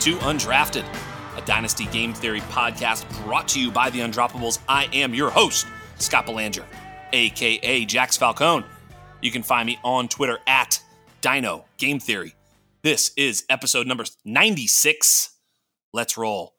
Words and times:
To 0.00 0.16
Undrafted, 0.16 0.86
a 1.36 1.42
Dynasty 1.42 1.84
Game 1.84 2.14
Theory 2.14 2.40
podcast 2.40 3.06
brought 3.22 3.46
to 3.48 3.60
you 3.60 3.70
by 3.70 3.90
the 3.90 3.98
Undroppables. 3.98 4.58
I 4.66 4.88
am 4.94 5.12
your 5.12 5.28
host, 5.28 5.66
Scott 5.98 6.24
Belanger, 6.24 6.64
aka 7.12 7.84
Jax 7.84 8.16
Falcone. 8.16 8.64
You 9.20 9.30
can 9.30 9.42
find 9.42 9.66
me 9.66 9.78
on 9.84 10.08
Twitter 10.08 10.38
at 10.46 10.80
Dyno 11.20 11.64
Game 11.76 12.00
Theory. 12.00 12.34
This 12.80 13.12
is 13.18 13.44
episode 13.50 13.86
number 13.86 14.06
96. 14.24 15.36
Let's 15.92 16.16
roll. 16.16 16.54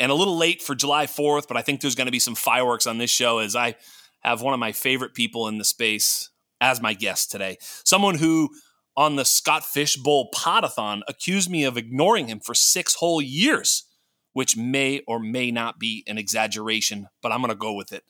And 0.00 0.10
a 0.10 0.14
little 0.16 0.36
late 0.36 0.60
for 0.60 0.74
July 0.74 1.06
4th, 1.06 1.46
but 1.46 1.56
I 1.56 1.62
think 1.62 1.80
there's 1.80 1.94
going 1.94 2.08
to 2.08 2.10
be 2.10 2.18
some 2.18 2.34
fireworks 2.34 2.88
on 2.88 2.98
this 2.98 3.10
show 3.10 3.38
as 3.38 3.54
I 3.54 3.76
have 4.24 4.42
one 4.42 4.52
of 4.52 4.58
my 4.58 4.72
favorite 4.72 5.14
people 5.14 5.46
in 5.46 5.58
the 5.58 5.64
space 5.64 6.28
as 6.60 6.82
my 6.82 6.92
guest 6.92 7.30
today. 7.30 7.56
Someone 7.60 8.16
who 8.16 8.50
on 8.96 9.16
the 9.16 9.24
Scott 9.24 9.64
Fish 9.64 9.96
Bowl 9.96 10.30
Podathon 10.34 11.02
accused 11.08 11.50
me 11.50 11.64
of 11.64 11.76
ignoring 11.76 12.28
him 12.28 12.40
for 12.40 12.54
six 12.54 12.94
whole 12.94 13.20
years, 13.20 13.84
which 14.32 14.56
may 14.56 15.02
or 15.06 15.18
may 15.18 15.50
not 15.50 15.78
be 15.78 16.04
an 16.06 16.18
exaggeration, 16.18 17.08
but 17.22 17.32
I'm 17.32 17.40
going 17.40 17.50
to 17.50 17.56
go 17.56 17.72
with 17.72 17.92
it. 17.92 18.04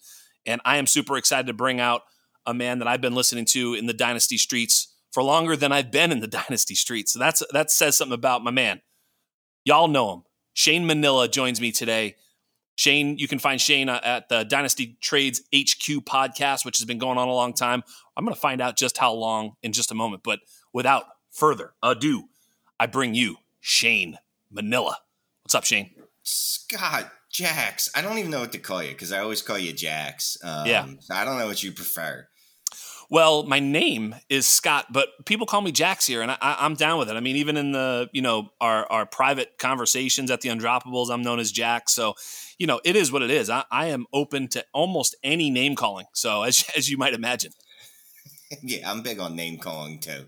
And 0.46 0.60
I 0.64 0.76
am 0.76 0.86
super 0.86 1.16
excited 1.16 1.46
to 1.46 1.54
bring 1.54 1.80
out 1.80 2.02
a 2.46 2.52
man 2.52 2.78
that 2.78 2.88
I've 2.88 3.00
been 3.00 3.14
listening 3.14 3.46
to 3.46 3.74
in 3.74 3.86
the 3.86 3.94
Dynasty 3.94 4.36
streets 4.36 4.94
for 5.12 5.22
longer 5.22 5.56
than 5.56 5.72
I've 5.72 5.90
been 5.90 6.12
in 6.12 6.20
the 6.20 6.26
Dynasty 6.48 6.74
streets. 6.74 7.12
So 7.12 7.18
that's 7.18 7.42
that 7.52 7.70
says 7.70 7.96
something 7.96 8.14
about 8.14 8.44
my 8.44 8.50
man. 8.50 8.82
Y'all 9.64 9.88
know 9.88 10.12
him. 10.12 10.22
Shane 10.52 10.86
Manila 10.86 11.28
joins 11.28 11.60
me 11.60 11.72
today. 11.72 12.16
Shane, 12.76 13.18
you 13.18 13.28
can 13.28 13.38
find 13.38 13.60
Shane 13.60 13.88
uh, 13.88 14.00
at 14.02 14.28
the 14.28 14.44
Dynasty 14.44 14.98
Trades 15.00 15.40
HQ 15.54 16.04
podcast, 16.04 16.64
which 16.64 16.78
has 16.78 16.84
been 16.84 16.98
going 16.98 17.18
on 17.18 17.28
a 17.28 17.32
long 17.32 17.52
time. 17.52 17.82
I'm 18.16 18.24
going 18.24 18.34
to 18.34 18.40
find 18.40 18.60
out 18.60 18.76
just 18.76 18.98
how 18.98 19.12
long 19.12 19.54
in 19.62 19.72
just 19.72 19.92
a 19.92 19.94
moment. 19.94 20.22
But 20.24 20.40
without 20.74 21.04
further 21.30 21.72
ado, 21.82 22.24
I 22.78 22.84
bring 22.86 23.14
you 23.14 23.36
Shane 23.60 24.18
Manila. 24.50 24.98
What's 25.42 25.54
up, 25.54 25.64
Shane? 25.64 25.90
Scott, 26.22 27.10
Jax. 27.30 27.88
I 27.94 28.02
don't 28.02 28.18
even 28.18 28.30
know 28.30 28.40
what 28.40 28.52
to 28.52 28.58
call 28.58 28.82
you 28.82 28.90
because 28.90 29.12
I 29.12 29.20
always 29.20 29.40
call 29.40 29.58
you 29.58 29.72
Jax. 29.72 30.36
Um, 30.44 30.66
Yeah. 30.66 30.86
so 31.00 31.14
I 31.14 31.24
don't 31.24 31.38
know 31.38 31.46
what 31.46 31.62
you 31.62 31.72
prefer. 31.72 32.28
Well, 33.10 33.42
my 33.44 33.60
name 33.60 34.14
is 34.30 34.46
Scott, 34.46 34.86
but 34.90 35.08
people 35.26 35.46
call 35.46 35.60
me 35.60 35.72
Jax 35.72 36.06
here, 36.06 36.22
and 36.22 36.30
I, 36.30 36.36
I'm 36.40 36.74
down 36.74 36.98
with 36.98 37.10
it. 37.10 37.16
I 37.16 37.20
mean, 37.20 37.36
even 37.36 37.56
in 37.58 37.72
the 37.72 38.08
you 38.12 38.22
know 38.22 38.48
our 38.62 38.90
our 38.90 39.04
private 39.06 39.58
conversations 39.58 40.30
at 40.30 40.40
the 40.40 40.48
Undroppables, 40.48 41.10
I'm 41.10 41.22
known 41.22 41.38
as 41.38 41.52
Jax. 41.52 41.92
So, 41.92 42.14
you 42.58 42.66
know, 42.66 42.80
it 42.82 42.96
is 42.96 43.12
what 43.12 43.22
it 43.22 43.30
is. 43.30 43.50
I, 43.50 43.64
I 43.70 43.86
am 43.86 44.06
open 44.12 44.48
to 44.48 44.64
almost 44.72 45.14
any 45.22 45.50
name 45.50 45.76
calling. 45.76 46.06
So, 46.14 46.42
as 46.44 46.64
as 46.76 46.90
you 46.90 46.96
might 46.96 47.12
imagine. 47.12 47.52
yeah, 48.62 48.90
I'm 48.90 49.02
big 49.02 49.20
on 49.20 49.36
name 49.36 49.58
calling 49.58 49.98
too. 49.98 50.24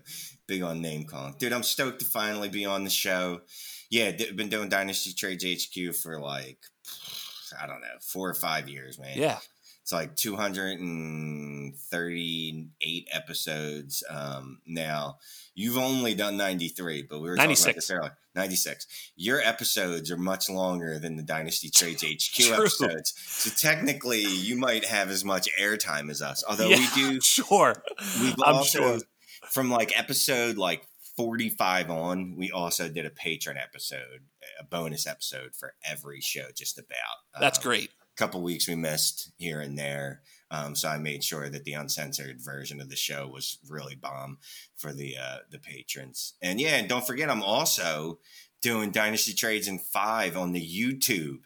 Big 0.47 0.63
on 0.63 0.81
name 0.81 1.03
calling. 1.05 1.35
Dude, 1.37 1.53
I'm 1.53 1.63
stoked 1.63 1.99
to 1.99 2.05
finally 2.05 2.49
be 2.49 2.65
on 2.65 2.83
the 2.83 2.89
show. 2.89 3.41
Yeah, 3.89 4.11
d- 4.11 4.31
been 4.31 4.49
doing 4.49 4.67
Dynasty 4.69 5.13
Trades 5.13 5.43
HQ 5.45 5.93
for 5.95 6.19
like, 6.19 6.57
I 7.61 7.67
don't 7.67 7.81
know, 7.81 7.87
four 8.01 8.29
or 8.29 8.33
five 8.33 8.67
years, 8.69 8.97
man. 8.99 9.17
Yeah, 9.17 9.39
It's 9.81 9.91
like 9.91 10.15
238 10.15 13.07
episodes 13.11 14.03
um, 14.09 14.59
now. 14.65 15.17
You've 15.55 15.77
only 15.77 16.13
done 16.15 16.37
93, 16.37 17.03
but 17.09 17.19
we 17.21 17.29
were 17.29 17.35
talking 17.35 17.51
about 17.51 17.65
96. 17.65 17.75
this 17.75 17.91
earlier. 17.91 18.17
96. 18.35 18.87
Your 19.15 19.39
episodes 19.41 20.11
are 20.11 20.17
much 20.17 20.49
longer 20.49 20.99
than 20.99 21.15
the 21.15 21.23
Dynasty 21.23 21.69
Trades 21.69 22.03
HQ 22.03 22.51
episodes. 22.59 23.13
So 23.17 23.49
technically, 23.49 24.21
you 24.21 24.55
might 24.57 24.85
have 24.85 25.09
as 25.09 25.23
much 25.25 25.47
airtime 25.59 26.09
as 26.11 26.21
us. 26.21 26.43
Although 26.47 26.67
Yeah, 26.69 26.77
we 26.77 26.87
do, 26.95 27.19
sure. 27.25 27.81
we've 28.21 28.35
I'm 28.45 28.55
also, 28.55 28.79
sure. 28.79 28.99
From 29.51 29.69
like 29.69 29.97
episode 29.97 30.57
like 30.57 30.87
45 31.15 31.89
on, 31.89 32.35
we 32.35 32.51
also 32.51 32.89
did 32.89 33.05
a 33.05 33.09
Patreon 33.09 33.61
episode, 33.61 34.21
a 34.59 34.63
bonus 34.63 35.07
episode 35.07 35.55
for 35.55 35.73
every 35.83 36.21
show, 36.21 36.47
just 36.55 36.77
about. 36.77 37.39
That's 37.39 37.57
Um, 37.59 37.63
great. 37.63 37.91
couple 38.15 38.41
weeks 38.41 38.67
we 38.67 38.75
missed 38.75 39.31
here 39.37 39.59
and 39.61 39.77
there. 39.77 40.21
Um, 40.49 40.75
so 40.75 40.87
I 40.87 40.97
made 40.97 41.23
sure 41.23 41.49
that 41.49 41.65
the 41.65 41.73
uncensored 41.73 42.39
version 42.39 42.79
of 42.81 42.89
the 42.89 42.95
show 42.95 43.27
was 43.27 43.57
really 43.67 43.95
bomb 43.95 44.37
for 44.75 44.93
the 44.93 45.17
uh, 45.17 45.37
the 45.51 45.59
patrons. 45.59 46.33
And 46.41 46.59
yeah, 46.61 46.77
and 46.77 46.87
don't 46.87 47.05
forget, 47.05 47.29
I'm 47.29 47.43
also 47.43 48.19
doing 48.61 48.91
Dynasty 48.91 49.33
Trades 49.33 49.67
in 49.67 49.77
five 49.77 50.37
on 50.37 50.53
the 50.53 50.61
YouTube. 50.61 51.39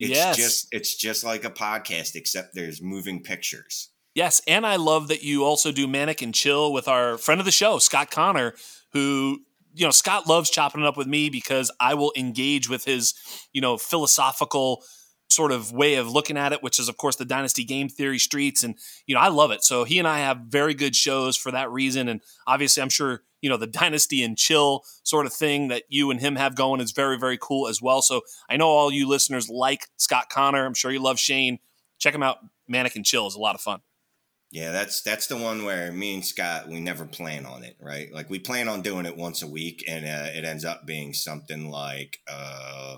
It's 0.00 0.10
Yes. 0.10 0.36
just 0.36 0.68
it's 0.72 0.94
just 0.96 1.24
like 1.24 1.44
a 1.44 1.50
podcast, 1.50 2.14
except 2.14 2.54
there's 2.54 2.80
moving 2.80 3.22
pictures. 3.22 3.90
Yes, 4.18 4.42
and 4.48 4.66
I 4.66 4.74
love 4.74 5.06
that 5.08 5.22
you 5.22 5.44
also 5.44 5.70
do 5.70 5.86
Manic 5.86 6.22
and 6.22 6.34
Chill 6.34 6.72
with 6.72 6.88
our 6.88 7.18
friend 7.18 7.40
of 7.40 7.44
the 7.44 7.52
show, 7.52 7.78
Scott 7.78 8.10
Connor, 8.10 8.52
who 8.92 9.42
you 9.72 9.84
know 9.84 9.92
Scott 9.92 10.26
loves 10.26 10.50
chopping 10.50 10.80
it 10.80 10.88
up 10.88 10.96
with 10.96 11.06
me 11.06 11.30
because 11.30 11.70
I 11.78 11.94
will 11.94 12.12
engage 12.16 12.68
with 12.68 12.84
his 12.84 13.14
you 13.52 13.60
know 13.60 13.78
philosophical 13.78 14.82
sort 15.28 15.52
of 15.52 15.70
way 15.70 15.94
of 15.94 16.10
looking 16.10 16.36
at 16.36 16.52
it, 16.52 16.64
which 16.64 16.80
is 16.80 16.88
of 16.88 16.96
course 16.96 17.14
the 17.14 17.24
Dynasty 17.24 17.62
Game 17.62 17.88
Theory 17.88 18.18
streets, 18.18 18.64
and 18.64 18.76
you 19.06 19.14
know 19.14 19.20
I 19.20 19.28
love 19.28 19.52
it. 19.52 19.62
So 19.62 19.84
he 19.84 20.00
and 20.00 20.08
I 20.08 20.18
have 20.18 20.38
very 20.48 20.74
good 20.74 20.96
shows 20.96 21.36
for 21.36 21.52
that 21.52 21.70
reason, 21.70 22.08
and 22.08 22.20
obviously 22.44 22.82
I'm 22.82 22.88
sure 22.88 23.22
you 23.40 23.48
know 23.48 23.56
the 23.56 23.68
Dynasty 23.68 24.24
and 24.24 24.36
Chill 24.36 24.82
sort 25.04 25.26
of 25.26 25.32
thing 25.32 25.68
that 25.68 25.84
you 25.88 26.10
and 26.10 26.18
him 26.18 26.34
have 26.34 26.56
going 26.56 26.80
is 26.80 26.90
very 26.90 27.20
very 27.20 27.38
cool 27.40 27.68
as 27.68 27.80
well. 27.80 28.02
So 28.02 28.22
I 28.50 28.56
know 28.56 28.66
all 28.66 28.90
you 28.90 29.06
listeners 29.08 29.48
like 29.48 29.86
Scott 29.96 30.28
Connor. 30.28 30.66
I'm 30.66 30.74
sure 30.74 30.90
you 30.90 31.00
love 31.00 31.20
Shane. 31.20 31.60
Check 32.00 32.16
him 32.16 32.24
out. 32.24 32.38
Manic 32.66 32.96
and 32.96 33.06
Chill 33.06 33.28
is 33.28 33.36
a 33.36 33.40
lot 33.40 33.54
of 33.54 33.60
fun. 33.60 33.78
Yeah, 34.50 34.72
that's 34.72 35.02
that's 35.02 35.26
the 35.26 35.36
one 35.36 35.64
where 35.64 35.92
me 35.92 36.14
and 36.14 36.24
Scott 36.24 36.68
we 36.68 36.80
never 36.80 37.04
plan 37.04 37.44
on 37.44 37.64
it, 37.64 37.76
right? 37.80 38.10
Like 38.12 38.30
we 38.30 38.38
plan 38.38 38.68
on 38.68 38.80
doing 38.80 39.04
it 39.04 39.16
once 39.16 39.42
a 39.42 39.46
week, 39.46 39.84
and 39.86 40.06
uh, 40.06 40.30
it 40.32 40.44
ends 40.44 40.64
up 40.64 40.86
being 40.86 41.12
something 41.12 41.70
like 41.70 42.18
uh, 42.26 42.96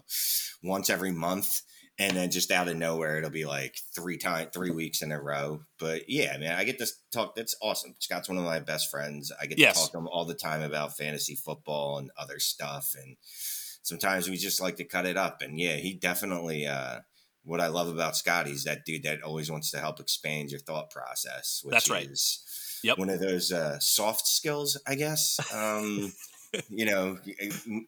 once 0.63 0.89
every 0.89 1.11
month, 1.11 1.63
and 1.99 2.17
then 2.17 2.31
just 2.31 2.53
out 2.53 2.69
of 2.69 2.77
nowhere 2.77 3.19
it'll 3.19 3.31
be 3.31 3.47
like 3.47 3.75
three 3.97 4.17
time 4.17 4.49
three 4.53 4.71
weeks 4.71 5.03
in 5.03 5.11
a 5.11 5.21
row. 5.21 5.63
But 5.81 6.03
yeah, 6.09 6.37
man, 6.39 6.57
I 6.57 6.63
get 6.63 6.79
to 6.79 6.87
talk. 7.13 7.35
That's 7.35 7.57
awesome. 7.61 7.97
Scott's 7.99 8.29
one 8.29 8.39
of 8.39 8.45
my 8.45 8.61
best 8.61 8.89
friends. 8.89 9.33
I 9.43 9.47
get 9.47 9.59
Yes. 9.59 9.75
to 9.75 9.81
talk 9.81 9.93
to 9.93 9.99
him 9.99 10.09
all 10.09 10.25
the 10.27 10.35
time 10.35 10.63
about 10.63 10.97
fantasy 10.97 11.35
football 11.35 11.99
and 11.99 12.13
other 12.17 12.39
stuff, 12.39 12.95
and 12.97 13.17
sometimes 13.83 14.31
we 14.31 14.37
just 14.37 14.61
like 14.61 14.77
to 14.77 14.85
cut 14.85 15.05
it 15.05 15.17
up. 15.17 15.43
And 15.43 15.59
yeah, 15.59 15.75
he 15.75 15.95
definitely. 15.95 16.65
Uh, 16.69 17.01
what 17.45 17.61
I 17.61 17.69
love 17.69 17.89
about 17.89 18.17
Scott, 18.17 18.47
he's 18.47 18.65
that 18.65 18.85
dude 18.85 19.03
that 19.05 19.23
always 19.23 19.51
wants 19.51 19.71
to 19.73 19.79
help 19.79 20.01
expand 20.01 20.51
your 20.51 20.61
thought 20.61 20.91
process. 20.91 21.61
Which 21.65 21.73
That's 21.73 21.91
right. 21.91 22.09
Is 22.11 22.45
Yep. 22.83 22.99
One 22.99 23.11
of 23.11 23.21
those 23.21 23.53
uh, 23.53 23.79
soft 23.79 24.27
skills, 24.27 24.81
I 24.87 24.95
guess. 24.95 25.39
Um, 25.53 26.13
you 26.69 26.87
know, 26.87 27.19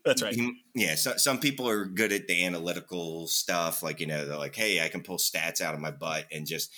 That's 0.05 0.23
right. 0.23 0.35
he- 0.35 0.63
yeah, 0.75 0.95
so, 0.97 1.15
some 1.17 1.39
people 1.41 1.69
are 1.69 1.85
good 1.85 2.13
at 2.13 2.27
the 2.29 2.45
analytical 2.45 3.27
stuff. 3.27 3.83
Like, 3.83 4.01
you 4.01 4.07
know, 4.07 4.27
they're 4.27 4.37
like, 4.37 4.55
hey, 4.55 4.85
I 4.85 4.89
can 4.89 5.03
pull 5.03 5.17
stats 5.17 5.61
out 5.61 5.75
of 5.75 5.81
my 5.81 5.91
butt 5.91 6.27
and 6.31 6.47
just. 6.47 6.71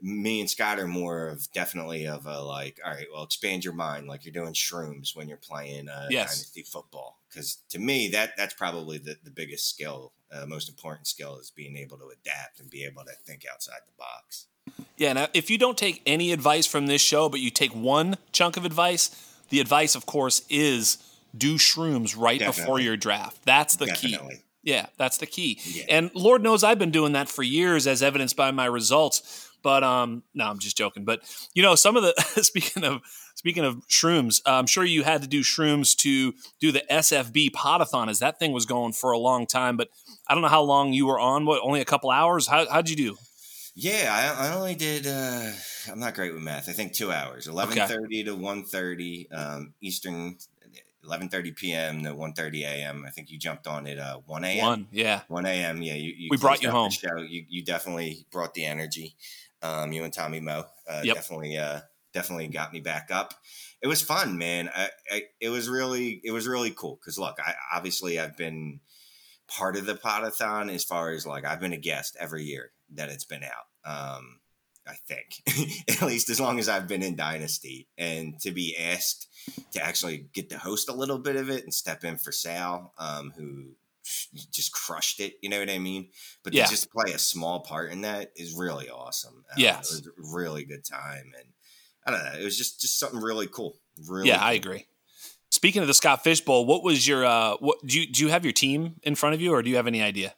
Me 0.00 0.40
and 0.40 0.50
Scott 0.50 0.78
are 0.78 0.86
more 0.88 1.28
of 1.28 1.50
definitely 1.52 2.06
of 2.06 2.26
a 2.26 2.40
like, 2.42 2.78
all 2.84 2.92
right, 2.92 3.06
well, 3.12 3.22
expand 3.22 3.64
your 3.64 3.72
mind, 3.74 4.06
like 4.06 4.24
you're 4.24 4.32
doing 4.32 4.52
shrooms 4.52 5.16
when 5.16 5.28
you're 5.28 5.38
playing 5.38 5.88
uh, 5.88 6.08
Yes. 6.10 6.34
dynasty 6.34 6.62
football. 6.62 7.20
Because 7.30 7.58
to 7.70 7.78
me, 7.78 8.08
that 8.08 8.36
that's 8.36 8.54
probably 8.54 8.98
the, 8.98 9.16
the 9.24 9.30
biggest 9.30 9.68
skill, 9.68 10.12
uh, 10.32 10.46
most 10.46 10.68
important 10.68 11.06
skill 11.06 11.38
is 11.38 11.50
being 11.50 11.76
able 11.76 11.96
to 11.98 12.08
adapt 12.08 12.60
and 12.60 12.68
be 12.70 12.84
able 12.84 13.04
to 13.04 13.12
think 13.24 13.44
outside 13.50 13.80
the 13.86 13.92
box. 13.98 14.46
Yeah, 14.96 15.12
now 15.14 15.28
if 15.34 15.50
you 15.50 15.58
don't 15.58 15.78
take 15.78 16.02
any 16.06 16.32
advice 16.32 16.66
from 16.66 16.86
this 16.86 17.00
show, 17.02 17.28
but 17.28 17.40
you 17.40 17.50
take 17.50 17.74
one 17.74 18.16
chunk 18.32 18.56
of 18.56 18.64
advice, 18.64 19.10
the 19.48 19.60
advice, 19.60 19.94
of 19.94 20.06
course, 20.06 20.42
is 20.48 20.98
do 21.36 21.54
shrooms 21.56 22.14
right 22.18 22.40
before 22.40 22.78
your 22.80 22.96
draft. 22.96 23.44
That's 23.44 23.76
the 23.76 23.86
key. 23.88 24.18
Yeah, 24.62 24.86
that's 24.96 25.18
the 25.18 25.26
key. 25.26 25.60
Yeah. 25.64 25.84
And 25.90 26.10
Lord 26.14 26.42
knows 26.42 26.64
I've 26.64 26.78
been 26.78 26.90
doing 26.90 27.12
that 27.12 27.28
for 27.28 27.42
years, 27.42 27.86
as 27.86 28.02
evidenced 28.02 28.36
by 28.36 28.50
my 28.50 28.64
results. 28.64 29.50
But 29.64 29.82
um, 29.82 30.22
no, 30.34 30.44
I'm 30.44 30.60
just 30.60 30.76
joking. 30.76 31.04
But 31.04 31.22
you 31.54 31.62
know, 31.62 31.74
some 31.74 31.96
of 31.96 32.04
the 32.04 32.14
speaking 32.42 32.84
of 32.84 33.00
speaking 33.34 33.64
of 33.64 33.76
shrooms, 33.88 34.40
I'm 34.46 34.66
sure 34.66 34.84
you 34.84 35.02
had 35.02 35.22
to 35.22 35.28
do 35.28 35.40
shrooms 35.40 35.96
to 35.96 36.34
do 36.60 36.70
the 36.70 36.84
SFB 36.88 37.50
podathon, 37.50 38.08
as 38.08 38.20
that 38.20 38.38
thing 38.38 38.52
was 38.52 38.66
going 38.66 38.92
for 38.92 39.10
a 39.10 39.18
long 39.18 39.46
time. 39.46 39.76
But 39.76 39.88
I 40.28 40.34
don't 40.34 40.42
know 40.42 40.48
how 40.48 40.62
long 40.62 40.92
you 40.92 41.06
were 41.06 41.18
on. 41.18 41.46
What, 41.46 41.62
only 41.64 41.80
a 41.80 41.84
couple 41.84 42.10
hours? 42.10 42.46
How 42.46 42.68
how'd 42.70 42.88
you 42.88 42.96
do? 42.96 43.16
Yeah, 43.74 44.36
I, 44.38 44.48
I 44.48 44.54
only 44.54 44.76
did. 44.76 45.06
Uh, 45.06 45.50
I'm 45.90 45.98
not 45.98 46.14
great 46.14 46.32
with 46.32 46.42
math. 46.42 46.68
I 46.68 46.72
think 46.72 46.92
two 46.92 47.10
hours, 47.10 47.48
eleven 47.48 47.76
thirty 47.88 48.22
to 48.24 48.34
one 48.34 48.64
thirty 48.64 49.28
um, 49.32 49.74
Eastern, 49.80 50.36
eleven 51.02 51.28
thirty 51.28 51.50
p.m. 51.52 52.04
to 52.04 52.14
one 52.14 52.34
thirty 52.34 52.64
a.m. 52.64 53.04
I 53.06 53.10
think 53.10 53.30
you 53.30 53.38
jumped 53.38 53.66
on 53.66 53.86
at 53.88 53.98
uh, 53.98 54.18
one 54.26 54.44
a.m. 54.44 54.64
One, 54.64 54.86
yeah. 54.92 55.22
One 55.26 55.46
a.m. 55.46 55.82
Yeah, 55.82 55.94
you, 55.94 56.12
you 56.16 56.28
We 56.30 56.36
brought 56.36 56.62
you 56.62 56.70
home. 56.70 56.90
Show. 56.90 57.16
You 57.18 57.44
you 57.48 57.64
definitely 57.64 58.26
brought 58.30 58.54
the 58.54 58.64
energy. 58.64 59.16
Um, 59.64 59.92
you 59.92 60.04
and 60.04 60.12
Tommy 60.12 60.40
Mo 60.40 60.64
uh, 60.88 61.00
Yep. 61.02 61.16
definitely 61.16 61.56
uh, 61.56 61.80
definitely 62.12 62.48
got 62.48 62.72
me 62.72 62.80
back 62.80 63.08
up. 63.10 63.34
It 63.82 63.86
was 63.88 64.02
fun, 64.02 64.38
man. 64.38 64.70
I, 64.74 64.88
I, 65.10 65.22
it 65.40 65.48
was 65.48 65.68
really 65.68 66.20
it 66.22 66.30
was 66.30 66.46
really 66.46 66.70
cool 66.70 66.98
because 67.00 67.18
look, 67.18 67.38
I 67.44 67.54
obviously 67.74 68.20
I've 68.20 68.36
been 68.36 68.80
part 69.48 69.76
of 69.76 69.86
the 69.86 69.94
podathon 69.94 70.72
as 70.72 70.84
far 70.84 71.10
as 71.10 71.26
like 71.26 71.44
I've 71.44 71.60
been 71.60 71.72
a 71.72 71.78
guest 71.78 72.16
every 72.20 72.44
year 72.44 72.70
that 72.94 73.08
it's 73.10 73.24
been 73.24 73.42
out. 73.42 73.90
Um, 73.90 74.40
I 74.86 74.96
think, 75.08 75.42
at 75.88 76.02
least 76.02 76.28
as 76.28 76.38
long 76.38 76.58
as 76.58 76.68
I've 76.68 76.86
been 76.86 77.02
in 77.02 77.16
Dynasty, 77.16 77.88
and 77.96 78.38
to 78.40 78.50
be 78.50 78.76
asked 78.76 79.28
to 79.72 79.82
actually 79.82 80.26
get 80.34 80.50
to 80.50 80.58
host 80.58 80.90
a 80.90 80.94
little 80.94 81.18
bit 81.18 81.36
of 81.36 81.48
it 81.48 81.64
and 81.64 81.72
step 81.72 82.04
in 82.04 82.18
for 82.18 82.32
Sal, 82.32 82.92
um, 82.98 83.32
who 83.36 83.76
just 84.52 84.72
crushed 84.72 85.20
it. 85.20 85.34
You 85.42 85.48
know 85.48 85.58
what 85.58 85.70
I 85.70 85.78
mean? 85.78 86.10
But 86.42 86.52
Yeah. 86.54 86.64
to 86.64 86.70
just 86.70 86.90
play 86.90 87.12
a 87.12 87.18
small 87.18 87.60
part 87.60 87.90
in 87.92 88.02
that 88.02 88.32
is 88.36 88.54
really 88.54 88.88
awesome. 88.88 89.44
Uh, 89.50 89.54
Yes. 89.56 89.90
it 89.90 89.94
was 89.94 90.06
a 90.06 90.36
really 90.36 90.64
good 90.64 90.84
time, 90.84 91.32
and 91.38 91.48
I 92.06 92.10
don't 92.10 92.24
know, 92.24 92.40
it 92.40 92.44
was 92.44 92.56
just 92.58 92.80
just 92.80 92.98
something 92.98 93.20
really 93.20 93.46
cool. 93.46 93.80
Really, 94.08 94.28
Yeah, 94.28 94.42
I 94.42 94.52
agree. 94.52 94.86
Speaking 95.50 95.82
of 95.82 95.88
the 95.88 95.94
Scott 95.94 96.24
Fish 96.24 96.40
Bowl, 96.40 96.66
what 96.66 96.82
was 96.82 97.06
your 97.06 97.24
uh 97.24 97.56
what 97.60 97.78
do 97.86 98.00
you 98.00 98.06
do 98.10 98.22
you 98.22 98.28
have 98.30 98.44
your 98.44 98.52
team 98.52 98.96
in 99.02 99.14
front 99.14 99.34
of 99.34 99.40
you 99.40 99.52
or 99.54 99.62
do 99.62 99.70
you 99.70 99.76
have 99.76 99.86
any 99.86 100.02
idea? 100.02 100.34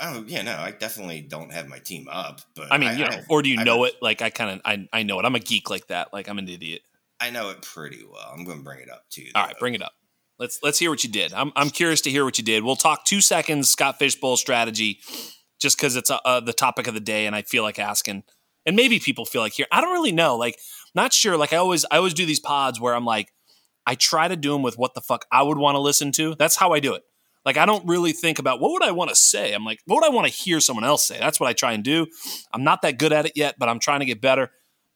Oh 0.00 0.24
yeah, 0.26 0.42
no, 0.42 0.56
I 0.56 0.72
definitely 0.72 1.20
don't 1.20 1.52
have 1.52 1.68
my 1.68 1.78
team 1.78 2.08
up, 2.10 2.40
but 2.56 2.72
I 2.72 2.78
mean, 2.78 2.98
you 2.98 3.04
know, 3.04 3.10
I, 3.12 3.22
or 3.28 3.42
do 3.42 3.48
you 3.48 3.60
I 3.60 3.64
know 3.64 3.84
it? 3.84 3.94
Like 4.02 4.22
I 4.22 4.30
kind 4.30 4.50
of 4.50 4.60
I, 4.64 4.88
I 4.92 5.02
know 5.04 5.20
it. 5.20 5.24
I'm 5.24 5.34
a 5.36 5.40
geek 5.40 5.70
like 5.70 5.86
that. 5.88 6.12
Like 6.12 6.28
I'm 6.28 6.38
an 6.38 6.48
idiot. 6.48 6.82
I 7.20 7.30
know 7.30 7.50
it 7.50 7.62
pretty 7.62 8.04
well. 8.04 8.28
I'm 8.32 8.44
going 8.44 8.58
to 8.58 8.64
bring 8.64 8.80
it 8.80 8.90
up 8.90 9.04
to 9.12 9.22
you. 9.22 9.30
All 9.34 9.44
right, 9.44 9.54
though. 9.54 9.58
bring 9.60 9.74
it 9.74 9.82
up. 9.82 9.92
Let's 10.38 10.58
let's 10.62 10.78
hear 10.78 10.90
what 10.90 11.04
you 11.04 11.10
did. 11.10 11.32
I'm 11.32 11.52
I'm 11.56 11.70
curious 11.70 12.00
to 12.02 12.10
hear 12.10 12.24
what 12.24 12.38
you 12.38 12.44
did. 12.44 12.64
We'll 12.64 12.76
talk 12.76 13.04
2 13.04 13.20
seconds 13.20 13.68
Scott 13.68 13.98
Fishbowl 13.98 14.36
strategy 14.36 15.00
just 15.60 15.78
cuz 15.78 15.96
it's 15.96 16.10
uh, 16.10 16.18
uh, 16.24 16.40
the 16.40 16.52
topic 16.52 16.86
of 16.86 16.94
the 16.94 17.00
day 17.00 17.26
and 17.26 17.36
I 17.36 17.42
feel 17.42 17.62
like 17.62 17.78
asking 17.78 18.24
and 18.66 18.76
maybe 18.76 18.98
people 18.98 19.24
feel 19.24 19.42
like 19.42 19.52
here. 19.52 19.66
I 19.70 19.80
don't 19.80 19.92
really 19.92 20.12
know. 20.12 20.36
Like 20.36 20.58
not 20.94 21.12
sure. 21.12 21.36
Like 21.36 21.52
I 21.52 21.56
always 21.56 21.84
I 21.90 21.98
always 21.98 22.14
do 22.14 22.26
these 22.26 22.40
pods 22.40 22.80
where 22.80 22.94
I'm 22.94 23.04
like 23.04 23.32
I 23.86 23.94
try 23.94 24.28
to 24.28 24.36
do 24.36 24.52
them 24.52 24.62
with 24.62 24.78
what 24.78 24.94
the 24.94 25.00
fuck 25.00 25.26
I 25.30 25.42
would 25.42 25.58
want 25.58 25.76
to 25.76 25.80
listen 25.80 26.10
to. 26.12 26.34
That's 26.34 26.56
how 26.56 26.72
I 26.72 26.80
do 26.80 26.94
it. 26.94 27.02
Like 27.44 27.56
I 27.56 27.66
don't 27.66 27.86
really 27.86 28.12
think 28.12 28.38
about 28.38 28.60
what 28.60 28.72
would 28.72 28.82
I 28.82 28.90
want 28.90 29.10
to 29.10 29.16
say. 29.16 29.52
I'm 29.52 29.64
like, 29.64 29.80
what 29.86 29.96
would 29.96 30.04
I 30.04 30.08
want 30.08 30.26
to 30.26 30.32
hear 30.32 30.60
someone 30.60 30.84
else 30.84 31.04
say? 31.04 31.18
That's 31.18 31.38
what 31.38 31.48
I 31.48 31.52
try 31.52 31.72
and 31.72 31.84
do. 31.84 32.06
I'm 32.52 32.64
not 32.64 32.82
that 32.82 32.98
good 32.98 33.12
at 33.12 33.26
it 33.26 33.32
yet, 33.36 33.56
but 33.58 33.68
I'm 33.68 33.78
trying 33.78 34.00
to 34.00 34.06
get 34.06 34.20
better. 34.20 34.50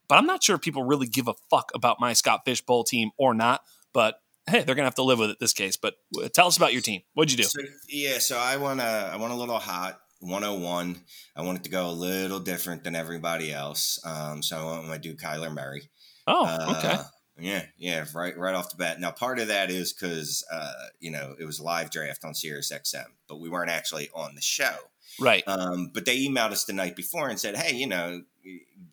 But 0.08 0.16
I'm 0.16 0.26
not 0.26 0.42
sure 0.42 0.56
if 0.56 0.62
people 0.62 0.84
really 0.84 1.06
give 1.06 1.28
a 1.28 1.34
fuck 1.50 1.70
about 1.74 2.00
my 2.00 2.14
Scott 2.14 2.40
Fishbowl 2.46 2.84
team 2.84 3.10
or 3.18 3.34
not. 3.34 3.60
But 3.92 4.14
hey, 4.48 4.62
they're 4.62 4.74
gonna 4.74 4.86
have 4.86 4.94
to 4.96 5.02
live 5.02 5.18
with 5.18 5.30
it 5.30 5.38
this 5.40 5.52
case. 5.52 5.76
But 5.76 5.94
tell 6.32 6.46
us 6.46 6.56
about 6.56 6.72
your 6.72 6.82
team. 6.82 7.02
What'd 7.14 7.30
you 7.30 7.38
do? 7.38 7.44
So, 7.44 7.60
yeah, 7.88 8.18
so 8.18 8.38
I 8.38 8.56
want 8.56 8.80
to. 8.80 8.86
I 8.86 9.16
want 9.16 9.32
a 9.32 9.36
little 9.36 9.58
hot. 9.58 10.00
101. 10.20 10.96
I 11.36 11.42
want 11.42 11.58
it 11.58 11.64
to 11.64 11.70
go 11.70 11.88
a 11.88 11.92
little 11.92 12.40
different 12.40 12.82
than 12.82 12.96
everybody 12.96 13.52
else. 13.52 14.00
Um, 14.04 14.42
so 14.42 14.56
I 14.56 14.80
want 14.80 14.92
to 14.92 14.98
do 14.98 15.14
Kyler 15.14 15.54
Murray. 15.54 15.90
Oh, 16.26 16.44
Uh, 16.44 16.74
okay. 16.76 17.02
Yeah, 17.40 17.64
yeah, 17.78 18.04
right, 18.14 18.36
right 18.36 18.54
off 18.54 18.70
the 18.70 18.76
bat. 18.76 18.98
Now, 18.98 19.12
part 19.12 19.38
of 19.38 19.46
that 19.46 19.70
is 19.70 19.92
because 19.92 20.44
uh, 20.52 20.72
you 20.98 21.12
know 21.12 21.36
it 21.38 21.44
was 21.44 21.60
live 21.60 21.90
draft 21.90 22.24
on 22.24 22.34
Sirius 22.34 22.72
XM, 22.72 23.04
but 23.28 23.38
we 23.38 23.48
weren't 23.48 23.70
actually 23.70 24.10
on 24.12 24.34
the 24.34 24.40
show. 24.40 24.74
Right. 25.20 25.44
Um, 25.46 25.90
but 25.94 26.04
they 26.04 26.18
emailed 26.26 26.50
us 26.50 26.64
the 26.64 26.72
night 26.72 26.96
before 26.96 27.28
and 27.28 27.38
said, 27.38 27.56
"Hey, 27.56 27.76
you 27.76 27.86
know, 27.86 28.22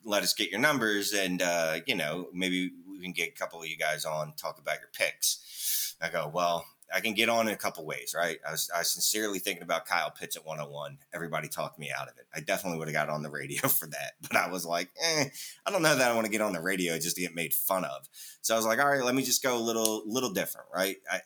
let 0.03 0.21
us 0.21 0.35
get 0.35 0.51
your 0.51 0.59
numbers, 0.59 1.11
and 1.11 1.41
uh, 1.41 1.79
you 1.87 1.95
know, 1.95 2.27
maybe 2.33 2.71
can 3.05 3.13
get 3.13 3.29
a 3.29 3.35
couple 3.37 3.61
of 3.61 3.67
you 3.67 3.77
guys 3.77 4.05
on 4.05 4.33
talk 4.33 4.59
about 4.59 4.79
your 4.79 4.89
picks." 4.93 5.95
I 6.01 6.09
go, 6.09 6.29
"Well, 6.33 6.65
I 6.93 6.99
can 6.99 7.13
get 7.13 7.29
on 7.29 7.47
in 7.47 7.53
a 7.53 7.57
couple 7.57 7.85
ways, 7.85 8.13
right?" 8.15 8.39
I 8.47 8.51
was, 8.51 8.69
I 8.75 8.79
was 8.79 8.91
sincerely 8.91 9.39
thinking 9.39 9.63
about 9.63 9.85
Kyle 9.85 10.11
Pitts 10.11 10.35
at 10.35 10.45
101. 10.45 10.97
Everybody 11.13 11.47
talked 11.47 11.79
me 11.79 11.91
out 11.97 12.09
of 12.09 12.17
it. 12.17 12.25
I 12.35 12.41
definitely 12.41 12.79
would 12.79 12.87
have 12.89 12.93
got 12.93 13.09
on 13.09 13.23
the 13.23 13.29
radio 13.29 13.67
for 13.67 13.87
that, 13.87 14.13
but 14.21 14.35
I 14.35 14.49
was 14.49 14.65
like, 14.65 14.89
eh, 15.01 15.25
I 15.65 15.71
don't 15.71 15.81
know 15.81 15.95
that 15.95 16.11
I 16.11 16.15
want 16.15 16.25
to 16.25 16.31
get 16.31 16.41
on 16.41 16.53
the 16.53 16.61
radio 16.61 16.97
just 16.99 17.15
to 17.15 17.21
get 17.21 17.35
made 17.35 17.53
fun 17.53 17.85
of. 17.85 18.09
So 18.41 18.53
I 18.53 18.57
was 18.57 18.65
like, 18.65 18.79
all 18.79 18.89
right, 18.89 19.03
let 19.03 19.15
me 19.15 19.23
just 19.23 19.41
go 19.41 19.57
a 19.57 19.59
little, 19.59 20.03
little 20.05 20.31
different, 20.31 20.67
right? 20.73 20.97
I, 21.09 21.21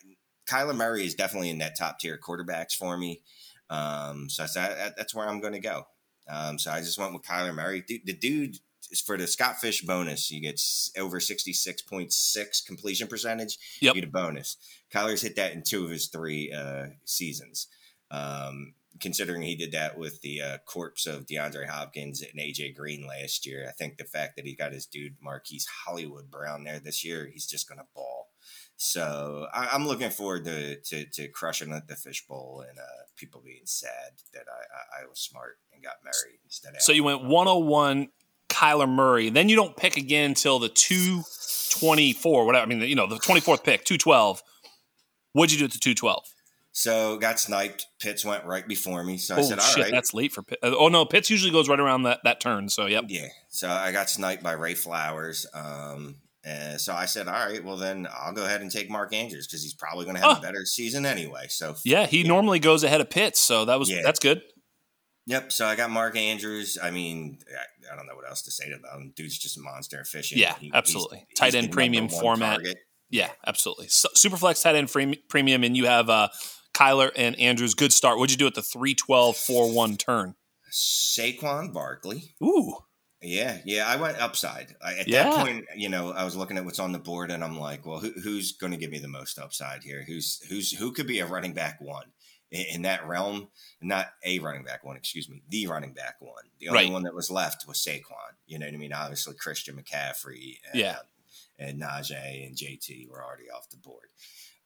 Kyler 0.50 0.76
Murray 0.76 1.06
is 1.06 1.16
definitely 1.16 1.50
in 1.50 1.60
that 1.60 1.78
top 1.78 2.00
tier 2.00 2.18
quarterbacks 2.18 2.74
for 2.74 2.98
me. 2.98 3.22
Um, 3.70 4.30
so 4.30 4.44
I 4.44 4.48
said 4.48 4.94
that's 4.98 5.14
where 5.14 5.28
I'm 5.28 5.40
going 5.40 5.54
to 5.54 5.60
go. 5.60 5.86
Um, 6.28 6.58
so 6.60 6.72
I 6.72 6.80
just 6.80 6.98
went 6.98 7.14
with 7.14 7.24
Kyler 7.24 7.54
Murray. 7.54 7.84
The 7.88 8.14
dude 8.14 8.58
for 9.06 9.18
the 9.18 9.28
Scott 9.28 9.60
Fish 9.60 9.82
bonus. 9.82 10.32
You 10.32 10.42
get 10.42 10.62
over 10.98 11.20
66.6 11.20 12.66
completion 12.66 13.08
percentage. 13.08 13.58
Yep. 13.82 13.96
You 13.96 14.02
get 14.02 14.10
a 14.10 14.12
bonus. 14.12 14.58
Kyler's 14.94 15.22
hit 15.22 15.36
that 15.36 15.54
in 15.54 15.64
two 15.64 15.86
of 15.86 15.92
his 15.92 16.08
three 16.08 16.52
uh, 16.52 16.88
seasons. 17.06 17.68
Um, 18.12 18.74
considering 19.00 19.42
he 19.42 19.56
did 19.56 19.72
that 19.72 19.98
with 19.98 20.22
the 20.22 20.42
uh, 20.42 20.58
corpse 20.66 21.06
of 21.06 21.26
DeAndre 21.26 21.68
Hopkins 21.68 22.22
and 22.22 22.40
AJ 22.40 22.76
Green 22.76 23.08
last 23.08 23.46
year, 23.46 23.66
I 23.68 23.72
think 23.72 23.98
the 23.98 24.04
fact 24.04 24.36
that 24.36 24.46
he 24.46 24.56
got 24.56 24.74
his 24.74 24.86
dude 24.86 25.16
Marquise 25.22 25.68
Hollywood 25.86 26.30
Brown 26.30 26.64
there 26.64 26.80
this 26.80 27.06
year, 27.06 27.30
he's 27.32 27.46
just 27.46 27.68
going 27.70 27.80
to 27.80 27.86
ball. 27.96 28.30
So 28.78 29.48
I, 29.54 29.70
I'm 29.74 29.86
looking 29.86 30.10
forward 30.10 30.46
to, 30.46 30.80
to 30.80 31.06
to 31.06 31.28
crushing 31.28 31.74
at 31.74 31.88
the 31.88 31.96
fishbowl 31.96 32.64
and 32.68 32.80
uh, 32.80 33.04
people 33.18 33.42
being 33.44 33.66
sad 33.66 34.14
that 34.34 34.46
I, 34.48 35.02
I, 35.02 35.04
I 35.04 35.08
was 35.08 35.20
smart 35.20 35.58
and 35.74 35.84
got 35.84 35.96
married 36.04 36.40
instead 36.46 36.76
of 36.76 36.82
So 36.82 36.94
you 36.94 37.04
went 37.04 37.24
101 37.26 38.08
Kyler 38.60 38.90
Murray. 38.90 39.30
Then 39.30 39.48
you 39.50 39.56
don't 39.56 39.76
pick 39.78 39.96
again 39.98 40.32
until 40.32 40.60
the 40.60 40.70
224, 40.70 42.46
whatever. 42.46 42.64
I 42.64 42.66
mean, 42.68 42.82
you 42.82 42.96
know, 42.96 43.08
the 43.08 43.16
24th 43.18 43.64
pick, 43.64 43.86
212. 43.86 44.42
What'd 45.34 45.52
you 45.54 45.60
do 45.60 45.66
at 45.66 45.72
the 45.72 45.80
212? 45.80 46.24
so 46.72 47.18
got 47.18 47.40
sniped. 47.40 47.88
Pitts 48.00 48.24
went 48.24 48.46
right 48.46 48.66
before 48.68 49.04
me, 49.04 49.18
so 49.18 49.36
I 49.36 49.40
Oh 49.40 49.42
said, 49.42 49.60
"All 49.60 49.66
shit, 49.66 49.84
right." 49.86 49.92
that's 49.92 50.14
late 50.14 50.32
for 50.32 50.44
Pitt. 50.44 50.60
Oh 50.64 50.88
no, 50.88 51.04
Pitts 51.04 51.30
usually 51.30 51.52
goes 51.52 51.68
right 51.68 51.80
around 51.80 52.04
that, 52.04 52.20
that 52.24 52.40
turn. 52.40 52.70
So 52.70 52.86
yep. 52.86 53.06
Yeah. 53.10 53.28
So 53.50 53.68
I 53.70 53.92
got 53.92 54.10
sniped 54.10 54.44
by 54.44 54.54
Ray 54.54 54.76
Flowers. 54.76 55.46
Um, 55.54 56.18
and 56.46 56.80
so 56.80 56.94
I 56.94 57.06
said, 57.06 57.28
all 57.28 57.34
right, 57.34 57.62
well, 57.64 57.76
then 57.76 58.08
I'll 58.18 58.32
go 58.34 58.46
ahead 58.46 58.62
and 58.62 58.72
take 58.72 58.90
Mark 58.90 59.14
Andrews 59.14 59.46
because 59.46 59.62
he's 59.62 59.74
probably 59.74 60.06
going 60.06 60.16
to 60.16 60.22
have 60.22 60.38
Oh. 60.38 60.40
a 60.40 60.42
better 60.42 60.64
season 60.66 61.06
anyway. 61.06 61.48
So, 61.50 61.76
Yeah, 61.84 62.06
he 62.06 62.24
normally 62.24 62.60
goes 62.60 62.84
ahead 62.84 63.02
of 63.02 63.10
Pitts, 63.10 63.42
so 63.42 63.66
that 63.66 63.78
was 63.78 63.90
Yeah. 63.90 64.02
that's 64.04 64.20
good. 64.20 64.42
Yep. 65.30 65.52
So 65.52 65.66
I 65.66 65.76
got 65.76 65.90
Mark 65.90 66.18
Andrews. 66.18 66.78
I 66.82 66.92
mean, 66.92 67.40
I, 67.50 67.94
I 67.94 67.96
don't 67.96 68.06
know 68.08 68.16
what 68.16 68.28
else 68.28 68.42
to 68.44 68.52
say 68.52 68.66
about 68.72 69.00
him. 69.00 69.14
Dude's 69.16 69.38
just 69.38 69.58
a 69.58 69.62
monster 69.62 70.00
efficient. 70.02 70.40
Yeah, 70.42 70.56
He- 70.60 70.72
absolutely. 70.74 71.20
he's- 71.20 71.38
Tight 71.38 71.46
he's 71.54 71.56
end 71.64 71.72
premium 71.72 72.10
format. 72.10 72.56
target. 72.56 72.78
Yeah, 73.10 73.30
absolutely. 73.48 73.88
So, 73.88 74.10
Superflex 74.16 74.62
tight 74.62 74.76
end 74.76 74.92
free, 74.92 75.16
premium, 75.30 75.64
and 75.64 75.76
you 75.76 75.86
have 75.88 76.10
uh, 76.10 76.28
Kyler 76.76 77.10
and 77.16 77.38
Andrews. 77.40 77.74
Good 77.74 77.92
start. 77.94 78.20
What'd 78.20 78.32
you 78.32 78.38
do 78.38 78.46
at 78.48 78.54
the 78.56 78.62
312 78.62 79.36
4 79.38 79.72
1 79.74 79.98
turn? 79.98 80.36
Saquon 80.72 81.74
Barkley. 81.74 82.36
Ooh, 82.44 82.78
Yeah, 83.22 83.58
yeah, 83.66 83.88
I 83.88 83.96
went 83.98 84.22
upside. 84.22 84.76
I, 84.82 84.94
at 85.00 85.08
Yeah. 85.08 85.24
that 85.24 85.46
point, 85.46 85.66
you 85.76 85.90
know, 85.90 86.12
I 86.12 86.24
was 86.24 86.36
looking 86.38 86.58
at 86.58 86.66
what's 86.66 86.80
on 86.80 86.92
the 86.92 87.00
board, 87.00 87.32
and 87.32 87.44
I'm 87.44 87.60
like, 87.60 87.86
well, 87.86 88.00
who, 88.00 88.12
who's 88.12 88.52
going 88.54 88.72
to 88.72 88.78
give 88.78 88.92
me 88.92 89.00
the 89.00 89.08
most 89.08 89.40
upside 89.40 89.84
here? 89.84 90.04
Who's 90.08 90.40
who's 90.48 90.72
who 90.72 90.92
could 90.92 91.08
be 91.08 91.20
a 91.20 91.26
running 91.26 91.54
back 91.54 91.82
one 91.82 92.12
in, 92.52 92.82
that 92.84 93.08
realm? 93.08 93.50
Not 93.82 94.08
a 94.26 94.40
running 94.40 94.64
back 94.64 94.84
one, 94.84 94.98
excuse 94.98 95.30
me, 95.30 95.42
the 95.50 95.68
running 95.68 95.94
back 95.94 96.16
one. 96.20 96.44
The 96.60 96.70
only 96.70 96.84
Right. 96.86 96.92
one 96.92 97.04
that 97.04 97.14
was 97.14 97.30
left 97.32 97.68
was 97.68 97.78
Saquon. 97.78 98.34
You 98.48 98.60
know 98.60 98.66
what 98.66 98.74
I 98.76 98.78
mean? 98.78 98.94
Obviously, 98.94 99.36
Christian 99.36 99.76
McCaffrey, 99.76 100.60
and, 100.72 100.80
Yeah. 100.80 101.00
and 101.58 101.82
Najee 101.82 102.46
and 102.48 102.56
JT 102.56 103.08
were 103.10 103.24
already 103.24 103.50
off 103.50 103.70
the 103.70 103.78
board. 103.78 104.10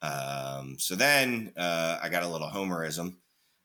Um, 0.02 0.78
so 0.80 0.96
then 0.96 1.54
uh, 1.58 2.00
I 2.02 2.10
got 2.10 2.24
a 2.24 2.28
little 2.28 2.50
homerism. 2.50 3.16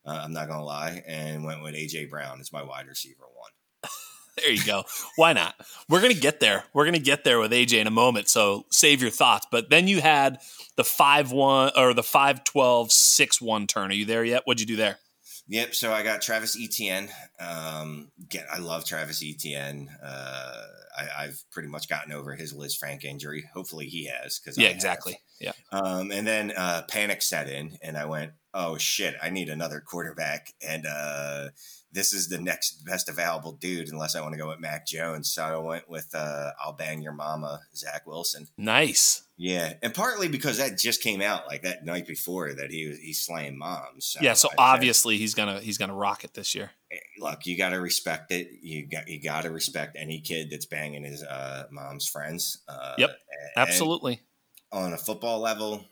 Uh, 0.04 0.20
I'm 0.24 0.32
not 0.32 0.48
gonna 0.48 0.64
lie, 0.64 1.02
and 1.06 1.44
went 1.44 1.62
with 1.62 1.74
AJ 1.74 2.08
Brown 2.08 2.40
as 2.40 2.52
my 2.52 2.62
wide 2.62 2.86
receiver 2.86 3.24
one. 3.34 3.50
There 4.40 4.52
you 4.52 4.64
go. 4.64 4.84
Why 5.16 5.32
not? 5.32 5.54
We're 5.88 6.00
going 6.00 6.14
to 6.14 6.20
get 6.20 6.40
there. 6.40 6.64
We're 6.72 6.84
going 6.84 6.94
to 6.94 7.00
get 7.00 7.24
there 7.24 7.38
with 7.38 7.52
AJ 7.52 7.80
in 7.80 7.86
a 7.86 7.90
moment, 7.92 8.28
so 8.28 8.66
save 8.70 9.00
your 9.02 9.10
thoughts. 9.10 9.46
But 9.50 9.70
then 9.70 9.88
you 9.88 10.00
had 10.00 10.38
the 10.76 10.84
5 10.84 11.32
1 11.32 11.72
or 11.76 11.94
the 11.94 12.02
5 12.02 12.44
12 12.44 12.92
6 12.92 13.40
1 13.40 13.66
turn. 13.66 13.90
Are 13.90 13.94
you 13.94 14.04
there 14.04 14.24
yet? 14.24 14.42
What'd 14.44 14.60
you 14.60 14.66
do 14.66 14.76
there? 14.76 14.98
Yep. 15.50 15.74
So 15.74 15.92
I 15.92 16.02
got 16.02 16.20
Travis 16.20 16.58
Etienne. 16.60 17.08
Um, 17.40 18.10
get, 18.28 18.46
I 18.52 18.58
love 18.58 18.84
Travis 18.84 19.22
Etienne. 19.24 19.88
Uh, 20.02 20.62
I, 20.98 21.24
I've 21.24 21.42
pretty 21.50 21.68
much 21.68 21.88
gotten 21.88 22.12
over 22.12 22.34
his 22.34 22.52
Lisfranc 22.52 23.02
injury. 23.04 23.48
Hopefully 23.54 23.86
he 23.86 24.06
has. 24.06 24.38
Cause 24.40 24.58
I 24.58 24.62
Yeah, 24.62 24.68
have. 24.68 24.76
exactly. 24.76 25.18
Yeah. 25.40 25.52
Um, 25.72 26.10
and 26.12 26.26
then 26.26 26.52
uh, 26.56 26.82
panic 26.88 27.22
set 27.22 27.48
in, 27.48 27.78
and 27.82 27.96
I 27.96 28.06
went, 28.06 28.32
"Oh 28.52 28.76
shit! 28.76 29.14
I 29.22 29.30
need 29.30 29.48
another 29.48 29.80
quarterback." 29.80 30.52
And 30.66 30.84
uh, 30.84 31.50
this 31.92 32.12
is 32.12 32.28
the 32.28 32.38
next 32.38 32.84
best 32.84 33.08
available 33.08 33.52
dude, 33.52 33.88
unless 33.88 34.14
I 34.14 34.20
want 34.20 34.34
to 34.34 34.38
go 34.38 34.48
with 34.48 34.60
Mac 34.60 34.86
Jones. 34.86 35.30
So 35.32 35.42
I 35.42 35.56
went 35.56 35.88
with 35.88 36.08
uh, 36.14 36.50
"I'll 36.62 36.72
bang 36.74 37.00
your 37.02 37.12
mama," 37.12 37.60
Zach 37.74 38.06
Wilson. 38.06 38.48
Nice. 38.56 39.22
Yeah, 39.36 39.74
and 39.82 39.94
partly 39.94 40.26
because 40.28 40.58
that 40.58 40.76
just 40.78 41.00
came 41.02 41.20
out 41.22 41.46
like 41.46 41.62
that 41.62 41.84
night 41.84 42.06
before 42.08 42.52
that 42.54 42.70
he 42.72 42.88
was 42.88 42.98
he's 42.98 43.20
slaying 43.20 43.56
moms. 43.56 44.06
So 44.06 44.20
Yeah, 44.20 44.32
so 44.34 44.48
I 44.48 44.50
said, 44.50 44.56
obviously 44.58 45.16
he's 45.16 45.34
gonna 45.34 45.60
he's 45.60 45.78
gonna 45.78 45.94
rock 45.94 46.24
it 46.24 46.34
this 46.34 46.54
year. 46.54 46.72
look, 47.20 47.46
you 47.46 47.56
got 47.56 47.68
to 47.70 47.76
respect 47.80 48.32
it. 48.32 48.48
You 48.62 48.86
got 48.88 49.06
you 49.08 49.22
got 49.22 49.42
to 49.42 49.50
respect 49.50 49.96
any 49.98 50.20
kid 50.20 50.48
that's 50.50 50.66
banging 50.66 51.04
his 51.04 51.22
uh, 51.22 51.64
mom's 51.70 52.06
friends. 52.08 52.62
Uh, 52.68 52.94
Yep, 52.98 53.10
Absolutely. 53.56 54.20
on 54.72 54.92
a 54.92 54.98
football 54.98 55.38
level, 55.40 55.84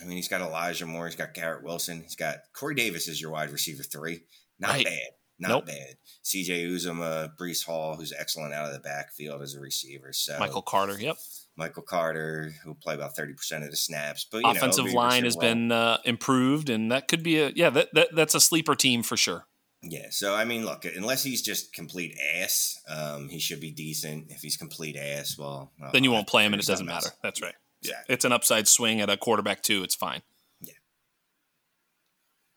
I 0.00 0.04
mean, 0.04 0.16
he's 0.16 0.28
got 0.28 0.40
Elijah 0.40 0.86
Moore, 0.86 1.06
he's 1.06 1.16
got 1.16 1.34
Garrett 1.34 1.62
Wilson, 1.64 2.02
he's 2.02 2.16
got 2.16 2.36
Corey 2.54 2.74
Davis 2.74 3.08
is 3.08 3.20
your 3.20 3.30
wide 3.30 3.50
receiver 3.50 3.82
three. 3.82 4.20
Not 4.58 4.70
Right. 4.70 4.84
bad, 4.86 5.08
not 5.38 5.48
Nope. 5.48 5.66
bad. 5.66 5.96
C.J. 6.22 6.64
Uzomah, 6.64 7.36
Breece 7.36 7.64
Hall, 7.64 7.96
who's 7.96 8.12
excellent 8.16 8.54
out 8.54 8.66
of 8.66 8.72
the 8.72 8.80
backfield 8.80 9.42
as 9.42 9.54
a 9.54 9.60
receiver. 9.60 10.12
So 10.12 10.38
Michael 10.38 10.62
Carter. 10.62 10.98
Yep. 10.98 11.16
Michael 11.56 11.82
Carter, 11.82 12.52
who'll 12.62 12.74
play 12.74 12.94
about 12.94 13.16
thirty 13.16 13.32
percent 13.32 13.64
of 13.64 13.70
the 13.70 13.76
snaps, 13.76 14.26
but 14.30 14.38
you 14.38 14.42
know, 14.44 14.50
Offensive 14.50 14.86
it'll 14.86 14.96
line 14.96 15.24
has 15.24 15.36
role. 15.36 15.40
been 15.40 15.72
uh, 15.72 15.98
improved, 16.04 16.68
and 16.68 16.92
that 16.92 17.08
could 17.08 17.22
be 17.22 17.38
a 17.38 17.50
yeah 17.54 17.70
that, 17.70 17.94
that 17.94 18.08
that's 18.14 18.34
a 18.34 18.40
sleeper 18.40 18.74
team 18.74 19.02
for 19.02 19.16
sure. 19.16 19.46
Yeah, 19.82 20.06
so 20.10 20.34
I 20.34 20.44
mean, 20.44 20.64
look, 20.64 20.84
unless 20.84 21.22
he's 21.22 21.42
just 21.42 21.72
complete 21.72 22.16
ass, 22.34 22.78
um, 22.88 23.28
he 23.28 23.38
should 23.38 23.60
be 23.60 23.70
decent. 23.70 24.30
If 24.30 24.40
he's 24.42 24.56
complete 24.56 24.96
ass, 24.96 25.36
well, 25.38 25.72
well 25.80 25.90
then 25.92 26.04
you 26.04 26.10
won't 26.10 26.26
play 26.26 26.44
him, 26.44 26.52
and 26.52 26.62
it 26.62 26.66
doesn't 26.66 26.86
matter. 26.86 27.10
That's 27.22 27.40
right. 27.40 27.54
Exactly. 27.82 28.04
Yeah, 28.08 28.14
it's 28.14 28.24
an 28.24 28.32
upside 28.32 28.68
swing 28.68 29.00
at 29.00 29.08
a 29.08 29.16
quarterback 29.16 29.62
too. 29.62 29.82
It's 29.82 29.94
fine. 29.94 30.22
Yeah. 30.60 30.72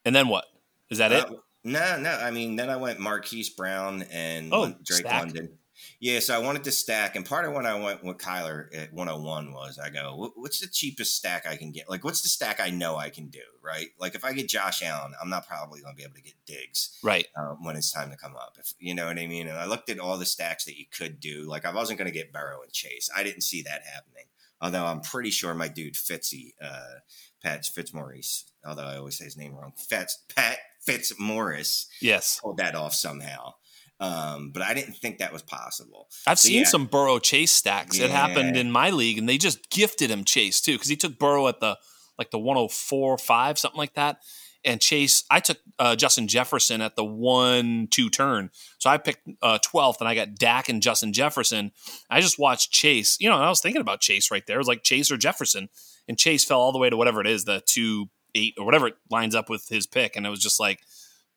And 0.05 0.15
then 0.15 0.27
what? 0.27 0.45
Is 0.89 0.97
that 0.97 1.11
uh, 1.11 1.25
it? 1.29 1.39
No, 1.63 1.99
no. 1.99 2.11
I 2.11 2.31
mean, 2.31 2.55
then 2.55 2.69
I 2.69 2.77
went 2.77 2.99
Marquise 2.99 3.49
Brown 3.49 4.03
and 4.11 4.53
oh, 4.53 4.73
Drake 4.83 5.01
stack. 5.01 5.21
London. 5.21 5.57
Yeah, 6.01 6.19
so 6.19 6.35
I 6.35 6.39
wanted 6.39 6.63
to 6.65 6.71
stack, 6.71 7.15
and 7.15 7.25
part 7.25 7.45
of 7.45 7.53
when 7.53 7.65
I 7.65 7.79
went 7.79 8.03
with 8.03 8.17
Kyler 8.17 8.67
at 8.75 8.93
101 8.93 9.53
was 9.53 9.79
I 9.79 9.89
go, 9.89 10.31
what's 10.35 10.59
the 10.59 10.67
cheapest 10.67 11.15
stack 11.15 11.47
I 11.47 11.55
can 11.55 11.71
get? 11.71 11.89
Like, 11.89 12.03
what's 12.03 12.21
the 12.21 12.27
stack 12.27 12.59
I 12.59 12.69
know 12.69 12.97
I 12.97 13.09
can 13.09 13.27
do, 13.27 13.41
right? 13.63 13.87
Like, 13.97 14.15
if 14.15 14.25
I 14.25 14.33
get 14.33 14.49
Josh 14.49 14.83
Allen, 14.83 15.13
I'm 15.21 15.29
not 15.29 15.47
probably 15.47 15.81
going 15.81 15.93
to 15.93 15.97
be 15.97 16.03
able 16.03 16.15
to 16.15 16.21
get 16.21 16.33
Diggs, 16.45 16.97
right? 17.03 17.27
Um, 17.37 17.63
when 17.63 17.75
it's 17.75 17.91
time 17.91 18.11
to 18.11 18.17
come 18.17 18.35
up, 18.35 18.57
if 18.59 18.73
you 18.79 18.93
know 18.93 19.05
what 19.05 19.19
I 19.19 19.27
mean. 19.27 19.47
And 19.47 19.57
I 19.57 19.65
looked 19.65 19.89
at 19.89 19.99
all 19.99 20.17
the 20.17 20.25
stacks 20.25 20.65
that 20.65 20.77
you 20.77 20.85
could 20.91 21.19
do. 21.19 21.43
Like, 21.47 21.65
I 21.65 21.73
wasn't 21.73 21.99
going 21.99 22.11
to 22.11 22.17
get 22.17 22.33
Burrow 22.33 22.61
and 22.61 22.71
Chase. 22.71 23.09
I 23.15 23.23
didn't 23.23 23.41
see 23.41 23.61
that 23.63 23.83
happening. 23.85 24.25
Although 24.61 24.85
I'm 24.85 25.01
pretty 25.01 25.29
sure 25.29 25.53
my 25.53 25.69
dude 25.69 25.93
Fitzy, 25.93 26.53
uh, 26.61 26.99
Pat 27.41 27.65
Fitzmaurice, 27.65 28.45
although 28.65 28.83
I 28.83 28.97
always 28.97 29.17
say 29.17 29.25
his 29.25 29.37
name 29.37 29.55
wrong, 29.55 29.73
Fitz, 29.77 30.19
Pat 30.35 30.57
Fitzmaurice, 30.85 31.87
yes, 32.01 32.39
pulled 32.41 32.57
that 32.57 32.75
off 32.75 32.93
somehow. 32.93 33.53
Um, 34.01 34.51
but 34.53 34.61
I 34.61 34.73
didn't 34.73 34.93
think 34.93 35.17
that 35.17 35.33
was 35.33 35.41
possible. 35.41 36.07
I've 36.25 36.39
So, 36.39 36.47
seen 36.47 36.59
yeah. 36.59 36.67
some 36.67 36.85
Burrow 36.85 37.19
Chase 37.19 37.51
stacks. 37.51 37.99
It 37.99 38.09
happened 38.09 38.55
in 38.55 38.71
my 38.71 38.91
league, 38.91 39.17
and 39.17 39.27
they 39.27 39.37
just 39.37 39.69
gifted 39.69 40.09
him 40.09 40.23
Chase 40.23 40.61
too 40.61 40.73
because 40.75 40.87
he 40.87 40.95
took 40.95 41.19
Burrow 41.19 41.47
at 41.49 41.59
the 41.59 41.77
like 42.17 42.31
the 42.31 42.39
104 42.39 43.17
5 43.17 43.59
something 43.59 43.77
like 43.77 43.93
that. 43.95 44.19
And 44.65 44.81
Chase, 44.81 45.23
I 45.31 45.39
took 45.39 45.57
uh, 45.79 45.95
Justin 45.95 46.27
Jefferson 46.27 46.81
at 46.81 46.97
the 46.97 47.03
one 47.03 47.87
two 47.91 48.09
turn, 48.09 48.51
so 48.77 48.89
I 48.89 48.97
picked 48.97 49.27
uh, 49.41 49.57
12th, 49.59 49.99
and 50.01 50.07
I 50.09 50.15
got 50.15 50.35
Dak 50.35 50.67
and 50.69 50.81
Justin 50.81 51.13
Jefferson. 51.13 51.71
I 52.09 52.19
just 52.19 52.37
watched 52.39 52.71
Chase. 52.71 53.17
You 53.21 53.29
know, 53.29 53.37
I 53.37 53.47
was 53.49 53.61
thinking 53.61 53.81
about 53.81 54.01
Chase 54.01 54.31
right 54.31 54.45
there. 54.47 54.57
It 54.57 54.59
was 54.59 54.67
like 54.67 54.83
Chase 54.83 55.11
or 55.11 55.17
Jefferson, 55.17 55.69
and 56.09 56.17
Chase 56.17 56.43
fell 56.43 56.59
all 56.59 56.73
the 56.73 56.77
way 56.77 56.89
to 56.89 56.97
whatever 56.97 57.21
it 57.21 57.27
is, 57.27 57.45
the 57.45 57.61
two 57.65 58.09
eight 58.35 58.55
or 58.57 58.65
whatever 58.65 58.87
it 58.87 58.95
lines 59.09 59.35
up 59.35 59.49
with 59.49 59.67
his 59.67 59.87
pick, 59.87 60.15
and 60.15 60.25
it 60.25 60.29
was 60.29 60.41
just 60.41 60.59
like, 60.59 60.81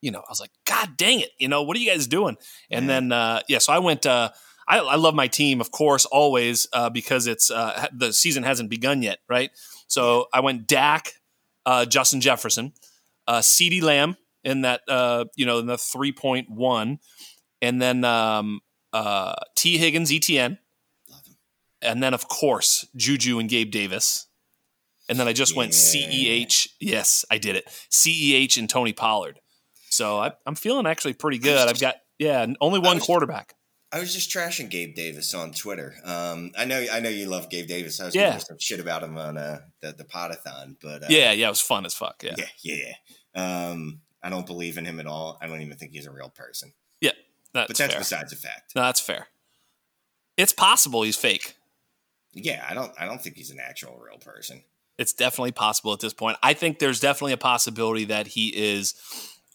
you 0.00 0.10
know, 0.10 0.20
I 0.20 0.30
was 0.30 0.40
like, 0.40 0.50
God 0.64 0.96
dang 0.96 1.20
it, 1.20 1.30
you 1.38 1.48
know, 1.48 1.62
what 1.62 1.76
are 1.76 1.80
you 1.80 1.90
guys 1.90 2.06
doing? 2.06 2.36
And 2.70 2.88
then 2.88 3.12
uh, 3.12 3.42
yeah, 3.48 3.58
so 3.58 3.72
I 3.72 3.78
went. 3.78 4.06
Uh, 4.06 4.30
I, 4.68 4.78
I 4.78 4.94
love 4.94 5.14
my 5.14 5.26
team, 5.26 5.60
of 5.60 5.70
course, 5.70 6.04
always 6.06 6.68
uh, 6.72 6.88
because 6.88 7.26
it's 7.26 7.50
uh, 7.50 7.88
the 7.92 8.12
season 8.12 8.44
hasn't 8.44 8.70
begun 8.70 9.02
yet, 9.02 9.18
right? 9.28 9.50
So 9.88 10.28
I 10.32 10.40
went 10.40 10.66
Dak, 10.66 11.12
uh, 11.66 11.84
Justin 11.84 12.20
Jefferson, 12.20 12.72
uh, 13.26 13.40
CeeDee 13.40 13.82
Lamb 13.82 14.16
in 14.44 14.62
that 14.62 14.82
uh, 14.88 15.26
you 15.36 15.46
know 15.46 15.58
in 15.58 15.66
the 15.66 15.78
three 15.78 16.12
point 16.12 16.50
one, 16.50 16.98
and 17.60 17.80
then 17.80 18.04
um, 18.04 18.60
uh, 18.92 19.34
Tee 19.54 19.78
Higgins, 19.78 20.10
ETN, 20.10 20.58
and 21.80 22.02
then 22.02 22.14
of 22.14 22.28
course 22.28 22.86
Juju 22.96 23.38
and 23.38 23.48
Gabe 23.48 23.70
Davis, 23.70 24.26
and 25.12 25.20
then 25.20 25.28
I 25.28 25.34
just 25.34 25.54
went 25.54 25.72
Yeah. 25.72 26.06
CEH. 26.08 26.68
Yes, 26.80 27.24
I 27.30 27.36
did 27.36 27.54
it. 27.56 27.66
CEH 27.90 28.56
and 28.56 28.68
Tony 28.68 28.94
Pollard. 28.94 29.40
So 29.90 30.18
I, 30.18 30.32
I'm 30.46 30.54
feeling 30.54 30.86
actually 30.86 31.12
pretty 31.12 31.36
good. 31.38 31.68
I've 31.68 31.78
got 31.78 31.96
yeah, 32.18 32.46
only 32.62 32.78
one 32.80 32.96
was- 32.96 33.04
quarterback. 33.04 33.54
I 33.94 34.00
was 34.00 34.14
just 34.14 34.30
trashing 34.30 34.70
Gabe 34.70 34.94
Davis 34.94 35.34
on 35.34 35.52
Twitter. 35.52 35.94
Um, 36.02 36.52
I 36.56 36.64
know, 36.64 36.82
I 36.90 37.00
know 37.00 37.10
you 37.10 37.26
love 37.26 37.50
Gabe 37.50 37.66
Davis. 37.68 38.00
I 38.00 38.06
was 38.06 38.14
Yeah. 38.14 38.38
some 38.38 38.56
shit 38.58 38.80
about 38.80 39.02
him 39.02 39.18
on 39.18 39.36
uh, 39.36 39.60
the 39.82 39.92
the 39.92 40.04
podathon, 40.04 40.76
but 40.80 41.02
uh, 41.02 41.06
Yeah, 41.10 41.32
yeah, 41.32 41.48
it 41.48 41.50
was 41.50 41.60
fun 41.60 41.84
as 41.84 41.92
fuck. 41.94 42.22
Yeah, 42.24 42.34
yeah, 42.38 42.46
yeah. 42.62 42.92
yeah. 43.34 43.68
Um, 43.68 44.00
I 44.22 44.30
don't 44.30 44.46
believe 44.46 44.78
in 44.78 44.86
him 44.86 44.98
at 44.98 45.06
all. 45.06 45.36
I 45.42 45.46
don't 45.46 45.60
even 45.60 45.76
think 45.76 45.92
he's 45.92 46.06
a 46.06 46.10
real 46.10 46.30
person. 46.30 46.72
Yeah, 47.02 47.10
that's, 47.52 47.68
But 47.68 47.76
that's 47.76 47.92
fair. 47.92 48.00
besides 48.00 48.30
the 48.30 48.36
fact. 48.36 48.72
No, 48.74 48.80
that's 48.80 49.00
fair. 49.00 49.26
It's 50.38 50.54
possible 50.54 51.02
he's 51.02 51.16
fake. 51.18 51.54
Yeah, 52.32 52.64
I 52.66 52.72
don't. 52.72 52.92
I 52.98 53.04
don't 53.04 53.20
think 53.22 53.36
he's 53.36 53.50
an 53.50 53.58
actual 53.60 53.98
real 53.98 54.16
person. 54.16 54.62
It's 55.02 55.12
definitely 55.12 55.52
possible 55.52 55.92
at 55.92 56.00
this 56.00 56.14
point. 56.14 56.38
I 56.42 56.54
think 56.54 56.78
there's 56.78 57.00
definitely 57.00 57.32
a 57.32 57.38
possibility 57.38 58.04
that 58.04 58.28
he 58.28 58.48
is 58.56 58.94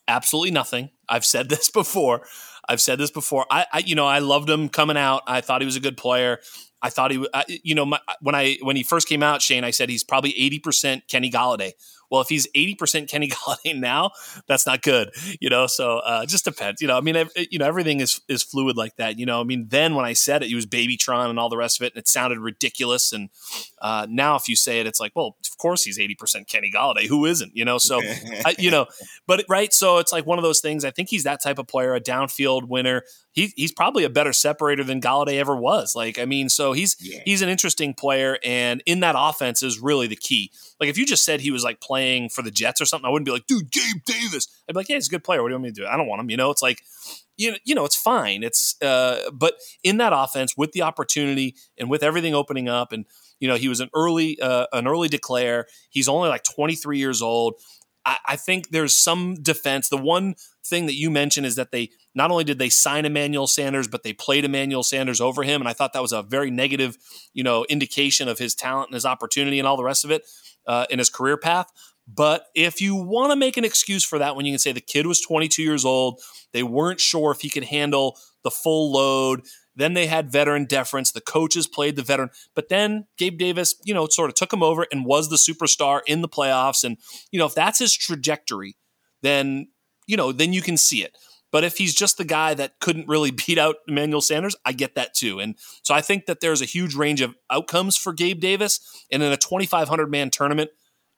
absolutely 0.07 0.51
nothing. 0.51 0.89
I've 1.07 1.25
said 1.25 1.47
this 1.49 1.69
before. 1.69 2.27
I've 2.69 2.81
said 2.81 2.99
this 2.99 3.11
before. 3.11 3.45
I, 3.49 3.65
I 3.71 3.79
you 3.79 3.95
know, 3.95 4.05
I 4.05 4.19
loved 4.19 4.49
him 4.49 4.67
coming 4.67 4.97
out. 4.97 5.23
I 5.25 5.39
thought 5.39 5.61
he 5.61 5.65
was 5.65 5.77
a 5.77 5.81
good 5.81 5.95
player. 5.97 6.39
I 6.81 6.89
thought 6.89 7.11
he, 7.11 7.25
I, 7.33 7.43
you 7.63 7.73
know, 7.73 7.85
my, 7.85 7.99
when 8.21 8.35
I 8.35 8.57
when 8.61 8.75
he 8.75 8.83
first 8.83 9.07
came 9.07 9.23
out, 9.23 9.41
Shane, 9.41 9.63
I 9.63 9.71
said 9.71 9.89
he's 9.89 10.03
probably 10.03 10.37
eighty 10.37 10.59
percent 10.59 11.07
Kenny 11.07 11.31
Golladay. 11.31 11.71
Well, 12.11 12.21
if 12.21 12.29
he's 12.29 12.47
eighty 12.53 12.75
percent 12.75 13.09
Kenny 13.09 13.29
Golladay 13.29 13.79
now, 13.79 14.11
that's 14.47 14.67
not 14.67 14.83
good, 14.83 15.09
you 15.39 15.49
know. 15.49 15.65
So 15.65 15.99
uh, 15.99 16.25
just 16.25 16.45
depends, 16.45 16.81
you 16.81 16.87
know. 16.87 16.97
I 16.97 17.01
mean, 17.01 17.15
ev- 17.15 17.31
you 17.35 17.57
know, 17.57 17.65
everything 17.65 17.99
is 17.99 18.21
is 18.27 18.43
fluid 18.43 18.77
like 18.77 18.95
that, 18.97 19.17
you 19.17 19.25
know. 19.25 19.41
I 19.41 19.43
mean, 19.43 19.67
then 19.69 19.95
when 19.95 20.05
I 20.05 20.13
said 20.13 20.43
it, 20.43 20.49
he 20.49 20.55
was 20.55 20.67
Babytron 20.67 21.29
and 21.29 21.39
all 21.39 21.49
the 21.49 21.57
rest 21.57 21.81
of 21.81 21.85
it, 21.85 21.93
and 21.93 21.99
it 21.99 22.07
sounded 22.07 22.37
ridiculous. 22.37 23.11
And 23.11 23.29
uh, 23.79 24.07
now, 24.09 24.35
if 24.35 24.47
you 24.47 24.55
say 24.55 24.79
it, 24.79 24.87
it's 24.87 24.99
like, 24.99 25.11
well, 25.15 25.37
of 25.49 25.57
course 25.57 25.83
he's 25.83 25.99
eighty 25.99 26.15
percent 26.15 26.47
Kenny 26.47 26.71
Golladay. 26.73 27.07
Who 27.07 27.25
isn't, 27.25 27.55
you 27.55 27.65
know? 27.65 27.77
So 27.77 27.99
I, 28.45 28.55
you 28.57 28.71
know, 28.71 28.87
but 29.27 29.43
right. 29.47 29.73
So 29.73 29.97
it's 29.97 30.11
like 30.11 30.25
one 30.25 30.37
of 30.39 30.43
those 30.43 30.59
things. 30.61 30.83
I 30.85 30.91
think 30.91 31.09
he's 31.09 31.23
that 31.23 31.41
type 31.43 31.59
of 31.59 31.67
player, 31.67 31.93
a 31.95 32.01
downfield 32.01 32.67
winner. 32.67 33.03
He, 33.33 33.53
he's 33.55 33.71
probably 33.71 34.03
a 34.03 34.09
better 34.09 34.33
separator 34.33 34.83
than 34.83 34.99
Golladay 34.99 35.37
ever 35.37 35.55
was. 35.55 35.95
Like, 35.95 36.17
I 36.17 36.25
mean, 36.25 36.49
so 36.49 36.73
he's 36.73 36.95
Yeah. 36.99 37.19
he's 37.25 37.41
an 37.43 37.49
interesting 37.49 37.93
player, 37.93 38.39
and 38.43 38.81
in 38.87 39.01
that 39.01 39.15
offense 39.17 39.61
is 39.61 39.79
really 39.79 40.07
the 40.07 40.15
key. 40.15 40.51
Like, 40.79 40.89
if 40.89 40.97
you 40.97 41.05
just 41.05 41.23
said 41.23 41.41
he 41.41 41.51
was 41.51 41.63
like 41.63 41.79
playing 41.79 42.29
for 42.29 42.41
the 42.41 42.51
Jets 42.51 42.81
or 42.81 42.85
something, 42.85 43.07
I 43.07 43.11
wouldn't 43.11 43.25
be 43.27 43.31
like, 43.31 43.45
dude, 43.47 43.71
Gabe 43.71 44.03
Davis. 44.05 44.47
I'd 44.67 44.73
be 44.73 44.79
like, 44.79 44.89
yeah, 44.89 44.95
he's 44.95 45.07
a 45.07 45.11
good 45.11 45.23
player. 45.23 45.41
What 45.43 45.49
do 45.49 45.53
you 45.53 45.55
want 45.59 45.65
me 45.65 45.71
to 45.71 45.81
do? 45.81 45.87
I 45.87 45.97
don't 45.97 46.07
want 46.07 46.21
him. 46.21 46.29
You 46.29 46.37
know, 46.37 46.49
it's 46.51 46.61
like. 46.63 46.81
You 47.39 47.51
know, 47.51 47.57
you 47.65 47.75
know, 47.75 47.85
it's 47.85 47.95
fine. 47.95 48.41
It's 48.41 48.81
uh, 48.81 49.29
but 49.31 49.53
in 49.83 49.97
that 49.97 50.11
offense 50.11 50.57
with 50.57 50.71
the 50.71 50.81
opportunity 50.81 51.53
and 51.77 51.87
with 51.87 52.01
everything 52.01 52.33
opening 52.33 52.67
up, 52.67 52.91
and 52.91 53.05
you 53.39 53.47
know, 53.47 53.55
he 53.55 53.69
was 53.69 53.79
an 53.79 53.89
early 53.93 54.39
uh, 54.39 54.67
an 54.73 54.87
early 54.87 55.07
declare. 55.07 55.67
He's 55.89 56.07
only 56.07 56.29
like 56.29 56.43
23 56.43 56.97
years 56.97 57.21
old. 57.21 57.55
I, 58.05 58.17
I 58.25 58.35
think 58.35 58.69
there's 58.69 58.95
some 58.95 59.35
defense. 59.41 59.89
The 59.89 59.97
one 59.97 60.35
thing 60.65 60.85
that 60.85 60.95
you 60.95 61.09
mentioned 61.09 61.45
is 61.45 61.55
that 61.55 61.71
they 61.71 61.89
not 62.15 62.31
only 62.31 62.43
did 62.43 62.59
they 62.59 62.69
sign 62.69 63.05
Emmanuel 63.05 63.47
Sanders, 63.47 63.87
but 63.87 64.03
they 64.03 64.13
played 64.13 64.45
Emmanuel 64.45 64.83
Sanders 64.83 65.21
over 65.21 65.43
him, 65.43 65.61
and 65.61 65.67
I 65.67 65.73
thought 65.73 65.93
that 65.93 66.01
was 66.01 66.13
a 66.13 66.23
very 66.23 66.49
negative, 66.49 66.97
you 67.33 67.43
know, 67.43 67.65
indication 67.69 68.27
of 68.27 68.39
his 68.39 68.55
talent 68.55 68.89
and 68.89 68.95
his 68.95 69.05
opportunity 69.05 69.59
and 69.59 69.67
all 69.67 69.77
the 69.77 69.83
rest 69.83 70.05
of 70.05 70.11
it 70.11 70.23
uh, 70.65 70.85
in 70.89 70.99
his 70.99 71.09
career 71.09 71.37
path. 71.37 71.67
But 72.07 72.45
if 72.55 72.79
you 72.79 72.95
want 72.95 73.31
to 73.31 73.35
make 73.35 73.57
an 73.57 73.65
excuse 73.65 74.05
for 74.05 74.17
that, 74.19 74.35
when 74.35 74.45
you 74.45 74.53
can 74.53 74.59
say 74.59 74.71
the 74.71 74.79
kid 74.79 75.05
was 75.05 75.19
22 75.19 75.61
years 75.61 75.83
old, 75.83 76.21
they 76.53 76.63
weren't 76.63 77.01
sure 77.01 77.31
if 77.31 77.41
he 77.41 77.49
could 77.49 77.65
handle 77.65 78.17
the 78.43 78.51
full 78.51 78.93
load. 78.93 79.41
Then 79.77 79.93
they 79.93 80.07
had 80.07 80.31
veteran 80.31 80.65
deference. 80.65 81.11
The 81.11 81.21
coaches 81.21 81.67
played 81.67 81.95
the 81.95 82.03
veteran, 82.03 82.31
but 82.55 82.67
then 82.67 83.05
Gabe 83.17 83.37
Davis, 83.37 83.75
you 83.85 83.93
know, 83.93 84.07
sort 84.07 84.29
of 84.29 84.35
took 84.35 84.51
him 84.51 84.63
over 84.63 84.87
and 84.91 85.05
was 85.05 85.29
the 85.29 85.37
superstar 85.37 86.01
in 86.05 86.21
the 86.21 86.27
playoffs. 86.27 86.83
And 86.83 86.97
you 87.31 87.39
know, 87.39 87.45
if 87.45 87.55
that's 87.55 87.79
his 87.79 87.95
trajectory, 87.95 88.75
then 89.21 89.67
you 90.07 90.17
know, 90.17 90.31
then 90.31 90.51
you 90.51 90.61
can 90.61 90.77
see 90.77 91.03
it. 91.03 91.15
But 91.51 91.63
if 91.63 91.77
he's 91.77 91.93
just 91.93 92.17
the 92.17 92.25
guy 92.25 92.53
that 92.55 92.79
couldn't 92.79 93.07
really 93.07 93.31
beat 93.47 93.57
out 93.57 93.77
Emmanuel 93.87 94.21
Sanders, 94.21 94.55
I 94.65 94.73
get 94.73 94.95
that 94.95 95.13
too. 95.13 95.39
And 95.39 95.55
so 95.83 95.93
I 95.93 96.01
think 96.01 96.25
that 96.25 96.39
there's 96.39 96.61
a 96.61 96.65
huge 96.65 96.95
range 96.95 97.21
of 97.21 97.35
outcomes 97.49 97.95
for 97.95 98.13
Gabe 98.13 98.39
Davis. 98.39 98.79
And 99.11 99.23
in 99.23 99.31
a 99.31 99.37
2,500 99.37 100.09
man 100.09 100.29
tournament, 100.29 100.71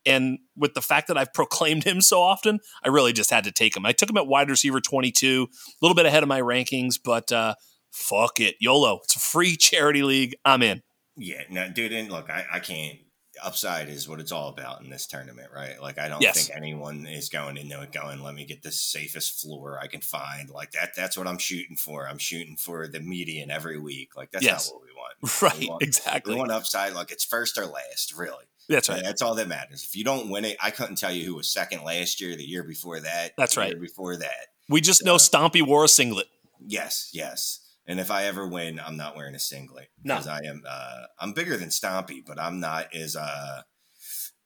and 0.06 0.40
with 0.56 0.74
the 0.74 0.82
fact 0.82 1.08
that 1.08 1.18
I've 1.18 1.34
proclaimed 1.40 1.84
him 1.84 2.02
so 2.02 2.22
often, 2.22 2.60
I 2.84 2.90
really 2.90 3.14
just 3.14 3.32
had 3.32 3.44
to 3.46 3.52
take 3.52 3.76
him. 3.76 3.86
I 3.86 3.92
took 3.92 4.10
him 4.10 4.18
at 4.18 4.28
wide 4.28 4.50
receiver 4.50 4.82
22, 4.82 5.48
a 5.50 5.86
little 5.86 5.96
bit 5.96 6.06
ahead 6.06 6.24
of 6.24 6.30
my 6.30 6.42
rankings, 6.42 6.96
but 7.04 7.32
uh, 7.32 7.56
fuck 8.00 8.40
it. 8.40 8.56
YOLO. 8.60 9.02
It's 9.04 9.16
a 9.16 9.20
free 9.20 9.56
charity 9.56 10.02
league. 10.04 10.36
I'm 10.46 10.62
in. 10.64 10.82
Yeah, 11.18 11.44
no, 11.50 11.70
dude. 11.70 11.92
And 11.94 12.10
look, 12.12 12.30
I, 12.30 12.46
I 12.52 12.60
can't. 12.60 12.98
Upside 13.42 13.88
is 13.88 14.10
what 14.10 14.20
it's 14.20 14.34
all 14.34 14.50
about 14.50 14.82
in 14.84 14.90
this 14.90 15.08
tournament, 15.08 15.50
right? 15.56 15.82
Like, 15.82 15.98
I 15.98 16.10
don't 16.10 16.22
Yes. 16.22 16.48
think 16.48 16.58
anyone 16.58 17.06
is 17.08 17.30
going 17.30 17.56
into 17.56 17.82
it 17.82 17.94
going, 17.94 18.22
"Let 18.22 18.36
me 18.36 18.44
get 18.44 18.64
the 18.64 18.72
safest 18.72 19.40
floor 19.40 19.80
I 19.82 19.88
can 19.88 20.02
find." 20.02 20.50
Like 20.50 20.72
that. 20.72 20.94
That's 20.96 21.18
what 21.18 21.26
I'm 21.26 21.38
shooting 21.38 21.78
for. 21.78 22.08
I'm 22.08 22.18
shooting 22.18 22.58
for 22.58 22.88
the 22.88 23.00
median 23.00 23.50
every 23.50 23.80
week. 23.80 24.18
Like 24.18 24.32
that's 24.32 24.44
Yes. 24.44 24.68
not 24.68 24.76
what 24.76 24.84
we 24.84 24.94
want. 24.94 25.06
Right. 25.42 25.60
We 25.60 25.68
want, 25.70 25.84
exactly. 25.84 26.34
we 26.34 26.40
want 26.40 26.52
upside. 26.52 26.94
Like 26.94 27.12
it's 27.12 27.24
first 27.24 27.58
or 27.58 27.66
last, 27.66 28.14
really. 28.18 28.44
That's 28.68 28.90
right. 28.90 29.02
That's 29.04 29.22
all 29.22 29.36
that 29.36 29.48
matters. 29.48 29.84
If 29.86 29.96
you 29.96 30.04
don't 30.04 30.30
win 30.30 30.44
it, 30.46 30.58
I 30.62 30.70
couldn't 30.72 30.98
tell 30.98 31.12
you 31.12 31.26
who 31.26 31.36
was 31.36 31.48
second 31.48 31.84
last 31.84 32.20
year, 32.22 32.36
the 32.36 32.44
year 32.44 32.64
before 32.64 33.00
that. 33.00 33.34
That's 33.38 33.56
the 33.56 33.62
right. 33.62 33.70
Year 33.72 33.80
before 33.80 34.18
that. 34.18 34.48
We 34.68 34.82
just 34.82 35.04
know 35.06 35.16
Stompy 35.16 35.66
wore 35.66 35.86
a 35.86 35.88
singlet. 35.88 36.28
Yes, 36.68 37.10
yes. 37.14 37.62
And 37.90 38.00
if 38.00 38.12
I 38.12 38.26
ever 38.26 38.48
win, 38.48 38.80
I'm 38.80 38.98
not 38.98 39.18
wearing 39.18 39.34
a 39.34 39.40
singlet 39.40 39.90
No. 40.04 40.14
because 40.14 40.28
I 40.28 40.42
am. 40.46 40.62
Uh, 40.70 41.06
I'm 41.20 41.34
bigger 41.34 41.58
than 41.58 41.70
Stompy, 41.70 42.24
but 42.26 42.40
I'm 42.40 42.60
not 42.60 42.94
as. 42.94 43.16
Uh, 43.16 43.64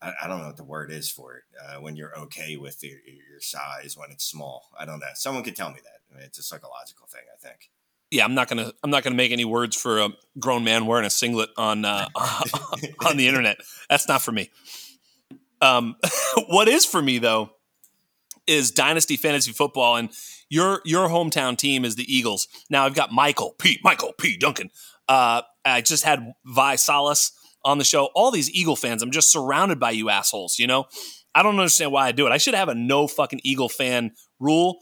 I, 0.01 0.13
I 0.23 0.27
don't 0.27 0.39
know 0.39 0.47
what 0.47 0.55
the 0.55 0.63
word 0.63 0.91
is 0.91 1.11
for 1.11 1.35
it. 1.35 1.43
Uh, 1.61 1.81
when 1.81 1.97
you're 1.97 2.17
okay 2.17 2.55
with 2.55 2.81
your, 2.81 2.99
your 3.05 3.41
size 3.41 3.97
when 3.97 4.11
it's 4.11 4.23
small, 4.23 4.69
I 4.79 4.85
don't 4.85 4.99
know. 4.99 5.07
Someone 5.15 5.43
could 5.43 5.57
tell 5.57 5.69
me 5.69 5.79
that. 5.83 5.99
I 6.09 6.17
mean, 6.17 6.25
it's 6.25 6.39
a 6.39 6.43
psychological 6.43 7.05
thing, 7.07 7.23
I 7.33 7.37
think. 7.45 7.69
Yeah, 8.11 8.23
I'm 8.23 8.33
not 8.33 8.47
gonna. 8.47 8.71
I'm 8.81 8.89
not 8.89 9.03
gonna 9.03 9.17
make 9.17 9.33
any 9.33 9.43
words 9.43 9.75
for 9.75 9.99
a 9.99 10.09
grown 10.39 10.63
man 10.63 10.85
wearing 10.85 11.05
a 11.05 11.09
singlet 11.09 11.49
on 11.57 11.83
uh, 11.83 12.07
on 13.05 13.17
the 13.17 13.27
internet. 13.27 13.57
That's 13.89 14.07
not 14.07 14.21
for 14.21 14.31
me. 14.31 14.51
Um, 15.61 15.97
what 16.47 16.69
is 16.69 16.85
for 16.85 17.01
me 17.01 17.17
though 17.17 17.49
is 18.47 18.71
Dynasty 18.71 19.17
Fantasy 19.17 19.51
Football, 19.51 19.97
and 19.97 20.09
your 20.49 20.81
your 20.85 21.07
hometown 21.09 21.57
team 21.57 21.85
is 21.85 21.95
the 21.95 22.13
Eagles. 22.13 22.47
Now 22.69 22.85
I've 22.85 22.95
got 22.95 23.11
Michael 23.11 23.55
P. 23.59 23.79
Michael 23.83 24.13
P. 24.19 24.37
Duncan. 24.37 24.69
Uh, 25.07 25.41
I 25.65 25.81
just 25.81 26.03
had 26.03 26.33
Vi 26.45 26.75
Salas 26.75 27.31
on 27.65 27.77
the 27.77 27.83
show. 27.83 28.09
All 28.15 28.31
these 28.31 28.51
Eagle 28.51 28.75
fans. 28.75 29.01
I'm 29.01 29.11
just 29.11 29.31
surrounded 29.31 29.79
by 29.79 29.91
you 29.91 30.09
assholes. 30.09 30.59
You 30.59 30.67
know, 30.67 30.85
I 31.35 31.43
don't 31.43 31.57
understand 31.57 31.91
why 31.91 32.07
I 32.07 32.11
do 32.11 32.27
it. 32.27 32.31
I 32.31 32.37
should 32.37 32.53
have 32.53 32.69
a 32.69 32.75
no 32.75 33.07
fucking 33.07 33.41
Eagle 33.43 33.69
fan 33.69 34.11
rule, 34.39 34.77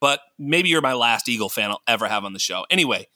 but 0.00 0.20
maybe 0.38 0.68
you're 0.68 0.80
my 0.80 0.94
last 0.94 1.28
Eagle 1.28 1.48
fan 1.48 1.70
I'll 1.70 1.82
ever 1.86 2.08
have 2.08 2.24
on 2.24 2.32
the 2.32 2.38
show. 2.38 2.64
Anyway, 2.70 3.06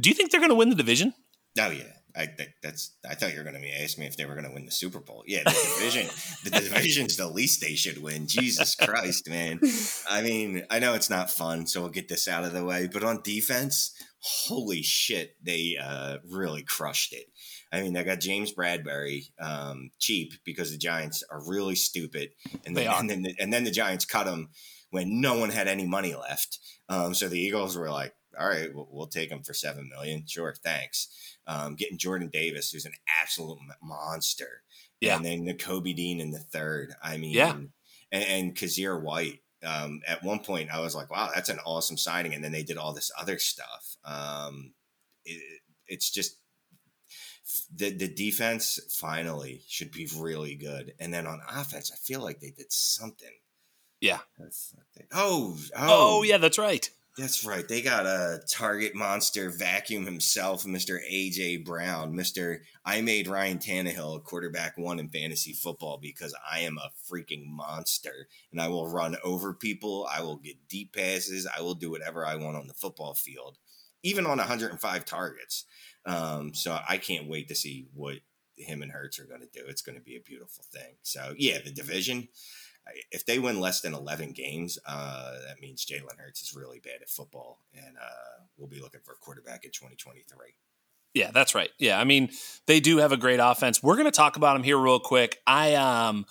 do 0.00 0.08
you 0.08 0.14
think 0.14 0.30
they're 0.30 0.40
going 0.40 0.50
to 0.50 0.56
win 0.56 0.70
the 0.70 0.76
division? 0.76 1.14
Oh 1.58 1.70
yeah. 1.70 1.84
I 2.16 2.26
think 2.26 2.50
that's. 2.62 2.96
I 3.08 3.14
thought 3.14 3.32
you 3.32 3.38
were 3.38 3.44
going 3.44 3.56
to 3.56 3.60
be 3.60 3.72
asking 3.72 4.02
me 4.02 4.08
if 4.08 4.16
they 4.16 4.24
were 4.24 4.34
going 4.34 4.46
to 4.46 4.52
win 4.52 4.64
the 4.64 4.70
Super 4.70 5.00
Bowl. 5.00 5.22
Yeah, 5.26 5.42
the 5.44 5.74
division. 5.78 6.06
the 6.44 6.50
division's 6.60 7.16
the 7.16 7.28
least 7.28 7.60
they 7.60 7.74
should 7.74 8.02
win. 8.02 8.26
Jesus 8.26 8.74
Christ, 8.74 9.28
man. 9.28 9.60
I 10.08 10.22
mean, 10.22 10.64
I 10.70 10.78
know 10.78 10.94
it's 10.94 11.10
not 11.10 11.30
fun, 11.30 11.66
so 11.66 11.82
we'll 11.82 11.90
get 11.90 12.08
this 12.08 12.26
out 12.26 12.44
of 12.44 12.52
the 12.52 12.64
way. 12.64 12.88
But 12.90 13.04
on 13.04 13.20
defense, 13.22 13.92
holy 14.20 14.82
shit, 14.82 15.36
they 15.44 15.76
uh, 15.80 16.18
really 16.26 16.62
crushed 16.62 17.12
it. 17.12 17.26
I 17.70 17.82
mean, 17.82 17.92
they 17.92 18.04
got 18.04 18.20
James 18.20 18.54
Bradberry 18.54 19.24
um, 19.40 19.90
cheap 19.98 20.32
because 20.44 20.70
the 20.70 20.78
Giants 20.78 21.22
are 21.30 21.46
really 21.46 21.74
stupid, 21.74 22.30
and 22.64 22.76
then, 22.76 22.88
and 22.88 23.10
then 23.10 23.26
and 23.38 23.52
then 23.52 23.64
the 23.64 23.70
Giants 23.70 24.04
cut 24.06 24.26
him 24.26 24.48
when 24.90 25.20
no 25.20 25.38
one 25.38 25.50
had 25.50 25.68
any 25.68 25.86
money 25.86 26.14
left. 26.14 26.58
Um, 26.88 27.12
so 27.12 27.28
the 27.28 27.38
Eagles 27.38 27.76
were 27.76 27.90
like, 27.90 28.14
"All 28.38 28.48
right, 28.48 28.70
we'll, 28.74 28.88
we'll 28.90 29.06
take 29.08 29.30
him 29.30 29.42
for 29.42 29.52
seven 29.52 29.90
million. 29.90 30.24
Sure, 30.26 30.54
thanks." 30.64 31.35
Um, 31.46 31.74
getting 31.74 31.98
Jordan 31.98 32.30
Davis, 32.32 32.70
who's 32.70 32.86
an 32.86 32.94
absolute 33.22 33.58
monster. 33.82 34.62
Yeah. 35.00 35.16
And 35.16 35.24
then 35.24 35.44
the 35.44 35.54
Kobe 35.54 35.92
Dean 35.92 36.20
in 36.20 36.30
the 36.30 36.38
third. 36.38 36.94
I 37.02 37.16
mean, 37.16 37.34
yeah. 37.34 37.52
and, 37.52 38.24
and 38.24 38.54
Kyzir 38.54 39.00
White. 39.00 39.40
Um, 39.64 40.00
at 40.06 40.22
one 40.22 40.40
point, 40.40 40.70
I 40.72 40.80
was 40.80 40.94
like, 40.94 41.10
wow, 41.10 41.30
that's 41.34 41.48
an 41.48 41.58
awesome 41.64 41.96
signing. 41.96 42.34
And 42.34 42.44
then 42.44 42.52
they 42.52 42.62
did 42.62 42.76
all 42.76 42.92
this 42.92 43.10
other 43.18 43.38
stuff. 43.38 43.96
Um, 44.04 44.72
it, 45.24 45.42
it's 45.88 46.10
just 46.10 46.36
the, 47.74 47.90
the 47.90 48.08
defense 48.08 48.78
finally 48.90 49.62
should 49.66 49.92
be 49.92 50.08
really 50.18 50.54
good. 50.54 50.94
And 51.00 51.12
then 51.12 51.26
on 51.26 51.40
offense, 51.48 51.90
I 51.92 51.96
feel 51.96 52.20
like 52.20 52.40
they 52.40 52.50
did 52.50 52.70
something. 52.72 53.32
Yeah. 54.00 54.18
Oh, 55.12 55.56
oh, 55.74 56.18
oh, 56.18 56.22
yeah, 56.22 56.38
that's 56.38 56.58
right. 56.58 56.88
That's 57.16 57.46
right. 57.46 57.66
They 57.66 57.80
got 57.80 58.04
a 58.04 58.42
target 58.46 58.94
monster 58.94 59.48
vacuum 59.48 60.04
himself, 60.04 60.64
Mr. 60.64 60.98
AJ 61.10 61.64
Brown, 61.64 62.12
Mr. 62.12 62.58
I 62.84 63.00
made 63.00 63.26
Ryan 63.26 63.58
Tannehill 63.58 64.16
a 64.16 64.20
quarterback 64.20 64.76
one 64.76 64.98
in 64.98 65.08
fantasy 65.08 65.54
football 65.54 65.98
because 66.00 66.34
I 66.50 66.60
am 66.60 66.76
a 66.76 66.90
freaking 67.10 67.46
monster 67.46 68.28
and 68.52 68.60
I 68.60 68.68
will 68.68 68.86
run 68.86 69.16
over 69.24 69.54
people. 69.54 70.06
I 70.12 70.20
will 70.20 70.36
get 70.36 70.68
deep 70.68 70.94
passes. 70.94 71.46
I 71.46 71.62
will 71.62 71.74
do 71.74 71.90
whatever 71.90 72.26
I 72.26 72.36
want 72.36 72.58
on 72.58 72.66
the 72.66 72.74
football 72.74 73.14
field, 73.14 73.56
even 74.02 74.26
on 74.26 74.36
105 74.36 75.04
targets. 75.06 75.64
Um, 76.04 76.52
so 76.52 76.78
I 76.86 76.98
can't 76.98 77.28
wait 77.28 77.48
to 77.48 77.54
see 77.54 77.86
what 77.94 78.16
him 78.58 78.82
and 78.82 78.92
Hurts 78.92 79.18
are 79.18 79.26
going 79.26 79.40
to 79.40 79.48
do. 79.58 79.64
It's 79.66 79.82
going 79.82 79.96
to 79.96 80.04
be 80.04 80.16
a 80.16 80.20
beautiful 80.20 80.64
thing. 80.70 80.96
So 81.02 81.34
yeah, 81.38 81.58
the 81.64 81.72
division 81.72 82.28
if 83.10 83.26
they 83.26 83.38
win 83.38 83.60
less 83.60 83.80
than 83.80 83.94
11 83.94 84.32
games, 84.32 84.78
uh, 84.86 85.32
that 85.46 85.60
means 85.60 85.84
Jalen 85.84 86.18
Hurts 86.18 86.42
is 86.42 86.54
really 86.54 86.78
bad 86.78 87.02
at 87.02 87.08
football, 87.08 87.60
and 87.74 87.96
uh, 87.96 88.44
we'll 88.56 88.68
be 88.68 88.80
looking 88.80 89.00
for 89.04 89.12
a 89.12 89.16
quarterback 89.16 89.64
in 89.64 89.70
2023. 89.70 90.54
Yeah, 91.14 91.30
that's 91.32 91.54
right. 91.54 91.70
Yeah, 91.78 91.98
I 91.98 92.04
mean 92.04 92.28
they 92.66 92.78
do 92.78 92.98
have 92.98 93.10
a 93.10 93.16
great 93.16 93.40
offense. 93.42 93.82
We're 93.82 93.94
going 93.94 94.04
to 94.04 94.10
talk 94.10 94.36
about 94.36 94.52
them 94.52 94.62
here 94.62 94.76
real 94.76 95.00
quick. 95.00 95.38
I 95.46 95.74
um, 95.74 96.26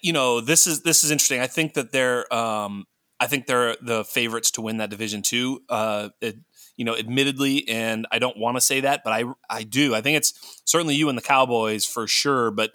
you 0.00 0.14
know 0.14 0.40
this 0.40 0.66
is 0.66 0.82
this 0.82 1.04
is 1.04 1.10
interesting. 1.10 1.40
I 1.40 1.46
think 1.46 1.74
that 1.74 1.92
they're 1.92 2.32
um, 2.32 2.86
I 3.20 3.26
think 3.26 3.46
they're 3.46 3.76
the 3.82 4.04
favorites 4.04 4.50
to 4.52 4.62
win 4.62 4.78
that 4.78 4.88
division 4.88 5.20
too. 5.20 5.60
Uh, 5.68 6.08
it, 6.22 6.36
you 6.76 6.86
know, 6.86 6.96
admittedly, 6.96 7.68
and 7.68 8.06
I 8.10 8.18
don't 8.18 8.38
want 8.38 8.56
to 8.56 8.62
say 8.62 8.80
that, 8.80 9.02
but 9.04 9.12
I 9.12 9.24
I 9.50 9.62
do. 9.62 9.94
I 9.94 10.00
think 10.00 10.16
it's 10.16 10.62
certainly 10.64 10.94
you 10.94 11.10
and 11.10 11.18
the 11.18 11.22
Cowboys 11.22 11.84
for 11.84 12.08
sure, 12.08 12.50
but 12.50 12.70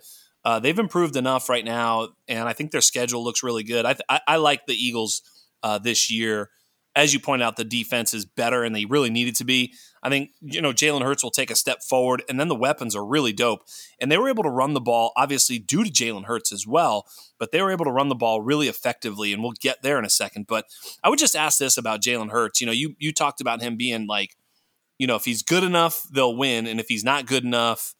uh, 0.47 0.59
they've 0.59 0.79
improved 0.79 1.17
enough 1.17 1.49
right 1.49 1.65
now, 1.65 2.07
and 2.29 2.47
I 2.47 2.53
think 2.53 2.71
their 2.71 2.79
schedule 2.79 3.21
looks 3.21 3.43
really 3.43 3.63
good. 3.63 3.85
I, 3.85 3.97
I, 4.07 4.21
I 4.25 4.35
like 4.37 4.65
the 4.65 4.75
Eagles 4.75 5.21
uh, 5.61 5.77
this 5.77 6.09
year. 6.09 6.51
As 6.95 7.13
you 7.13 7.19
point 7.19 7.43
out, 7.43 7.57
the 7.57 7.65
defense 7.65 8.13
is 8.13 8.23
better, 8.23 8.63
and 8.63 8.73
they 8.73 8.85
really 8.85 9.09
needed 9.09 9.35
to 9.35 9.43
be. 9.43 9.73
I 10.01 10.07
think 10.07 10.29
you 10.39 10.61
know 10.61 10.71
Jalen 10.71 11.03
Hurts 11.03 11.21
will 11.21 11.31
take 11.31 11.51
a 11.51 11.55
step 11.55 11.83
forward, 11.83 12.23
and 12.29 12.39
then 12.39 12.47
the 12.47 12.55
weapons 12.55 12.95
are 12.95 13.05
really 13.05 13.33
dope. 13.33 13.63
And 13.99 14.09
they 14.09 14.17
were 14.17 14.29
able 14.29 14.43
to 14.43 14.49
run 14.49 14.73
the 14.73 14.79
ball, 14.79 15.11
obviously 15.17 15.59
due 15.59 15.83
to 15.83 15.91
Jalen 15.91 16.27
Hurts 16.27 16.53
as 16.53 16.65
well, 16.65 17.05
but 17.37 17.51
they 17.51 17.61
were 17.61 17.71
able 17.71 17.83
to 17.83 17.91
run 17.91 18.07
the 18.07 18.15
ball 18.15 18.41
really 18.41 18.69
effectively, 18.69 19.33
and 19.33 19.43
we'll 19.43 19.51
get 19.51 19.81
there 19.81 19.99
in 19.99 20.05
a 20.05 20.09
second. 20.09 20.47
But 20.47 20.63
I 21.03 21.09
would 21.09 21.19
just 21.19 21.35
ask 21.35 21.59
this 21.59 21.77
about 21.77 22.01
Jalen 22.01 22.31
Hurts. 22.31 22.61
You 22.61 22.67
know, 22.67 22.73
you 22.73 22.95
you 22.99 23.11
talked 23.11 23.41
about 23.41 23.61
him 23.61 23.75
being 23.75 24.07
like, 24.07 24.37
you 24.97 25.07
know, 25.07 25.17
if 25.17 25.25
he's 25.25 25.43
good 25.43 25.65
enough, 25.65 26.03
they'll 26.09 26.37
win, 26.37 26.67
and 26.67 26.79
if 26.79 26.87
he's 26.87 27.03
not 27.03 27.25
good 27.25 27.43
enough, 27.43 27.95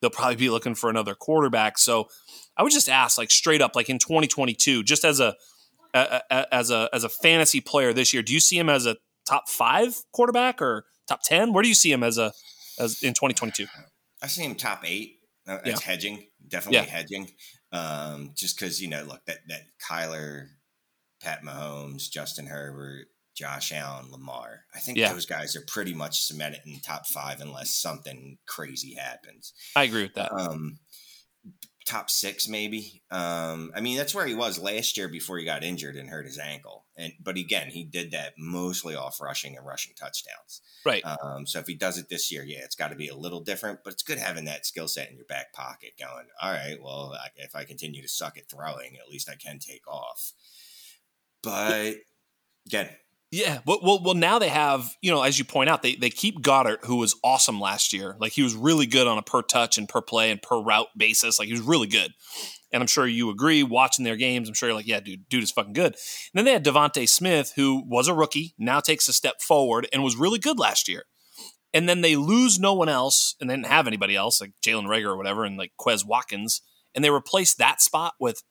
they'll 0.00 0.10
probably 0.10 0.36
be 0.36 0.50
looking 0.50 0.74
for 0.74 0.90
another 0.90 1.14
quarterback. 1.14 1.78
So 1.78 2.08
I 2.56 2.62
would 2.62 2.72
just 2.72 2.88
ask, 2.88 3.18
like 3.18 3.30
straight 3.30 3.62
up, 3.62 3.74
like 3.76 3.88
in 3.88 3.98
2022, 3.98 4.82
just 4.82 5.04
as 5.04 5.20
a, 5.20 5.34
a, 5.94 6.20
a 6.30 6.54
as 6.54 6.70
a 6.70 6.88
as 6.92 7.04
a 7.04 7.08
fantasy 7.08 7.60
player 7.60 7.92
this 7.92 8.12
year, 8.12 8.22
do 8.22 8.32
you 8.32 8.40
see 8.40 8.58
him 8.58 8.68
as 8.68 8.86
a 8.86 8.96
top 9.26 9.48
five 9.48 9.96
quarterback 10.12 10.60
or 10.60 10.84
top 11.06 11.20
ten? 11.22 11.52
Where 11.52 11.62
do 11.62 11.68
you 11.68 11.74
see 11.74 11.92
him 11.92 12.02
as 12.02 12.18
a 12.18 12.32
as 12.78 13.02
in 13.02 13.14
2022? 13.14 13.66
I 14.22 14.26
see 14.26 14.42
him 14.42 14.54
top 14.54 14.82
eight. 14.84 15.16
Uh, 15.46 15.58
that's 15.64 15.80
yeah. 15.86 15.92
hedging, 15.92 16.26
definitely 16.46 16.78
yeah. 16.78 16.84
hedging. 16.84 17.30
Um, 17.72 18.32
just 18.34 18.58
because 18.58 18.80
you 18.80 18.88
know, 18.88 19.02
look 19.02 19.24
that 19.26 19.38
that 19.48 19.62
Kyler, 19.88 20.48
Pat 21.22 21.42
Mahomes, 21.42 22.10
Justin 22.10 22.46
Herbert, 22.46 23.06
Josh 23.38 23.70
Allen, 23.70 24.10
Lamar. 24.10 24.64
I 24.74 24.80
think 24.80 24.98
yeah. 24.98 25.12
those 25.12 25.24
guys 25.24 25.54
are 25.54 25.60
pretty 25.60 25.94
much 25.94 26.22
cemented 26.22 26.62
in 26.66 26.80
top 26.80 27.06
five 27.06 27.40
unless 27.40 27.72
something 27.72 28.38
crazy 28.46 28.94
happens. 28.94 29.52
I 29.76 29.84
agree 29.84 30.02
with 30.02 30.14
that. 30.14 30.32
Um, 30.32 30.80
top 31.86 32.10
six, 32.10 32.48
maybe. 32.48 33.00
Um, 33.12 33.70
I 33.76 33.80
mean, 33.80 33.96
that's 33.96 34.12
where 34.12 34.26
he 34.26 34.34
was 34.34 34.58
last 34.58 34.96
year 34.96 35.06
before 35.08 35.38
he 35.38 35.44
got 35.44 35.62
injured 35.62 35.94
and 35.94 36.08
hurt 36.08 36.26
his 36.26 36.36
ankle. 36.36 36.84
And 36.96 37.12
but 37.22 37.36
again, 37.36 37.68
he 37.68 37.84
did 37.84 38.10
that 38.10 38.34
mostly 38.36 38.96
off 38.96 39.20
rushing 39.20 39.56
and 39.56 39.64
rushing 39.64 39.94
touchdowns. 39.94 40.60
Right. 40.84 41.04
Um, 41.06 41.46
so 41.46 41.60
if 41.60 41.68
he 41.68 41.76
does 41.76 41.96
it 41.96 42.08
this 42.08 42.32
year, 42.32 42.42
yeah, 42.42 42.64
it's 42.64 42.74
got 42.74 42.88
to 42.88 42.96
be 42.96 43.06
a 43.06 43.14
little 43.14 43.40
different. 43.40 43.84
But 43.84 43.92
it's 43.92 44.02
good 44.02 44.18
having 44.18 44.46
that 44.46 44.66
skill 44.66 44.88
set 44.88 45.10
in 45.10 45.16
your 45.16 45.26
back 45.26 45.52
pocket. 45.52 45.92
Going, 45.96 46.26
all 46.42 46.50
right, 46.50 46.82
well, 46.82 47.16
if 47.36 47.54
I 47.54 47.62
continue 47.62 48.02
to 48.02 48.08
suck 48.08 48.36
at 48.36 48.50
throwing, 48.50 48.96
at 48.96 49.08
least 49.08 49.30
I 49.30 49.36
can 49.36 49.60
take 49.60 49.86
off. 49.86 50.32
But 51.40 51.94
again, 52.66 52.88
yeah, 53.30 53.58
well, 53.66 53.80
well, 53.82 54.02
well, 54.02 54.14
now 54.14 54.38
they 54.38 54.48
have, 54.48 54.96
you 55.02 55.10
know, 55.10 55.22
as 55.22 55.38
you 55.38 55.44
point 55.44 55.68
out, 55.68 55.82
they 55.82 55.96
they 55.96 56.08
keep 56.08 56.40
Goedert, 56.40 56.84
who 56.84 56.96
was 56.96 57.14
awesome 57.22 57.60
last 57.60 57.92
year. 57.92 58.16
Like 58.18 58.32
he 58.32 58.42
was 58.42 58.54
really 58.54 58.86
good 58.86 59.06
on 59.06 59.18
a 59.18 59.22
per 59.22 59.42
touch 59.42 59.76
and 59.76 59.86
per 59.88 60.00
play 60.00 60.30
and 60.30 60.40
per 60.40 60.60
route 60.60 60.88
basis. 60.96 61.38
Like 61.38 61.46
he 61.46 61.52
was 61.52 61.60
really 61.60 61.88
good. 61.88 62.12
And 62.72 62.82
I'm 62.82 62.86
sure 62.86 63.06
you 63.06 63.30
agree 63.30 63.62
watching 63.62 64.04
their 64.04 64.16
games. 64.16 64.48
I'm 64.48 64.54
sure 64.54 64.68
you're 64.68 64.76
like, 64.76 64.86
yeah, 64.86 65.00
dude, 65.00 65.28
dude 65.28 65.42
is 65.42 65.50
fucking 65.50 65.72
good. 65.74 65.94
And 65.94 66.34
then 66.34 66.44
they 66.44 66.52
had 66.52 66.64
DeVonta 66.64 67.08
Smith, 67.08 67.52
who 67.56 67.82
was 67.86 68.08
a 68.08 68.14
rookie, 68.14 68.54
now 68.58 68.80
takes 68.80 69.08
a 69.08 69.12
step 69.12 69.40
forward 69.40 69.88
and 69.92 70.02
was 70.02 70.16
really 70.16 70.38
good 70.38 70.58
last 70.58 70.88
year. 70.88 71.04
And 71.74 71.88
then 71.88 72.00
they 72.00 72.16
lose 72.16 72.58
no 72.58 72.72
one 72.72 72.88
else 72.88 73.36
and 73.40 73.48
they 73.48 73.56
didn't 73.56 73.66
have 73.66 73.86
anybody 73.86 74.16
else, 74.16 74.40
like 74.40 74.52
Jalen 74.64 74.86
Reagor 74.86 75.08
or 75.08 75.16
whatever, 75.16 75.44
and 75.44 75.58
like 75.58 75.72
Quez 75.78 76.04
Watkins. 76.04 76.62
And 76.94 77.04
they 77.04 77.10
replaced 77.10 77.58
that 77.58 77.82
spot 77.82 78.14
with 78.18 78.42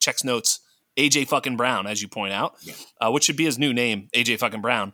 checks 0.00 0.24
notes 0.24 0.60
AJ 0.96 1.28
fucking 1.28 1.56
Brown, 1.56 1.86
as 1.86 2.00
you 2.00 2.08
point 2.08 2.32
out, 2.32 2.54
yeah. 2.62 2.74
uh, 3.00 3.10
which 3.10 3.24
should 3.24 3.36
be 3.36 3.44
his 3.44 3.58
new 3.58 3.72
name, 3.72 4.08
AJ 4.14 4.38
fucking 4.38 4.60
Brown. 4.60 4.92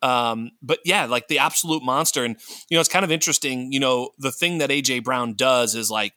Um, 0.00 0.50
but 0.60 0.80
yeah, 0.84 1.04
like 1.04 1.28
the 1.28 1.38
absolute 1.38 1.82
monster. 1.82 2.24
And, 2.24 2.36
you 2.68 2.76
know, 2.76 2.80
it's 2.80 2.88
kind 2.88 3.04
of 3.04 3.12
interesting. 3.12 3.72
You 3.72 3.80
know, 3.80 4.10
the 4.18 4.32
thing 4.32 4.58
that 4.58 4.70
AJ 4.70 5.04
Brown 5.04 5.34
does 5.34 5.74
is 5.74 5.90
like 5.90 6.14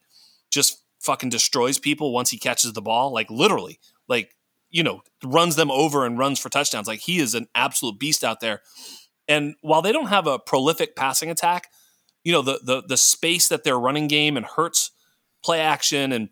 just 0.50 0.82
fucking 1.00 1.28
destroys 1.28 1.78
people 1.78 2.12
once 2.12 2.30
he 2.30 2.38
catches 2.38 2.72
the 2.72 2.82
ball, 2.82 3.12
like 3.12 3.30
literally, 3.30 3.78
like, 4.08 4.34
you 4.70 4.82
know, 4.82 5.02
runs 5.24 5.56
them 5.56 5.70
over 5.70 6.04
and 6.04 6.18
runs 6.18 6.40
for 6.40 6.48
touchdowns. 6.48 6.88
Like 6.88 7.00
he 7.00 7.18
is 7.18 7.34
an 7.34 7.46
absolute 7.54 7.98
beast 7.98 8.24
out 8.24 8.40
there. 8.40 8.62
And 9.28 9.54
while 9.60 9.82
they 9.82 9.92
don't 9.92 10.08
have 10.08 10.26
a 10.26 10.38
prolific 10.38 10.96
passing 10.96 11.30
attack, 11.30 11.68
you 12.24 12.32
know, 12.32 12.42
the 12.42 12.60
the 12.62 12.82
the 12.82 12.96
space 12.96 13.48
that 13.48 13.62
their 13.62 13.78
running 13.78 14.08
game 14.08 14.36
and 14.36 14.44
Hurts 14.44 14.90
play 15.44 15.60
action 15.60 16.10
and 16.10 16.28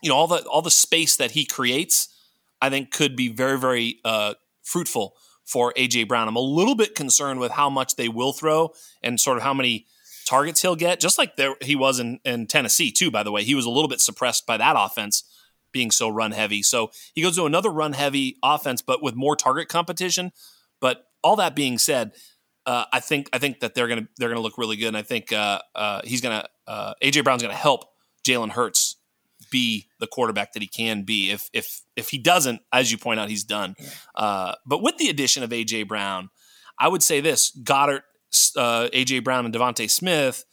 you 0.00 0.08
know 0.08 0.16
all 0.16 0.28
the 0.28 0.44
all 0.44 0.62
the 0.62 0.70
space 0.70 1.16
that 1.16 1.32
he 1.32 1.44
creates 1.44 2.13
I 2.60 2.70
think 2.70 2.90
could 2.90 3.16
be 3.16 3.28
very, 3.28 3.58
very 3.58 4.00
uh, 4.04 4.34
fruitful 4.62 5.16
for 5.44 5.72
AJ 5.74 6.08
Brown. 6.08 6.28
I'm 6.28 6.36
a 6.36 6.40
little 6.40 6.74
bit 6.74 6.94
concerned 6.94 7.40
with 7.40 7.52
how 7.52 7.68
much 7.68 7.96
they 7.96 8.08
will 8.08 8.32
throw 8.32 8.72
and 9.02 9.20
sort 9.20 9.36
of 9.36 9.42
how 9.42 9.54
many 9.54 9.86
targets 10.26 10.62
he'll 10.62 10.76
get, 10.76 11.00
just 11.00 11.18
like 11.18 11.36
there, 11.36 11.54
he 11.60 11.76
was 11.76 12.00
in, 12.00 12.18
in 12.24 12.46
Tennessee, 12.46 12.90
too, 12.90 13.10
by 13.10 13.22
the 13.22 13.30
way. 13.30 13.44
He 13.44 13.54
was 13.54 13.66
a 13.66 13.70
little 13.70 13.88
bit 13.88 14.00
suppressed 14.00 14.46
by 14.46 14.56
that 14.56 14.74
offense 14.78 15.24
being 15.72 15.90
so 15.90 16.08
run 16.08 16.30
heavy. 16.30 16.62
So 16.62 16.90
he 17.14 17.20
goes 17.20 17.36
to 17.36 17.44
another 17.44 17.68
run 17.68 17.92
heavy 17.92 18.38
offense, 18.42 18.80
but 18.80 19.02
with 19.02 19.14
more 19.14 19.36
target 19.36 19.68
competition. 19.68 20.32
But 20.80 21.04
all 21.22 21.36
that 21.36 21.54
being 21.54 21.78
said, 21.78 22.12
uh, 22.64 22.84
I 22.92 23.00
think 23.00 23.28
I 23.32 23.38
think 23.38 23.60
that 23.60 23.74
they're 23.74 23.88
gonna 23.88 24.08
they're 24.16 24.30
gonna 24.30 24.40
look 24.40 24.56
really 24.56 24.76
good, 24.76 24.88
and 24.88 24.96
I 24.96 25.02
think 25.02 25.32
uh, 25.32 25.60
uh, 25.74 26.00
he's 26.04 26.22
gonna 26.22 26.46
uh, 26.66 26.94
AJ 27.02 27.24
Brown's 27.24 27.42
gonna 27.42 27.54
help 27.54 27.84
Jalen 28.26 28.50
Hurts 28.50 28.93
be 29.54 29.86
the 30.00 30.08
quarterback 30.08 30.52
that 30.52 30.62
he 30.62 30.66
can 30.66 31.04
be. 31.04 31.30
If 31.30 31.48
if 31.52 31.82
if 31.94 32.08
he 32.08 32.18
doesn't, 32.18 32.60
as 32.72 32.90
you 32.90 32.98
point 32.98 33.20
out, 33.20 33.30
he's 33.30 33.44
done. 33.44 33.76
Uh, 34.16 34.56
but 34.66 34.82
with 34.82 34.98
the 34.98 35.08
addition 35.08 35.44
of 35.44 35.50
AJ 35.50 35.86
Brown, 35.86 36.30
I 36.76 36.88
would 36.88 37.04
say 37.04 37.20
this: 37.20 37.56
Goedert, 37.62 38.02
uh, 38.56 38.88
AJ 38.92 39.22
Brown, 39.22 39.46
and 39.46 39.54
DeVonta 39.54 39.88
Smith. 39.88 40.44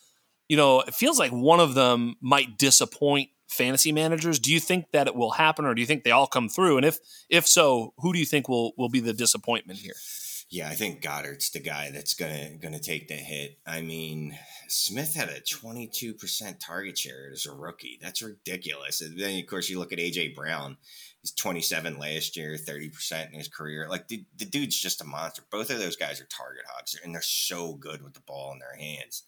You 0.47 0.57
know, 0.57 0.81
it 0.81 0.93
feels 0.93 1.17
like 1.17 1.31
one 1.31 1.59
of 1.59 1.73
them 1.73 2.15
might 2.21 2.57
disappoint 2.59 3.29
fantasy 3.49 3.91
managers. 3.91 4.37
Do 4.37 4.53
you 4.53 4.59
think 4.59 4.91
that 4.91 5.07
it 5.07 5.15
will 5.15 5.31
happen, 5.31 5.65
or 5.65 5.73
do 5.73 5.81
you 5.81 5.87
think 5.87 6.03
they 6.03 6.11
all 6.11 6.27
come 6.27 6.47
through? 6.47 6.77
And 6.77 6.85
if 6.85 6.99
if 7.29 7.47
so, 7.47 7.93
who 7.97 8.13
do 8.13 8.19
you 8.19 8.25
think 8.25 8.47
will 8.47 8.73
will 8.77 8.89
be 8.89 8.99
the 8.99 9.13
disappointment 9.13 9.79
here? 9.79 9.95
Yeah, 10.51 10.67
I 10.67 10.75
think 10.75 11.01
Goedert's 11.01 11.49
the 11.51 11.61
guy 11.61 11.91
that's 11.91 12.13
gonna 12.13 12.57
gonna 12.61 12.77
take 12.77 13.07
the 13.07 13.13
hit. 13.13 13.57
I 13.65 13.79
mean, 13.79 14.37
Smith 14.67 15.15
had 15.15 15.29
a 15.29 15.39
twenty 15.39 15.87
two 15.87 16.13
percent 16.13 16.59
target 16.59 16.97
share 16.97 17.29
as 17.31 17.45
a 17.45 17.53
rookie. 17.53 17.97
That's 18.01 18.21
ridiculous. 18.21 18.99
And 18.99 19.17
then 19.17 19.39
of 19.39 19.47
course 19.47 19.69
you 19.69 19.79
look 19.79 19.93
at 19.93 19.99
AJ 19.99 20.35
Brown. 20.35 20.75
He's 21.21 21.31
twenty 21.31 21.61
seven 21.61 21.97
last 21.97 22.35
year, 22.35 22.57
thirty 22.57 22.89
percent 22.89 23.31
in 23.31 23.39
his 23.39 23.47
career. 23.47 23.87
Like 23.89 24.09
the, 24.09 24.25
the 24.37 24.43
dude's 24.43 24.77
just 24.77 24.99
a 24.99 25.05
monster. 25.05 25.41
Both 25.49 25.69
of 25.69 25.79
those 25.79 25.95
guys 25.95 26.19
are 26.19 26.25
target 26.25 26.65
hogs, 26.67 26.99
and 27.01 27.15
they're 27.15 27.21
so 27.21 27.75
good 27.75 28.03
with 28.03 28.13
the 28.13 28.19
ball 28.19 28.51
in 28.51 28.59
their 28.59 28.75
hands. 28.75 29.23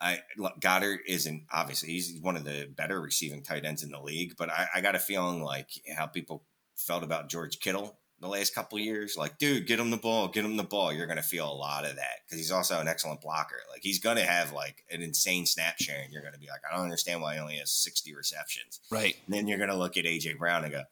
I 0.00 0.22
Goedert 0.60 1.02
isn't 1.06 1.44
obviously 1.52 1.90
he's 1.90 2.18
one 2.20 2.36
of 2.36 2.42
the 2.42 2.68
better 2.76 3.00
receiving 3.00 3.44
tight 3.44 3.64
ends 3.64 3.84
in 3.84 3.92
the 3.92 4.00
league, 4.02 4.34
but 4.36 4.50
I, 4.50 4.66
I 4.74 4.80
got 4.80 4.96
a 4.96 4.98
feeling 4.98 5.40
like 5.40 5.70
how 5.96 6.06
people 6.06 6.42
felt 6.74 7.04
about 7.04 7.28
George 7.28 7.60
Kittle 7.60 7.96
the 8.22 8.28
last 8.28 8.54
couple 8.54 8.78
years. 8.78 9.16
Like, 9.18 9.36
dude, 9.36 9.66
get 9.66 9.80
him 9.80 9.90
the 9.90 9.96
ball, 9.98 10.28
get 10.28 10.44
him 10.44 10.56
the 10.56 10.62
ball. 10.62 10.92
You're 10.92 11.08
gonna 11.08 11.22
feel 11.22 11.50
a 11.50 11.52
lot 11.52 11.84
of 11.84 11.96
that 11.96 12.20
because 12.24 12.38
he's 12.38 12.52
also 12.52 12.80
an 12.80 12.88
excellent 12.88 13.20
blocker. 13.20 13.58
Like, 13.70 13.82
he's 13.82 13.98
gonna 13.98 14.22
have 14.22 14.52
like 14.52 14.84
an 14.90 15.02
insane 15.02 15.44
snap 15.44 15.78
share, 15.78 16.00
and 16.02 16.12
you're 16.12 16.22
gonna 16.22 16.38
be 16.38 16.48
like, 16.48 16.62
I 16.66 16.74
don't 16.74 16.84
understand 16.84 17.20
why 17.20 17.34
he 17.34 17.40
only 17.40 17.56
has 17.56 17.70
60 17.72 18.14
receptions. 18.14 18.80
Right. 18.90 19.16
And 19.26 19.34
then 19.34 19.48
you're 19.48 19.58
gonna 19.58 19.76
look 19.76 19.96
at 19.96 20.04
AJ 20.04 20.38
Brown 20.38 20.64
and 20.64 20.72
go, 20.72 20.82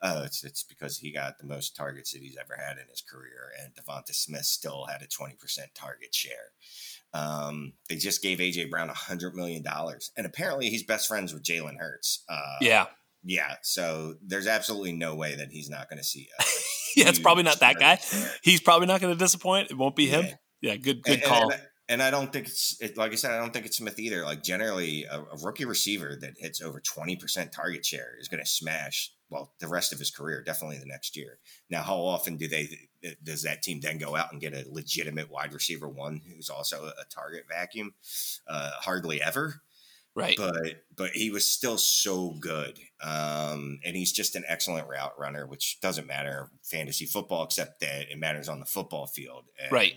Oh, 0.00 0.22
it's 0.22 0.44
it's 0.44 0.62
because 0.62 0.98
he 0.98 1.12
got 1.12 1.38
the 1.38 1.46
most 1.46 1.74
targets 1.74 2.12
that 2.12 2.22
he's 2.22 2.36
ever 2.36 2.56
had 2.56 2.78
in 2.78 2.88
his 2.88 3.02
career, 3.02 3.52
and 3.60 3.74
DeVonta 3.74 4.14
Smith 4.14 4.44
still 4.44 4.86
had 4.86 5.02
a 5.02 5.06
20% 5.06 5.34
target 5.74 6.14
share. 6.14 6.52
Um, 7.12 7.72
they 7.88 7.96
just 7.96 8.22
gave 8.22 8.38
AJ 8.38 8.70
Brown 8.70 8.90
a 8.90 8.94
hundred 8.94 9.34
million 9.34 9.62
dollars, 9.62 10.12
and 10.16 10.24
apparently 10.24 10.70
he's 10.70 10.84
best 10.84 11.08
friends 11.08 11.34
with 11.34 11.42
Jalen 11.42 11.78
Hurts. 11.78 12.22
Uh, 12.28 12.56
yeah, 12.60 12.86
yeah. 13.24 13.56
So 13.62 14.14
there's 14.24 14.46
absolutely 14.46 14.92
no 14.92 15.14
way 15.14 15.34
that 15.36 15.50
he's 15.50 15.68
not 15.68 15.88
going 15.88 15.98
to 15.98 16.04
see. 16.04 16.28
yeah, 16.96 17.08
it's 17.08 17.18
probably 17.18 17.42
not 17.42 17.60
that 17.60 17.78
guy. 17.78 17.98
He's 18.42 18.60
probably 18.60 18.86
not 18.86 19.00
going 19.00 19.12
to 19.12 19.18
disappoint. 19.18 19.70
It 19.70 19.78
won't 19.78 19.96
be 19.96 20.06
him. 20.06 20.26
Yeah, 20.60 20.76
good 20.76 21.02
good 21.02 21.14
and, 21.14 21.22
call. 21.22 21.50
And, 21.50 21.62
and, 21.88 22.02
I 22.02 22.10
don't 22.10 22.32
think 22.32 22.48
it's 22.48 22.76
it, 22.80 22.96
like 22.96 23.12
I 23.12 23.14
said. 23.14 23.32
I 23.32 23.38
don't 23.38 23.52
think 23.52 23.66
it's 23.66 23.76
Smith 23.76 23.98
either. 23.98 24.24
Like 24.24 24.42
generally, 24.42 25.04
a, 25.04 25.20
a 25.20 25.36
rookie 25.42 25.64
receiver 25.64 26.16
that 26.20 26.34
hits 26.38 26.60
over 26.60 26.80
twenty 26.80 27.16
percent 27.16 27.52
target 27.52 27.84
share 27.84 28.14
is 28.20 28.28
going 28.28 28.42
to 28.42 28.48
smash. 28.48 29.12
Well, 29.30 29.52
the 29.60 29.68
rest 29.68 29.92
of 29.92 29.98
his 29.98 30.10
career, 30.10 30.42
definitely 30.42 30.78
the 30.78 30.86
next 30.86 31.14
year. 31.16 31.38
Now, 31.68 31.82
how 31.82 31.96
often 31.96 32.36
do 32.36 32.48
they 32.48 32.68
does 33.22 33.42
that 33.42 33.62
team 33.62 33.80
then 33.80 33.98
go 33.98 34.16
out 34.16 34.32
and 34.32 34.40
get 34.40 34.54
a 34.54 34.64
legitimate 34.70 35.30
wide 35.30 35.52
receiver 35.52 35.88
one 35.88 36.22
who's 36.26 36.50
also 36.50 36.86
a 36.86 37.04
target 37.14 37.44
vacuum? 37.48 37.94
Uh, 38.48 38.70
hardly 38.80 39.22
ever. 39.22 39.62
Right. 40.18 40.36
But 40.36 40.82
but 40.96 41.10
he 41.10 41.30
was 41.30 41.48
still 41.48 41.78
so 41.78 42.30
good. 42.40 42.78
Um, 43.00 43.78
and 43.84 43.94
he's 43.94 44.12
just 44.12 44.34
an 44.34 44.44
excellent 44.48 44.88
route 44.88 45.18
runner, 45.18 45.46
which 45.46 45.80
doesn't 45.80 46.06
matter 46.06 46.50
fantasy 46.62 47.06
football, 47.06 47.44
except 47.44 47.80
that 47.80 48.10
it 48.10 48.18
matters 48.18 48.48
on 48.48 48.58
the 48.58 48.66
football 48.66 49.06
field. 49.06 49.44
And 49.62 49.70
right. 49.70 49.94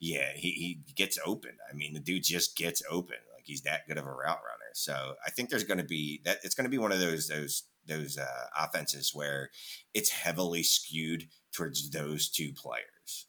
Yeah, 0.00 0.32
he, 0.34 0.50
he 0.50 0.80
gets 0.94 1.18
open. 1.24 1.52
I 1.68 1.74
mean, 1.74 1.94
the 1.94 2.00
dude 2.00 2.24
just 2.24 2.56
gets 2.56 2.82
open. 2.90 3.16
Like 3.34 3.44
he's 3.44 3.62
that 3.62 3.86
good 3.88 3.98
of 3.98 4.06
a 4.06 4.10
route 4.10 4.20
runner. 4.20 4.72
So 4.74 5.14
I 5.26 5.30
think 5.30 5.50
there's 5.50 5.64
gonna 5.64 5.84
be 5.84 6.20
that 6.24 6.38
it's 6.44 6.54
gonna 6.54 6.68
be 6.68 6.78
one 6.78 6.92
of 6.92 7.00
those 7.00 7.26
those 7.26 7.64
those 7.86 8.18
uh, 8.18 8.46
offenses 8.56 9.10
where 9.12 9.50
it's 9.92 10.10
heavily 10.10 10.62
skewed 10.62 11.28
towards 11.52 11.90
those 11.90 12.28
two 12.28 12.52
players. 12.52 13.26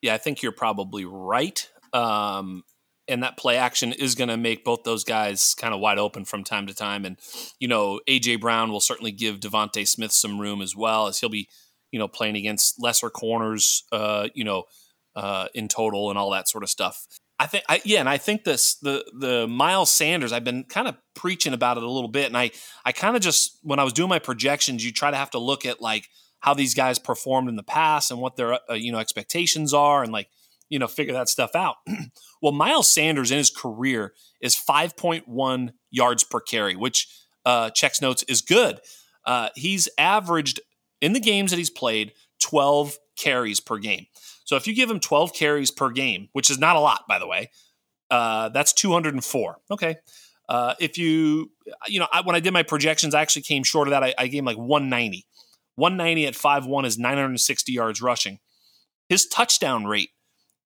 Yeah, 0.00 0.14
I 0.14 0.18
think 0.18 0.42
you're 0.42 0.52
probably 0.52 1.04
right. 1.04 1.68
Um, 1.92 2.64
and 3.08 3.22
that 3.22 3.36
play 3.36 3.56
action 3.56 3.92
is 3.92 4.14
going 4.14 4.28
to 4.28 4.36
make 4.36 4.64
both 4.64 4.84
those 4.84 5.04
guys 5.04 5.54
kind 5.54 5.74
of 5.74 5.80
wide 5.80 5.98
open 5.98 6.24
from 6.24 6.44
time 6.44 6.66
to 6.66 6.74
time. 6.74 7.04
And 7.04 7.18
you 7.58 7.68
know, 7.68 8.00
AJ 8.08 8.40
Brown 8.40 8.70
will 8.70 8.80
certainly 8.80 9.12
give 9.12 9.40
DeVonta 9.40 9.86
Smith 9.86 10.12
some 10.12 10.40
room 10.40 10.62
as 10.62 10.76
well, 10.76 11.06
as 11.06 11.18
he'll 11.18 11.28
be, 11.28 11.48
you 11.90 11.98
know, 11.98 12.08
playing 12.08 12.36
against 12.36 12.80
lesser 12.80 13.10
corners, 13.10 13.84
uh, 13.92 14.28
you 14.34 14.44
know, 14.44 14.64
uh, 15.16 15.48
in 15.54 15.68
total 15.68 16.10
and 16.10 16.18
all 16.18 16.30
that 16.30 16.48
sort 16.48 16.64
of 16.64 16.70
stuff. 16.70 17.06
I 17.38 17.46
think, 17.46 17.64
I, 17.68 17.82
yeah, 17.84 17.98
and 17.98 18.08
I 18.08 18.18
think 18.18 18.44
this 18.44 18.76
the 18.76 19.04
the 19.18 19.48
Miles 19.48 19.90
Sanders. 19.90 20.32
I've 20.32 20.44
been 20.44 20.62
kind 20.62 20.86
of 20.86 20.96
preaching 21.14 21.52
about 21.52 21.76
it 21.76 21.82
a 21.82 21.90
little 21.90 22.08
bit, 22.08 22.26
and 22.26 22.36
I 22.36 22.52
I 22.84 22.92
kind 22.92 23.16
of 23.16 23.22
just 23.22 23.58
when 23.62 23.80
I 23.80 23.84
was 23.84 23.92
doing 23.92 24.08
my 24.08 24.20
projections, 24.20 24.84
you 24.84 24.92
try 24.92 25.10
to 25.10 25.16
have 25.16 25.30
to 25.30 25.38
look 25.38 25.66
at 25.66 25.80
like 25.80 26.08
how 26.38 26.54
these 26.54 26.74
guys 26.74 27.00
performed 27.00 27.48
in 27.48 27.56
the 27.56 27.62
past 27.64 28.12
and 28.12 28.20
what 28.20 28.36
their 28.36 28.54
uh, 28.70 28.74
you 28.74 28.92
know 28.92 28.98
expectations 28.98 29.74
are, 29.74 30.04
and 30.04 30.12
like 30.12 30.28
you 30.72 30.78
know, 30.78 30.88
figure 30.88 31.12
that 31.12 31.28
stuff 31.28 31.54
out. 31.54 31.76
well, 32.42 32.52
Miles 32.52 32.88
Sanders 32.88 33.30
in 33.30 33.36
his 33.36 33.50
career 33.50 34.14
is 34.40 34.56
5.1 34.56 35.72
yards 35.90 36.24
per 36.24 36.40
carry, 36.40 36.76
which 36.76 37.08
uh, 37.44 37.68
checks 37.70 38.00
notes 38.00 38.22
is 38.22 38.40
good. 38.40 38.80
Uh, 39.26 39.50
he's 39.54 39.86
averaged 39.98 40.60
in 41.02 41.12
the 41.12 41.20
games 41.20 41.50
that 41.50 41.58
he's 41.58 41.68
played 41.68 42.14
12 42.40 42.96
carries 43.18 43.60
per 43.60 43.76
game. 43.76 44.06
So 44.44 44.56
if 44.56 44.66
you 44.66 44.74
give 44.74 44.90
him 44.90 44.98
12 44.98 45.34
carries 45.34 45.70
per 45.70 45.90
game, 45.90 46.28
which 46.32 46.48
is 46.48 46.58
not 46.58 46.76
a 46.76 46.80
lot, 46.80 47.02
by 47.06 47.18
the 47.18 47.26
way, 47.26 47.50
uh, 48.10 48.48
that's 48.48 48.72
204. 48.72 49.58
Okay. 49.70 49.96
Uh, 50.48 50.72
if 50.80 50.96
you, 50.96 51.50
you 51.86 52.00
know, 52.00 52.08
I, 52.10 52.22
when 52.22 52.34
I 52.34 52.40
did 52.40 52.54
my 52.54 52.62
projections, 52.62 53.14
I 53.14 53.20
actually 53.20 53.42
came 53.42 53.62
short 53.62 53.88
of 53.88 53.90
that. 53.90 54.02
I, 54.02 54.14
I 54.16 54.26
gave 54.26 54.38
him 54.38 54.46
like 54.46 54.56
190. 54.56 55.26
190 55.74 56.26
at 56.26 56.34
5'1 56.34 56.86
is 56.86 56.98
960 56.98 57.72
yards 57.72 58.00
rushing. 58.00 58.38
His 59.10 59.26
touchdown 59.26 59.84
rate 59.84 60.08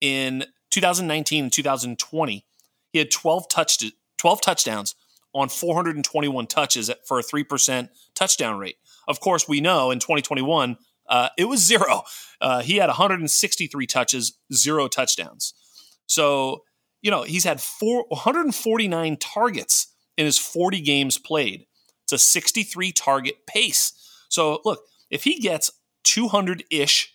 in 0.06 0.44
2019 0.70 1.44
and 1.44 1.52
2020, 1.52 2.46
he 2.92 2.98
had 2.98 3.10
12 3.10 3.48
touch 3.48 3.82
12 4.18 4.40
touchdowns 4.40 4.94
on 5.34 5.48
421 5.48 6.46
touches 6.46 6.90
for 7.06 7.18
a 7.18 7.22
3% 7.22 7.88
touchdown 8.14 8.58
rate. 8.58 8.76
Of 9.08 9.20
course, 9.20 9.48
we 9.48 9.60
know 9.60 9.90
in 9.90 9.98
2021, 9.98 10.78
uh, 11.08 11.28
it 11.36 11.44
was 11.44 11.60
zero. 11.60 12.02
Uh, 12.40 12.62
he 12.62 12.76
had 12.76 12.86
163 12.86 13.86
touches, 13.86 14.38
zero 14.52 14.88
touchdowns. 14.88 15.52
So, 16.06 16.62
you 17.02 17.10
know, 17.10 17.24
he's 17.24 17.44
had 17.44 17.60
four, 17.60 18.06
149 18.08 19.16
targets 19.16 19.88
in 20.16 20.24
his 20.24 20.38
40 20.38 20.80
games 20.80 21.18
played. 21.18 21.66
It's 22.04 22.12
a 22.12 22.18
63 22.18 22.92
target 22.92 23.46
pace. 23.46 23.92
So, 24.28 24.60
look, 24.64 24.84
if 25.10 25.24
he 25.24 25.38
gets 25.38 25.70
200 26.04 26.64
ish 26.70 27.14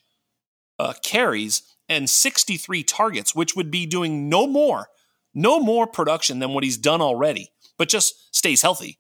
uh, 0.77 0.93
carries, 1.03 1.63
and 1.91 2.09
63 2.09 2.83
targets, 2.83 3.35
which 3.35 3.53
would 3.53 3.69
be 3.69 3.85
doing 3.85 4.29
no 4.29 4.47
more, 4.47 4.87
no 5.33 5.59
more 5.59 5.85
production 5.85 6.39
than 6.39 6.53
what 6.53 6.63
he's 6.63 6.77
done 6.77 7.01
already, 7.01 7.51
but 7.77 7.89
just 7.89 8.33
stays 8.33 8.61
healthy, 8.61 8.97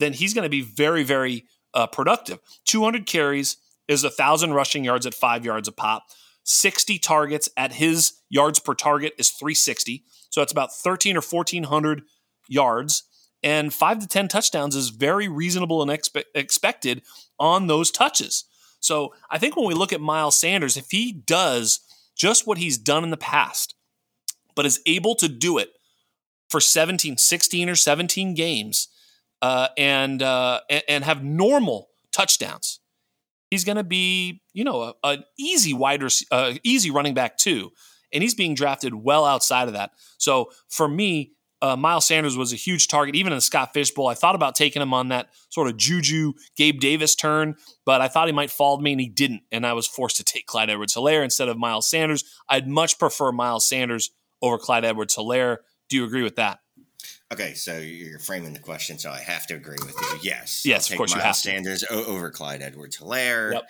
then 0.00 0.12
he's 0.12 0.34
going 0.34 0.42
to 0.42 0.50
be 0.50 0.60
very, 0.60 1.02
very 1.02 1.46
uh, 1.72 1.86
productive. 1.86 2.38
200 2.66 3.06
carries 3.06 3.56
is 3.88 4.04
a 4.04 4.08
1,000 4.08 4.52
rushing 4.52 4.84
yards 4.84 5.06
at 5.06 5.14
five 5.14 5.46
yards 5.46 5.66
a 5.66 5.72
pop. 5.72 6.04
60 6.44 6.98
targets 6.98 7.48
at 7.56 7.72
his 7.72 8.12
yards 8.28 8.58
per 8.58 8.74
target 8.74 9.14
is 9.18 9.30
360. 9.30 10.04
So 10.28 10.42
that's 10.42 10.52
about 10.52 10.74
13 10.74 11.16
or 11.16 11.22
1,400 11.22 12.02
yards. 12.48 13.04
And 13.42 13.72
five 13.72 13.98
to 14.00 14.06
10 14.06 14.28
touchdowns 14.28 14.76
is 14.76 14.90
very 14.90 15.26
reasonable 15.26 15.80
and 15.80 15.90
expe- 15.90 16.24
expected 16.34 17.00
on 17.40 17.66
those 17.66 17.90
touches. 17.90 18.44
So 18.78 19.14
I 19.30 19.38
think 19.38 19.56
when 19.56 19.66
we 19.66 19.74
look 19.74 19.94
at 19.94 20.02
Miles 20.02 20.36
Sanders, 20.36 20.76
if 20.76 20.90
he 20.90 21.12
does 21.12 21.80
just 22.16 22.46
what 22.46 22.58
he's 22.58 22.78
done 22.78 23.04
in 23.04 23.10
the 23.10 23.16
past, 23.16 23.74
but 24.54 24.66
is 24.66 24.80
able 24.86 25.14
to 25.16 25.28
do 25.28 25.58
it 25.58 25.70
for 26.48 26.60
17, 26.60 27.18
16 27.18 27.68
or 27.68 27.74
17 27.74 28.34
games 28.34 28.88
uh, 29.42 29.68
and, 29.76 30.22
uh, 30.22 30.60
and 30.88 31.04
have 31.04 31.22
normal 31.22 31.90
touchdowns. 32.10 32.80
He's 33.50 33.64
going 33.64 33.76
to 33.76 33.84
be, 33.84 34.42
you 34.52 34.64
know, 34.64 34.94
an 35.04 35.24
easy 35.38 35.72
wider, 35.72 36.08
uh, 36.32 36.54
easy 36.64 36.90
running 36.90 37.14
back 37.14 37.36
too, 37.36 37.70
and 38.12 38.22
he's 38.22 38.34
being 38.34 38.54
drafted 38.54 38.94
well 38.94 39.24
outside 39.24 39.68
of 39.68 39.74
that. 39.74 39.92
So 40.18 40.50
for 40.68 40.88
me, 40.88 41.32
uh, 41.66 41.76
Miles 41.76 42.06
Sanders 42.06 42.36
was 42.36 42.52
a 42.52 42.56
huge 42.56 42.88
target, 42.88 43.14
even 43.14 43.32
in 43.32 43.38
the 43.38 43.42
Scott 43.42 43.72
Fish 43.74 43.90
Bowl. 43.90 44.06
I 44.06 44.14
thought 44.14 44.34
about 44.34 44.54
taking 44.54 44.80
him 44.80 44.94
on 44.94 45.08
that 45.08 45.30
sort 45.48 45.68
of 45.68 45.76
Juju 45.76 46.34
Gabe 46.56 46.78
Davis 46.78 47.14
turn, 47.14 47.56
but 47.84 48.00
I 48.00 48.08
thought 48.08 48.28
he 48.28 48.32
might 48.32 48.50
fall 48.50 48.76
to 48.76 48.82
me, 48.82 48.92
and 48.92 49.00
he 49.00 49.08
didn't. 49.08 49.42
And 49.50 49.66
I 49.66 49.72
was 49.72 49.86
forced 49.86 50.16
to 50.16 50.24
take 50.24 50.46
Clyde 50.46 50.70
Edwards 50.70 50.94
Helaire 50.94 51.24
instead 51.24 51.48
of 51.48 51.58
Miles 51.58 51.88
Sanders. 51.88 52.24
I'd 52.48 52.68
much 52.68 52.98
prefer 52.98 53.32
Miles 53.32 53.68
Sanders 53.68 54.10
over 54.40 54.58
Clyde 54.58 54.84
Edwards 54.84 55.16
Helaire. 55.16 55.58
Do 55.88 55.96
you 55.96 56.04
agree 56.04 56.22
with 56.22 56.36
that? 56.36 56.60
Okay, 57.32 57.54
so 57.54 57.76
you're 57.78 58.20
framing 58.20 58.52
the 58.52 58.60
question, 58.60 58.98
so 58.98 59.10
I 59.10 59.18
have 59.18 59.46
to 59.48 59.54
agree 59.54 59.78
with 59.84 59.96
you. 60.00 60.18
Yes. 60.22 60.62
Yes, 60.64 60.90
of 60.90 60.96
course 60.96 61.10
Miles 61.10 61.22
you 61.22 61.26
have. 61.26 61.36
Sanders 61.36 61.84
over 61.90 62.30
Clyde 62.30 62.62
Edwards 62.62 62.98
Helaire. 62.98 63.52
Yep. 63.52 63.68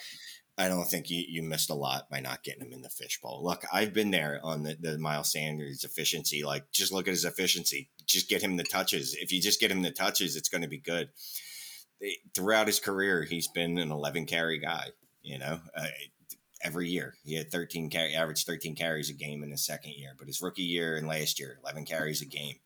I 0.58 0.68
don't 0.68 0.88
think 0.88 1.10
you, 1.10 1.22
you 1.28 1.42
missed 1.42 1.68
a 1.68 1.74
lot 1.74 2.08
by 2.08 2.20
not 2.20 2.42
getting 2.42 2.62
him 2.62 2.72
in 2.72 2.82
the 2.82 2.88
fishbowl. 2.88 3.44
Look, 3.44 3.64
I've 3.70 3.92
been 3.92 4.10
there 4.10 4.40
on 4.42 4.62
the, 4.62 4.74
the 4.80 4.98
Miles 4.98 5.30
Sanders 5.30 5.84
efficiency. 5.84 6.44
Like, 6.44 6.72
just 6.72 6.92
look 6.92 7.06
at 7.06 7.12
his 7.12 7.26
efficiency. 7.26 7.90
Just 8.06 8.28
get 8.28 8.42
him 8.42 8.56
the 8.56 8.64
touches. 8.64 9.14
If 9.14 9.32
you 9.32 9.40
just 9.40 9.60
get 9.60 9.70
him 9.70 9.82
the 9.82 9.90
touches, 9.90 10.34
it's 10.34 10.48
going 10.48 10.62
to 10.62 10.68
be 10.68 10.78
good. 10.78 11.10
Throughout 12.34 12.68
his 12.68 12.80
career, 12.80 13.22
he's 13.22 13.48
been 13.48 13.76
an 13.78 13.90
11 13.90 14.24
carry 14.26 14.58
guy. 14.58 14.86
You 15.22 15.38
know, 15.38 15.60
uh, 15.76 15.86
every 16.62 16.88
year 16.88 17.14
he 17.24 17.34
had 17.34 17.50
13 17.50 17.90
carry, 17.90 18.14
averaged 18.14 18.46
13 18.46 18.76
carries 18.76 19.10
a 19.10 19.14
game 19.14 19.42
in 19.42 19.50
his 19.50 19.66
second 19.66 19.92
year. 19.92 20.12
But 20.16 20.28
his 20.28 20.40
rookie 20.40 20.62
year 20.62 20.96
and 20.96 21.06
last 21.06 21.38
year, 21.38 21.58
11 21.64 21.84
carries 21.84 22.22
a 22.22 22.26
game. 22.26 22.56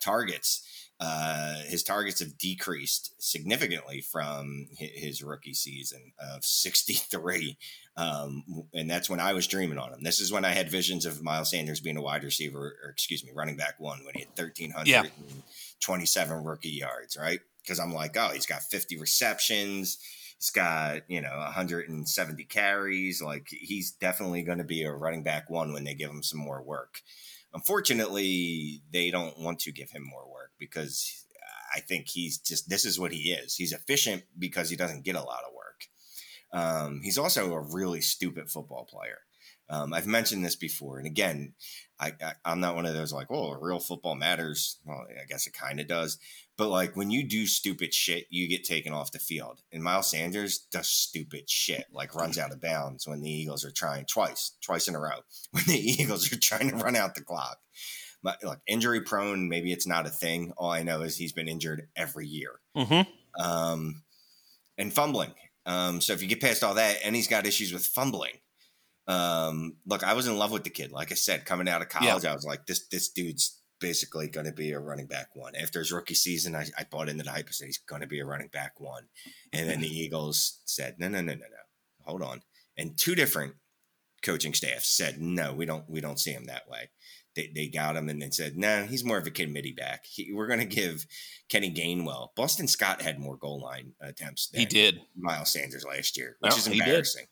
Targets 0.00 0.77
uh, 1.00 1.54
his 1.66 1.84
targets 1.84 2.18
have 2.18 2.36
decreased 2.38 3.12
significantly 3.22 4.00
from 4.00 4.66
his 4.76 5.22
rookie 5.22 5.54
season 5.54 6.12
of 6.18 6.44
63. 6.44 7.56
Um, 7.96 8.42
and 8.74 8.90
that's 8.90 9.08
when 9.08 9.20
I 9.20 9.32
was 9.32 9.46
dreaming 9.46 9.78
on 9.78 9.92
him. 9.92 10.02
This 10.02 10.18
is 10.20 10.32
when 10.32 10.44
I 10.44 10.50
had 10.50 10.70
visions 10.70 11.06
of 11.06 11.22
Miles 11.22 11.50
Sanders 11.50 11.80
being 11.80 11.96
a 11.96 12.02
wide 12.02 12.24
receiver, 12.24 12.76
or 12.84 12.90
excuse 12.90 13.24
me, 13.24 13.30
running 13.34 13.56
back 13.56 13.78
one 13.78 14.04
when 14.04 14.14
he 14.14 14.20
had 14.20 14.36
1,327 14.36 16.36
yeah. 16.36 16.48
rookie 16.48 16.70
yards, 16.70 17.16
right? 17.16 17.40
Because 17.62 17.78
I'm 17.78 17.92
like, 17.92 18.16
oh, 18.16 18.30
he's 18.32 18.46
got 18.46 18.62
50 18.62 18.98
receptions. 18.98 19.98
He's 20.38 20.50
got, 20.50 21.02
you 21.08 21.20
know, 21.20 21.36
170 21.36 22.44
carries. 22.44 23.22
Like, 23.22 23.46
he's 23.50 23.92
definitely 23.92 24.42
going 24.42 24.58
to 24.58 24.64
be 24.64 24.82
a 24.82 24.92
running 24.92 25.22
back 25.22 25.48
one 25.50 25.72
when 25.72 25.84
they 25.84 25.94
give 25.94 26.10
him 26.10 26.24
some 26.24 26.40
more 26.40 26.62
work. 26.62 27.02
Unfortunately, 27.54 28.82
they 28.92 29.10
don't 29.10 29.38
want 29.38 29.60
to 29.60 29.72
give 29.72 29.90
him 29.90 30.04
more 30.04 30.28
work 30.28 30.47
because 30.58 31.24
I 31.74 31.80
think 31.80 32.08
he's 32.08 32.38
just 32.38 32.68
this 32.68 32.84
is 32.84 32.98
what 32.98 33.12
he 33.12 33.32
is. 33.32 33.54
He's 33.54 33.72
efficient 33.72 34.24
because 34.38 34.70
he 34.70 34.76
doesn't 34.76 35.04
get 35.04 35.16
a 35.16 35.22
lot 35.22 35.42
of 35.46 35.54
work. 35.54 35.86
Um, 36.52 37.00
he's 37.02 37.18
also 37.18 37.52
a 37.52 37.60
really 37.60 38.00
stupid 38.00 38.50
football 38.50 38.84
player. 38.84 39.18
Um, 39.70 39.92
I've 39.92 40.06
mentioned 40.06 40.42
this 40.42 40.56
before, 40.56 40.96
and 40.96 41.06
again, 41.06 41.52
I, 42.00 42.12
I, 42.42 42.52
am 42.52 42.60
not 42.60 42.74
one 42.74 42.86
of 42.86 42.94
those 42.94 43.12
like, 43.12 43.26
oh, 43.30 43.52
real 43.60 43.80
football 43.80 44.14
matters. 44.14 44.78
Well, 44.86 45.04
I 45.10 45.26
guess 45.28 45.46
it 45.46 45.52
kind 45.52 45.78
of 45.78 45.86
does, 45.86 46.16
but 46.56 46.70
like 46.70 46.96
when 46.96 47.10
you 47.10 47.28
do 47.28 47.46
stupid 47.46 47.92
shit, 47.92 48.26
you 48.30 48.48
get 48.48 48.64
taken 48.64 48.94
off 48.94 49.12
the 49.12 49.18
field. 49.18 49.60
And 49.70 49.82
Miles 49.82 50.10
Sanders 50.10 50.58
does 50.58 50.88
stupid 50.88 51.50
shit, 51.50 51.84
like 51.92 52.14
runs 52.14 52.38
out 52.38 52.50
of 52.50 52.62
bounds 52.62 53.06
when 53.06 53.20
the 53.20 53.30
Eagles 53.30 53.62
are 53.62 53.70
trying 53.70 54.06
twice, 54.06 54.52
twice 54.62 54.88
in 54.88 54.94
a 54.94 55.00
row, 55.00 55.20
when 55.50 55.64
the 55.64 55.78
Eagles 55.78 56.32
are 56.32 56.40
trying 56.40 56.70
to 56.70 56.76
run 56.76 56.96
out 56.96 57.14
the 57.14 57.20
clock 57.20 57.58
like 58.22 58.58
injury 58.66 59.00
prone, 59.00 59.48
maybe 59.48 59.72
it's 59.72 59.86
not 59.86 60.06
a 60.06 60.10
thing. 60.10 60.52
All 60.56 60.70
I 60.70 60.82
know 60.82 61.02
is 61.02 61.16
he's 61.16 61.32
been 61.32 61.48
injured 61.48 61.88
every 61.96 62.26
year. 62.26 62.60
Mm-hmm. 62.76 63.42
Um, 63.42 64.02
and 64.76 64.92
fumbling. 64.92 65.34
Um, 65.66 66.00
so 66.00 66.12
if 66.12 66.22
you 66.22 66.28
get 66.28 66.40
past 66.40 66.64
all 66.64 66.74
that, 66.74 66.98
and 67.04 67.14
he's 67.14 67.28
got 67.28 67.46
issues 67.46 67.72
with 67.72 67.86
fumbling. 67.86 68.34
Um, 69.06 69.76
look, 69.86 70.04
I 70.04 70.14
was 70.14 70.26
in 70.26 70.38
love 70.38 70.52
with 70.52 70.64
the 70.64 70.70
kid. 70.70 70.92
Like 70.92 71.12
I 71.12 71.14
said, 71.14 71.44
coming 71.44 71.68
out 71.68 71.82
of 71.82 71.88
college, 71.88 72.24
yeah. 72.24 72.30
I 72.30 72.34
was 72.34 72.44
like, 72.44 72.66
this 72.66 72.86
this 72.88 73.08
dude's 73.10 73.60
basically 73.80 74.28
going 74.28 74.46
to 74.46 74.52
be 74.52 74.72
a 74.72 74.80
running 74.80 75.06
back 75.06 75.28
one. 75.34 75.54
After 75.54 75.78
his 75.78 75.92
rookie 75.92 76.14
season, 76.14 76.54
I, 76.54 76.66
I 76.76 76.84
bought 76.90 77.08
into 77.08 77.24
the 77.24 77.30
hype. 77.30 77.46
I 77.48 77.52
said 77.52 77.66
he's 77.66 77.78
going 77.78 78.00
to 78.02 78.08
be 78.08 78.20
a 78.20 78.26
running 78.26 78.48
back 78.48 78.80
one. 78.80 79.04
And 79.52 79.68
then 79.68 79.80
the 79.80 79.88
Eagles 79.88 80.60
said, 80.64 80.96
no, 80.98 81.08
no, 81.08 81.20
no, 81.20 81.32
no, 81.32 81.38
no, 81.38 82.04
hold 82.04 82.22
on. 82.22 82.42
And 82.76 82.98
two 82.98 83.14
different 83.14 83.54
coaching 84.22 84.52
staffs 84.52 84.88
said, 84.88 85.20
no, 85.20 85.54
we 85.54 85.64
don't 85.64 85.88
we 85.88 86.00
don't 86.00 86.20
see 86.20 86.32
him 86.32 86.46
that 86.46 86.68
way 86.68 86.90
they, 87.38 87.50
they 87.54 87.68
got 87.68 87.96
him 87.96 88.08
and 88.08 88.20
then 88.20 88.32
said, 88.32 88.56
no, 88.56 88.80
nah, 88.80 88.86
he's 88.86 89.04
more 89.04 89.16
of 89.16 89.26
a 89.26 89.30
committee 89.30 89.72
back. 89.72 90.04
He, 90.04 90.32
we're 90.32 90.48
going 90.48 90.58
to 90.58 90.66
give 90.66 91.06
Kenny 91.48 91.72
Gainwell. 91.72 92.34
Boston 92.34 92.66
Scott 92.66 93.00
had 93.00 93.20
more 93.20 93.36
goal 93.36 93.60
line 93.60 93.92
attempts. 94.00 94.50
he 94.52 94.66
did. 94.66 95.00
Miles 95.16 95.52
Sanders 95.52 95.84
last 95.88 96.16
year, 96.16 96.36
which 96.40 96.50
well, 96.50 96.58
is 96.58 96.66
embarrassing. 96.66 97.26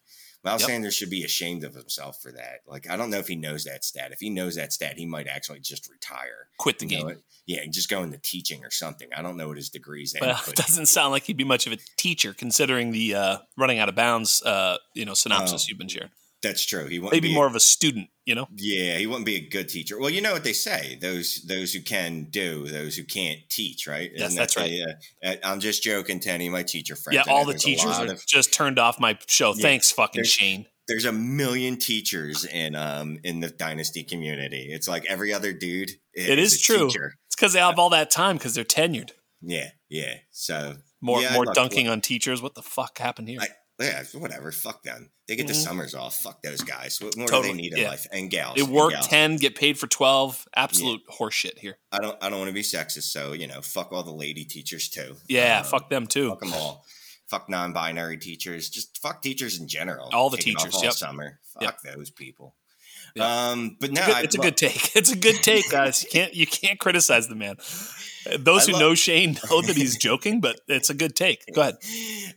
Miles 0.45 0.61
yep. 0.61 0.71
Sanders 0.71 0.95
should 0.95 1.11
be 1.11 1.25
ashamed 1.25 1.65
of 1.65 1.75
himself 1.75 2.23
for 2.23 2.31
that. 2.31 2.61
Like, 2.69 2.89
I 2.89 2.97
don't 2.97 3.11
know 3.11 3.19
if 3.19 3.27
he 3.27 3.35
knows 3.35 3.65
that 3.65 3.85
stat. 3.85 4.13
If 4.13 4.21
he 4.21 4.31
knows 4.31 4.55
that 4.55 4.73
stat, 4.73 4.97
he 4.97 5.05
might 5.05 5.27
actually 5.27 5.59
just 5.59 5.91
retire, 5.91 6.47
quit 6.57 6.79
the 6.79 6.87
game. 6.87 7.17
Yeah, 7.47 7.63
and 7.63 7.73
just 7.73 7.91
go 7.91 8.05
into 8.05 8.19
teaching 8.19 8.65
or 8.65 8.71
something. 8.71 9.09
I 9.17 9.23
don't 9.23 9.37
know 9.37 9.49
what 9.49 9.57
his 9.57 9.71
degrees. 9.71 10.15
Well, 10.21 10.41
it 10.49 10.55
doesn't 10.55 10.87
sound 10.87 11.11
like 11.11 11.25
he'd 11.25 11.37
be 11.37 11.43
much 11.43 11.67
of 11.67 11.73
a 11.73 11.79
teacher, 11.97 12.33
considering 12.33 12.93
the 12.93 13.17
uh, 13.17 13.39
running 13.57 13.81
out 13.81 13.89
of 13.89 13.97
bounds, 13.97 14.41
uh, 14.45 14.77
you 14.95 15.05
know, 15.05 15.15
synopsis 15.15 15.69
you've 15.69 15.79
been 15.79 15.89
sharing. 15.89 16.11
That's 16.47 16.65
true. 16.65 16.87
He 16.87 16.99
won't 16.99 17.13
maybe 17.13 17.35
more 17.35 17.47
a, 17.47 17.49
of 17.49 17.57
a 17.57 17.61
student, 17.61 18.09
you 18.25 18.35
know. 18.35 18.47
Yeah, 18.55 18.99
he 18.99 19.07
wouldn't 19.07 19.27
be 19.27 19.37
a 19.37 19.49
good 19.49 19.69
teacher. 19.69 19.99
Well, 19.99 20.11
you 20.11 20.21
know 20.21 20.33
what 20.33 20.45
they 20.45 20.53
say: 20.53 20.99
those 21.01 21.43
those 21.43 21.73
who 21.73 21.81
can 21.81 22.25
do, 22.31 22.67
those 22.67 22.97
who 22.97 23.05
can't 23.05 23.39
teach. 23.49 23.87
Right? 23.87 24.11
Yes, 24.13 24.29
Isn't 24.29 24.39
that's 24.39 24.55
that 24.55 24.61
right. 25.23 25.39
uh, 25.43 25.49
I'm 25.49 25.61
just 25.61 25.83
joking, 25.83 26.21
Tenny, 26.21 26.49
my 26.49 26.63
teacher 26.63 26.97
friend. 26.97 27.21
Yeah, 27.27 27.33
all 27.33 27.45
the 27.45 27.55
teachers 27.55 27.99
are 27.99 28.13
of, 28.13 28.27
just 28.27 28.53
turned 28.53 28.79
off 28.79 29.01
my 29.01 29.19
show. 29.27 29.55
Yeah, 29.55 29.63
Thanks, 29.63 29.91
fucking 29.91 30.25
Shane. 30.25 30.67
There's 30.89 31.05
a 31.05 31.13
million 31.13 31.79
teachers 31.79 32.45
in 32.45 32.75
um 32.75 33.19
in 33.25 33.41
the 33.41 33.51
dynasty 33.51 34.05
community. 34.05 34.69
It's 34.71 34.87
like 34.87 35.05
every 35.07 35.33
other 35.33 35.53
dude. 35.53 35.91
Is 36.15 36.29
it 36.29 36.39
is 36.39 36.61
true. 36.61 36.89
Teacher. 36.89 37.15
It's 37.27 37.37
because 37.37 37.53
they 37.53 37.61
have 37.61 37.79
all 37.79 37.91
that 37.91 38.11
time 38.11 38.37
because 38.37 38.55
they're 38.55 38.65
tenured. 38.65 39.11
Yeah, 39.43 39.71
yeah. 39.89 40.15
So 40.31 40.77
more 41.01 41.21
yeah, 41.21 41.35
more 41.35 41.47
dunking 41.47 41.89
on 41.89 42.01
teachers. 42.01 42.41
What 42.41 42.55
the 42.55 42.63
fuck 42.63 42.99
happened 42.99 43.29
here? 43.29 43.41
I, 43.41 43.49
yeah, 43.81 44.03
whatever. 44.15 44.53
Fuck 44.53 44.83
them. 44.83 45.11
They 45.29 45.37
get 45.37 45.47
the 45.47 45.53
mm-hmm. 45.53 45.63
summers 45.63 45.95
off. 45.95 46.17
Fuck 46.17 46.43
those 46.43 46.63
guys. 46.63 47.01
What 47.01 47.17
more 47.17 47.27
totally. 47.27 47.49
do 47.49 47.57
they 47.57 47.63
need 47.63 47.73
in 47.75 47.79
yeah. 47.81 47.89
life? 47.91 48.07
And 48.11 48.31
gals. 48.31 48.57
They 48.57 48.63
work 48.63 48.93
gals. 48.93 49.09
ten, 49.09 49.37
get 49.37 49.55
paid 49.55 49.79
for 49.79 49.87
twelve. 49.87 50.47
Absolute 50.55 51.03
yeah. 51.09 51.17
horseshit 51.17 51.59
here. 51.59 51.77
I 51.93 51.99
don't. 51.99 52.17
I 52.23 52.31
don't 52.31 52.39
want 52.39 52.49
to 52.49 52.55
be 52.55 52.63
sexist, 52.63 53.11
so 53.13 53.33
you 53.33 53.47
know, 53.47 53.61
fuck 53.61 53.93
all 53.93 54.03
the 54.03 54.13
lady 54.13 54.45
teachers 54.45 54.89
too. 54.89 55.17
Yeah, 55.29 55.59
um, 55.59 55.65
fuck 55.65 55.91
them 55.91 56.07
too. 56.07 56.31
Fuck 56.31 56.41
them 56.41 56.55
all. 56.55 56.85
Fuck 57.27 57.51
non-binary 57.51 58.19
teachers. 58.19 58.71
Just 58.71 58.99
fuck 58.99 59.21
teachers 59.21 59.59
in 59.61 59.67
general. 59.67 60.11
All 60.13 60.31
the 60.31 60.37
teachers. 60.37 60.75
all 60.75 60.85
yep. 60.85 60.93
summer. 60.93 61.41
Fuck 61.55 61.63
yep. 61.63 61.81
those 61.83 62.11
people. 62.11 62.55
Um, 63.19 63.77
but 63.81 63.93
now 63.93 64.07
it's, 64.21 64.35
a 64.35 64.39
good, 64.39 64.61
it's 64.61 64.63
a 64.63 64.67
good 64.67 64.73
take. 64.73 64.91
It's 64.97 65.13
a 65.13 65.17
good 65.17 65.43
take, 65.43 65.71
guys. 65.71 66.05
You 66.05 66.11
can't 66.11 66.35
you 66.35 66.47
can't 66.47 66.79
criticize 66.79 67.29
the 67.29 67.35
man. 67.35 67.57
Those 68.39 68.63
I 68.63 68.67
who 68.67 68.73
love- 68.73 68.81
know 68.81 68.95
Shane 68.95 69.39
know 69.51 69.63
that 69.63 69.77
he's 69.77 69.97
joking, 70.01 70.41
but 70.41 70.61
it's 70.69 70.91
a 70.91 70.95
good 70.95 71.15
take. 71.17 71.45
Go 71.55 71.61
ahead. 71.63 71.77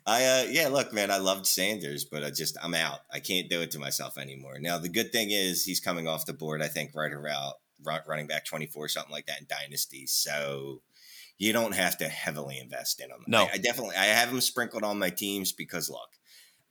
I 0.06 0.25
uh, 0.25 0.43
yeah, 0.49 0.67
look, 0.69 0.93
man, 0.93 1.12
I 1.12 1.17
loved 1.17 1.45
Sanders, 1.45 2.06
but 2.06 2.23
I 2.23 2.32
just 2.32 2.58
I'm 2.62 2.73
out. 2.73 2.99
I 3.13 3.19
can't 3.19 3.49
do 3.49 3.62
it 3.62 3.71
to 3.71 3.80
myself 3.80 4.17
anymore. 4.17 4.58
Now 4.60 4.78
the 4.78 4.89
good 4.89 5.12
thing 5.12 5.32
is 5.32 5.65
he's 5.65 5.80
coming 5.80 6.08
off 6.08 6.25
the 6.25 6.34
board. 6.34 6.62
I 6.62 6.67
think 6.67 6.91
right 6.95 7.12
around 7.13 7.54
running 8.08 8.28
back 8.28 8.45
24, 8.45 8.89
something 8.89 9.12
like 9.12 9.25
that 9.28 9.39
in 9.39 9.47
Dynasty. 9.49 10.06
So 10.06 10.82
you 11.38 11.54
don't 11.54 11.73
have 11.75 11.97
to 11.99 12.08
heavily 12.10 12.60
invest 12.60 12.99
in 12.99 13.10
him. 13.10 13.23
No, 13.28 13.43
I, 13.43 13.52
I 13.54 13.58
definitely 13.58 13.95
I 13.95 14.06
have 14.06 14.30
him 14.30 14.41
sprinkled 14.41 14.84
on 14.84 14.99
my 14.99 15.10
teams 15.10 15.52
because 15.54 15.89
look, 15.89 16.10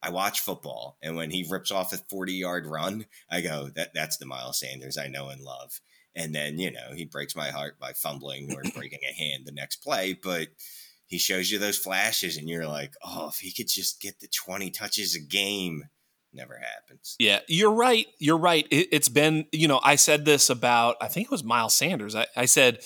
I 0.02 0.10
watch 0.10 0.40
football, 0.40 0.96
and 1.02 1.16
when 1.16 1.30
he 1.30 1.46
rips 1.48 1.70
off 1.72 1.92
a 1.92 1.96
40 1.96 2.32
yard 2.34 2.66
run, 2.66 3.06
I 3.30 3.40
go, 3.40 3.70
that 3.74 3.94
that's 3.94 4.16
the 4.18 4.26
Miles 4.26 4.60
Sanders 4.60 4.96
I 4.98 5.08
know 5.08 5.28
and 5.28 5.40
love. 5.40 5.80
And 6.18 6.34
then, 6.34 6.58
you 6.58 6.72
know, 6.72 6.92
he 6.94 7.04
breaks 7.04 7.36
my 7.36 7.50
heart 7.50 7.78
by 7.78 7.92
fumbling 7.92 8.52
or 8.52 8.62
breaking 8.74 8.98
a 9.08 9.14
hand 9.14 9.44
the 9.46 9.52
next 9.52 9.76
play. 9.76 10.18
But 10.20 10.48
he 11.06 11.16
shows 11.16 11.50
you 11.50 11.58
those 11.58 11.78
flashes, 11.78 12.36
and 12.36 12.48
you're 12.48 12.66
like, 12.66 12.92
oh, 13.02 13.28
if 13.28 13.36
he 13.36 13.52
could 13.52 13.68
just 13.68 14.02
get 14.02 14.20
the 14.20 14.28
20 14.28 14.70
touches 14.70 15.14
a 15.14 15.20
game, 15.20 15.84
never 16.34 16.58
happens. 16.58 17.16
Yeah, 17.18 17.38
you're 17.48 17.72
right. 17.72 18.06
You're 18.18 18.36
right. 18.36 18.66
It, 18.70 18.92
has 18.92 19.08
been, 19.08 19.46
you 19.52 19.68
know, 19.68 19.80
I 19.82 19.94
said 19.96 20.24
this 20.24 20.50
about, 20.50 20.96
I 21.00 21.06
think 21.06 21.26
it 21.26 21.30
was 21.30 21.44
Miles 21.44 21.74
Sanders. 21.74 22.14
I, 22.14 22.26
I 22.36 22.44
said, 22.44 22.80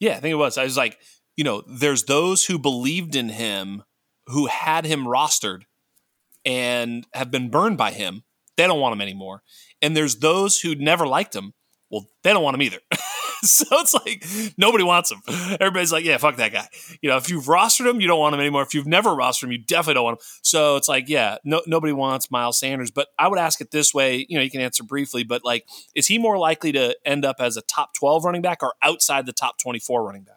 yeah, 0.00 0.16
I 0.16 0.20
think 0.20 0.32
it 0.32 0.36
was. 0.36 0.58
I 0.58 0.64
was 0.64 0.76
like, 0.76 0.98
you 1.36 1.44
know, 1.44 1.62
there's 1.68 2.04
those 2.04 2.46
who 2.46 2.58
believed 2.58 3.14
in 3.14 3.28
him 3.28 3.84
who 4.26 4.46
had 4.46 4.84
him 4.84 5.04
rostered 5.04 5.62
and 6.44 7.06
have 7.12 7.30
been 7.30 7.50
burned 7.50 7.76
by 7.76 7.92
him, 7.92 8.24
they 8.56 8.66
don't 8.66 8.80
want 8.80 8.94
him 8.94 9.00
anymore. 9.00 9.42
And 9.82 9.96
there's 9.96 10.16
those 10.16 10.60
who 10.60 10.74
never 10.74 11.06
liked 11.06 11.34
him. 11.34 11.52
Well, 11.90 12.06
they 12.22 12.32
don't 12.32 12.42
want 12.42 12.54
him 12.54 12.62
either. 12.62 12.78
so 13.42 13.64
it's 13.72 13.94
like 13.94 14.24
nobody 14.56 14.84
wants 14.84 15.10
him. 15.10 15.22
Everybody's 15.60 15.92
like, 15.92 16.04
yeah, 16.04 16.18
fuck 16.18 16.36
that 16.36 16.52
guy. 16.52 16.68
You 17.00 17.10
know, 17.10 17.16
if 17.16 17.30
you've 17.30 17.44
rostered 17.44 17.88
him, 17.88 18.00
you 18.00 18.06
don't 18.06 18.18
want 18.18 18.34
him 18.34 18.40
anymore. 18.40 18.62
If 18.62 18.74
you've 18.74 18.86
never 18.86 19.10
rostered 19.10 19.44
him, 19.44 19.52
you 19.52 19.58
definitely 19.58 19.94
don't 19.94 20.04
want 20.04 20.18
him. 20.18 20.26
So 20.42 20.76
it's 20.76 20.88
like, 20.88 21.08
yeah, 21.08 21.38
no, 21.44 21.62
nobody 21.66 21.92
wants 21.92 22.30
Miles 22.30 22.58
Sanders. 22.58 22.90
But 22.90 23.08
I 23.18 23.28
would 23.28 23.38
ask 23.38 23.60
it 23.60 23.70
this 23.70 23.94
way. 23.94 24.26
You 24.28 24.38
know, 24.38 24.42
you 24.42 24.50
can 24.50 24.60
answer 24.60 24.82
briefly, 24.82 25.24
but 25.24 25.44
like, 25.44 25.66
is 25.94 26.06
he 26.06 26.18
more 26.18 26.38
likely 26.38 26.72
to 26.72 26.96
end 27.04 27.24
up 27.24 27.36
as 27.40 27.56
a 27.56 27.62
top 27.62 27.94
12 27.94 28.24
running 28.24 28.42
back 28.42 28.62
or 28.62 28.74
outside 28.82 29.26
the 29.26 29.32
top 29.32 29.58
24 29.58 30.04
running 30.04 30.22
back? 30.22 30.36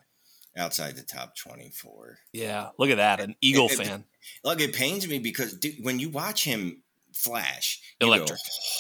Outside 0.55 0.95
the 0.95 1.03
top 1.03 1.35
24. 1.35 2.19
Yeah, 2.31 2.69
look 2.77 2.91
at 2.91 2.97
that. 2.97 3.19
An 3.19 3.35
Eagle 3.41 3.65
it, 3.65 3.71
fan. 3.71 4.05
Look, 4.43 4.61
it 4.61 4.73
pains 4.73 5.07
me 5.07 5.17
because 5.19 5.53
dude, 5.53 5.83
when 5.83 5.99
you 5.99 6.09
watch 6.09 6.43
him 6.43 6.83
flash, 7.13 7.82
electric. 7.99 8.30
Go, 8.30 8.36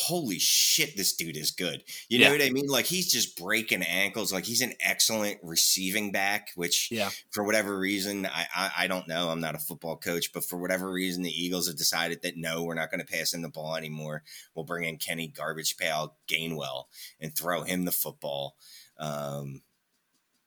Holy 0.05 0.39
shit, 0.39 0.97
this 0.97 1.15
dude 1.15 1.37
is 1.37 1.51
good. 1.51 1.83
You 2.09 2.19
yeah. 2.19 2.27
know 2.27 2.33
what 2.33 2.43
I 2.43 2.49
mean? 2.49 2.67
Like 2.67 2.85
he's 2.85 3.11
just 3.11 3.37
breaking 3.37 3.83
ankles. 3.83 4.33
Like 4.33 4.45
he's 4.45 4.61
an 4.61 4.73
excellent 4.79 5.39
receiving 5.43 6.11
back. 6.11 6.49
Which, 6.55 6.89
yeah, 6.91 7.09
for 7.31 7.43
whatever 7.43 7.77
reason, 7.77 8.25
I, 8.25 8.45
I, 8.55 8.71
I 8.79 8.87
don't 8.87 9.07
know. 9.07 9.29
I'm 9.29 9.41
not 9.41 9.55
a 9.55 9.59
football 9.59 9.97
coach, 9.97 10.33
but 10.33 10.43
for 10.43 10.57
whatever 10.57 10.91
reason, 10.91 11.23
the 11.23 11.43
Eagles 11.43 11.67
have 11.67 11.77
decided 11.77 12.21
that 12.23 12.37
no, 12.37 12.63
we're 12.63 12.75
not 12.75 12.91
going 12.91 13.05
to 13.05 13.11
pass 13.11 13.33
him 13.33 13.41
the 13.41 13.49
ball 13.49 13.75
anymore. 13.75 14.23
We'll 14.55 14.65
bring 14.65 14.85
in 14.85 14.97
Kenny 14.97 15.27
Garbage 15.27 15.77
Pail 15.77 16.15
Gainwell 16.27 16.85
and 17.19 17.35
throw 17.35 17.63
him 17.63 17.85
the 17.85 17.91
football. 17.91 18.55
Um, 18.97 19.61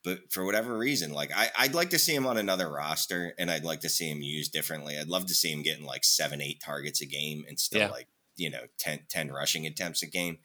but 0.07 0.33
for 0.33 0.47
whatever 0.47 0.79
reason, 0.79 1.12
like 1.12 1.31
I, 1.37 1.51
I'd 1.59 1.75
like 1.75 1.90
to 1.90 1.99
see 1.99 2.14
him 2.14 2.27
on 2.27 2.38
another 2.38 2.71
roster, 2.71 3.35
and 3.38 3.51
I'd 3.51 3.64
like 3.64 3.81
to 3.81 3.90
see 3.90 4.09
him 4.11 4.23
used 4.23 4.53
differently. 4.53 4.97
I'd 4.99 5.09
love 5.09 5.27
to 5.27 5.35
see 5.35 5.53
him 5.53 5.62
getting 5.62 5.85
like 5.85 6.05
seven, 6.05 6.40
eight 6.40 6.62
targets 6.64 7.03
a 7.03 7.07
game 7.07 7.45
and 7.47 7.61
still 7.61 7.81
Yeah. 7.81 7.90
like 7.90 8.09
you 8.38 8.51
know 8.51 8.61
10, 8.79 9.01
10 9.11 9.29
rushing 9.33 9.66
attempts 9.66 10.03
a 10.03 10.07
game. 10.07 10.38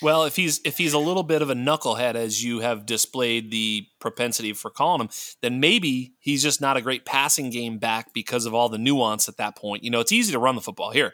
Well, 0.00 0.24
if 0.24 0.34
he's 0.34 0.60
if 0.64 0.78
he's 0.78 0.94
a 0.94 0.98
little 0.98 1.22
bit 1.22 1.42
of 1.42 1.50
a 1.50 1.54
knucklehead, 1.54 2.14
as 2.16 2.42
you 2.42 2.58
have 2.60 2.86
displayed 2.86 3.50
the 3.52 3.86
propensity 4.00 4.52
for 4.52 4.70
calling 4.70 5.00
him, 5.02 5.08
then 5.42 5.60
maybe 5.60 6.14
he's 6.18 6.42
just 6.42 6.60
not 6.60 6.76
a 6.76 6.80
great 6.80 7.04
passing 7.04 7.50
game 7.50 7.78
back 7.78 8.12
because 8.12 8.46
of 8.46 8.54
all 8.54 8.68
the 8.68 8.78
nuance 8.78 9.28
at 9.28 9.36
that 9.36 9.56
point. 9.56 9.84
You 9.84 9.90
know, 9.90 10.00
it's 10.00 10.10
easy 10.10 10.32
to 10.32 10.38
run 10.40 10.56
the 10.56 10.60
football 10.60 10.90
here, 10.90 11.12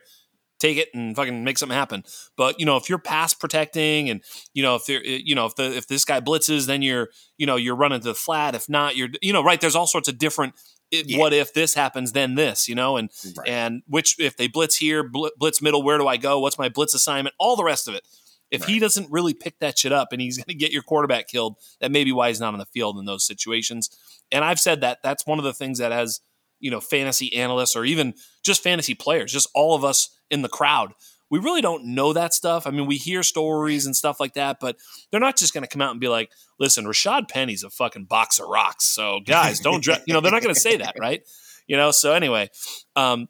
take 0.58 0.76
it 0.78 0.88
and 0.94 1.14
fucking 1.16 1.44
make 1.44 1.58
something 1.58 1.76
happen. 1.76 2.04
But 2.36 2.58
you 2.60 2.66
know, 2.66 2.76
if 2.76 2.88
you're 2.88 2.98
pass 2.98 3.34
protecting 3.34 4.10
and 4.10 4.22
you 4.54 4.62
know 4.62 4.74
if 4.76 4.86
there, 4.86 5.04
you 5.04 5.34
know 5.34 5.46
if 5.46 5.54
the 5.56 5.76
if 5.76 5.86
this 5.86 6.04
guy 6.04 6.20
blitzes, 6.20 6.66
then 6.66 6.82
you're 6.82 7.08
you 7.36 7.46
know 7.46 7.56
you're 7.56 7.76
running 7.76 8.00
to 8.00 8.08
the 8.08 8.14
flat. 8.14 8.54
If 8.54 8.68
not, 8.68 8.96
you're 8.96 9.08
you 9.22 9.32
know 9.32 9.42
right. 9.42 9.60
There's 9.60 9.76
all 9.76 9.86
sorts 9.86 10.08
of 10.08 10.18
different. 10.18 10.54
It, 10.90 11.06
Yeah. 11.06 11.18
What 11.18 11.34
if 11.34 11.52
this 11.52 11.74
happens? 11.74 12.12
Then 12.12 12.34
this, 12.34 12.66
you 12.68 12.74
know, 12.74 12.96
and 12.96 13.10
Right. 13.36 13.48
and 13.48 13.82
which 13.86 14.18
if 14.18 14.36
they 14.38 14.48
blitz 14.48 14.76
here, 14.76 15.06
bl- 15.06 15.26
blitz 15.36 15.60
middle, 15.60 15.82
where 15.82 15.98
do 15.98 16.06
I 16.08 16.16
go? 16.16 16.40
What's 16.40 16.58
my 16.58 16.70
blitz 16.70 16.94
assignment? 16.94 17.34
All 17.38 17.56
the 17.56 17.64
rest 17.64 17.88
of 17.88 17.94
it. 17.94 18.04
If 18.50 18.64
he 18.64 18.78
doesn't 18.78 19.10
really 19.10 19.34
pick 19.34 19.58
that 19.58 19.78
shit 19.78 19.92
up 19.92 20.08
and 20.10 20.22
he's 20.22 20.38
going 20.38 20.46
to 20.46 20.54
get 20.54 20.72
your 20.72 20.80
quarterback 20.82 21.28
killed, 21.28 21.56
that 21.82 21.90
may 21.90 22.02
be 22.04 22.12
why 22.12 22.28
he's 22.28 22.40
not 22.40 22.54
on 22.54 22.58
the 22.58 22.64
field 22.64 22.98
in 22.98 23.04
those 23.04 23.26
situations. 23.26 23.90
And 24.32 24.42
I've 24.42 24.58
said 24.58 24.80
that 24.80 25.00
that's 25.02 25.26
one 25.26 25.36
of 25.38 25.44
the 25.44 25.52
things 25.52 25.76
that 25.80 25.92
as 25.92 26.20
you 26.60 26.70
know 26.70 26.80
fantasy 26.80 27.34
analysts 27.34 27.76
or 27.76 27.84
even 27.84 28.14
just 28.42 28.62
fantasy 28.62 28.94
players, 28.94 29.32
just 29.32 29.48
all 29.54 29.74
of 29.74 29.84
us 29.84 30.10
in 30.30 30.42
the 30.42 30.48
crowd, 30.48 30.92
we 31.30 31.38
really 31.38 31.60
don't 31.60 31.84
know 31.84 32.12
that 32.12 32.32
stuff. 32.32 32.66
I 32.66 32.70
mean, 32.70 32.86
we 32.86 32.96
hear 32.96 33.22
stories 33.22 33.86
and 33.86 33.94
stuff 33.94 34.20
like 34.20 34.34
that, 34.34 34.58
but 34.60 34.76
they're 35.10 35.20
not 35.20 35.36
just 35.36 35.52
going 35.52 35.62
to 35.62 35.68
come 35.68 35.82
out 35.82 35.90
and 35.90 36.00
be 36.00 36.08
like, 36.08 36.30
"Listen, 36.58 36.84
Rashaad 36.86 37.28
Penny's 37.28 37.62
a 37.62 37.70
fucking 37.70 38.04
box 38.04 38.38
of 38.38 38.48
rocks." 38.48 38.86
So 38.86 39.20
guys, 39.26 39.60
don't 39.60 39.82
dra-, 39.82 39.98
you 40.06 40.14
know 40.14 40.20
they're 40.20 40.32
not 40.32 40.42
going 40.42 40.54
to 40.54 40.60
say 40.60 40.76
that, 40.78 40.96
right? 40.98 41.22
You 41.66 41.76
know. 41.76 41.90
So 41.90 42.12
anyway, 42.14 42.50
um, 42.96 43.28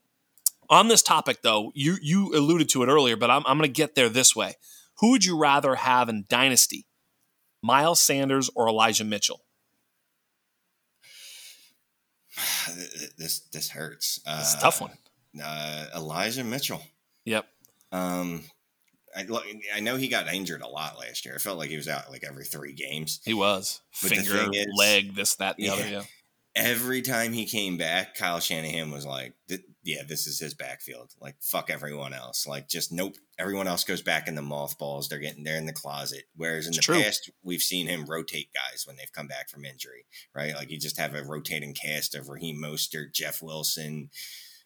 on 0.71 0.88
this 0.88 1.03
topic 1.03 1.43
though, 1.43 1.73
you 1.75 1.97
you 2.01 2.35
alluded 2.35 2.69
to 2.71 2.83
it 2.83 2.88
earlier, 2.88 3.17
but 3.17 3.31
I'm 3.31 3.43
I'm 3.47 3.59
going 3.59 3.69
to 3.69 3.73
get 3.73 3.95
there 3.95 4.09
this 4.09 4.37
way. 4.37 4.55
Who 4.99 5.11
would 5.12 5.25
you 5.25 5.38
rather 5.38 5.77
have 5.77 6.09
in 6.09 6.25
Dynasty, 6.29 6.87
Miles 7.62 8.01
Sanders 8.01 8.51
or 8.55 8.69
Elijah 8.69 9.05
Mitchell? 9.05 9.45
this 13.18 13.40
this 13.53 13.70
hurts. 13.70 14.20
Uh, 14.27 14.38
It's 14.40 14.55
a 14.55 14.61
tough 14.61 14.81
one. 14.81 14.92
Uh, 15.42 15.87
Elijah 15.94 16.44
Mitchell. 16.44 16.83
Yep. 17.24 17.46
Um, 17.92 18.44
I 19.16 19.22
look, 19.24 19.44
I 19.74 19.81
know 19.81 19.96
he 19.96 20.09
got 20.09 20.33
injured 20.33 20.62
a 20.62 20.68
lot 20.68 20.98
last 20.98 21.24
year. 21.24 21.35
I 21.35 21.38
felt 21.38 21.59
like 21.59 21.70
he 21.70 21.77
was 21.77 21.88
out 21.88 22.11
like 22.11 22.24
every 22.24 22.44
three 22.44 22.72
games. 22.72 23.20
He 23.24 23.35
was 23.35 23.81
But 24.03 24.11
finger, 24.12 24.48
is- 24.53 24.66
leg, 24.77 25.14
this, 25.14 25.35
that, 25.37 25.57
the 25.57 25.70
other. 25.70 25.87
Yeah. 25.88 26.03
Every 26.55 27.03
time 27.03 27.33
he 27.33 27.45
came 27.47 27.77
back, 27.77 28.17
Kyle 28.17 28.41
Shanahan 28.41 28.91
was 28.91 29.07
like, 29.07 29.35
"Yeah, 29.85 30.03
this 30.09 30.27
is 30.27 30.41
his 30.41 30.55
backfield. 30.55 31.13
Like, 31.21 31.37
fuck 31.41 31.71
everyone 31.71 32.13
else. 32.13 32.47
Like, 32.49 32.69
just 32.69 32.91
nope. 32.91 33.15
Everyone 33.39 33.69
else 33.69 33.85
goes 33.85 34.03
back 34.03 34.27
in 34.27 34.35
the 34.35 34.43
mothballs. 34.43 35.09
They're 35.09 35.21
getting 35.21 35.45
there 35.45 35.59
in 35.59 35.67
the 35.67 35.73
closet. 35.73 36.25
Whereas 36.35 36.67
in 36.67 36.71
It's 36.71 36.79
the 36.79 36.83
true. 36.95 37.03
past, 37.03 37.31
we've 37.45 37.63
seen 37.63 37.87
him 37.87 38.07
rotate 38.07 38.49
guys 38.53 38.85
when 38.87 38.97
they've 38.97 39.13
come 39.13 39.29
back 39.29 39.49
from 39.49 39.65
injury. 39.65 40.07
Right? 40.35 40.55
Like, 40.55 40.71
you 40.71 40.79
just 40.81 40.99
have 40.99 41.15
a 41.15 41.23
rotating 41.23 41.75
cast 41.75 42.17
of 42.17 42.29
Raheem 42.29 42.61
Mostert, 42.61 43.13
Jeff 43.15 43.41
Wilson. 43.41 44.11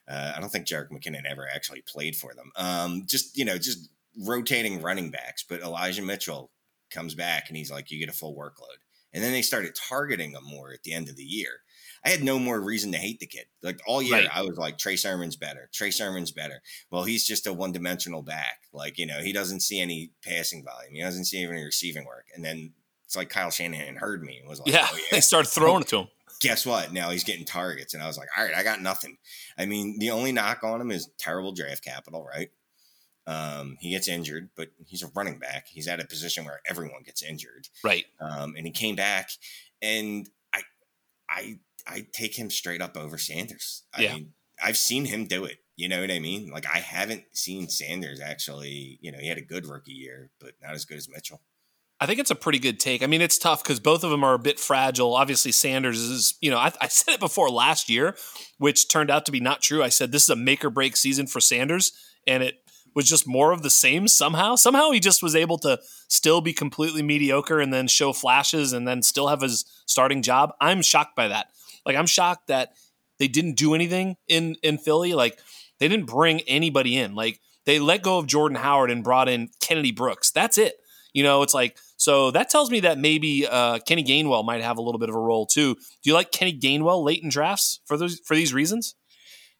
Uh, 0.08 0.32
I 0.34 0.40
don't 0.40 0.50
think 0.50 0.66
Jerick 0.66 0.90
McKinnon 0.90 1.30
ever 1.30 1.46
actually 1.52 1.82
played 1.82 2.16
for 2.16 2.32
them. 2.34 2.52
Um, 2.56 3.04
just 3.06 3.36
you 3.36 3.44
know, 3.44 3.58
just 3.58 3.88
rotating 4.18 4.80
running 4.80 5.10
backs. 5.10 5.42
But 5.46 5.60
Elijah 5.60 6.02
Mitchell 6.02 6.50
comes 6.90 7.14
back 7.14 7.48
and 7.48 7.56
he's 7.56 7.70
like, 7.70 7.90
you 7.90 7.98
get 7.98 8.08
a 8.08 8.16
full 8.16 8.34
workload. 8.34 8.78
And 9.14 9.22
then 9.22 9.32
they 9.32 9.42
started 9.42 9.74
targeting 9.74 10.32
him 10.32 10.44
more 10.44 10.72
at 10.72 10.84
the 10.84 10.94
end 10.94 11.08
of 11.10 11.16
the 11.16 11.22
year. 11.22 11.60
I 12.04 12.08
had 12.10 12.22
no 12.24 12.38
more 12.38 12.60
reason 12.60 12.90
to 12.92 12.98
hate 12.98 13.20
the 13.20 13.26
kid. 13.26 13.46
Like 13.62 13.80
all 13.86 14.02
year, 14.02 14.14
Right. 14.14 14.28
I 14.32 14.42
was 14.42 14.56
like, 14.58 14.76
Trey 14.78 14.96
Sermon's 14.96 15.36
better. 15.36 15.68
Trey 15.72 15.90
Sermon's 15.90 16.32
better. 16.32 16.60
Well, 16.90 17.04
he's 17.04 17.26
just 17.26 17.46
a 17.46 17.52
one 17.52 17.72
dimensional 17.72 18.22
back. 18.22 18.60
Like, 18.72 18.98
you 18.98 19.06
know, 19.06 19.20
he 19.20 19.32
doesn't 19.32 19.60
see 19.60 19.80
any 19.80 20.10
passing 20.24 20.64
volume. 20.64 20.94
He 20.94 21.02
doesn't 21.02 21.26
see 21.26 21.44
any 21.44 21.62
receiving 21.62 22.04
work. 22.04 22.26
And 22.34 22.44
then 22.44 22.72
it's 23.04 23.14
like 23.16 23.28
Kyle 23.28 23.50
Shanahan 23.50 23.96
heard 23.96 24.22
me 24.22 24.38
and 24.38 24.48
was 24.48 24.58
like, 24.60 24.72
Yeah. 24.72 24.88
oh, 24.90 24.98
They 25.12 25.20
started 25.20 25.48
throwing 25.48 25.82
it 25.82 25.88
to 25.88 25.98
him. 26.00 26.08
guess 26.40 26.66
what? 26.66 26.92
Now 26.92 27.10
he's 27.10 27.22
getting 27.24 27.44
targets. 27.44 27.94
And 27.94 28.02
I 28.02 28.06
was 28.08 28.18
like, 28.18 28.28
all 28.36 28.44
right, 28.44 28.54
I 28.54 28.64
got 28.64 28.82
nothing. 28.82 29.16
I 29.56 29.66
mean, 29.66 29.98
the 30.00 30.10
only 30.10 30.32
knock 30.32 30.64
on 30.64 30.80
him 30.80 30.90
is 30.90 31.08
terrible 31.18 31.52
draft 31.52 31.84
capital, 31.84 32.24
right? 32.24 32.50
Um, 33.28 33.76
he 33.78 33.90
gets 33.90 34.08
injured, 34.08 34.50
but 34.56 34.70
he's 34.84 35.04
a 35.04 35.08
running 35.14 35.38
back. 35.38 35.68
He's 35.68 35.86
at 35.86 36.00
a 36.00 36.04
position 36.04 36.44
where 36.44 36.60
everyone 36.68 37.02
gets 37.04 37.22
injured. 37.22 37.68
Right. 37.84 38.04
Um, 38.20 38.54
and 38.56 38.66
he 38.66 38.72
came 38.72 38.96
back, 38.96 39.30
and 39.80 40.28
I, 40.52 40.62
I, 41.30 41.58
I 41.86 42.06
take 42.12 42.36
him 42.38 42.50
straight 42.50 42.80
up 42.80 42.96
over 42.96 43.18
Sanders. 43.18 43.84
I 43.94 44.02
Yeah. 44.02 44.14
mean, 44.14 44.32
I've 44.62 44.76
seen 44.76 45.06
him 45.06 45.26
do 45.26 45.44
it. 45.44 45.58
You 45.76 45.88
know 45.88 46.00
what 46.00 46.10
I 46.10 46.18
mean? 46.18 46.50
Like 46.50 46.66
I 46.66 46.78
haven't 46.78 47.24
seen 47.32 47.68
Sanders 47.68 48.20
actually. 48.20 48.98
You 49.00 49.10
know, 49.10 49.18
he 49.18 49.28
had 49.28 49.38
a 49.38 49.42
good 49.42 49.66
rookie 49.66 49.92
year, 49.92 50.30
but 50.40 50.52
not 50.62 50.74
as 50.74 50.84
good 50.84 50.98
as 50.98 51.08
Mitchell. 51.08 51.42
I 51.98 52.06
think 52.06 52.18
it's 52.18 52.30
a 52.32 52.36
pretty 52.36 52.58
good 52.58 52.80
take. 52.80 53.02
I 53.02 53.06
mean, 53.06 53.22
it's 53.22 53.38
tough 53.38 53.62
because 53.62 53.78
both 53.78 54.02
of 54.02 54.10
them 54.10 54.24
are 54.24 54.34
a 54.34 54.38
bit 54.38 54.58
fragile. 54.58 55.14
Obviously, 55.14 55.52
Sanders 55.52 56.00
is, 56.00 56.34
you 56.40 56.50
know, 56.50 56.58
I, 56.58 56.72
I 56.80 56.88
said 56.88 57.14
it 57.14 57.20
before 57.20 57.48
last 57.48 57.88
year, 57.88 58.16
which 58.58 58.88
turned 58.88 59.10
out 59.10 59.24
to 59.26 59.32
be 59.32 59.38
not 59.40 59.62
true. 59.62 59.82
I 59.84 59.88
said 59.88 60.10
this 60.10 60.24
is 60.24 60.28
a 60.28 60.36
make 60.36 60.64
or 60.64 60.70
break 60.70 60.96
season 60.96 61.26
for 61.28 61.40
Sanders, 61.40 61.92
and 62.26 62.42
it 62.42 62.56
was 62.94 63.08
just 63.08 63.26
more 63.26 63.52
of 63.52 63.62
the 63.62 63.70
same 63.70 64.08
somehow. 64.08 64.56
Somehow 64.56 64.90
he 64.90 65.00
just 65.00 65.22
was 65.22 65.36
able 65.36 65.58
to 65.58 65.78
still 66.08 66.40
be 66.40 66.52
completely 66.52 67.02
mediocre 67.02 67.60
and 67.60 67.72
then 67.72 67.86
show 67.86 68.12
flashes 68.12 68.72
and 68.72 68.86
then 68.86 69.02
still 69.02 69.28
have 69.28 69.40
his 69.40 69.64
starting 69.86 70.22
job. 70.22 70.52
I'm 70.60 70.82
shocked 70.82 71.14
by 71.16 71.28
that. 71.28 71.46
Like, 71.84 71.96
I'm 71.96 72.06
shocked 72.06 72.48
that 72.48 72.72
they 73.18 73.28
didn't 73.28 73.56
do 73.56 73.74
anything 73.74 74.16
in 74.28 74.56
in 74.62 74.78
Philly. 74.78 75.14
Like, 75.14 75.38
they 75.78 75.88
didn't 75.88 76.06
bring 76.06 76.40
anybody 76.42 76.96
in. 76.96 77.14
Like, 77.14 77.40
they 77.66 77.78
let 77.78 78.02
go 78.02 78.18
of 78.18 78.26
Jordan 78.26 78.56
Howard 78.56 78.90
and 78.90 79.04
brought 79.04 79.28
in 79.28 79.50
Kennedy 79.60 79.92
Brooks. 79.92 80.30
That's 80.30 80.58
it. 80.58 80.74
You 81.12 81.22
know, 81.22 81.42
it's 81.42 81.54
like 81.54 81.76
so 81.96 82.30
that 82.32 82.50
tells 82.50 82.70
me 82.70 82.80
that 82.80 82.98
maybe 82.98 83.46
uh, 83.46 83.78
Kenny 83.80 84.02
Gainwell 84.02 84.44
might 84.44 84.62
have 84.62 84.78
a 84.78 84.82
little 84.82 84.98
bit 84.98 85.08
of 85.08 85.14
a 85.14 85.20
role 85.20 85.46
too. 85.46 85.74
Do 85.74 86.10
you 86.10 86.14
like 86.14 86.32
Kenny 86.32 86.58
Gainwell 86.58 87.04
late 87.04 87.22
in 87.22 87.28
drafts 87.28 87.80
for 87.84 87.96
those 87.96 88.18
for 88.24 88.34
these 88.34 88.54
reasons? 88.54 88.94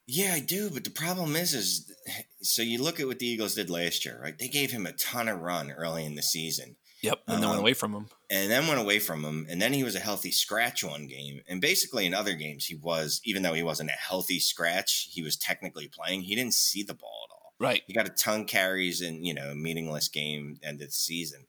Yeah, 0.07 0.33
I 0.35 0.41
do. 0.41 0.71
But 0.71 0.85
the 0.85 0.91
problem 0.91 1.37
is, 1.37 1.55
is 1.55 1.93
so 2.41 2.63
you 2.63 2.83
look 2.83 2.99
at 2.99 3.07
what 3.07 3.19
the 3.19 3.27
Eagles 3.27 3.55
did 3.55 3.71
last 3.71 4.05
year, 4.05 4.19
right? 4.21 4.37
They 4.37 4.49
gave 4.49 4.73
him 4.73 4.87
a 4.87 4.93
ton 4.93 5.29
of 5.29 5.41
run 5.41 5.71
early 5.71 6.05
in 6.05 6.17
the 6.17 6.23
season. 6.23 6.77
Yep, 7.03 7.23
and 7.27 7.43
then 7.43 7.49
went 7.49 7.59
Um, 7.59 7.61
away 7.61 7.75
from 7.75 7.95
him. 7.95 8.09
and 8.31 8.51
then 8.51 8.67
went 8.69 8.81
away 8.81 8.99
from 9.01 9.25
him. 9.25 9.47
And 9.51 9.61
then 9.61 9.73
he 9.73 9.83
was 9.83 9.95
a 9.97 10.01
healthy 10.01 10.31
scratch 10.31 10.85
one 10.85 11.07
game. 11.09 11.43
And 11.49 11.61
basically, 11.61 12.07
in 12.07 12.15
other 12.15 12.35
games, 12.35 12.67
he 12.67 12.75
was, 12.77 13.21
even 13.25 13.43
though 13.43 13.55
he 13.55 13.63
wasn't 13.63 13.91
a 13.91 13.95
healthy 13.95 14.39
scratch, 14.39 15.09
he 15.11 15.23
was 15.23 15.37
technically 15.37 15.89
playing. 15.89 16.23
He 16.23 16.35
didn't 16.37 16.55
see 16.55 16.83
the 16.83 16.95
ball 16.95 17.27
at 17.29 17.33
all. 17.35 17.55
Right. 17.59 17.83
He 17.87 17.93
got 17.93 18.07
a 18.07 18.11
ton 18.11 18.45
carries 18.45 19.01
in, 19.03 19.25
you 19.25 19.35
know, 19.35 19.55
meaningless 19.55 20.09
game 20.09 20.59
end 20.63 20.81
of 20.81 20.89
the 20.89 20.93
season. 20.93 21.47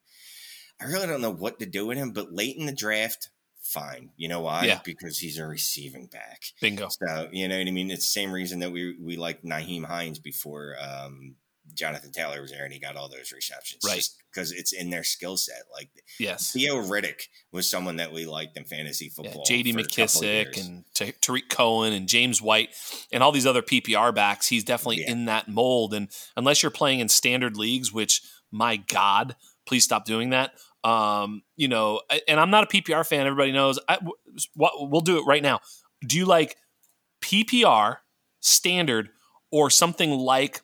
I 0.82 0.86
really 0.86 1.08
don't 1.08 1.22
know 1.22 1.32
what 1.34 1.60
to 1.60 1.66
do 1.66 1.86
with 1.86 1.98
him, 1.98 2.12
but 2.12 2.34
late 2.34 2.58
in 2.58 2.66
the 2.66 2.72
draft, 2.74 3.30
fine. 3.62 4.10
You 4.18 4.28
know 4.28 4.42
why? 4.42 4.66
Yeah. 4.66 4.82
Because 4.84 5.20
he's 5.20 5.38
a 5.38 5.46
receiving 5.46 6.08
back. 6.08 6.42
Bingo. 6.62 6.89
So, 6.89 7.30
you 7.32 7.48
know 7.48 7.58
what 7.58 7.68
I 7.68 7.72
mean? 7.72 7.89
It's 7.92 8.06
the 8.06 8.20
same 8.20 8.32
reason 8.34 8.60
that 8.60 8.72
we 8.72 8.98
we 9.00 9.16
liked 9.18 9.46
Nyheim 9.46 9.86
Hines 9.86 10.20
before 10.20 10.76
um, 10.82 11.36
Jonathan 11.74 12.12
Taylor 12.12 12.42
was 12.42 12.52
there 12.52 12.64
and 12.64 12.74
he 12.74 12.80
got 12.80 12.96
all 12.96 13.10
those 13.10 13.32
receptions. 13.32 13.82
Right. 13.86 14.08
Because 14.34 14.52
it's 14.52 14.74
in 14.74 14.90
their 14.90 15.04
skill 15.04 15.38
set. 15.38 15.64
Like 15.74 15.90
Yes. 16.20 16.52
Theo 16.52 16.76
Riddick 16.78 17.24
was 17.52 17.70
someone 17.70 17.96
that 17.98 18.12
we 18.12 18.26
liked 18.26 18.58
in 18.58 18.64
fantasy 18.66 19.06
Yeah, 19.06 19.24
football. 19.24 19.44
J.D. 19.46 19.72
couple 19.74 19.82
of 19.86 19.88
McKissic 19.92 20.60
and 20.66 20.84
Ta- 20.94 21.18
Tarik 21.22 21.50
Cohen 21.50 21.94
and 21.94 22.08
James 22.08 22.42
White 22.42 22.70
and 23.12 23.22
all 23.24 23.32
these 23.32 23.46
other 23.48 23.62
PPR 23.62 24.14
backs. 24.14 24.48
He's 24.48 24.64
definitely 24.64 25.02
Yeah. 25.02 25.12
in 25.12 25.26
that 25.26 25.48
mold. 25.48 25.94
And 25.94 26.10
unless 26.38 26.62
you're 26.64 26.72
playing 26.72 27.00
in 27.00 27.10
standard 27.10 27.58
leagues, 27.58 27.92
which 27.94 28.22
my 28.52 28.76
God, 28.78 29.36
please 29.66 29.84
stop 29.84 30.06
doing 30.06 30.30
that. 30.32 30.54
Um, 30.84 31.44
you 31.56 31.68
know, 31.70 32.02
and 32.28 32.40
I'm 32.40 32.50
not 32.50 32.66
a 32.66 32.68
PPR 32.68 33.06
fan. 33.08 33.26
Everybody 33.26 33.52
knows. 33.52 33.80
I, 33.88 33.98
we'll 34.56 35.02
do 35.02 35.18
it 35.18 35.26
right 35.26 35.42
now. 35.42 35.62
Do 36.06 36.18
you 36.18 36.26
like 36.26 36.58
PPR 37.22 37.97
standard 38.41 39.10
or 39.52 39.70
something 39.70 40.12
like 40.12 40.62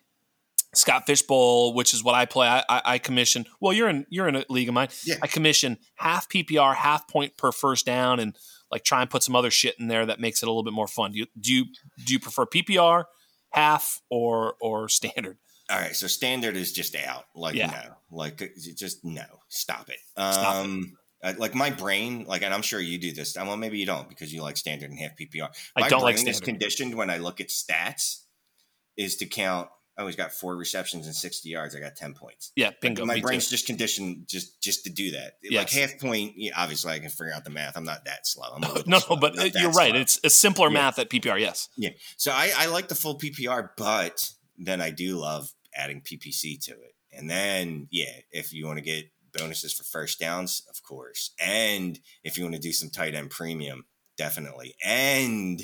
Scott 0.74 1.06
Fish 1.06 1.22
Bowl, 1.22 1.74
which 1.74 1.94
is 1.94 2.04
what 2.04 2.14
I 2.14 2.26
play? 2.26 2.46
I, 2.46 2.64
I, 2.68 2.82
I 2.84 2.98
commission. 2.98 3.46
Well, 3.60 3.72
you're 3.72 3.88
in 3.88 4.06
you're 4.08 4.28
in 4.28 4.36
a 4.36 4.44
league 4.48 4.68
of 4.68 4.74
mine. 4.74 4.88
Yeah. 5.04 5.16
I 5.22 5.26
commission 5.26 5.78
half 5.96 6.28
PPR, 6.28 6.74
half 6.74 7.08
point 7.08 7.36
per 7.36 7.52
first 7.52 7.86
down, 7.86 8.20
and 8.20 8.36
like 8.70 8.84
try 8.84 9.00
and 9.00 9.10
put 9.10 9.22
some 9.22 9.34
other 9.34 9.50
shit 9.50 9.78
in 9.80 9.88
there 9.88 10.06
that 10.06 10.20
makes 10.20 10.42
it 10.42 10.46
a 10.46 10.50
little 10.50 10.62
bit 10.62 10.72
more 10.72 10.86
fun. 10.86 11.12
Do 11.12 11.18
you 11.18 11.26
do 11.38 11.52
you 11.52 11.64
do 12.04 12.12
you 12.12 12.20
prefer 12.20 12.46
PPR, 12.46 13.04
half, 13.50 14.00
or 14.10 14.54
or 14.60 14.88
standard? 14.88 15.38
All 15.70 15.78
right, 15.78 15.94
so 15.94 16.06
standard 16.08 16.56
is 16.56 16.72
just 16.72 16.96
out. 16.96 17.26
Like 17.34 17.54
Yeah. 17.54 17.66
no, 17.66 17.94
like 18.16 18.38
just 18.76 19.04
no. 19.04 19.24
Stop 19.48 19.88
it. 19.88 19.98
Stop 20.16 20.54
it. 20.54 20.60
Um, 20.60 20.96
uh, 21.22 21.34
like 21.36 21.54
my 21.54 21.70
brain, 21.70 22.24
like, 22.26 22.42
and 22.42 22.54
I'm 22.54 22.62
sure 22.62 22.80
you 22.80 22.98
do 22.98 23.12
this. 23.12 23.36
Well, 23.36 23.56
maybe 23.56 23.78
you 23.78 23.86
don't 23.86 24.08
because 24.08 24.32
you 24.32 24.42
like 24.42 24.56
standard 24.56 24.90
and 24.90 24.98
half 24.98 25.16
PPR. 25.16 25.48
I 25.76 25.88
don't 25.88 26.02
like 26.02 26.16
brain 26.16 26.28
is 26.28 26.40
conditioned 26.40 26.94
when 26.94 27.10
I 27.10 27.18
look 27.18 27.40
at 27.40 27.48
stats 27.48 28.22
is 28.96 29.16
to 29.16 29.26
count. 29.26 29.68
Oh, 30.00 30.06
he's 30.06 30.16
got 30.16 30.32
four 30.32 30.56
receptions 30.56 31.06
and 31.06 31.14
60 31.14 31.48
yards. 31.48 31.76
I 31.76 31.80
got 31.80 31.94
10 31.94 32.14
points. 32.14 32.52
Yeah, 32.56 32.70
bingo. 32.80 33.04
My 33.04 33.20
brain's 33.20 33.48
too. 33.48 33.52
just 33.52 33.66
conditioned 33.66 34.26
just 34.26 34.60
just 34.62 34.84
to 34.84 34.90
do 34.90 35.12
that. 35.12 35.34
Yes. 35.42 35.58
Like 35.58 35.70
half 35.70 36.00
point, 36.00 36.32
yeah, 36.36 36.52
obviously 36.56 36.92
I 36.92 36.98
can 36.98 37.10
figure 37.10 37.32
out 37.34 37.44
the 37.44 37.50
math. 37.50 37.76
I'm 37.76 37.84
not 37.84 38.06
that 38.06 38.26
slow. 38.26 38.48
I'm 38.54 38.60
no, 38.86 38.98
slow. 38.98 39.16
but 39.16 39.38
uh, 39.38 39.50
you're 39.54 39.70
right. 39.70 39.92
Slow. 39.92 40.00
It's 40.00 40.20
a 40.24 40.30
simpler 40.30 40.68
yeah. 40.68 40.74
math 40.74 40.98
at 40.98 41.10
PPR, 41.10 41.38
yes. 41.38 41.68
Yeah. 41.76 41.90
So 42.16 42.32
I, 42.32 42.50
I 42.56 42.66
like 42.66 42.88
the 42.88 42.94
full 42.94 43.18
PPR, 43.18 43.70
but 43.76 44.32
then 44.58 44.80
I 44.80 44.90
do 44.90 45.18
love 45.18 45.52
adding 45.74 46.00
PPC 46.00 46.62
to 46.64 46.72
it. 46.72 46.94
And 47.12 47.28
then, 47.28 47.88
yeah, 47.90 48.12
if 48.30 48.52
you 48.52 48.66
want 48.66 48.78
to 48.78 48.84
get 48.84 49.10
bonuses 49.36 49.72
for 49.72 49.84
first 49.84 50.18
downs, 50.18 50.62
of 50.70 50.82
course. 50.82 51.32
And 51.40 51.98
if 52.24 52.38
you 52.38 52.44
want 52.44 52.54
to 52.54 52.60
do 52.60 52.72
some 52.72 52.90
tight 52.90 53.14
end 53.14 53.30
premium, 53.30 53.84
definitely. 54.16 54.74
And 54.84 55.60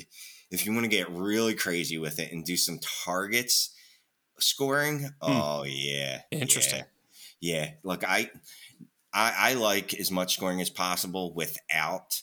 if 0.51 0.65
you 0.65 0.73
want 0.73 0.83
to 0.83 0.89
get 0.89 1.09
really 1.09 1.55
crazy 1.55 1.97
with 1.97 2.19
it 2.19 2.31
and 2.31 2.45
do 2.45 2.57
some 2.57 2.79
targets 3.05 3.73
scoring, 4.39 4.99
hmm. 4.99 5.11
oh 5.21 5.63
yeah, 5.65 6.21
interesting. 6.31 6.83
Yeah. 7.39 7.55
yeah. 7.55 7.71
Look, 7.83 8.03
I, 8.03 8.29
I 9.13 9.33
I 9.37 9.53
like 9.53 9.93
as 9.93 10.11
much 10.11 10.35
scoring 10.35 10.61
as 10.61 10.69
possible 10.69 11.33
without 11.33 12.21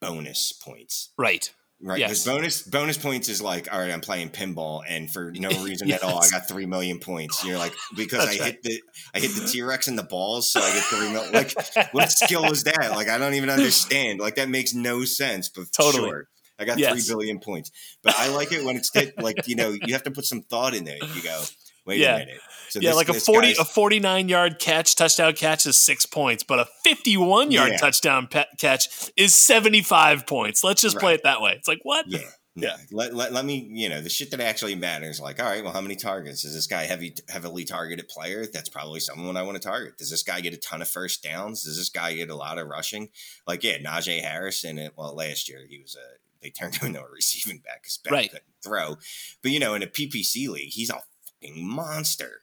bonus 0.00 0.52
points. 0.52 1.10
Right. 1.18 1.52
Right, 1.86 1.98
because 1.98 2.24
yes. 2.24 2.34
bonus 2.34 2.62
bonus 2.62 2.96
points 2.96 3.28
is 3.28 3.42
like, 3.42 3.70
all 3.70 3.78
right, 3.78 3.90
I'm 3.90 4.00
playing 4.00 4.30
pinball, 4.30 4.82
and 4.88 5.10
for 5.10 5.32
no 5.32 5.48
reason 5.64 5.88
yes. 5.88 6.02
at 6.02 6.08
all, 6.08 6.22
I 6.22 6.30
got 6.30 6.48
three 6.48 6.64
million 6.64 6.98
points. 6.98 7.44
You're 7.44 7.58
like, 7.58 7.74
because 7.96 8.20
I 8.20 8.26
right. 8.26 8.40
hit 8.40 8.62
the 8.62 8.80
I 9.14 9.20
hit 9.20 9.32
the 9.32 9.46
T 9.46 9.60
Rex 9.60 9.86
in 9.86 9.96
the 9.96 10.02
balls, 10.02 10.50
so 10.50 10.60
I 10.60 10.72
get 10.72 10.82
three 10.84 11.12
million. 11.12 11.32
Like, 11.32 11.92
what 11.92 12.10
skill 12.12 12.44
is 12.46 12.64
that? 12.64 12.92
Like, 12.92 13.08
I 13.08 13.18
don't 13.18 13.34
even 13.34 13.50
understand. 13.50 14.20
Like, 14.20 14.36
that 14.36 14.48
makes 14.48 14.72
no 14.72 15.04
sense. 15.04 15.50
But 15.50 15.66
totally. 15.76 16.08
sure, 16.08 16.28
I 16.58 16.64
got 16.64 16.78
yes. 16.78 16.92
three 16.92 17.14
billion 17.14 17.38
points. 17.40 17.70
But 18.02 18.14
I 18.16 18.28
like 18.28 18.52
it 18.52 18.64
when 18.64 18.76
it's 18.76 18.90
like 19.18 19.48
you 19.48 19.56
know 19.56 19.70
you 19.70 19.92
have 19.92 20.04
to 20.04 20.10
put 20.10 20.24
some 20.24 20.42
thought 20.42 20.74
in 20.74 20.84
there. 20.84 20.98
You 21.14 21.22
go, 21.22 21.42
wait 21.86 21.98
yeah. 21.98 22.16
a 22.16 22.18
minute. 22.20 22.40
So 22.70 22.80
yeah, 22.80 22.90
this, 22.90 22.96
like 22.96 23.08
a 23.08 23.14
forty 23.14 23.52
a 23.52 23.64
forty 23.64 24.00
nine 24.00 24.28
yard 24.28 24.58
catch 24.58 24.96
touchdown 24.96 25.34
catch 25.34 25.66
is 25.66 25.76
six 25.76 26.06
points, 26.06 26.42
but 26.42 26.58
a 26.58 26.66
fifty 26.82 27.16
one 27.16 27.50
yard 27.50 27.72
yeah. 27.72 27.76
touchdown 27.78 28.26
pe- 28.26 28.44
catch 28.58 29.12
is 29.16 29.34
seventy 29.34 29.82
five 29.82 30.26
points. 30.26 30.64
Let's 30.64 30.82
just 30.82 30.96
right. 30.96 31.00
play 31.00 31.14
it 31.14 31.22
that 31.24 31.40
way. 31.40 31.52
It's 31.52 31.68
like 31.68 31.80
what? 31.82 32.06
Yeah. 32.14 32.20
Yeah. 32.56 32.76
Let, 32.92 33.14
let, 33.14 33.32
let 33.32 33.44
me, 33.44 33.68
you 33.72 33.88
know, 33.88 34.00
the 34.00 34.08
shit 34.08 34.30
that 34.30 34.40
actually 34.40 34.76
matters. 34.76 35.20
Like, 35.20 35.42
all 35.42 35.48
right, 35.48 35.64
well, 35.64 35.72
how 35.72 35.80
many 35.80 35.96
targets? 35.96 36.44
Is 36.44 36.54
this 36.54 36.68
guy 36.68 36.84
heavy, 36.84 37.14
heavily 37.28 37.64
targeted 37.64 38.08
player? 38.08 38.46
That's 38.46 38.68
probably 38.68 39.00
someone 39.00 39.36
I 39.36 39.42
want 39.42 39.60
to 39.60 39.68
target. 39.68 39.98
Does 39.98 40.10
this 40.10 40.22
guy 40.22 40.40
get 40.40 40.54
a 40.54 40.58
ton 40.58 40.80
of 40.80 40.88
first 40.88 41.22
downs? 41.22 41.64
Does 41.64 41.76
this 41.76 41.88
guy 41.88 42.14
get 42.14 42.30
a 42.30 42.36
lot 42.36 42.58
of 42.58 42.68
rushing? 42.68 43.08
Like, 43.46 43.64
yeah, 43.64 43.78
Najee 43.78 44.22
Harris 44.22 44.62
in 44.62 44.78
it. 44.78 44.92
Well, 44.96 45.16
last 45.16 45.48
year 45.48 45.66
he 45.68 45.80
was 45.80 45.96
a, 45.96 46.06
they 46.44 46.50
turned 46.50 46.76
him 46.80 46.88
into 46.88 47.00
a 47.00 47.10
receiving 47.10 47.58
back 47.58 47.82
because 47.82 47.98
right. 48.10 48.30
couldn't 48.30 48.46
throw. 48.62 48.96
But, 49.42 49.50
you 49.50 49.58
know, 49.58 49.74
in 49.74 49.82
a 49.82 49.88
PPC 49.88 50.48
league, 50.48 50.70
he's 50.70 50.90
a 50.90 51.02
fucking 51.42 51.66
monster 51.66 52.42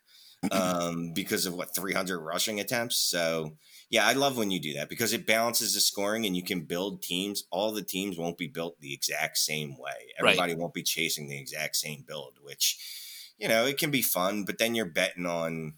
um, 0.51 1.13
because 1.13 1.45
of 1.45 1.53
what 1.53 1.75
300 1.75 2.19
rushing 2.19 2.59
attempts. 2.59 2.97
So 2.97 3.57
yeah, 3.89 4.07
I 4.07 4.13
love 4.13 4.37
when 4.37 4.51
you 4.51 4.59
do 4.59 4.73
that 4.75 4.89
because 4.89 5.13
it 5.13 5.27
balances 5.27 5.73
the 5.73 5.81
scoring 5.81 6.25
and 6.25 6.35
you 6.35 6.43
can 6.43 6.61
build 6.61 7.01
teams. 7.01 7.43
All 7.51 7.71
the 7.71 7.83
teams 7.83 8.17
won't 8.17 8.37
be 8.37 8.47
built 8.47 8.79
the 8.79 8.93
exact 8.93 9.37
same 9.37 9.77
way. 9.77 10.13
Everybody 10.17 10.53
right. 10.53 10.59
won't 10.59 10.73
be 10.73 10.83
chasing 10.83 11.27
the 11.27 11.37
exact 11.37 11.75
same 11.75 12.03
build, 12.07 12.37
which 12.41 13.33
you 13.37 13.47
know 13.47 13.65
it 13.65 13.77
can 13.77 13.91
be 13.91 14.01
fun. 14.01 14.45
But 14.45 14.57
then 14.57 14.75
you're 14.75 14.85
betting 14.85 15.25
on 15.25 15.73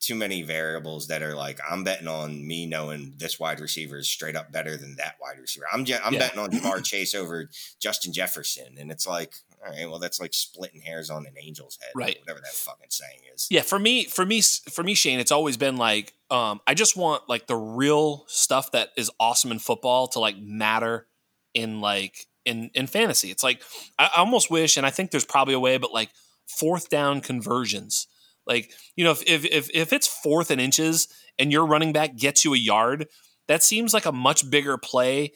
too 0.00 0.14
many 0.14 0.42
variables 0.42 1.08
that 1.08 1.22
are 1.22 1.34
like 1.34 1.58
I'm 1.68 1.84
betting 1.84 2.08
on 2.08 2.46
me 2.46 2.66
knowing 2.66 3.14
this 3.16 3.40
wide 3.40 3.60
receiver 3.60 3.98
is 3.98 4.08
straight 4.08 4.36
up 4.36 4.52
better 4.52 4.76
than 4.76 4.96
that 4.96 5.16
wide 5.20 5.38
receiver. 5.40 5.66
I'm 5.72 5.80
I'm 5.80 6.14
yeah. 6.14 6.18
betting 6.18 6.38
on 6.38 6.50
Ja'Marr 6.50 6.84
Chase 6.84 7.14
over 7.14 7.50
Justin 7.80 8.12
Jefferson, 8.12 8.76
and 8.78 8.90
it's 8.90 9.06
like 9.06 9.34
all 9.64 9.72
right, 9.72 9.88
well, 9.88 9.98
that's 9.98 10.20
like 10.20 10.34
splitting 10.34 10.80
hairs 10.80 11.10
on 11.10 11.26
an 11.26 11.34
angel's 11.44 11.78
head, 11.80 11.90
right? 11.94 12.16
Whatever 12.20 12.40
that 12.40 12.52
fucking 12.52 12.90
saying 12.90 13.20
is. 13.34 13.48
Yeah, 13.50 13.62
for 13.62 13.78
me, 13.78 14.04
for 14.04 14.24
me, 14.24 14.40
for 14.40 14.84
me, 14.84 14.94
Shane, 14.94 15.18
it's 15.18 15.32
always 15.32 15.56
been 15.56 15.76
like, 15.76 16.14
um, 16.30 16.60
I 16.66 16.74
just 16.74 16.96
want 16.96 17.28
like 17.28 17.46
the 17.46 17.56
real 17.56 18.24
stuff 18.28 18.70
that 18.72 18.90
is 18.96 19.10
awesome 19.18 19.50
in 19.50 19.58
football 19.58 20.06
to 20.08 20.20
like 20.20 20.38
matter 20.38 21.06
in 21.54 21.80
like 21.80 22.26
in 22.44 22.70
in 22.74 22.86
fantasy. 22.86 23.30
It's 23.30 23.42
like 23.42 23.62
I, 23.98 24.10
I 24.16 24.20
almost 24.20 24.50
wish, 24.50 24.76
and 24.76 24.86
I 24.86 24.90
think 24.90 25.10
there's 25.10 25.24
probably 25.24 25.54
a 25.54 25.60
way, 25.60 25.76
but 25.76 25.92
like 25.92 26.10
fourth 26.46 26.88
down 26.88 27.20
conversions. 27.20 28.06
Like 28.48 28.72
you 28.96 29.04
know, 29.04 29.12
if 29.12 29.22
if 29.26 29.44
if, 29.44 29.70
if 29.72 29.92
it's 29.92 30.08
fourth 30.08 30.50
and 30.50 30.60
inches 30.60 31.06
and 31.38 31.52
your 31.52 31.66
running 31.66 31.92
back 31.92 32.16
gets 32.16 32.44
you 32.44 32.54
a 32.54 32.58
yard, 32.58 33.06
that 33.46 33.62
seems 33.62 33.94
like 33.94 34.06
a 34.06 34.12
much 34.12 34.50
bigger 34.50 34.78
play 34.78 35.32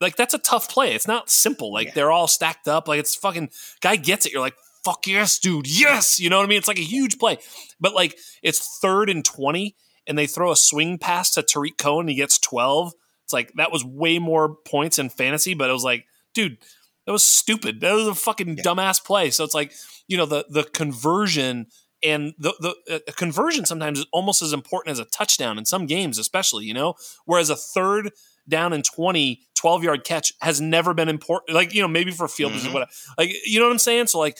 like 0.00 0.16
that's 0.16 0.34
a 0.34 0.38
tough 0.38 0.68
play. 0.68 0.94
It's 0.94 1.08
not 1.08 1.30
simple. 1.30 1.72
Like 1.72 1.88
yeah. 1.88 1.92
they're 1.94 2.12
all 2.12 2.26
stacked 2.26 2.68
up. 2.68 2.88
Like 2.88 3.00
it's 3.00 3.16
fucking 3.16 3.50
guy 3.80 3.96
gets 3.96 4.26
it. 4.26 4.32
You're 4.32 4.42
like, 4.42 4.56
fuck 4.84 5.06
yes, 5.06 5.38
dude. 5.38 5.66
Yes. 5.66 6.20
You 6.20 6.30
know 6.30 6.38
what 6.38 6.44
I 6.44 6.48
mean? 6.48 6.58
It's 6.58 6.68
like 6.68 6.78
a 6.78 6.82
huge 6.82 7.18
play. 7.18 7.38
But 7.80 7.94
like 7.94 8.18
it's 8.42 8.78
third 8.80 9.08
and 9.08 9.24
20 9.24 9.74
and 10.06 10.18
they 10.18 10.26
throw 10.26 10.52
a 10.52 10.56
swing 10.56 10.98
pass 10.98 11.32
to 11.32 11.42
Tarik 11.42 11.78
Cohen. 11.78 12.08
He 12.08 12.14
gets 12.14 12.38
12. 12.38 12.92
It's 13.24 13.32
like 13.32 13.52
that 13.54 13.72
was 13.72 13.84
way 13.84 14.18
more 14.18 14.56
points 14.66 14.98
in 14.98 15.08
fantasy, 15.08 15.54
but 15.54 15.70
it 15.70 15.72
was 15.72 15.84
like, 15.84 16.04
dude, 16.34 16.58
that 17.06 17.12
was 17.12 17.24
stupid. 17.24 17.80
That 17.80 17.94
was 17.94 18.06
a 18.06 18.14
fucking 18.14 18.58
yeah. 18.58 18.62
dumbass 18.62 19.02
play. 19.02 19.30
So 19.30 19.44
it's 19.44 19.54
like, 19.54 19.72
you 20.06 20.16
know, 20.16 20.26
the 20.26 20.44
the 20.50 20.64
conversion 20.64 21.66
and 22.04 22.34
the 22.38 22.54
the 22.60 23.02
uh, 23.08 23.12
conversion 23.12 23.64
sometimes 23.64 24.00
is 24.00 24.06
almost 24.12 24.42
as 24.42 24.52
important 24.52 24.92
as 24.92 24.98
a 24.98 25.04
touchdown 25.06 25.58
in 25.58 25.64
some 25.64 25.86
games, 25.86 26.18
especially, 26.18 26.66
you 26.66 26.74
know, 26.74 26.94
whereas 27.24 27.50
a 27.50 27.56
third 27.56 28.10
down 28.48 28.72
and 28.72 28.84
20, 28.84 29.40
12 29.54 29.84
yard 29.84 30.04
catch 30.04 30.34
has 30.40 30.60
never 30.60 30.94
been 30.94 31.08
important. 31.08 31.54
Like, 31.54 31.74
you 31.74 31.80
know, 31.80 31.88
maybe 31.88 32.10
for 32.10 32.28
field 32.28 32.52
mm-hmm. 32.52 32.72
whatever. 32.72 32.90
Like, 33.16 33.34
you 33.46 33.58
know 33.58 33.66
what 33.66 33.72
I'm 33.72 33.78
saying? 33.78 34.08
So, 34.08 34.18
like, 34.18 34.38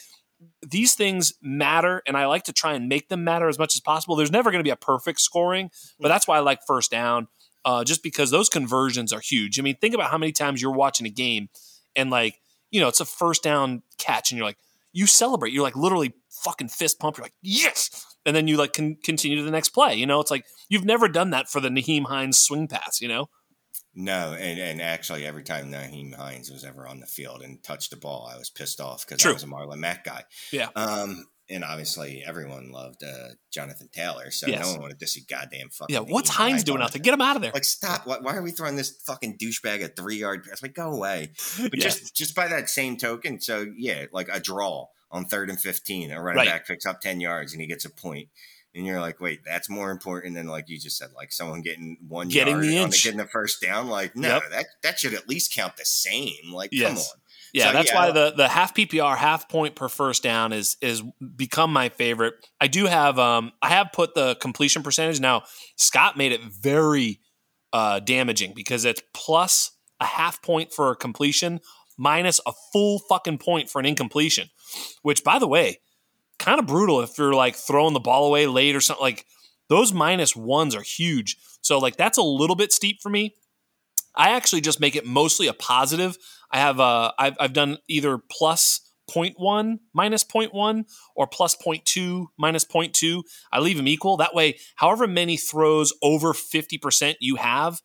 these 0.62 0.94
things 0.94 1.32
matter, 1.42 2.02
and 2.06 2.16
I 2.16 2.26
like 2.26 2.44
to 2.44 2.52
try 2.52 2.74
and 2.74 2.88
make 2.88 3.08
them 3.08 3.24
matter 3.24 3.48
as 3.48 3.58
much 3.58 3.74
as 3.74 3.80
possible. 3.80 4.14
There's 4.14 4.30
never 4.30 4.50
going 4.50 4.60
to 4.60 4.66
be 4.66 4.70
a 4.70 4.76
perfect 4.76 5.20
scoring, 5.20 5.70
but 5.98 6.08
that's 6.08 6.28
why 6.28 6.36
I 6.36 6.40
like 6.40 6.60
first 6.66 6.90
down, 6.90 7.28
uh, 7.64 7.84
just 7.84 8.02
because 8.02 8.30
those 8.30 8.50
conversions 8.50 9.12
are 9.12 9.20
huge. 9.20 9.58
I 9.58 9.62
mean, 9.62 9.76
think 9.76 9.94
about 9.94 10.10
how 10.10 10.18
many 10.18 10.32
times 10.32 10.60
you're 10.60 10.72
watching 10.72 11.06
a 11.06 11.10
game 11.10 11.48
and, 11.96 12.10
like, 12.10 12.40
you 12.70 12.80
know, 12.80 12.88
it's 12.88 13.00
a 13.00 13.06
first 13.06 13.42
down 13.42 13.82
catch, 13.96 14.30
and 14.30 14.36
you're 14.36 14.46
like, 14.46 14.58
you 14.94 15.06
celebrate. 15.06 15.52
You're 15.52 15.64
like 15.64 15.76
literally 15.76 16.14
fucking 16.44 16.68
fist 16.68 16.98
pump. 16.98 17.18
You're 17.18 17.24
like, 17.24 17.34
yes. 17.42 17.90
And 18.24 18.34
then 18.34 18.48
you 18.48 18.56
like 18.56 18.72
can 18.72 18.96
continue 19.04 19.36
to 19.36 19.42
the 19.42 19.50
next 19.50 19.70
play. 19.70 19.94
You 19.96 20.06
know, 20.06 20.20
it's 20.20 20.30
like 20.30 20.44
you've 20.70 20.84
never 20.84 21.08
done 21.08 21.30
that 21.30 21.50
for 21.50 21.60
the 21.60 21.68
Nyheim 21.68 22.06
Hines 22.06 22.38
swing 22.38 22.68
pass, 22.68 23.02
you 23.02 23.08
know? 23.08 23.26
No, 23.96 24.32
and, 24.32 24.58
and 24.58 24.80
actually, 24.80 25.24
every 25.24 25.44
time 25.44 25.70
Nyheim 25.70 26.14
Hines 26.14 26.50
was 26.50 26.64
ever 26.64 26.86
on 26.86 27.00
the 27.00 27.06
field 27.06 27.42
and 27.42 27.62
touched 27.62 27.90
the 27.90 27.96
ball, 27.96 28.28
I 28.32 28.38
was 28.38 28.50
pissed 28.50 28.80
off 28.80 29.06
because 29.06 29.24
I 29.24 29.32
was 29.32 29.44
a 29.44 29.46
Marlon 29.46 29.78
Mack 29.78 30.04
guy. 30.04 30.24
Yeah. 30.52 30.70
Um, 30.74 31.26
and 31.50 31.62
obviously, 31.62 32.24
everyone 32.26 32.70
loved 32.70 33.02
uh, 33.04 33.28
Jonathan 33.52 33.88
Taylor, 33.92 34.30
so 34.30 34.46
yes. 34.46 34.64
no 34.64 34.72
one 34.72 34.80
wanted 34.82 35.00
to 35.00 35.06
see 35.06 35.22
goddamn 35.28 35.68
fucking. 35.68 35.94
Yeah, 35.94 36.00
what's 36.00 36.30
Hines 36.30 36.64
doing 36.64 36.80
out 36.80 36.92
there? 36.92 37.02
Get 37.02 37.12
him 37.12 37.20
out 37.20 37.36
of 37.36 37.42
there! 37.42 37.52
Like, 37.52 37.64
stop! 37.64 38.06
Why, 38.06 38.18
why 38.18 38.36
are 38.36 38.42
we 38.42 38.50
throwing 38.50 38.76
this 38.76 38.90
fucking 39.06 39.36
douchebag 39.36 39.84
a 39.84 39.88
three 39.88 40.16
yard 40.16 40.44
pass? 40.44 40.62
Like, 40.62 40.74
go 40.74 40.90
away! 40.90 41.32
But 41.70 41.78
just 41.78 42.14
just 42.16 42.34
by 42.34 42.48
that 42.48 42.70
same 42.70 42.96
token, 42.96 43.40
so 43.40 43.66
yeah, 43.76 44.06
like 44.12 44.28
a 44.32 44.40
draw 44.40 44.86
on 45.10 45.26
third 45.26 45.50
and 45.50 45.60
fifteen, 45.60 46.10
a 46.10 46.20
running 46.20 46.38
right. 46.38 46.48
back 46.48 46.66
picks 46.66 46.86
up 46.86 47.00
ten 47.00 47.20
yards 47.20 47.52
and 47.52 47.60
he 47.60 47.66
gets 47.66 47.84
a 47.84 47.90
point. 47.90 48.28
and 48.74 48.86
you're 48.86 49.00
like, 49.00 49.20
wait, 49.20 49.40
that's 49.44 49.68
more 49.70 49.90
important 49.90 50.34
than 50.34 50.46
like 50.46 50.68
you 50.68 50.78
just 50.78 50.96
said, 50.98 51.10
like 51.14 51.30
someone 51.32 51.62
getting 51.62 51.96
one 52.08 52.28
getting 52.28 52.54
yard 52.54 52.64
the 52.64 52.76
inch, 52.76 53.04
getting 53.04 53.18
the 53.18 53.26
first 53.26 53.60
down. 53.60 53.88
Like, 53.88 54.16
no, 54.16 54.28
yep. 54.28 54.42
that 54.50 54.66
that 54.82 54.98
should 54.98 55.14
at 55.14 55.28
least 55.28 55.54
count 55.54 55.76
the 55.76 55.84
same. 55.84 56.52
Like, 56.52 56.70
yes. 56.72 56.88
come 56.88 56.98
on. 56.98 57.20
Yeah, 57.54 57.68
so, 57.68 57.72
that's 57.72 57.92
yeah, 57.92 58.06
why 58.06 58.10
the 58.10 58.32
the 58.36 58.48
half 58.48 58.74
PPR 58.74 59.16
half 59.16 59.48
point 59.48 59.76
per 59.76 59.88
first 59.88 60.24
down 60.24 60.52
is 60.52 60.76
is 60.82 61.02
become 61.36 61.72
my 61.72 61.88
favorite. 61.88 62.34
I 62.60 62.66
do 62.66 62.86
have 62.86 63.16
um 63.18 63.52
I 63.62 63.68
have 63.70 63.92
put 63.92 64.14
the 64.14 64.34
completion 64.34 64.82
percentage 64.82 65.20
now. 65.20 65.44
Scott 65.76 66.16
made 66.16 66.32
it 66.32 66.40
very 66.42 67.20
uh, 67.72 68.00
damaging 68.00 68.54
because 68.54 68.84
it's 68.84 69.02
plus 69.14 69.70
a 70.00 70.04
half 70.04 70.42
point 70.42 70.72
for 70.72 70.90
a 70.90 70.96
completion 70.96 71.60
minus 71.96 72.40
a 72.44 72.52
full 72.72 72.98
fucking 73.08 73.38
point 73.38 73.70
for 73.70 73.78
an 73.78 73.86
incompletion. 73.86 74.48
Which, 75.02 75.22
by 75.22 75.38
the 75.38 75.46
way, 75.46 75.78
kind 76.40 76.58
of 76.58 76.66
brutal 76.66 77.02
if 77.02 77.16
you're 77.16 77.34
like 77.34 77.54
throwing 77.54 77.94
the 77.94 78.00
ball 78.00 78.26
away 78.26 78.48
late 78.48 78.74
or 78.74 78.80
something. 78.80 79.02
Like 79.02 79.26
those 79.68 79.92
minus 79.92 80.34
ones 80.34 80.74
are 80.74 80.82
huge. 80.82 81.36
So 81.62 81.78
like 81.78 81.96
that's 81.96 82.18
a 82.18 82.22
little 82.22 82.56
bit 82.56 82.72
steep 82.72 83.00
for 83.00 83.10
me. 83.10 83.36
I 84.16 84.30
actually 84.30 84.60
just 84.60 84.80
make 84.80 84.96
it 84.96 85.06
mostly 85.06 85.46
a 85.46 85.52
positive. 85.52 86.16
I 86.50 86.58
have 86.58 86.80
uh 86.80 87.12
I've, 87.18 87.36
I've 87.40 87.52
done 87.52 87.78
either 87.88 88.18
plus 88.30 88.80
0.1 89.10 89.78
minus 89.92 90.24
0.1 90.24 90.84
or 91.14 91.26
plus 91.26 91.56
0.2 91.56 92.26
minus 92.38 92.64
0.2. 92.64 93.22
I 93.52 93.60
leave 93.60 93.76
them 93.76 93.88
equal. 93.88 94.16
That 94.16 94.34
way, 94.34 94.58
however 94.76 95.06
many 95.06 95.36
throws 95.36 95.92
over 96.02 96.32
50% 96.32 97.16
you 97.20 97.36
have, 97.36 97.80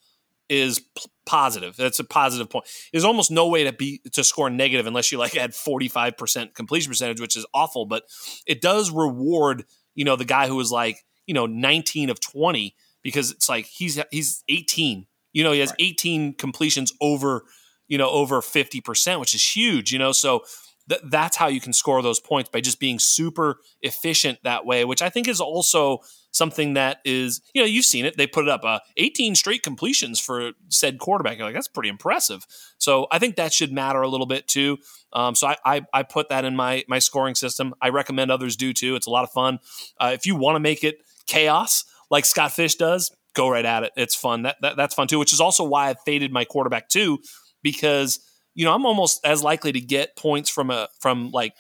is 0.50 0.80
p- 0.80 1.06
positive. 1.26 1.76
That's 1.78 2.00
a 2.00 2.04
positive 2.04 2.50
point. 2.50 2.66
There's 2.92 3.04
almost 3.04 3.32
no 3.32 3.48
way 3.48 3.64
to 3.66 3.72
be 3.72 4.02
to 4.14 4.24
score 4.24 4.50
negative 4.50 4.88
unless 4.88 5.12
you 5.12 5.18
like 5.18 5.34
had 5.34 5.52
45% 5.52 6.56
completion 6.56 6.90
percentage, 6.90 7.22
which 7.22 7.38
is 7.38 7.46
awful, 7.54 7.86
but 7.86 8.04
it 8.48 8.62
does 8.62 8.92
reward, 8.92 9.66
you 9.94 10.06
know, 10.06 10.16
the 10.16 10.26
guy 10.26 10.48
who 10.48 10.56
was 10.56 10.72
like, 10.72 11.06
you 11.28 11.34
know, 11.34 11.46
19 11.46 12.10
of 12.10 12.20
20 12.20 12.76
because 13.04 13.32
it's 13.32 13.48
like 13.48 13.66
he's 13.66 14.02
he's 14.12 14.44
18. 14.50 15.06
You 15.34 15.44
know, 15.44 15.52
he 15.52 15.60
has 15.60 15.72
right. 15.72 15.82
18 15.82 16.34
completions 16.36 16.94
over, 17.02 17.44
you 17.88 17.98
know, 17.98 18.10
over 18.10 18.42
50%, 18.42 19.20
which 19.20 19.34
is 19.34 19.56
huge, 19.56 19.92
you 19.92 20.00
know. 20.00 20.12
So 20.12 20.44
th- 20.90 21.02
that's 21.10 21.38
how 21.38 21.48
you 21.48 21.62
can 21.62 21.74
score 21.74 22.02
those 22.02 22.20
points 22.20 22.50
by 22.50 22.62
just 22.62 22.80
being 22.80 23.00
super 23.00 23.60
efficient 23.82 24.40
that 24.44 24.66
way, 24.66 24.84
which 24.86 25.02
I 25.02 25.10
think 25.10 25.28
is 25.28 25.40
also 25.40 26.00
something 26.32 26.74
that 26.74 27.00
is, 27.06 27.42
you 27.54 27.62
know, 27.62 27.66
you've 27.66 27.86
seen 27.86 28.06
it. 28.06 28.18
They 28.18 28.28
put 28.28 28.46
it 28.46 28.50
up 28.50 28.64
uh, 28.64 28.80
18 28.98 29.36
straight 29.36 29.64
completions 29.64 30.20
for 30.20 30.52
said 30.70 31.00
quarterback. 31.00 31.38
You're 31.38 31.48
like, 31.48 31.56
that's 31.56 31.68
pretty 31.68 31.90
impressive. 31.90 32.46
So 32.78 33.08
I 33.12 33.20
think 33.20 33.36
that 33.36 33.54
should 33.54 33.72
matter 33.72 34.02
a 34.02 34.08
little 34.08 34.28
bit 34.28 34.48
too. 34.48 34.78
Um, 35.14 35.36
so 35.36 35.48
I, 35.48 35.58
I, 35.66 35.82
I, 35.94 36.04
put 36.04 36.30
that 36.30 36.46
in 36.46 36.56
my, 36.56 36.84
my 36.88 37.00
scoring 37.00 37.34
system. 37.34 37.74
I 37.82 37.90
recommend 37.90 38.30
others 38.30 38.56
do 38.56 38.74
too. 38.74 38.96
It's 38.96 39.08
a 39.08 39.10
lot 39.10 39.24
of 39.24 39.32
fun. 39.32 39.60
Uh, 40.00 40.12
if 40.14 40.28
you 40.28 40.36
want 40.36 40.56
to 40.56 40.60
make 40.60 40.84
it 40.84 40.98
chaos 41.26 41.84
like 42.12 42.26
Scott 42.26 42.52
Fish 42.52 42.76
does, 42.76 43.12
go 43.34 43.50
right 43.50 43.66
at 43.66 43.84
it. 43.84 43.92
It's 43.96 44.16
fun. 44.16 44.44
That, 44.44 44.58
that 44.62 44.78
That's 44.78 44.96
fun 44.96 45.08
too, 45.08 45.20
which 45.20 45.34
is 45.34 45.42
also 45.42 45.64
why 45.64 45.90
I 45.90 45.96
faded 46.06 46.32
my 46.32 46.46
quarterback 46.46 46.90
too, 46.90 47.20
because, 47.62 48.20
you 48.56 48.66
know, 48.66 48.74
I'm 48.74 48.86
almost 48.86 49.26
as 49.26 49.44
likely 49.44 49.72
to 49.72 49.82
get 49.82 50.16
points 50.16 50.50
from 50.50 50.72
a, 50.72 50.90
from 51.00 51.32
like 51.32 51.54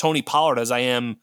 Tony 0.00 0.22
Pollard 0.22 0.58
as 0.58 0.70
I 0.70 0.80
am 0.80 1.16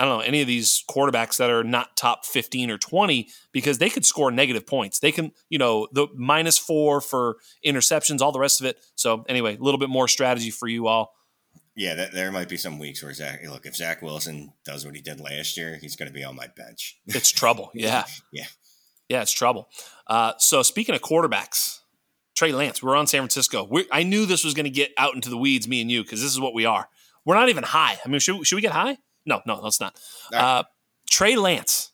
I 0.00 0.04
don't 0.04 0.18
know 0.18 0.24
any 0.24 0.40
of 0.40 0.46
these 0.46 0.82
quarterbacks 0.90 1.36
that 1.36 1.50
are 1.50 1.62
not 1.62 1.94
top 1.94 2.24
15 2.24 2.70
or 2.70 2.78
20 2.78 3.28
because 3.52 3.76
they 3.76 3.90
could 3.90 4.06
score 4.06 4.30
negative 4.30 4.66
points. 4.66 4.98
They 4.98 5.12
can, 5.12 5.30
you 5.50 5.58
know, 5.58 5.88
the 5.92 6.08
minus 6.14 6.56
four 6.56 7.02
for 7.02 7.36
interceptions, 7.66 8.22
all 8.22 8.32
the 8.32 8.38
rest 8.38 8.60
of 8.60 8.66
it. 8.66 8.78
So 8.94 9.26
anyway, 9.28 9.58
a 9.58 9.62
little 9.62 9.78
bit 9.78 9.90
more 9.90 10.08
strategy 10.08 10.50
for 10.50 10.68
you 10.68 10.86
all. 10.86 11.12
Yeah, 11.76 11.94
that, 11.96 12.12
there 12.12 12.32
might 12.32 12.48
be 12.48 12.56
some 12.56 12.78
weeks 12.78 13.02
where 13.02 13.12
Zach, 13.12 13.40
look, 13.46 13.66
if 13.66 13.76
Zach 13.76 14.00
Wilson 14.00 14.54
does 14.64 14.86
what 14.86 14.94
he 14.94 15.02
did 15.02 15.20
last 15.20 15.58
year, 15.58 15.76
he's 15.78 15.96
going 15.96 16.08
to 16.08 16.14
be 16.14 16.24
on 16.24 16.34
my 16.34 16.46
bench. 16.46 16.98
It's 17.06 17.30
trouble. 17.30 17.70
Yeah. 17.74 18.04
yeah. 18.32 18.46
Yeah, 19.10 19.22
it's 19.22 19.32
trouble. 19.32 19.68
Uh, 20.06 20.34
so 20.38 20.62
speaking 20.62 20.94
of 20.94 21.00
quarterbacks, 21.00 21.80
Trey 22.36 22.52
Lance, 22.52 22.80
we're 22.80 22.94
on 22.94 23.08
San 23.08 23.22
Francisco. 23.22 23.66
We're, 23.68 23.84
I 23.90 24.04
knew 24.04 24.24
this 24.24 24.44
was 24.44 24.54
going 24.54 24.64
to 24.64 24.70
get 24.70 24.92
out 24.96 25.16
into 25.16 25.28
the 25.28 25.36
weeds, 25.36 25.66
me 25.66 25.80
and 25.80 25.90
you, 25.90 26.04
because 26.04 26.22
this 26.22 26.30
is 26.30 26.38
what 26.38 26.54
we 26.54 26.64
are. 26.64 26.88
We're 27.24 27.34
not 27.34 27.48
even 27.48 27.64
high. 27.64 27.98
I 28.04 28.08
mean, 28.08 28.20
should, 28.20 28.46
should 28.46 28.54
we 28.54 28.62
get 28.62 28.70
high? 28.70 28.98
No, 29.26 29.42
no, 29.46 29.60
let's 29.60 29.80
not. 29.80 29.98
Uh, 30.32 30.62
Trey 31.10 31.34
Lance. 31.34 31.90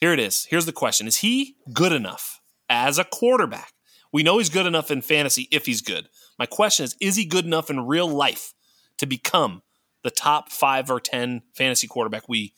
Here 0.00 0.12
it 0.12 0.20
is. 0.20 0.46
Here's 0.50 0.66
the 0.66 0.72
question 0.72 1.06
Is 1.06 1.16
he 1.16 1.56
good 1.72 1.92
enough 1.92 2.42
as 2.68 2.98
a 2.98 3.04
quarterback? 3.04 3.72
We 4.12 4.22
know 4.22 4.36
he's 4.36 4.50
good 4.50 4.66
enough 4.66 4.90
in 4.90 5.00
fantasy 5.00 5.48
if 5.50 5.64
he's 5.64 5.80
good. 5.80 6.10
My 6.38 6.44
question 6.44 6.84
is 6.84 6.94
Is 7.00 7.16
he 7.16 7.24
good 7.24 7.46
enough 7.46 7.70
in 7.70 7.86
real 7.86 8.08
life 8.08 8.52
to 8.98 9.06
become 9.06 9.62
the 10.02 10.10
top 10.10 10.52
five 10.52 10.90
or 10.90 11.00
10 11.00 11.40
fantasy 11.54 11.86
quarterback 11.86 12.28
we 12.28 12.52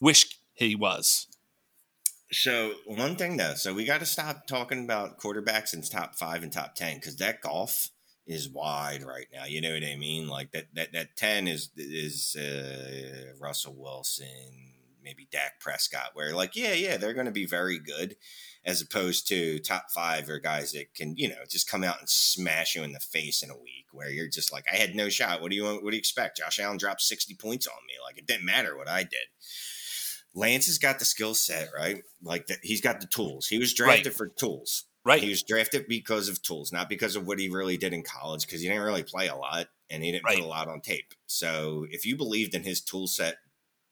wish 0.00 0.38
he 0.54 0.76
was? 0.76 1.26
So, 2.30 2.74
one 2.86 3.16
thing 3.16 3.38
though, 3.38 3.54
so 3.54 3.72
we 3.72 3.84
got 3.84 4.00
to 4.00 4.06
stop 4.06 4.46
talking 4.46 4.84
about 4.84 5.18
quarterbacks 5.18 5.72
in 5.72 5.82
top 5.82 6.14
five 6.14 6.42
and 6.42 6.52
top 6.52 6.74
10 6.74 6.96
because 6.96 7.16
that 7.16 7.40
golf 7.40 7.90
is 8.28 8.48
wide 8.48 9.02
right 9.02 9.26
now. 9.32 9.46
You 9.46 9.60
know 9.62 9.72
what 9.72 9.82
I 9.82 9.96
mean? 9.96 10.28
Like 10.28 10.52
that 10.52 10.66
that 10.74 10.92
that 10.92 11.16
ten 11.16 11.48
is 11.48 11.70
is 11.76 12.36
uh, 12.36 13.32
Russell 13.40 13.74
Wilson, 13.76 14.74
maybe 15.02 15.26
Dak 15.32 15.60
Prescott, 15.60 16.10
where 16.12 16.34
like 16.34 16.54
yeah 16.54 16.74
yeah 16.74 16.98
they're 16.98 17.14
going 17.14 17.26
to 17.26 17.32
be 17.32 17.46
very 17.46 17.78
good, 17.78 18.16
as 18.64 18.82
opposed 18.82 19.26
to 19.28 19.58
top 19.60 19.90
five 19.90 20.28
or 20.28 20.38
guys 20.38 20.72
that 20.72 20.94
can 20.94 21.16
you 21.16 21.28
know 21.28 21.42
just 21.48 21.70
come 21.70 21.82
out 21.82 22.00
and 22.00 22.08
smash 22.08 22.76
you 22.76 22.82
in 22.82 22.92
the 22.92 23.00
face 23.00 23.42
in 23.42 23.50
a 23.50 23.56
week 23.56 23.86
where 23.92 24.10
you're 24.10 24.28
just 24.28 24.52
like 24.52 24.66
I 24.70 24.76
had 24.76 24.94
no 24.94 25.08
shot. 25.08 25.40
What 25.40 25.50
do 25.50 25.56
you 25.56 25.64
want? 25.64 25.82
What 25.82 25.90
do 25.90 25.96
you 25.96 26.00
expect? 26.00 26.36
Josh 26.36 26.60
Allen 26.60 26.76
dropped 26.76 27.00
sixty 27.00 27.34
points 27.34 27.66
on 27.66 27.86
me. 27.86 27.94
Like 28.04 28.18
it 28.18 28.26
didn't 28.26 28.44
matter 28.44 28.76
what 28.76 28.88
I 28.88 29.04
did. 29.04 29.26
Lance 30.38 30.66
has 30.66 30.78
got 30.78 31.00
the 31.00 31.04
skill 31.04 31.34
set, 31.34 31.68
right? 31.76 32.02
Like 32.22 32.46
that, 32.46 32.58
he's 32.62 32.80
got 32.80 33.00
the 33.00 33.06
tools. 33.08 33.48
He 33.48 33.58
was 33.58 33.74
drafted 33.74 34.06
right. 34.06 34.14
for 34.14 34.28
tools. 34.28 34.84
Right. 35.04 35.22
He 35.22 35.30
was 35.30 35.42
drafted 35.42 35.86
because 35.88 36.28
of 36.28 36.42
tools, 36.42 36.72
not 36.72 36.88
because 36.88 37.16
of 37.16 37.26
what 37.26 37.38
he 37.38 37.48
really 37.48 37.76
did 37.76 37.92
in 37.92 38.02
college, 38.02 38.46
because 38.46 38.60
he 38.60 38.68
didn't 38.68 38.82
really 38.82 39.02
play 39.02 39.28
a 39.28 39.34
lot 39.34 39.68
and 39.90 40.04
he 40.04 40.12
didn't 40.12 40.26
right. 40.26 40.36
put 40.36 40.44
a 40.44 40.48
lot 40.48 40.68
on 40.68 40.80
tape. 40.80 41.14
So 41.26 41.86
if 41.90 42.06
you 42.06 42.16
believed 42.16 42.54
in 42.54 42.62
his 42.62 42.80
tool 42.80 43.06
set 43.06 43.38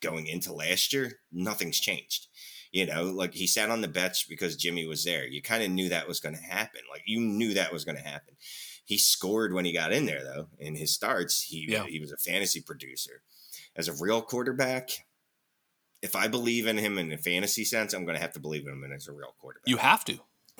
going 0.00 0.26
into 0.26 0.52
last 0.52 0.92
year, 0.92 1.20
nothing's 1.32 1.80
changed. 1.80 2.28
You 2.70 2.86
know, 2.86 3.04
like 3.04 3.34
he 3.34 3.46
sat 3.46 3.70
on 3.70 3.80
the 3.80 3.88
bench 3.88 4.28
because 4.28 4.56
Jimmy 4.56 4.86
was 4.86 5.04
there. 5.04 5.26
You 5.26 5.40
kind 5.42 5.62
of 5.62 5.70
knew 5.70 5.88
that 5.88 6.06
was 6.06 6.20
going 6.20 6.36
to 6.36 6.42
happen. 6.42 6.82
Like 6.92 7.02
you 7.06 7.20
knew 7.20 7.54
that 7.54 7.72
was 7.72 7.84
going 7.84 7.96
to 7.96 8.02
happen. 8.02 8.34
He 8.84 8.98
scored 8.98 9.52
when 9.52 9.64
he 9.64 9.72
got 9.72 9.92
in 9.92 10.06
there, 10.06 10.22
though. 10.22 10.48
In 10.58 10.76
his 10.76 10.92
starts, 10.92 11.42
he 11.42 11.66
yeah. 11.68 11.86
he 11.86 11.98
was 11.98 12.12
a 12.12 12.16
fantasy 12.16 12.60
producer. 12.60 13.22
As 13.74 13.88
a 13.88 13.94
real 13.94 14.22
quarterback, 14.22 14.90
if 16.06 16.14
I 16.14 16.28
believe 16.28 16.66
in 16.66 16.78
him 16.78 16.98
in 16.98 17.12
a 17.12 17.18
fantasy 17.18 17.64
sense, 17.64 17.92
I'm 17.92 18.04
going 18.04 18.14
to 18.14 18.22
have 18.22 18.32
to 18.34 18.40
believe 18.40 18.66
in 18.66 18.72
him 18.72 18.92
as 18.94 19.08
a 19.08 19.12
real 19.12 19.34
quarterback. 19.40 19.66
You 19.66 19.76
have 19.76 20.04
to. 20.06 20.12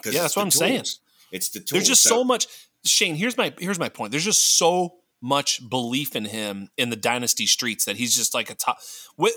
Yeah, 0.05 0.21
that's 0.21 0.35
what 0.35 0.43
I'm 0.43 0.49
tools. 0.49 0.59
saying. 0.59 0.83
It's 1.31 1.49
the 1.49 1.59
tools. 1.59 1.71
There's 1.71 1.87
just 1.87 2.03
so, 2.03 2.09
so 2.09 2.23
much. 2.23 2.47
Shane, 2.85 3.15
here's 3.15 3.37
my 3.37 3.53
here's 3.57 3.79
my 3.79 3.89
point. 3.89 4.11
There's 4.11 4.25
just 4.25 4.57
so 4.57 4.95
much 5.21 5.67
belief 5.67 6.15
in 6.15 6.25
him 6.25 6.69
in 6.77 6.89
the 6.89 6.95
dynasty 6.95 7.47
streets 7.47 7.85
that 7.85 7.95
he's 7.95 8.15
just 8.15 8.33
like 8.33 8.49
a 8.49 8.55
top. 8.55 8.77
With 9.17 9.33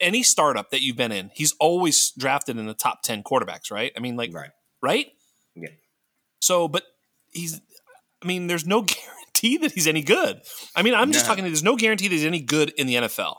any 0.00 0.22
startup 0.22 0.70
that 0.70 0.80
you've 0.80 0.96
been 0.96 1.12
in, 1.12 1.30
he's 1.34 1.54
always 1.58 2.12
drafted 2.12 2.56
in 2.56 2.66
the 2.66 2.74
top 2.74 3.02
ten 3.02 3.22
quarterbacks, 3.22 3.70
right? 3.70 3.92
I 3.96 4.00
mean, 4.00 4.16
like, 4.16 4.32
right, 4.32 4.50
right? 4.80 5.08
Yeah. 5.54 5.70
So, 6.40 6.68
but 6.68 6.84
he's. 7.32 7.60
I 8.22 8.26
mean, 8.26 8.46
there's 8.46 8.66
no 8.66 8.82
guarantee 9.42 9.58
that 9.58 9.72
he's 9.72 9.86
any 9.86 10.02
good. 10.02 10.40
I 10.74 10.82
mean, 10.82 10.94
I'm 10.94 11.12
just 11.12 11.26
talking. 11.26 11.44
There's 11.44 11.62
no 11.62 11.76
guarantee 11.76 12.08
that 12.08 12.14
he's 12.14 12.24
any 12.24 12.40
good 12.40 12.70
in 12.70 12.86
the 12.86 12.94
NFL. 12.94 13.36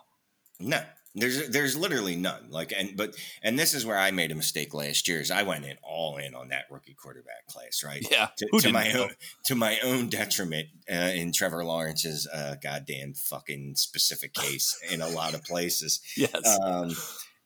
No, 0.60 0.82
there's 1.22 1.50
there's 1.50 1.78
literally 1.78 2.16
none. 2.16 2.50
Like 2.50 2.74
and 2.76 2.96
but 2.96 3.16
and 3.42 3.58
this 3.58 3.74
is 3.74 3.86
where 3.86 3.98
I 3.98 4.12
made 4.12 4.32
a 4.32 4.36
mistake 4.36 4.74
last 4.74 5.08
year. 5.08 5.20
Is 5.20 5.32
I 5.32 5.44
went 5.44 5.66
in 5.66 5.78
all 5.84 6.18
in 6.18 6.36
on 6.36 6.50
that 6.50 6.66
rookie 6.70 6.96
quarterback 6.96 7.48
class, 7.48 7.84
right? 7.86 8.06
Yeah, 8.10 8.30
to, 8.38 8.60
to 8.60 8.72
my 8.72 8.92
own 8.94 9.10
to 9.46 9.56
my 9.56 9.80
own 9.84 10.10
detriment 10.10 10.68
uh, 10.92 10.96
in 10.96 11.32
Trevor 11.32 11.64
Lawrence's 11.64 12.28
uh, 12.28 12.56
goddamn 12.62 13.14
fucking 13.14 13.76
specific 13.76 14.34
case 14.34 14.80
in 14.92 15.02
a 15.02 15.10
lot 15.10 15.34
of 15.34 15.44
places. 15.44 16.02
yes. 16.16 16.60
Um, 16.60 16.96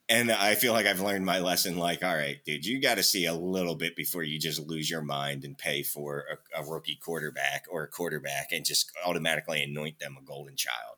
and 0.08 0.30
I 0.30 0.54
feel 0.54 0.74
like 0.74 0.84
I've 0.84 1.00
learned 1.00 1.24
my 1.24 1.38
lesson. 1.38 1.78
Like, 1.78 2.02
all 2.02 2.14
right, 2.14 2.36
dude, 2.44 2.66
you 2.66 2.80
got 2.80 2.96
to 2.96 3.02
see 3.02 3.24
a 3.24 3.34
little 3.34 3.74
bit 3.74 3.96
before 3.96 4.22
you 4.22 4.38
just 4.38 4.60
lose 4.60 4.90
your 4.90 5.00
mind 5.00 5.44
and 5.44 5.56
pay 5.56 5.82
for 5.82 6.24
a, 6.54 6.60
a 6.60 6.70
rookie 6.70 6.98
quarterback 7.02 7.64
or 7.70 7.84
a 7.84 7.88
quarterback 7.88 8.48
and 8.52 8.66
just 8.66 8.92
automatically 9.06 9.62
anoint 9.62 10.00
them 10.00 10.16
a 10.20 10.24
golden 10.24 10.56
child. 10.56 10.96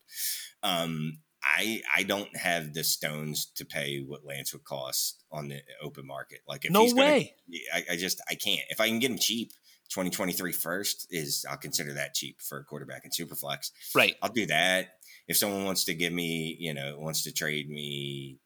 Um, 0.62 1.18
I 1.46 1.82
I 1.94 2.02
don't 2.02 2.34
have 2.36 2.74
the 2.74 2.84
stones 2.84 3.46
to 3.56 3.64
pay 3.64 4.04
what 4.06 4.24
Lance 4.24 4.52
would 4.52 4.64
cost 4.64 5.24
on 5.30 5.48
the 5.48 5.60
open 5.80 6.06
market. 6.06 6.40
Like 6.46 6.64
if 6.64 6.72
no 6.72 6.82
he's 6.82 6.92
gonna, 6.92 7.06
way, 7.06 7.34
I, 7.72 7.84
I 7.92 7.96
just 7.96 8.20
I 8.28 8.34
can't. 8.34 8.62
If 8.68 8.80
I 8.80 8.88
can 8.88 8.98
get 8.98 9.10
him 9.10 9.18
cheap, 9.18 9.52
2023 9.90 10.52
first 10.52 11.06
is 11.10 11.46
I'll 11.48 11.56
consider 11.56 11.94
that 11.94 12.14
cheap 12.14 12.42
for 12.42 12.58
a 12.58 12.64
quarterback 12.64 13.04
in 13.04 13.10
Superflex. 13.10 13.70
Right, 13.94 14.16
I'll 14.22 14.32
do 14.32 14.46
that. 14.46 14.88
If 15.28 15.36
someone 15.36 15.64
wants 15.64 15.84
to 15.84 15.94
give 15.94 16.12
me, 16.12 16.56
you 16.58 16.74
know, 16.74 16.96
wants 16.98 17.24
to 17.24 17.32
trade 17.32 17.70
me, 17.70 18.38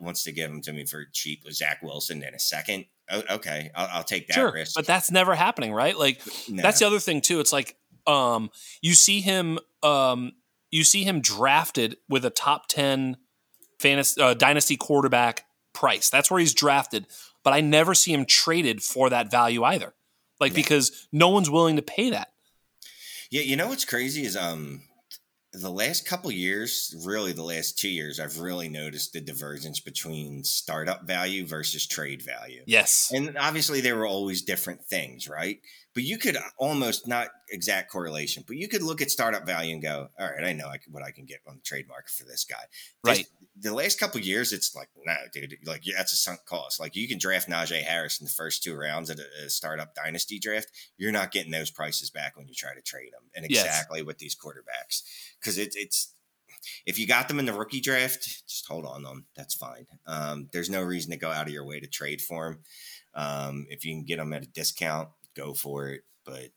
wants 0.00 0.24
to 0.24 0.32
give 0.32 0.50
them 0.50 0.60
to 0.62 0.72
me 0.72 0.84
for 0.84 1.04
cheap 1.12 1.42
with 1.44 1.54
Zach 1.54 1.82
Wilson 1.82 2.22
in 2.22 2.34
a 2.34 2.38
second, 2.38 2.86
okay, 3.30 3.70
I'll, 3.74 3.88
I'll 3.92 4.04
take 4.04 4.28
that 4.28 4.34
sure, 4.34 4.52
risk. 4.52 4.74
But 4.74 4.86
that's 4.86 5.10
never 5.10 5.34
happening, 5.34 5.72
right? 5.72 5.96
Like 5.96 6.20
no. 6.48 6.62
that's 6.62 6.80
the 6.80 6.86
other 6.86 7.00
thing 7.00 7.20
too. 7.20 7.40
It's 7.40 7.52
like 7.52 7.76
um, 8.06 8.50
you 8.80 8.94
see 8.94 9.20
him 9.20 9.58
um, 9.82 10.32
you 10.70 10.84
see 10.84 11.04
him 11.04 11.20
drafted 11.20 11.96
with 12.08 12.24
a 12.24 12.30
top 12.30 12.68
10 12.68 13.16
fantasy 13.78 14.20
uh, 14.20 14.34
dynasty 14.34 14.76
quarterback 14.76 15.44
price. 15.72 16.10
That's 16.10 16.30
where 16.30 16.40
he's 16.40 16.54
drafted, 16.54 17.06
but 17.44 17.52
I 17.52 17.60
never 17.60 17.94
see 17.94 18.12
him 18.12 18.24
traded 18.24 18.82
for 18.82 19.10
that 19.10 19.30
value 19.30 19.62
either. 19.64 19.94
Like 20.40 20.52
yeah. 20.52 20.56
because 20.56 21.08
no 21.12 21.28
one's 21.28 21.50
willing 21.50 21.76
to 21.76 21.82
pay 21.82 22.10
that. 22.10 22.32
Yeah, 23.30 23.42
you 23.42 23.56
know 23.56 23.68
what's 23.68 23.84
crazy 23.84 24.24
is 24.24 24.36
um 24.36 24.82
the 25.52 25.70
last 25.70 26.06
couple 26.06 26.30
years, 26.30 26.94
really 27.04 27.32
the 27.32 27.42
last 27.42 27.78
two 27.78 27.88
years, 27.88 28.20
I've 28.20 28.40
really 28.40 28.68
noticed 28.68 29.12
the 29.12 29.20
divergence 29.20 29.80
between 29.80 30.44
startup 30.44 31.06
value 31.06 31.46
versus 31.46 31.86
trade 31.86 32.22
value. 32.22 32.62
Yes. 32.66 33.10
And 33.14 33.36
obviously 33.38 33.80
they 33.80 33.92
were 33.92 34.06
always 34.06 34.42
different 34.42 34.84
things, 34.84 35.28
right? 35.28 35.60
But 35.96 36.04
you 36.04 36.18
could 36.18 36.36
almost 36.58 37.08
not 37.08 37.28
exact 37.50 37.90
correlation, 37.90 38.44
but 38.46 38.58
you 38.58 38.68
could 38.68 38.82
look 38.82 39.00
at 39.00 39.10
startup 39.10 39.46
value 39.46 39.72
and 39.72 39.82
go, 39.82 40.08
all 40.20 40.30
right, 40.30 40.44
I 40.44 40.52
know 40.52 40.68
I 40.68 40.76
can, 40.76 40.92
what 40.92 41.02
I 41.02 41.10
can 41.10 41.24
get 41.24 41.38
on 41.48 41.54
the 41.56 41.62
trade 41.62 41.88
market 41.88 42.10
for 42.10 42.24
this 42.24 42.44
guy. 42.44 42.62
Right. 43.02 43.16
This, 43.16 43.26
the 43.60 43.74
last 43.74 43.98
couple 43.98 44.20
years, 44.20 44.52
it's 44.52 44.76
like, 44.76 44.90
no, 45.06 45.14
dude, 45.32 45.56
like 45.64 45.86
yeah, 45.86 45.94
that's 45.96 46.12
a 46.12 46.16
sunk 46.16 46.40
cost. 46.44 46.78
Like 46.78 46.96
you 46.96 47.08
can 47.08 47.16
draft 47.16 47.48
Najee 47.48 47.82
Harris 47.82 48.20
in 48.20 48.26
the 48.26 48.30
first 48.30 48.62
two 48.62 48.76
rounds 48.76 49.08
at 49.08 49.18
a, 49.18 49.46
a 49.46 49.48
startup 49.48 49.94
dynasty 49.94 50.38
draft. 50.38 50.70
You're 50.98 51.12
not 51.12 51.32
getting 51.32 51.50
those 51.50 51.70
prices 51.70 52.10
back 52.10 52.36
when 52.36 52.46
you 52.46 52.52
try 52.54 52.74
to 52.74 52.82
trade 52.82 53.14
them. 53.14 53.30
And 53.34 53.46
exactly 53.46 54.00
yes. 54.00 54.06
with 54.06 54.18
these 54.18 54.36
quarterbacks, 54.36 55.00
because 55.40 55.56
it, 55.56 55.72
it's 55.76 56.12
if 56.84 56.98
you 56.98 57.06
got 57.06 57.28
them 57.28 57.38
in 57.38 57.46
the 57.46 57.54
rookie 57.54 57.80
draft, 57.80 58.46
just 58.46 58.66
hold 58.68 58.84
on 58.84 59.02
them. 59.02 59.24
That's 59.34 59.54
fine. 59.54 59.86
Um, 60.06 60.50
there's 60.52 60.68
no 60.68 60.82
reason 60.82 61.10
to 61.12 61.16
go 61.16 61.30
out 61.30 61.46
of 61.46 61.54
your 61.54 61.64
way 61.64 61.80
to 61.80 61.86
trade 61.86 62.20
for 62.20 62.50
them. 62.50 62.58
Um, 63.14 63.66
if 63.70 63.86
you 63.86 63.94
can 63.94 64.04
get 64.04 64.18
them 64.18 64.34
at 64.34 64.44
a 64.44 64.48
discount, 64.48 65.08
go 65.36 65.54
for 65.54 65.88
it. 65.88 66.02
But 66.24 66.48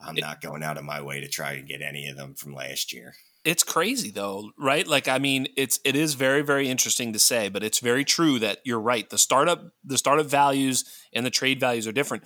I'm 0.00 0.16
not 0.16 0.40
going 0.40 0.62
out 0.62 0.78
of 0.78 0.84
my 0.84 1.00
way 1.00 1.20
to 1.20 1.28
try 1.28 1.56
to 1.56 1.62
get 1.62 1.82
any 1.82 2.08
of 2.08 2.16
them 2.16 2.34
from 2.34 2.54
last 2.54 2.92
year. 2.92 3.14
It's 3.44 3.64
crazy 3.64 4.10
though, 4.10 4.50
right? 4.58 4.86
Like 4.86 5.08
I 5.08 5.18
mean, 5.18 5.48
it's 5.56 5.80
it 5.84 5.96
is 5.96 6.14
very 6.14 6.42
very 6.42 6.68
interesting 6.68 7.12
to 7.12 7.18
say, 7.18 7.48
but 7.48 7.62
it's 7.64 7.80
very 7.80 8.04
true 8.04 8.38
that 8.38 8.58
you're 8.64 8.80
right. 8.80 9.08
The 9.08 9.18
startup 9.18 9.72
the 9.84 9.98
startup 9.98 10.26
values 10.26 10.84
and 11.12 11.26
the 11.26 11.30
trade 11.30 11.60
values 11.60 11.86
are 11.86 11.92
different. 11.92 12.24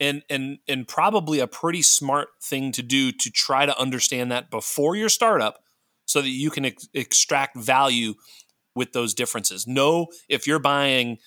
and 0.00 0.22
and 0.30 0.58
and 0.68 0.86
probably 0.86 1.40
a 1.40 1.46
pretty 1.46 1.82
smart 1.82 2.28
thing 2.42 2.72
to 2.72 2.82
do 2.82 3.12
to 3.12 3.30
try 3.30 3.66
to 3.66 3.78
understand 3.78 4.30
that 4.30 4.50
before 4.50 4.94
your 4.94 5.08
startup 5.08 5.60
so 6.04 6.22
that 6.22 6.28
you 6.28 6.50
can 6.50 6.66
ex- 6.66 6.88
extract 6.94 7.56
value 7.56 8.14
with 8.74 8.92
those 8.92 9.14
differences. 9.14 9.66
Know 9.66 10.06
if 10.28 10.46
you're 10.46 10.58
buying 10.60 11.18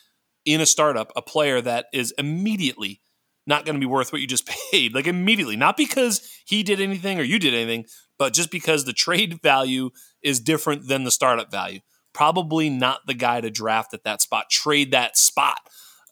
in 0.46 0.62
a 0.62 0.66
startup 0.66 1.12
a 1.16 1.22
player 1.22 1.62
that 1.62 1.88
is 1.94 2.14
immediately 2.18 3.02
not 3.48 3.66
going 3.66 3.76
to 3.76 3.80
be 3.80 3.86
worth 3.86 4.12
what 4.12 4.22
you 4.22 4.28
just 4.28 4.50
paid, 4.72 4.94
like 4.94 5.08
immediately, 5.08 5.56
not 5.56 5.78
because 5.78 6.28
he 6.46 6.64
did 6.64 6.80
anything 6.80 7.20
or 7.20 7.24
you 7.24 7.40
did 7.40 7.54
anything, 7.54 7.86
but 8.18 8.34
just 8.34 8.52
because 8.52 8.86
the 8.86 8.94
trade 8.94 9.42
value 9.42 9.90
is 10.22 10.40
different 10.40 10.88
than 10.88 11.04
the 11.04 11.12
startup 11.12 11.52
value. 11.52 11.80
Probably 12.14 12.70
not 12.70 13.02
the 13.08 13.14
guy 13.14 13.42
to 13.42 13.50
draft 13.50 13.94
at 13.94 14.04
that 14.04 14.22
spot. 14.22 14.50
Trade 14.50 14.92
that 14.92 15.18
spot 15.18 15.60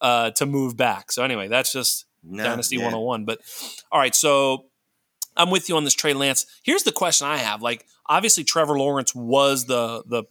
uh, 0.01 0.31
to 0.31 0.45
move 0.45 0.77
back. 0.77 1.11
So 1.11 1.23
anyway, 1.23 1.49
that's 1.49 1.73
just 1.73 2.05
no, 2.23 2.43
Dynasty 2.43 2.77
yeah. 2.77 2.83
101. 2.83 3.25
But 3.25 3.41
all 3.91 3.99
right, 3.99 4.15
so 4.15 4.67
I'm 5.35 5.49
with 5.49 5.67
you 5.67 5.75
on 5.75 5.83
this 5.83 5.93
Trey 5.93 6.13
Lance. 6.13 6.45
Here's 6.63 6.83
the 6.83 6.91
question 6.91 7.27
I 7.27 7.37
have. 7.37 7.61
Like, 7.61 7.85
obviously 8.07 8.43
Trevor 8.43 8.77
Lawrence 8.77 9.13
was 9.13 9.65
the 9.65 10.03
the 10.05 10.23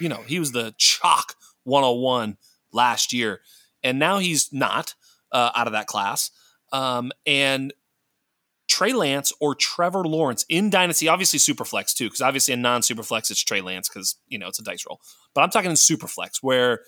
you 0.00 0.08
know, 0.08 0.22
he 0.26 0.38
was 0.38 0.52
the 0.52 0.74
chalk 0.78 1.34
101 1.64 2.36
last 2.72 3.12
year. 3.12 3.40
And 3.82 3.98
now 3.98 4.18
he's 4.18 4.52
not 4.52 4.94
uh, 5.32 5.50
out 5.54 5.66
of 5.66 5.72
that 5.72 5.86
class. 5.86 6.30
Um, 6.72 7.12
and 7.26 7.72
Trey 8.68 8.92
Lance 8.92 9.32
or 9.40 9.54
Trevor 9.54 10.04
Lawrence 10.04 10.44
in 10.48 10.70
Dynasty, 10.70 11.08
obviously 11.08 11.38
Superflex 11.38 11.94
too, 11.94 12.06
because 12.06 12.20
obviously 12.20 12.54
in 12.54 12.62
non 12.62 12.80
Superflex 12.80 13.30
it's 13.30 13.42
Trey 13.42 13.60
Lance 13.60 13.88
because, 13.88 14.16
you 14.28 14.38
know, 14.38 14.48
it's 14.48 14.58
a 14.58 14.64
dice 14.64 14.84
roll. 14.88 15.00
But 15.34 15.42
I'm 15.42 15.50
talking 15.50 15.70
in 15.70 15.76
Superflex 15.76 16.38
where 16.42 16.80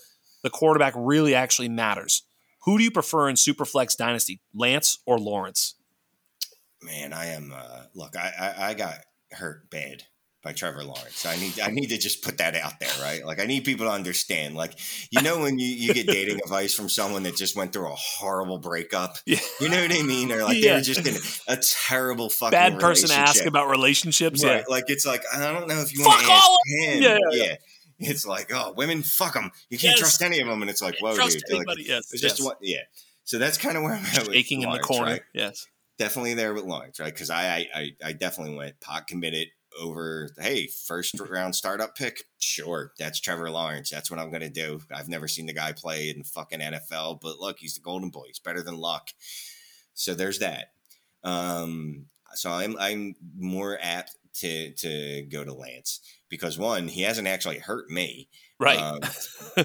the 0.42 0.50
quarterback 0.50 0.94
really 0.96 1.34
actually 1.34 1.68
matters. 1.68 2.24
Who 2.64 2.78
do 2.78 2.84
you 2.84 2.90
prefer 2.90 3.28
in 3.28 3.36
Superflex 3.36 3.96
Dynasty, 3.96 4.40
Lance 4.52 4.98
or 5.06 5.18
Lawrence? 5.18 5.74
Man, 6.82 7.12
I 7.12 7.26
am. 7.26 7.52
Uh, 7.54 7.84
look, 7.94 8.16
I, 8.16 8.32
I, 8.38 8.68
I 8.68 8.74
got 8.74 8.98
hurt 9.32 9.70
bad 9.70 10.04
by 10.48 10.54
Trevor 10.54 10.82
Lawrence. 10.82 11.26
I 11.26 11.36
need 11.36 11.60
I 11.60 11.68
need 11.70 11.88
to 11.88 11.98
just 11.98 12.24
put 12.24 12.38
that 12.38 12.54
out 12.54 12.80
there, 12.80 12.88
right? 13.02 13.24
Like 13.24 13.38
I 13.38 13.44
need 13.44 13.64
people 13.64 13.84
to 13.84 13.92
understand. 13.92 14.54
Like 14.54 14.78
you 15.10 15.20
know 15.20 15.40
when 15.40 15.58
you, 15.58 15.66
you 15.66 15.92
get 15.92 16.06
dating 16.18 16.40
advice 16.42 16.72
from 16.72 16.88
someone 16.88 17.24
that 17.24 17.36
just 17.36 17.54
went 17.54 17.74
through 17.74 17.86
a 17.86 17.94
horrible 17.94 18.58
breakup. 18.58 19.18
Yeah. 19.26 19.40
You 19.60 19.68
know 19.68 19.82
what 19.82 19.92
I 19.92 20.02
mean? 20.02 20.32
Or 20.32 20.42
like 20.44 20.56
yeah. 20.56 20.70
they 20.70 20.74
were 20.76 20.80
just 20.80 21.06
in 21.06 21.54
a 21.54 21.60
terrible 21.60 22.30
fucking 22.30 22.52
bad 22.52 22.80
person 22.80 23.10
to 23.10 23.14
ask 23.14 23.44
about 23.44 23.68
relationships. 23.68 24.42
Right. 24.42 24.60
Yeah. 24.60 24.64
Like 24.68 24.84
it's 24.88 25.04
like 25.04 25.22
I 25.34 25.52
don't 25.52 25.68
know 25.68 25.80
if 25.80 25.94
you 25.94 26.02
want 26.02 26.24
to 26.24 26.32
ask 26.32 26.50
him. 26.66 27.02
Yeah. 27.02 27.18
yeah. 27.30 27.54
It's 27.98 28.24
like, 28.24 28.50
oh, 28.54 28.72
women, 28.76 29.02
fuck 29.02 29.34
them. 29.34 29.50
You 29.68 29.76
can't 29.76 29.92
yes. 29.92 29.98
trust 29.98 30.22
any 30.22 30.40
of 30.40 30.46
them. 30.46 30.62
And 30.62 30.70
it's 30.70 30.80
like, 30.80 30.96
whoa, 31.00 31.14
trust 31.16 31.42
dude. 31.46 31.56
Anybody, 31.56 31.82
like, 31.82 31.88
yes. 31.88 32.12
It's 32.12 32.22
just 32.22 32.42
what, 32.42 32.56
yeah. 32.62 32.82
So 33.24 33.38
that's 33.38 33.58
kind 33.58 33.76
of 33.76 33.82
where 33.82 33.92
I'm 33.92 34.04
at. 34.04 34.28
Aching 34.32 34.62
in 34.62 34.70
the 34.70 34.78
corner. 34.78 35.12
Right? 35.12 35.22
Yes. 35.34 35.66
Definitely 35.98 36.34
there 36.34 36.54
with 36.54 36.62
Lawrence, 36.62 37.00
right? 37.00 37.12
Because 37.12 37.28
I, 37.28 37.66
I, 37.74 37.90
I 38.04 38.12
definitely 38.12 38.56
went 38.56 38.78
pot 38.80 39.08
committed 39.08 39.48
over, 39.78 40.30
hey, 40.38 40.66
first 40.66 41.18
round 41.20 41.54
startup 41.54 41.96
pick? 41.96 42.24
Sure, 42.38 42.92
that's 42.98 43.20
Trevor 43.20 43.50
Lawrence. 43.50 43.90
That's 43.90 44.10
what 44.10 44.20
I'm 44.20 44.30
going 44.30 44.42
to 44.42 44.48
do. 44.48 44.80
I've 44.94 45.08
never 45.08 45.28
seen 45.28 45.46
the 45.46 45.52
guy 45.52 45.72
play 45.72 46.10
in 46.10 46.24
fucking 46.24 46.60
NFL, 46.60 47.20
but 47.20 47.38
look, 47.38 47.58
he's 47.58 47.74
the 47.74 47.80
golden 47.80 48.10
boy. 48.10 48.24
He's 48.26 48.38
better 48.38 48.62
than 48.62 48.76
Luck. 48.76 49.10
So 49.94 50.14
there's 50.14 50.38
that. 50.40 50.72
Um, 51.24 52.06
so 52.34 52.50
I'm 52.50 52.76
I'm 52.78 53.14
more 53.36 53.78
apt 53.80 54.16
to 54.36 54.72
to 54.72 55.22
go 55.22 55.44
to 55.44 55.52
Lance 55.52 56.00
because 56.28 56.58
one, 56.58 56.88
he 56.88 57.02
hasn't 57.02 57.28
actually 57.28 57.58
hurt 57.58 57.90
me. 57.90 58.28
Right. 58.60 58.78
Um, 58.78 59.00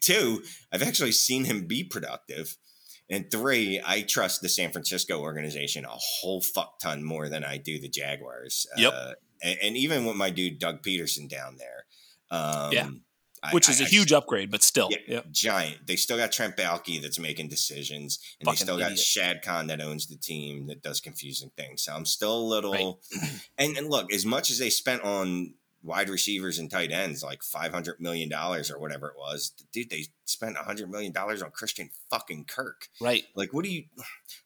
two, 0.00 0.42
I've 0.72 0.82
actually 0.82 1.12
seen 1.12 1.44
him 1.44 1.66
be 1.66 1.84
productive. 1.84 2.56
And 3.10 3.30
three, 3.30 3.80
I 3.84 4.02
trust 4.02 4.40
the 4.40 4.48
San 4.48 4.72
Francisco 4.72 5.20
organization 5.20 5.84
a 5.84 5.88
whole 5.90 6.40
fuck 6.40 6.78
ton 6.78 7.04
more 7.04 7.28
than 7.28 7.44
I 7.44 7.58
do 7.58 7.78
the 7.78 7.88
Jaguars. 7.88 8.66
Yep. 8.76 8.92
Uh, 8.94 9.12
and, 9.42 9.58
and, 9.62 9.76
even 9.76 10.06
with 10.06 10.16
my 10.16 10.30
dude 10.30 10.58
Doug 10.58 10.82
Pederson 10.82 11.28
down 11.28 11.56
there. 11.58 11.84
Um, 12.30 12.72
yeah. 12.72 12.88
Which 13.50 13.68
I, 13.68 13.72
is 13.72 13.80
a 13.80 13.84
huge 13.84 14.12
I, 14.12 14.18
upgrade, 14.18 14.52
but 14.52 14.62
still, 14.62 14.88
yeah, 14.92 14.98
yep. 15.08 15.32
giant. 15.32 15.84
They 15.84 15.96
still 15.96 16.16
got 16.16 16.30
Trent 16.30 16.56
Baalke 16.56 17.02
that's 17.02 17.18
making 17.18 17.48
decisions, 17.48 18.20
and 18.38 18.46
Fucking 18.46 18.54
they 18.54 18.64
still 18.64 18.76
idiot. 18.76 18.90
got 18.90 18.98
Shad 18.98 19.42
Khan 19.42 19.66
that 19.66 19.80
owns 19.80 20.06
the 20.06 20.16
team 20.16 20.68
that 20.68 20.80
does 20.80 21.00
confusing 21.00 21.50
things. 21.56 21.82
So 21.82 21.92
I'm 21.92 22.04
still 22.04 22.36
a 22.36 22.38
little. 22.38 23.00
Right. 23.20 23.30
and, 23.58 23.76
and 23.76 23.90
look, 23.90 24.12
as 24.12 24.24
much 24.24 24.52
as 24.52 24.58
they 24.58 24.70
spent 24.70 25.02
on 25.02 25.54
wide 25.82 26.08
receivers 26.08 26.58
and 26.58 26.70
tight 26.70 26.92
ends 26.92 27.22
like 27.22 27.42
500 27.42 28.00
million 28.00 28.28
dollars 28.28 28.70
or 28.70 28.78
whatever 28.78 29.08
it 29.08 29.16
was 29.16 29.52
dude 29.72 29.90
they 29.90 30.04
spent 30.24 30.54
100 30.54 30.90
million 30.90 31.12
dollars 31.12 31.42
on 31.42 31.50
christian 31.50 31.90
fucking 32.10 32.44
kirk 32.44 32.88
right 33.00 33.24
like 33.34 33.52
what 33.52 33.64
do 33.64 33.70
you 33.70 33.84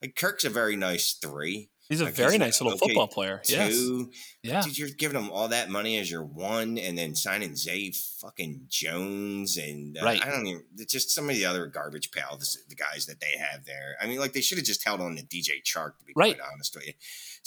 like 0.03 0.17
kirk's 0.17 0.45
a 0.45 0.51
very 0.51 0.77
nice 0.77 1.13
three 1.13 1.71
He's 1.89 2.01
a 2.01 2.07
like 2.07 2.15
very 2.15 2.37
nice 2.37 2.61
little 2.61 2.77
okay, 2.77 2.89
football 2.89 3.07
player. 3.07 3.41
Two, 3.45 3.55
yes. 3.55 4.11
Yeah. 4.43 4.63
Dude, 4.63 4.79
you're 4.79 4.89
giving 4.89 5.21
him 5.21 5.31
all 5.31 5.49
that 5.49 5.71
money 5.71 5.99
as 5.99 6.11
your 6.11 6.25
one 6.25 6.79
and 6.79 6.99
then 6.99 7.15
signing 7.15 7.55
Zay 7.55 7.93
fucking 7.93 8.63
Jones 8.69 9.57
and 9.57 9.97
uh, 9.97 10.05
right. 10.05 10.25
I 10.25 10.31
don't 10.31 10.47
even, 10.47 10.63
just 10.89 11.11
some 11.11 11.31
of 11.31 11.37
the 11.37 11.45
other 11.45 11.67
garbage 11.67 12.11
pals, 12.11 12.59
the 12.69 12.75
guys 12.75 13.07
that 13.07 13.21
they 13.21 13.39
have 13.39 13.67
there. 13.67 13.97
I 14.01 14.07
mean, 14.07 14.19
like 14.19 14.33
they 14.33 14.41
should 14.41 14.59
have 14.59 14.67
just 14.67 14.85
held 14.85 15.01
on 15.01 15.15
to 15.17 15.23
DJ 15.23 15.63
Chark, 15.65 15.99
to 15.99 16.05
be 16.05 16.13
right. 16.17 16.37
quite 16.37 16.49
honest 16.53 16.75
with 16.75 16.89
you. 16.89 16.93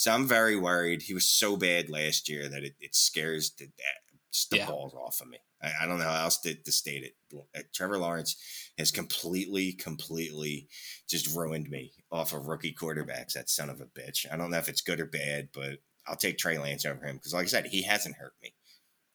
So 0.00 0.10
I'm 0.10 0.26
very 0.26 0.56
worried. 0.56 1.02
He 1.02 1.12
was 1.12 1.26
so 1.26 1.58
bad 1.58 1.90
last 1.90 2.26
year 2.26 2.48
that 2.48 2.64
it, 2.64 2.74
it 2.80 2.94
scares 2.94 3.50
the, 3.50 3.68
the 4.50 4.56
yeah. 4.56 4.66
balls 4.66 4.94
off 4.94 5.20
of 5.20 5.28
me. 5.28 5.36
I, 5.62 5.72
I, 5.82 5.86
don't 5.86 5.98
know 5.98 6.06
how 6.06 6.22
else 6.22 6.38
to, 6.38 6.54
to 6.54 6.72
state 6.72 7.04
it. 7.04 7.38
Uh, 7.54 7.60
Trevor 7.74 7.98
Lawrence 7.98 8.36
has 8.78 8.90
completely, 8.90 9.72
completely 9.72 10.68
just 11.06 11.36
ruined 11.36 11.68
me 11.68 11.92
off 12.10 12.32
of 12.32 12.46
rookie 12.46 12.72
quarterbacks. 12.72 13.34
That 13.34 13.50
son 13.50 13.68
of 13.68 13.82
a 13.82 13.84
bitch. 13.84 14.24
I 14.32 14.38
don't 14.38 14.50
know 14.50 14.56
if 14.56 14.70
it's 14.70 14.80
good 14.80 15.00
or 15.00 15.04
bad, 15.04 15.50
but 15.52 15.80
I'll 16.06 16.16
take 16.16 16.38
Trey 16.38 16.56
Lance 16.56 16.86
over 16.86 17.04
him 17.04 17.16
because, 17.16 17.34
like 17.34 17.44
I 17.44 17.48
said, 17.48 17.66
he 17.66 17.82
hasn't 17.82 18.16
hurt 18.16 18.32
me. 18.42 18.54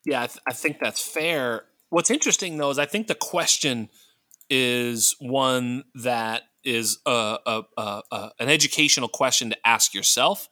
Yeah, 0.05 0.21
I, 0.21 0.27
th- 0.27 0.43
I 0.47 0.53
think 0.53 0.77
that's 0.79 1.01
fair. 1.01 1.63
What's 1.89 2.11
interesting 2.11 2.59
though 2.59 2.69
is 2.69 2.77
I 2.77 2.85
think 2.85 3.07
the 3.07 3.15
question 3.15 3.89
is 4.49 5.15
one 5.19 5.83
that 5.95 6.43
is 6.63 6.97
a, 7.05 7.37
a, 7.45 7.61
a, 7.77 8.01
a, 8.11 8.31
an 8.39 8.49
educational 8.49 9.07
question 9.07 9.51
to 9.51 9.67
ask 9.67 9.93
yourself. 9.93 10.49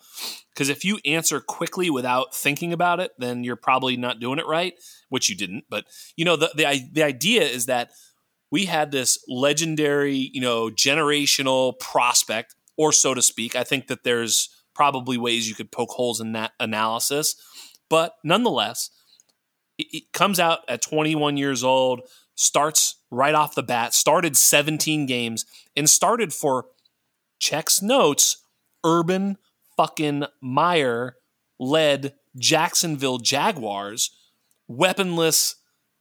Because 0.53 0.69
if 0.69 0.85
you 0.85 0.99
answer 1.05 1.41
quickly 1.41 1.89
without 1.89 2.35
thinking 2.35 2.71
about 2.71 2.99
it, 2.99 3.11
then 3.17 3.43
you're 3.43 3.55
probably 3.55 3.97
not 3.97 4.19
doing 4.19 4.37
it 4.37 4.45
right, 4.45 4.75
which 5.09 5.29
you 5.29 5.35
didn't. 5.35 5.65
But 5.69 5.85
you 6.15 6.23
know, 6.23 6.35
the 6.35 6.51
the, 6.55 6.87
the 6.91 7.03
idea 7.03 7.41
is 7.41 7.65
that 7.65 7.91
we 8.51 8.65
had 8.65 8.91
this 8.91 9.17
legendary, 9.27 10.29
you 10.31 10.41
know, 10.41 10.69
generational 10.69 11.77
prospect, 11.79 12.55
or 12.77 12.91
so 12.91 13.15
to 13.15 13.21
speak. 13.21 13.55
I 13.55 13.63
think 13.63 13.87
that 13.87 14.03
there's 14.03 14.49
probably 14.75 15.17
ways 15.17 15.49
you 15.49 15.55
could 15.55 15.71
poke 15.71 15.89
holes 15.89 16.21
in 16.21 16.33
that 16.33 16.51
analysis, 16.59 17.35
but 17.89 18.15
nonetheless, 18.23 18.91
it, 19.79 19.87
it 19.91 20.03
comes 20.13 20.39
out 20.39 20.59
at 20.67 20.83
21 20.83 21.37
years 21.37 21.63
old 21.63 22.01
starts 22.35 22.95
right 23.13 23.35
off 23.35 23.55
the 23.55 23.63
bat, 23.63 23.93
started 23.93 24.35
17 24.35 25.05
games, 25.05 25.45
and 25.75 25.89
started 25.89 26.33
for 26.33 26.67
checks 27.39 27.81
notes, 27.81 28.37
Urban 28.83 29.37
fucking 29.77 30.25
Meyer 30.41 31.15
led 31.59 32.13
Jacksonville 32.37 33.17
Jaguars, 33.19 34.11
weaponless, 34.67 35.55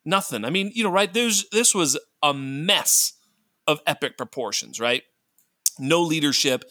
nothing. 0.05 0.45
I 0.45 0.51
mean, 0.51 0.73
you 0.75 0.85
know, 0.85 0.91
right? 0.91 1.13
There's 1.13 1.49
this 1.51 1.75
was 1.75 1.99
a 2.23 2.33
mess 2.35 3.15
of 3.67 3.81
epic 3.87 4.17
proportions, 4.17 4.81
right? 4.81 5.03
No 5.79 6.03
leadership, 6.03 6.65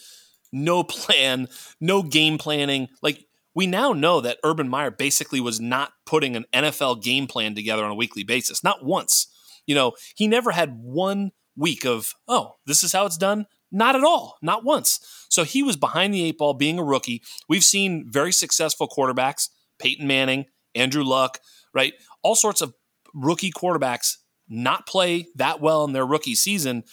no 0.52 0.84
plan, 0.84 1.48
no 1.80 2.04
game 2.04 2.38
planning. 2.38 2.90
Like 3.02 3.26
we 3.54 3.68
now 3.68 3.94
know 3.94 4.22
that 4.22 4.40
Urban 4.44 4.70
Meyer 4.70 4.92
basically 4.92 5.40
was 5.40 5.60
not 5.60 5.94
putting 6.06 6.36
an 6.36 6.46
NFL 6.54 7.02
game 7.04 7.28
plan 7.28 7.56
together 7.56 7.84
on 7.84 7.92
a 7.92 7.96
weekly 7.96 8.24
basis, 8.24 8.64
not 8.64 8.84
once. 8.84 9.28
You 9.72 9.76
know, 9.76 9.94
he 10.16 10.28
never 10.28 10.52
had 10.52 10.82
one 10.82 11.32
week 11.56 11.86
of, 11.86 12.14
oh, 12.28 12.56
this 12.66 12.84
is 12.84 12.92
how 12.92 13.06
it's 13.06 13.16
done. 13.16 13.46
Not 13.72 13.96
at 13.96 14.04
all, 14.04 14.36
not 14.42 14.66
once. 14.66 15.00
So 15.30 15.46
he 15.46 15.64
was 15.64 15.78
behind 15.78 16.14
the 16.14 16.26
eight 16.26 16.38
ball 16.38 16.54
being 16.54 16.78
a 16.78 16.84
rookie. 16.84 17.24
We've 17.48 17.64
seen 17.64 18.06
very 18.12 18.34
successful 18.34 18.90
quarterbacks, 18.90 19.48
Peyton 19.80 20.06
Manning, 20.06 20.48
Andrew 20.76 21.06
Luck, 21.06 21.40
right? 21.74 21.94
All 22.22 22.36
sorts 22.36 22.60
of 22.60 22.74
rookie 23.14 23.50
quarterbacks 23.50 24.18
not 24.50 24.86
play 24.86 25.28
that 25.36 25.62
well 25.62 25.86
in 25.86 25.94
their 25.94 26.06
rookie 26.06 26.36
season. 26.36 26.84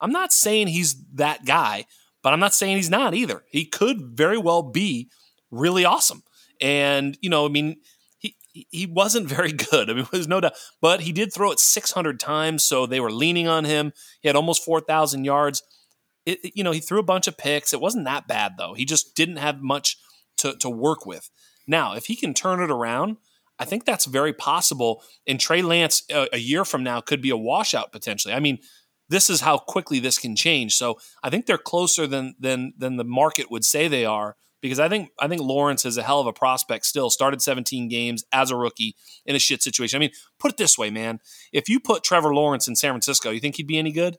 I'm 0.00 0.10
not 0.10 0.32
saying 0.32 0.66
he's 0.66 1.00
that 1.14 1.44
guy, 1.44 1.84
but 2.20 2.32
I'm 2.32 2.40
not 2.40 2.52
saying 2.52 2.78
he's 2.78 2.90
not 2.90 3.14
either. 3.14 3.44
He 3.48 3.64
could 3.64 4.16
very 4.16 4.38
well 4.38 4.64
be 4.64 5.08
really 5.52 5.84
awesome. 5.84 6.24
And, 6.60 7.16
you 7.20 7.30
know, 7.30 7.46
I 7.46 7.48
mean, 7.48 7.76
he 8.52 8.86
wasn't 8.86 9.28
very 9.28 9.52
good. 9.52 9.90
I 9.90 9.94
mean, 9.94 10.06
there's 10.12 10.28
no 10.28 10.40
doubt, 10.40 10.54
but 10.80 11.00
he 11.00 11.12
did 11.12 11.32
throw 11.32 11.50
it 11.50 11.58
600 11.58 12.20
times, 12.20 12.64
so 12.64 12.86
they 12.86 13.00
were 13.00 13.12
leaning 13.12 13.48
on 13.48 13.64
him. 13.64 13.92
He 14.20 14.28
had 14.28 14.36
almost 14.36 14.64
4,000 14.64 15.24
yards. 15.24 15.62
It, 16.24 16.52
you 16.54 16.62
know, 16.62 16.72
he 16.72 16.80
threw 16.80 16.98
a 17.00 17.04
bunch 17.04 17.26
of 17.26 17.36
picks. 17.36 17.72
It 17.72 17.80
wasn't 17.80 18.04
that 18.04 18.28
bad 18.28 18.52
though. 18.56 18.74
He 18.74 18.84
just 18.84 19.16
didn't 19.16 19.36
have 19.36 19.60
much 19.60 19.96
to 20.38 20.56
to 20.56 20.70
work 20.70 21.04
with. 21.04 21.30
Now, 21.66 21.94
if 21.94 22.06
he 22.06 22.16
can 22.16 22.34
turn 22.34 22.60
it 22.60 22.70
around, 22.70 23.16
I 23.58 23.64
think 23.64 23.84
that's 23.84 24.06
very 24.06 24.32
possible. 24.32 25.02
And 25.26 25.38
Trey 25.38 25.62
Lance, 25.62 26.04
a, 26.10 26.28
a 26.32 26.38
year 26.38 26.64
from 26.64 26.82
now, 26.82 27.00
could 27.00 27.20
be 27.20 27.30
a 27.30 27.36
washout 27.36 27.92
potentially. 27.92 28.34
I 28.34 28.40
mean, 28.40 28.58
this 29.08 29.28
is 29.28 29.40
how 29.40 29.58
quickly 29.58 29.98
this 29.98 30.18
can 30.18 30.36
change. 30.36 30.74
So 30.74 30.98
I 31.22 31.30
think 31.30 31.46
they're 31.46 31.58
closer 31.58 32.06
than 32.06 32.34
than 32.38 32.72
than 32.76 32.96
the 32.96 33.04
market 33.04 33.50
would 33.50 33.64
say 33.64 33.88
they 33.88 34.04
are 34.04 34.36
because 34.62 34.78
I 34.78 34.88
think 34.88 35.10
I 35.18 35.28
think 35.28 35.42
Lawrence 35.42 35.84
is 35.84 35.98
a 35.98 36.02
hell 36.02 36.20
of 36.20 36.26
a 36.26 36.32
prospect 36.32 36.86
still. 36.86 37.10
Started 37.10 37.42
17 37.42 37.88
games 37.88 38.24
as 38.32 38.50
a 38.50 38.56
rookie 38.56 38.96
in 39.26 39.36
a 39.36 39.38
shit 39.38 39.62
situation. 39.62 39.98
I 39.98 40.00
mean, 40.00 40.12
put 40.38 40.52
it 40.52 40.56
this 40.56 40.78
way, 40.78 40.88
man. 40.88 41.20
If 41.52 41.68
you 41.68 41.80
put 41.80 42.04
Trevor 42.04 42.34
Lawrence 42.34 42.68
in 42.68 42.76
San 42.76 42.92
Francisco, 42.92 43.30
you 43.30 43.40
think 43.40 43.56
he'd 43.56 43.66
be 43.66 43.78
any 43.78 43.92
good? 43.92 44.16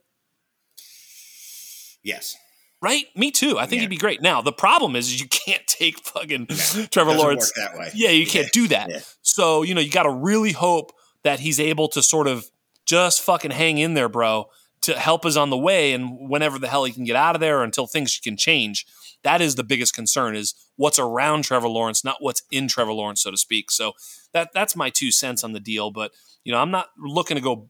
Yes. 2.04 2.36
Right? 2.82 3.06
Me 3.16 3.32
too. 3.32 3.58
I 3.58 3.66
think 3.66 3.78
yeah. 3.78 3.84
he'd 3.84 3.92
be 3.92 3.98
great. 3.98 4.22
Now, 4.22 4.42
the 4.42 4.52
problem 4.52 4.98
is, 4.98 5.08
is 5.08 5.22
you 5.22 5.28
can't 5.32 5.66
take 5.66 5.98
fucking 6.00 6.48
no, 6.50 6.86
Trevor 6.92 7.14
Lawrence 7.14 7.52
that 7.56 7.78
way. 7.78 7.90
Yeah, 7.96 8.10
you 8.10 8.28
can't 8.28 8.48
yeah. 8.48 8.62
do 8.62 8.68
that. 8.68 8.90
Yeah. 8.90 9.00
So, 9.22 9.64
you 9.64 9.74
know, 9.74 9.80
you 9.82 9.90
got 9.90 10.04
to 10.04 10.12
really 10.12 10.52
hope 10.52 10.92
that 11.24 11.40
he's 11.40 11.62
able 11.62 11.88
to 11.88 12.04
sort 12.04 12.28
of 12.28 12.46
just 12.86 13.22
fucking 13.22 13.52
hang 13.52 13.78
in 13.78 13.94
there, 13.94 14.10
bro, 14.10 14.50
to 14.84 15.00
help 15.00 15.26
is 15.26 15.38
on 15.38 15.50
the 15.50 15.58
way 15.58 15.94
and 15.94 16.30
whenever 16.30 16.60
the 16.60 16.68
hell 16.68 16.84
he 16.84 16.92
can 16.92 17.06
get 17.06 17.16
out 17.16 17.36
of 17.36 17.42
there 17.42 17.64
until 17.64 17.88
things 17.88 18.20
can 18.22 18.38
change. 18.38 18.86
That 19.24 19.42
is 19.42 19.56
the 19.56 19.64
biggest 19.64 19.96
concern 19.96 20.36
is 20.36 20.54
what's 20.76 21.00
around 21.00 21.44
Trevor 21.44 21.70
Lawrence, 21.70 22.04
not 22.04 22.18
what's 22.20 22.44
in 22.52 22.68
Trevor 22.68 22.92
Lawrence, 22.92 23.24
so 23.24 23.32
to 23.32 23.38
speak. 23.38 23.72
So 23.72 23.94
that 24.34 24.50
that's 24.54 24.76
my 24.76 24.90
two 24.90 25.12
cents 25.12 25.44
on 25.44 25.54
the 25.54 25.62
deal. 25.62 25.92
But 25.92 26.12
you 26.44 26.52
know, 26.52 26.60
I'm 26.60 26.72
not 26.72 26.90
looking 26.98 27.36
to 27.36 27.42
go 27.42 27.70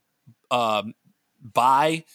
um, 0.49 0.93
buy 1.41 2.05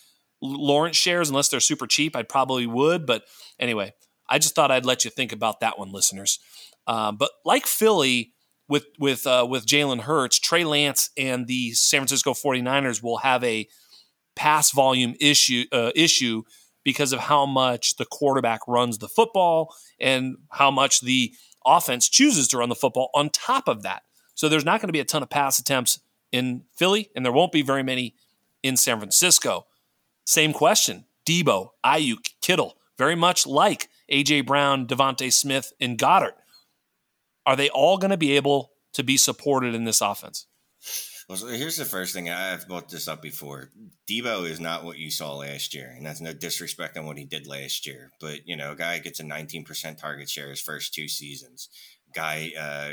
Lawrence 0.43 0.97
shares 0.97 1.29
unless 1.29 1.49
they're 1.49 1.61
super 1.61 1.87
cheap. 1.87 2.17
I 2.17 2.23
probably 2.23 2.67
would, 2.67 3.07
but 3.07 3.25
anyway, 3.61 3.95
I 4.29 4.39
just 4.39 4.55
thought 4.55 4.71
I'd 4.73 4.85
let 4.85 5.05
you 5.05 5.11
think 5.11 5.33
about 5.33 5.61
that 5.61 5.79
one, 5.79 5.93
listeners. 5.93 6.41
Um, 6.89 7.17
but 7.17 7.31
like 7.45 7.67
Philly 7.67 8.33
with 8.69 8.87
with 8.99 9.27
uh, 9.27 9.47
with 9.49 9.67
Jalen 9.67 10.01
Hurts, 10.01 10.39
Trey 10.39 10.65
Lance 10.65 11.11
and 11.17 11.47
the 11.47 11.73
San 11.73 12.01
Francisco 12.01 12.35
49ers 12.35 13.03
will 13.03 13.19
have 13.19 13.45
a 13.45 13.69
pass 14.39 14.71
volume 14.71 15.17
issue 15.21 15.65
uh, 15.73 15.91
issue 15.97 16.45
because 16.85 17.13
of 17.13 17.19
how 17.19 17.45
much 17.45 17.97
the 17.97 18.07
quarterback 18.07 18.61
runs 18.69 18.99
the 18.99 19.09
football 19.09 19.75
and 20.01 20.37
how 20.53 20.71
much 20.71 21.01
the 21.01 21.35
offense 21.67 22.09
chooses 22.09 22.47
to 22.49 22.57
run 22.57 22.69
the 22.69 22.75
football 22.75 23.11
on 23.15 23.29
top 23.31 23.67
of 23.69 23.83
that. 23.83 24.03
So 24.35 24.49
there's 24.49 24.65
not 24.65 24.81
going 24.81 24.89
to 24.89 24.93
be 24.93 25.01
a 25.01 25.05
ton 25.05 25.25
of 25.25 25.29
pass 25.29 25.59
attempts 25.59 25.99
in 26.31 26.63
Philly, 26.77 27.11
and 27.17 27.25
there 27.25 27.33
won't 27.33 27.51
be 27.51 27.63
very 27.63 27.83
many 27.83 28.15
in 28.63 28.77
San 28.77 28.99
Francisco. 28.99 29.67
Same 30.25 30.53
question. 30.53 31.05
Deebo, 31.29 31.71
Aiyuk, 31.85 32.31
Kittle, 32.41 32.77
very 32.97 33.17
much 33.17 33.47
like 33.47 33.89
AJ 34.11 34.47
Brown, 34.47 34.87
DeVonta 34.87 35.33
Smith, 35.33 35.73
and 35.81 35.99
Goedert. 35.99 36.35
Are 37.45 37.57
they 37.57 37.69
all 37.71 37.99
going 37.99 38.13
to 38.13 38.17
be 38.17 38.37
able 38.37 38.71
to 38.93 39.03
be 39.03 39.17
supported 39.17 39.75
in 39.75 39.85
this 39.85 40.01
offense? 40.01 40.47
Well, 41.29 41.37
so 41.37 41.49
here's 41.49 41.77
the 41.77 41.85
first 41.85 42.15
thing. 42.15 42.31
I've 42.31 42.67
brought 42.67 42.89
this 42.89 43.07
up 43.07 43.21
before. 43.21 43.71
Deebo 44.09 44.49
is 44.49 44.61
not 44.61 44.83
what 44.83 44.97
you 44.97 45.11
saw 45.11 45.37
last 45.37 45.75
year, 45.75 45.93
and 45.95 46.07
that's 46.07 46.23
no 46.23 46.33
disrespect 46.33 46.97
on 46.97 47.05
what 47.05 47.19
he 47.19 47.27
did 47.27 47.47
last 47.47 47.87
year. 47.87 48.11
But 48.19 48.49
you 48.49 48.57
know, 48.57 48.73
a 48.73 48.77
guy 48.77 48.99
gets 48.99 49.21
a 49.21 49.25
19% 49.25 49.99
target 49.99 50.31
share 50.31 50.49
his 50.49 50.61
first 50.61 50.95
two 50.95 51.07
seasons. 51.07 51.69
Guy, 52.15 52.53
uh, 52.59 52.93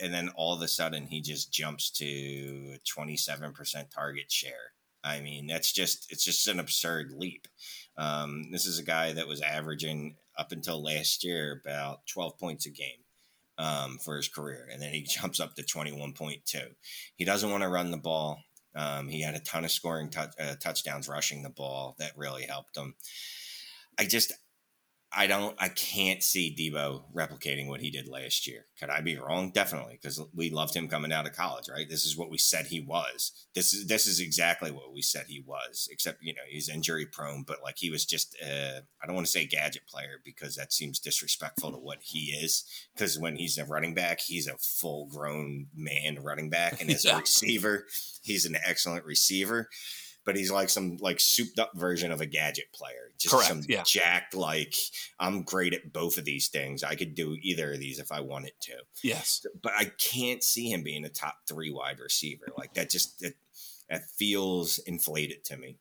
and 0.00 0.14
then 0.14 0.28
all 0.36 0.54
of 0.54 0.62
a 0.62 0.68
sudden 0.68 1.08
he 1.08 1.20
just 1.20 1.52
jumps 1.52 1.90
to 1.90 2.76
27% 2.96 3.90
target 3.90 4.30
share. 4.30 4.72
I 5.02 5.20
mean, 5.20 5.48
that's 5.48 5.72
just 5.72 6.12
it's 6.12 6.24
just 6.24 6.46
an 6.46 6.60
absurd 6.60 7.12
leap. 7.16 7.48
Um, 7.96 8.52
this 8.52 8.64
is 8.64 8.78
a 8.78 8.84
guy 8.84 9.12
that 9.14 9.26
was 9.26 9.40
averaging 9.40 10.14
up 10.38 10.52
until 10.52 10.80
last 10.80 11.24
year 11.24 11.60
about 11.64 12.06
12 12.06 12.38
points 12.38 12.66
a 12.66 12.70
game 12.70 13.02
um, 13.58 13.98
for 13.98 14.16
his 14.16 14.28
career, 14.28 14.68
and 14.72 14.80
then 14.80 14.92
he 14.92 15.02
jumps 15.20 15.40
up 15.40 15.54
to 15.56 15.62
21.2. 15.62 16.40
He 17.16 17.24
doesn't 17.24 17.50
want 17.50 17.62
to 17.62 17.68
run 17.68 17.90
the 17.90 17.98
ball. 17.98 18.40
Um, 18.74 19.08
he 19.08 19.22
had 19.22 19.34
a 19.34 19.40
ton 19.40 19.64
of 19.64 19.70
scoring 19.70 20.10
t- 20.10 20.20
uh, 20.20 20.54
touchdowns 20.62 21.08
rushing 21.08 21.42
the 21.42 21.50
ball 21.50 21.96
that 21.98 22.12
really 22.16 22.44
helped 22.44 22.76
him. 22.76 22.94
I 23.98 24.04
just 24.04 24.32
I 25.10 25.26
don't, 25.26 25.56
I 25.58 25.68
can't 25.68 26.22
see 26.22 26.54
Deebo 26.54 27.04
replicating 27.14 27.66
what 27.66 27.80
he 27.80 27.90
did 27.90 28.08
last 28.08 28.46
year. 28.46 28.66
Could 28.78 28.90
I 28.90 29.00
be 29.00 29.16
wrong? 29.16 29.50
Definitely, 29.50 29.98
because 30.00 30.20
we 30.34 30.50
loved 30.50 30.76
him 30.76 30.86
coming 30.86 31.12
out 31.12 31.26
of 31.26 31.32
college, 31.32 31.68
right? 31.70 31.88
This 31.88 32.04
is 32.04 32.16
what 32.16 32.30
we 32.30 32.36
said 32.36 32.66
he 32.66 32.80
was. 32.80 33.32
This 33.54 33.72
is 33.72 33.86
this 33.86 34.06
is 34.06 34.20
exactly 34.20 34.70
what 34.70 34.92
we 34.92 35.00
said 35.00 35.24
he 35.26 35.42
was. 35.46 35.88
Except 35.90 36.22
you 36.22 36.34
know 36.34 36.42
he's 36.48 36.68
injury 36.68 37.06
prone, 37.06 37.42
but 37.46 37.62
like 37.62 37.78
he 37.78 37.90
was 37.90 38.04
just, 38.04 38.36
uh, 38.44 38.80
I 39.02 39.06
don't 39.06 39.14
want 39.14 39.26
to 39.26 39.32
say 39.32 39.46
gadget 39.46 39.86
player 39.86 40.20
because 40.24 40.56
that 40.56 40.74
seems 40.74 40.98
disrespectful 40.98 41.72
to 41.72 41.78
what 41.78 41.98
he 42.02 42.36
is. 42.42 42.64
Because 42.94 43.18
when 43.18 43.36
he's 43.36 43.56
a 43.56 43.64
running 43.64 43.94
back, 43.94 44.20
he's 44.20 44.46
a 44.46 44.58
full 44.58 45.06
grown 45.06 45.68
man 45.74 46.18
running 46.22 46.50
back, 46.50 46.82
and 46.82 46.90
as 46.90 47.04
yeah. 47.06 47.16
a 47.16 47.20
receiver, 47.20 47.86
he's 48.22 48.44
an 48.44 48.58
excellent 48.64 49.06
receiver 49.06 49.70
but 50.28 50.36
he's 50.36 50.50
like 50.50 50.68
some 50.68 50.98
like 51.00 51.20
souped 51.20 51.58
up 51.58 51.72
version 51.74 52.12
of 52.12 52.20
a 52.20 52.26
gadget 52.26 52.70
player. 52.74 53.12
Just 53.16 53.34
Correct, 53.34 53.48
some 53.48 53.62
yeah. 53.66 53.82
jacked 53.82 54.34
like 54.34 54.74
I'm 55.18 55.42
great 55.42 55.72
at 55.72 55.90
both 55.90 56.18
of 56.18 56.26
these 56.26 56.48
things. 56.48 56.84
I 56.84 56.96
could 56.96 57.14
do 57.14 57.34
either 57.40 57.72
of 57.72 57.80
these 57.80 57.98
if 57.98 58.12
I 58.12 58.20
wanted 58.20 58.52
to. 58.60 58.74
Yes. 59.02 59.46
But 59.62 59.72
I 59.74 59.90
can't 59.96 60.44
see 60.44 60.70
him 60.70 60.82
being 60.82 61.06
a 61.06 61.08
top 61.08 61.36
3 61.48 61.70
wide 61.70 61.98
receiver. 61.98 62.44
Like 62.58 62.74
that 62.74 62.90
just 62.90 63.20
that, 63.20 63.36
that 63.88 64.02
feels 64.18 64.76
inflated 64.80 65.44
to 65.46 65.56
me. 65.56 65.78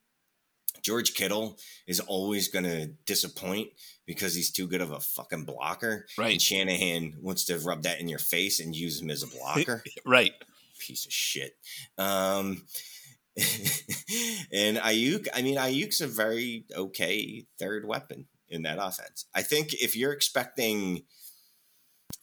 George 0.81 1.13
Kittle 1.13 1.59
is 1.85 1.99
always 1.99 2.47
going 2.47 2.63
to 2.63 2.85
disappoint 3.05 3.71
because 4.05 4.33
he's 4.33 4.49
too 4.49 4.65
good 4.65 4.79
of 4.79 4.91
a 4.91 5.01
fucking 5.01 5.43
blocker. 5.43 6.05
Right. 6.17 6.31
And 6.31 6.41
Shanahan 6.41 7.15
wants 7.19 7.43
to 7.47 7.59
rub 7.59 7.83
that 7.83 7.99
in 7.99 8.07
your 8.07 8.19
face 8.19 8.61
and 8.61 8.73
use 8.73 9.01
him 9.01 9.09
as 9.09 9.23
a 9.23 9.27
blocker. 9.37 9.83
right. 10.05 10.31
Piece 10.79 11.05
of 11.05 11.11
shit. 11.11 11.57
Um, 11.97 12.63
and 14.51 14.77
Aiyuk, 14.77 15.27
I 15.33 15.41
mean, 15.41 15.57
Aiyuk's 15.57 16.01
a 16.01 16.07
very 16.07 16.65
okay 16.75 17.45
third 17.59 17.85
weapon 17.85 18.25
in 18.49 18.63
that 18.63 18.79
offense. 18.81 19.25
I 19.35 19.43
think 19.43 19.73
if 19.73 19.95
you're 19.95 20.13
expecting 20.13 21.03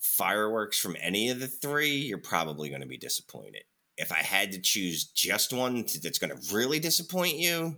fireworks 0.00 0.78
from 0.78 0.96
any 1.00 1.30
of 1.30 1.40
the 1.40 1.46
three, 1.46 1.96
you're 1.96 2.18
probably 2.18 2.68
going 2.68 2.80
to 2.80 2.86
be 2.86 2.98
disappointed. 2.98 3.62
If 3.96 4.10
I 4.10 4.16
had 4.16 4.52
to 4.52 4.60
choose 4.60 5.04
just 5.04 5.52
one 5.52 5.82
that's 6.02 6.18
going 6.18 6.36
to 6.36 6.54
really 6.54 6.80
disappoint 6.80 7.36
you 7.36 7.76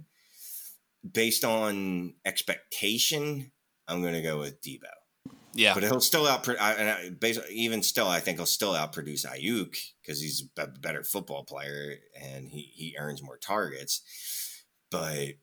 based 1.12 1.45
on 1.45 2.14
expectation, 2.24 3.53
I'm 3.87 4.01
going 4.01 4.14
to 4.14 4.22
go 4.22 4.39
with 4.39 4.62
Deebo. 4.62 5.06
Yeah, 5.57 5.75
but 5.75 5.83
he'll 5.83 6.01
still 6.01 6.27
out. 6.27 6.49
I 6.49 7.11
basically 7.19 7.55
even 7.55 7.83
still, 7.83 8.09
I 8.09 8.21
think 8.21 8.39
he'll 8.39 8.47
still 8.47 8.75
outproduce 8.75 9.27
Aiyuk 9.27 9.77
because 10.03 10.21
he's 10.21 10.49
a 10.59 10.67
better 10.67 11.03
football 11.03 11.45
player 11.45 11.97
and 12.21 12.49
he 12.49 12.71
he 12.75 12.97
earns 12.99 13.23
more 13.23 13.39
targets. 13.39 14.03
But 14.91 15.35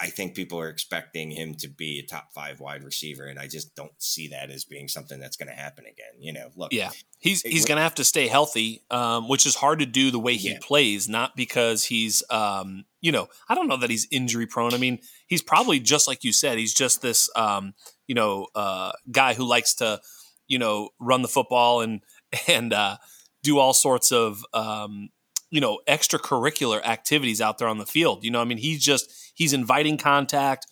I 0.00 0.06
think 0.06 0.34
people 0.34 0.58
are 0.58 0.70
expecting 0.70 1.30
him 1.30 1.54
to 1.56 1.68
be 1.68 1.98
a 1.98 2.02
top 2.02 2.32
five 2.32 2.58
wide 2.58 2.84
receiver, 2.84 3.26
and 3.26 3.38
I 3.38 3.46
just 3.46 3.74
don't 3.74 3.92
see 3.98 4.28
that 4.28 4.50
as 4.50 4.64
being 4.64 4.88
something 4.88 5.20
that's 5.20 5.36
going 5.36 5.50
to 5.50 5.54
happen 5.54 5.84
again. 5.84 6.12
You 6.18 6.32
know, 6.32 6.48
look, 6.56 6.72
yeah, 6.72 6.90
he's 7.18 7.42
he's 7.42 7.66
going 7.66 7.76
to 7.76 7.82
have 7.82 7.96
to 7.96 8.04
stay 8.04 8.26
healthy, 8.26 8.82
um, 8.90 9.28
which 9.28 9.44
is 9.44 9.54
hard 9.54 9.80
to 9.80 9.86
do 9.86 10.10
the 10.10 10.18
way 10.18 10.36
he 10.36 10.52
yeah. 10.52 10.58
plays, 10.62 11.06
not 11.06 11.36
because 11.36 11.84
he's, 11.84 12.22
um, 12.30 12.86
you 13.02 13.12
know, 13.12 13.28
I 13.46 13.54
don't 13.54 13.68
know 13.68 13.76
that 13.76 13.90
he's 13.90 14.08
injury 14.10 14.46
prone. 14.46 14.72
I 14.72 14.78
mean, 14.78 15.00
he's 15.26 15.42
probably 15.42 15.80
just 15.80 16.08
like 16.08 16.24
you 16.24 16.32
said, 16.32 16.56
he's 16.56 16.74
just 16.74 17.02
this, 17.02 17.28
um, 17.36 17.74
you 18.10 18.14
know, 18.14 18.48
uh, 18.56 18.90
guy 19.12 19.34
who 19.34 19.44
likes 19.44 19.72
to, 19.74 20.00
you 20.48 20.58
know, 20.58 20.88
run 20.98 21.22
the 21.22 21.28
football 21.28 21.80
and 21.80 22.00
and 22.48 22.72
uh, 22.72 22.96
do 23.44 23.60
all 23.60 23.72
sorts 23.72 24.10
of 24.10 24.44
um, 24.52 25.10
you 25.48 25.60
know 25.60 25.78
extracurricular 25.86 26.84
activities 26.84 27.40
out 27.40 27.58
there 27.58 27.68
on 27.68 27.78
the 27.78 27.86
field. 27.86 28.24
You 28.24 28.32
know, 28.32 28.40
I 28.40 28.44
mean, 28.44 28.58
he's 28.58 28.82
just 28.82 29.12
he's 29.32 29.52
inviting 29.52 29.96
contact, 29.96 30.66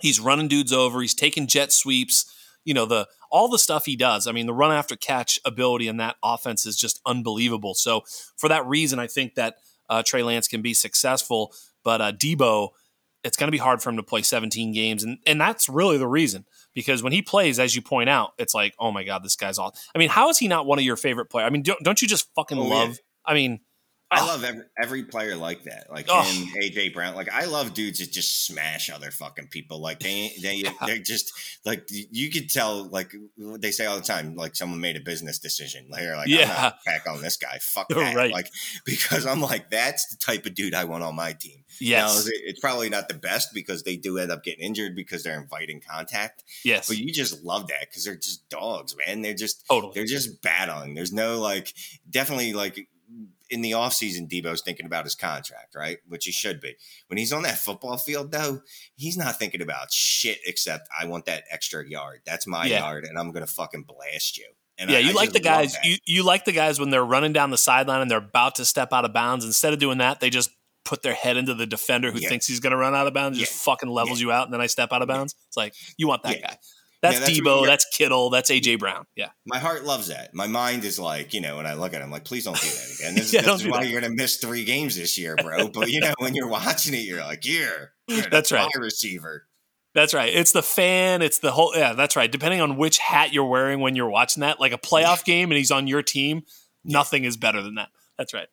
he's 0.00 0.18
running 0.18 0.48
dudes 0.48 0.72
over, 0.72 1.02
he's 1.02 1.12
taking 1.12 1.46
jet 1.46 1.72
sweeps. 1.72 2.24
You 2.64 2.72
know, 2.72 2.86
the 2.86 3.06
all 3.30 3.48
the 3.48 3.58
stuff 3.58 3.84
he 3.84 3.94
does. 3.94 4.26
I 4.26 4.32
mean, 4.32 4.46
the 4.46 4.54
run 4.54 4.72
after 4.72 4.96
catch 4.96 5.38
ability 5.44 5.88
in 5.88 5.98
that 5.98 6.16
offense 6.24 6.64
is 6.64 6.78
just 6.78 7.02
unbelievable. 7.04 7.74
So 7.74 8.02
for 8.38 8.48
that 8.48 8.66
reason, 8.66 8.98
I 8.98 9.08
think 9.08 9.34
that 9.34 9.56
uh, 9.90 10.02
Trey 10.02 10.22
Lance 10.22 10.48
can 10.48 10.62
be 10.62 10.72
successful, 10.72 11.52
but 11.84 12.00
uh, 12.00 12.12
Deebo. 12.12 12.70
It's 13.26 13.36
going 13.36 13.48
to 13.48 13.52
be 13.52 13.58
hard 13.58 13.82
for 13.82 13.90
him 13.90 13.96
to 13.96 14.02
play 14.02 14.22
17 14.22 14.72
games, 14.72 15.04
and 15.04 15.18
and 15.26 15.40
that's 15.40 15.68
really 15.68 15.98
the 15.98 16.06
reason 16.06 16.46
because 16.74 17.02
when 17.02 17.12
he 17.12 17.22
plays, 17.22 17.58
as 17.58 17.74
you 17.74 17.82
point 17.82 18.08
out, 18.08 18.32
it's 18.38 18.54
like, 18.54 18.74
oh 18.78 18.92
my 18.92 19.04
god, 19.04 19.24
this 19.24 19.36
guy's 19.36 19.58
all. 19.58 19.74
I 19.94 19.98
mean, 19.98 20.08
how 20.08 20.28
is 20.28 20.38
he 20.38 20.48
not 20.48 20.66
one 20.66 20.78
of 20.78 20.84
your 20.84 20.96
favorite 20.96 21.26
players? 21.26 21.46
I 21.46 21.50
mean, 21.50 21.62
don't, 21.62 21.80
don't 21.82 22.00
you 22.00 22.08
just 22.08 22.28
fucking 22.34 22.58
oh, 22.58 22.64
love? 22.64 22.90
Yeah. 22.90 22.94
I 23.26 23.34
mean, 23.34 23.60
I 24.08 24.22
oh. 24.22 24.26
love 24.26 24.44
every, 24.44 24.64
every 24.80 25.02
player 25.02 25.34
like 25.34 25.64
that, 25.64 25.88
like 25.90 26.06
oh. 26.08 26.22
him, 26.22 26.46
AJ 26.62 26.94
Brown. 26.94 27.16
Like 27.16 27.32
I 27.32 27.46
love 27.46 27.74
dudes 27.74 27.98
that 27.98 28.12
just 28.12 28.46
smash 28.46 28.88
other 28.88 29.10
fucking 29.10 29.48
people. 29.48 29.80
Like 29.80 29.98
they, 29.98 30.32
they, 30.40 30.54
yeah. 30.64 30.70
they're 30.86 30.98
just 30.98 31.32
like 31.64 31.88
you 31.90 32.30
could 32.30 32.48
tell. 32.48 32.84
Like 32.84 33.12
they 33.36 33.72
say 33.72 33.86
all 33.86 33.96
the 33.96 34.02
time, 34.02 34.36
like 34.36 34.54
someone 34.54 34.80
made 34.80 34.96
a 34.96 35.00
business 35.00 35.40
decision. 35.40 35.86
Like, 35.90 36.04
like 36.04 36.28
yeah, 36.28 36.72
back 36.84 37.08
on 37.08 37.20
this 37.20 37.36
guy. 37.36 37.58
Fuck 37.60 37.88
that. 37.90 38.14
Right. 38.14 38.32
Like 38.32 38.48
because 38.84 39.26
I'm 39.26 39.40
like 39.40 39.70
that's 39.70 40.06
the 40.06 40.16
type 40.16 40.46
of 40.46 40.54
dude 40.54 40.74
I 40.74 40.84
want 40.84 41.02
on 41.02 41.16
my 41.16 41.32
team. 41.32 41.64
Yes, 41.80 42.26
now, 42.26 42.30
it's 42.44 42.60
probably 42.60 42.88
not 42.88 43.08
the 43.08 43.14
best 43.14 43.52
because 43.52 43.82
they 43.82 43.96
do 43.96 44.18
end 44.18 44.30
up 44.30 44.44
getting 44.44 44.64
injured 44.64 44.94
because 44.94 45.24
they're 45.24 45.40
inviting 45.40 45.80
contact. 45.80 46.44
Yes, 46.64 46.86
but 46.86 46.96
you 46.96 47.12
just 47.12 47.42
love 47.42 47.66
that 47.68 47.88
because 47.90 48.04
they're 48.04 48.14
just 48.14 48.48
dogs, 48.48 48.94
man. 49.04 49.22
They're 49.22 49.34
just 49.34 49.66
totally. 49.66 49.94
They're 49.94 50.06
just 50.06 50.42
battling. 50.42 50.94
There's 50.94 51.12
no 51.12 51.40
like 51.40 51.74
definitely 52.08 52.52
like 52.52 52.88
in 53.50 53.60
the 53.60 53.72
offseason, 53.72 54.28
Deebo's 54.28 54.62
thinking 54.62 54.86
about 54.86 55.04
his 55.04 55.14
contract, 55.14 55.74
right? 55.74 55.98
Which 56.08 56.24
he 56.24 56.32
should 56.32 56.60
be. 56.60 56.74
When 57.08 57.18
he's 57.18 57.32
on 57.32 57.42
that 57.44 57.58
football 57.58 57.96
field, 57.96 58.32
though, 58.32 58.60
he's 58.96 59.16
not 59.16 59.38
thinking 59.38 59.62
about 59.62 59.92
shit 59.92 60.38
except 60.46 60.88
I 60.98 61.06
want 61.06 61.26
that 61.26 61.44
extra 61.50 61.88
yard. 61.88 62.22
That's 62.26 62.46
my 62.46 62.66
Yeah. 62.66 62.80
yard, 62.80 63.04
and 63.04 63.18
I'm 63.18 63.30
gonna 63.32 63.46
fucking 63.46 63.84
blast 63.84 64.36
you. 64.38 64.46
And 64.78 64.90
yeah, 64.90 64.98
I- 64.98 65.00
you 65.00 65.10
I 65.10 65.12
like 65.12 65.32
the 65.32 65.40
guys. 65.40 65.74
You 65.84 65.96
you 66.04 66.22
like 66.22 66.44
the 66.44 66.52
guys 66.52 66.78
when 66.78 66.90
they're 66.90 67.04
running 67.04 67.32
down 67.32 67.50
the 67.50 67.56
sideline 67.58 68.02
and 68.02 68.10
they're 68.10 68.18
about 68.18 68.56
to 68.56 68.64
step 68.64 68.92
out 68.92 69.04
of 69.04 69.12
bounds. 69.12 69.44
Instead 69.44 69.72
of 69.72 69.78
doing 69.78 69.98
that, 69.98 70.20
they 70.20 70.28
just 70.30 70.50
put 70.84 71.02
their 71.02 71.14
head 71.14 71.36
into 71.36 71.54
the 71.54 71.66
defender 71.66 72.10
who 72.12 72.18
Yeah. 72.20 72.28
thinks 72.28 72.46
he's 72.46 72.60
going 72.60 72.70
to 72.70 72.76
run 72.76 72.94
out 72.94 73.06
of 73.08 73.12
bounds. 73.14 73.38
Just 73.38 73.52
fucking 73.64 73.88
levels 73.88 74.20
you 74.20 74.30
out, 74.30 74.44
and 74.46 74.54
then 74.54 74.60
I 74.60 74.66
step 74.66 74.92
out 74.92 75.02
of 75.02 75.08
bounds. 75.08 75.34
It's 75.48 75.56
like 75.56 75.74
you 75.96 76.06
want 76.06 76.22
that 76.22 76.38
Yeah. 76.40 76.46
guy. 76.50 76.58
That's, 77.02 77.14
Yeah, 77.14 77.20
that's 77.26 77.40
Deebo. 77.40 77.66
That's 77.66 77.86
Kittle. 77.96 78.30
That's 78.30 78.50
AJ 78.50 78.78
Brown. 78.78 79.06
Yeah, 79.16 79.28
My 79.44 79.58
heart 79.58 79.84
loves 79.84 80.08
that. 80.08 80.34
My 80.34 80.46
mind 80.46 80.84
is 80.84 80.98
like, 80.98 81.34
you 81.34 81.40
know, 81.40 81.56
when 81.58 81.66
I 81.66 81.74
look 81.74 81.94
at 81.94 82.00
him, 82.02 82.10
like, 82.10 82.24
please 82.24 82.44
don't 82.44 82.58
do 82.60 82.66
that 82.66 82.94
again. 82.98 83.14
This, 83.16 83.32
Yeah, 83.32 83.42
this 83.42 83.60
is 83.60 83.66
why 83.68 83.82
that. 83.82 83.90
you're 83.90 84.00
going 84.00 84.10
to 84.10 84.16
miss 84.16 84.36
three 84.38 84.64
games 84.64 84.96
this 84.96 85.18
year, 85.18 85.36
bro. 85.36 85.68
But, 85.68 85.90
you 85.90 86.00
know, 86.00 86.14
when 86.18 86.34
you're 86.34 86.48
watching 86.48 86.94
it, 86.94 86.98
you're 87.02 87.20
like, 87.20 87.44
yeah, 87.44 87.70
yeah 88.08 88.26
That's 88.30 88.50
right. 88.50 88.68
receiver. 88.78 89.46
that's 89.94 90.14
right. 90.14 90.32
It's 90.34 90.52
the 90.52 90.62
fan. 90.62 91.22
It's 91.22 91.38
the 91.38 91.50
whole. 91.52 91.72
Yeah, 91.76 91.92
that's 91.92 92.16
right. 92.16 92.30
Depending 92.30 92.60
on 92.60 92.76
which 92.76 92.98
hat 92.98 93.32
you're 93.32 93.44
wearing 93.46 93.80
when 93.80 93.94
you're 93.96 94.10
watching 94.10 94.40
that, 94.40 94.58
like 94.60 94.72
a 94.72 94.78
playoff 94.78 95.24
game, 95.26 95.50
and 95.50 95.58
he's 95.58 95.70
on 95.70 95.86
your 95.86 96.02
team, 96.02 96.42
nothing 96.84 97.24
is 97.24 97.36
better 97.36 97.62
than 97.62 97.74
that. 97.76 97.88
That's 98.18 98.32
right. 98.34 98.48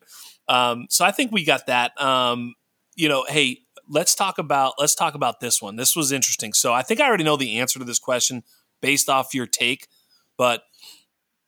Um, 0.48 0.88
so 0.89 1.06
I 1.06 1.12
think 1.12 1.32
we 1.32 1.46
got 1.46 1.68
that. 1.68 2.00
Um, 2.02 2.56
you 2.96 3.08
know, 3.10 3.26
hey, 3.28 3.60
let's 3.88 4.16
talk 4.16 4.38
about 4.38 4.74
let's 4.80 4.96
talk 4.96 5.16
about 5.16 5.40
this 5.40 5.62
one. 5.62 5.76
This 5.76 5.96
was 5.96 6.12
interesting. 6.12 6.54
So 6.54 6.74
I 6.74 6.82
think 6.82 7.00
I 7.02 7.08
already 7.08 7.24
know 7.24 7.38
the 7.38 7.60
answer 7.60 7.80
to 7.80 7.86
this 7.86 8.00
question 8.00 8.44
based 8.82 9.10
off 9.10 9.34
your 9.34 9.48
take, 9.48 9.88
but 10.38 10.64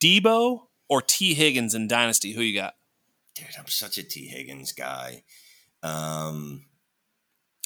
Deebo 0.02 0.68
or 0.90 1.02
Tee 1.02 1.34
Higgins 1.34 1.74
in 1.74 1.88
Dynasty, 1.88 2.34
who 2.34 2.42
you 2.42 2.60
got? 2.60 2.76
Dude, 3.36 3.48
I'm 3.58 3.68
such 3.68 3.98
a 3.98 4.04
Tee 4.04 4.28
Higgins 4.28 4.72
guy. 4.72 5.24
Um, 5.84 6.66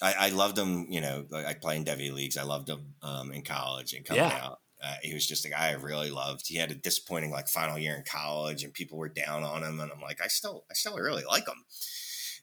I, 0.02 0.14
I 0.18 0.30
loved 0.30 0.58
him, 0.58 0.88
you 0.90 1.02
know, 1.02 1.26
like 1.30 1.46
I 1.46 1.54
play 1.54 1.76
in 1.76 1.86
Devy 1.86 2.12
leagues. 2.12 2.38
I 2.38 2.44
loved 2.44 2.70
him 2.70 2.96
um, 3.02 3.32
in 3.32 3.44
college 3.44 3.94
and 3.94 4.06
coming 4.06 4.24
Yeah. 4.24 4.40
out. 4.44 4.60
Uh, 4.82 4.96
he 5.04 5.14
was 5.14 5.28
just 5.28 5.44
a 5.46 5.50
guy 5.50 5.70
I 5.70 5.74
really 5.74 6.10
loved. 6.10 6.48
He 6.48 6.56
had 6.56 6.72
a 6.72 6.76
disappointing 6.76 7.32
like 7.32 7.50
final 7.50 7.78
year 7.78 7.96
in 7.96 8.04
college, 8.04 8.64
and 8.64 8.74
people 8.74 8.98
were 8.98 9.10
down 9.10 9.44
on 9.44 9.62
him. 9.62 9.82
And 9.82 9.92
I'm 9.92 10.00
like, 10.00 10.22
I 10.24 10.28
still, 10.28 10.64
I 10.72 10.74
still 10.74 10.96
really 10.96 11.26
like 11.26 11.46
him. 11.48 11.66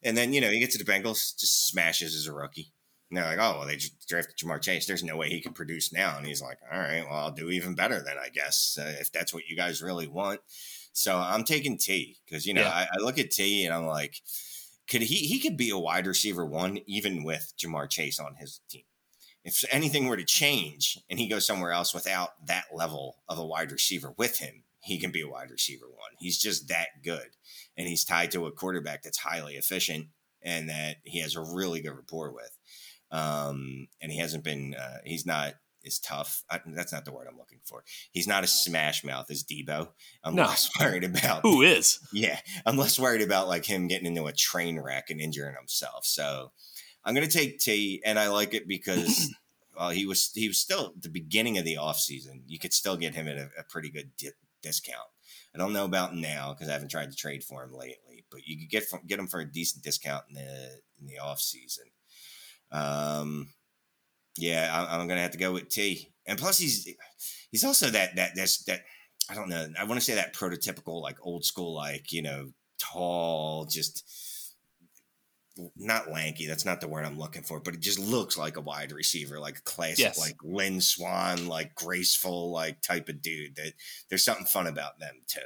And 0.02 0.16
then 0.16 0.32
you 0.32 0.40
know, 0.40 0.50
he 0.50 0.60
gets 0.60 0.76
to 0.76 0.82
the 0.82 0.90
Bengals, 0.90 1.38
just 1.38 1.68
smashes 1.68 2.14
as 2.14 2.26
a 2.26 2.32
rookie. 2.32 2.72
And 3.10 3.16
they're 3.16 3.24
like, 3.24 3.38
oh, 3.38 3.58
well, 3.58 3.66
they 3.68 3.78
drafted 4.08 4.36
Ja'Marr 4.36 4.60
Chase. 4.60 4.86
There's 4.86 5.04
no 5.04 5.16
way 5.16 5.28
he 5.28 5.40
can 5.40 5.52
produce 5.52 5.92
now. 5.92 6.16
And 6.18 6.26
he's 6.26 6.42
like, 6.42 6.58
all 6.72 6.78
right, 6.78 7.04
well, 7.08 7.18
I'll 7.18 7.30
do 7.30 7.50
even 7.50 7.76
better 7.76 8.02
then, 8.02 8.16
I 8.20 8.30
guess, 8.30 8.76
uh, 8.80 8.96
if 8.98 9.12
that's 9.12 9.32
what 9.32 9.46
you 9.48 9.56
guys 9.56 9.80
really 9.80 10.08
want. 10.08 10.40
So 10.92 11.16
I'm 11.16 11.44
taking 11.44 11.78
T 11.78 12.16
because 12.24 12.46
you 12.46 12.54
know 12.54 12.62
Yeah. 12.62 12.70
I, 12.70 12.82
I 12.84 13.04
look 13.04 13.18
at 13.18 13.30
T 13.30 13.64
and 13.64 13.74
I'm 13.74 13.86
like, 13.86 14.22
could 14.88 15.02
he 15.02 15.16
he 15.16 15.38
could 15.38 15.56
be 15.56 15.70
a 15.70 15.78
wide 15.78 16.06
receiver 16.06 16.44
one 16.44 16.78
even 16.86 17.22
with 17.22 17.52
Ja'Marr 17.58 17.88
Chase 17.90 18.18
on 18.18 18.36
his 18.36 18.60
team. 18.68 18.84
If 19.44 19.64
anything 19.70 20.08
were 20.08 20.16
to 20.16 20.24
change 20.24 20.98
and 21.08 21.20
he 21.20 21.28
goes 21.28 21.46
somewhere 21.46 21.70
else 21.70 21.94
without 21.94 22.30
that 22.46 22.64
level 22.74 23.18
of 23.28 23.38
a 23.38 23.46
wide 23.46 23.70
receiver 23.70 24.12
with 24.16 24.38
him, 24.38 24.64
he 24.80 24.98
can 24.98 25.12
be 25.12 25.20
a 25.20 25.28
wide 25.28 25.50
receiver 25.50 25.86
one. 25.86 26.10
He's 26.18 26.38
just 26.38 26.66
that 26.68 26.88
good, 27.04 27.35
and 27.76 27.86
he's 27.88 28.04
tied 28.04 28.30
to 28.32 28.46
a 28.46 28.52
quarterback 28.52 29.02
that's 29.02 29.18
highly 29.18 29.54
efficient 29.54 30.06
and 30.42 30.68
that 30.68 30.96
he 31.04 31.20
has 31.20 31.34
a 31.36 31.40
really 31.40 31.80
good 31.80 31.94
rapport 31.94 32.32
with. 32.32 32.56
Um, 33.10 33.88
and 34.00 34.10
he 34.10 34.18
hasn't 34.18 34.44
been 34.44 34.74
uh, 34.74 34.98
he's 35.04 35.26
not 35.26 35.54
as 35.86 35.98
tough. 36.00 36.42
I, 36.50 36.60
that's 36.66 36.92
not 36.92 37.04
the 37.04 37.12
word 37.12 37.28
I'm 37.30 37.38
looking 37.38 37.60
for. 37.64 37.84
He's 38.10 38.26
not 38.26 38.42
a 38.42 38.48
smash 38.48 39.04
mouth 39.04 39.30
as 39.30 39.44
Deebo. 39.44 39.88
I'm 40.24 40.34
No. 40.34 40.42
less 40.44 40.68
worried 40.80 41.04
about 41.04 41.42
Who 41.42 41.62
is? 41.62 42.00
yeah, 42.12 42.40
I'm 42.64 42.76
less 42.76 42.98
worried 42.98 43.22
about 43.22 43.46
like 43.48 43.64
him 43.64 43.86
getting 43.86 44.06
into 44.06 44.26
a 44.26 44.32
train 44.32 44.80
wreck 44.80 45.10
and 45.10 45.20
injuring 45.20 45.54
himself. 45.56 46.04
So 46.04 46.50
I'm 47.04 47.14
gonna 47.14 47.28
take 47.28 47.60
T, 47.60 48.02
and 48.04 48.18
I 48.18 48.28
like 48.28 48.52
it 48.54 48.66
because 48.66 49.32
well, 49.78 49.90
he 49.90 50.06
was 50.06 50.32
he 50.34 50.48
was 50.48 50.58
still 50.58 50.92
at 50.96 51.02
the 51.02 51.08
beginning 51.08 51.56
of 51.58 51.64
the 51.64 51.76
offseason. 51.76 52.42
You 52.48 52.58
could 52.58 52.72
still 52.72 52.96
get 52.96 53.14
him 53.14 53.28
at 53.28 53.36
a, 53.36 53.48
a 53.58 53.62
pretty 53.68 53.90
good 53.90 54.10
di- 54.18 54.30
discount. 54.62 55.06
I 55.56 55.58
don't 55.58 55.72
know 55.72 55.86
about 55.86 56.14
now 56.14 56.52
because 56.52 56.68
I 56.68 56.74
haven't 56.74 56.90
tried 56.90 57.10
to 57.10 57.16
trade 57.16 57.42
for 57.42 57.64
him 57.64 57.72
lately, 57.72 58.24
but 58.30 58.46
you 58.46 58.58
could 58.58 58.70
get 58.70 58.84
from, 58.84 59.00
get 59.06 59.18
him 59.18 59.26
for 59.26 59.40
a 59.40 59.50
decent 59.50 59.82
discount 59.82 60.24
in 60.28 60.34
the 60.34 60.80
in 61.00 61.06
the 61.06 61.18
off 61.18 61.40
season. 61.40 61.86
Um, 62.70 63.48
yeah, 64.36 64.70
I, 64.72 64.98
I'm 64.98 65.08
gonna 65.08 65.22
have 65.22 65.30
to 65.30 65.38
go 65.38 65.52
with 65.52 65.70
T, 65.70 66.12
and 66.26 66.38
plus 66.38 66.58
he's 66.58 66.86
he's 67.50 67.64
also 67.64 67.88
that 67.88 68.16
that 68.16 68.32
that's 68.36 68.64
that 68.64 68.82
I 69.30 69.34
don't 69.34 69.48
know. 69.48 69.66
I 69.78 69.84
want 69.84 69.98
to 69.98 70.04
say 70.04 70.14
that 70.16 70.34
prototypical, 70.34 71.00
like 71.00 71.16
old 71.22 71.44
school, 71.46 71.74
like 71.74 72.12
you 72.12 72.20
know, 72.20 72.50
tall, 72.78 73.64
just 73.64 74.04
not 75.76 76.10
lanky. 76.10 76.46
That's 76.46 76.64
not 76.64 76.80
the 76.80 76.88
word 76.88 77.04
I'm 77.04 77.18
looking 77.18 77.42
for, 77.42 77.60
but 77.60 77.74
it 77.74 77.80
just 77.80 77.98
looks 77.98 78.36
like 78.36 78.56
a 78.56 78.60
wide 78.60 78.92
receiver, 78.92 79.38
like 79.40 79.58
a 79.58 79.62
classic, 79.62 79.98
Yes. 79.98 80.18
like 80.18 80.36
Lynn 80.42 80.80
Swann, 80.80 81.48
like 81.48 81.74
graceful, 81.74 82.50
like 82.50 82.82
type 82.82 83.08
of 83.08 83.22
dude. 83.22 83.56
That 83.56 83.72
there's 84.08 84.24
something 84.24 84.46
fun 84.46 84.66
about 84.66 84.98
them 84.98 85.14
too. 85.26 85.40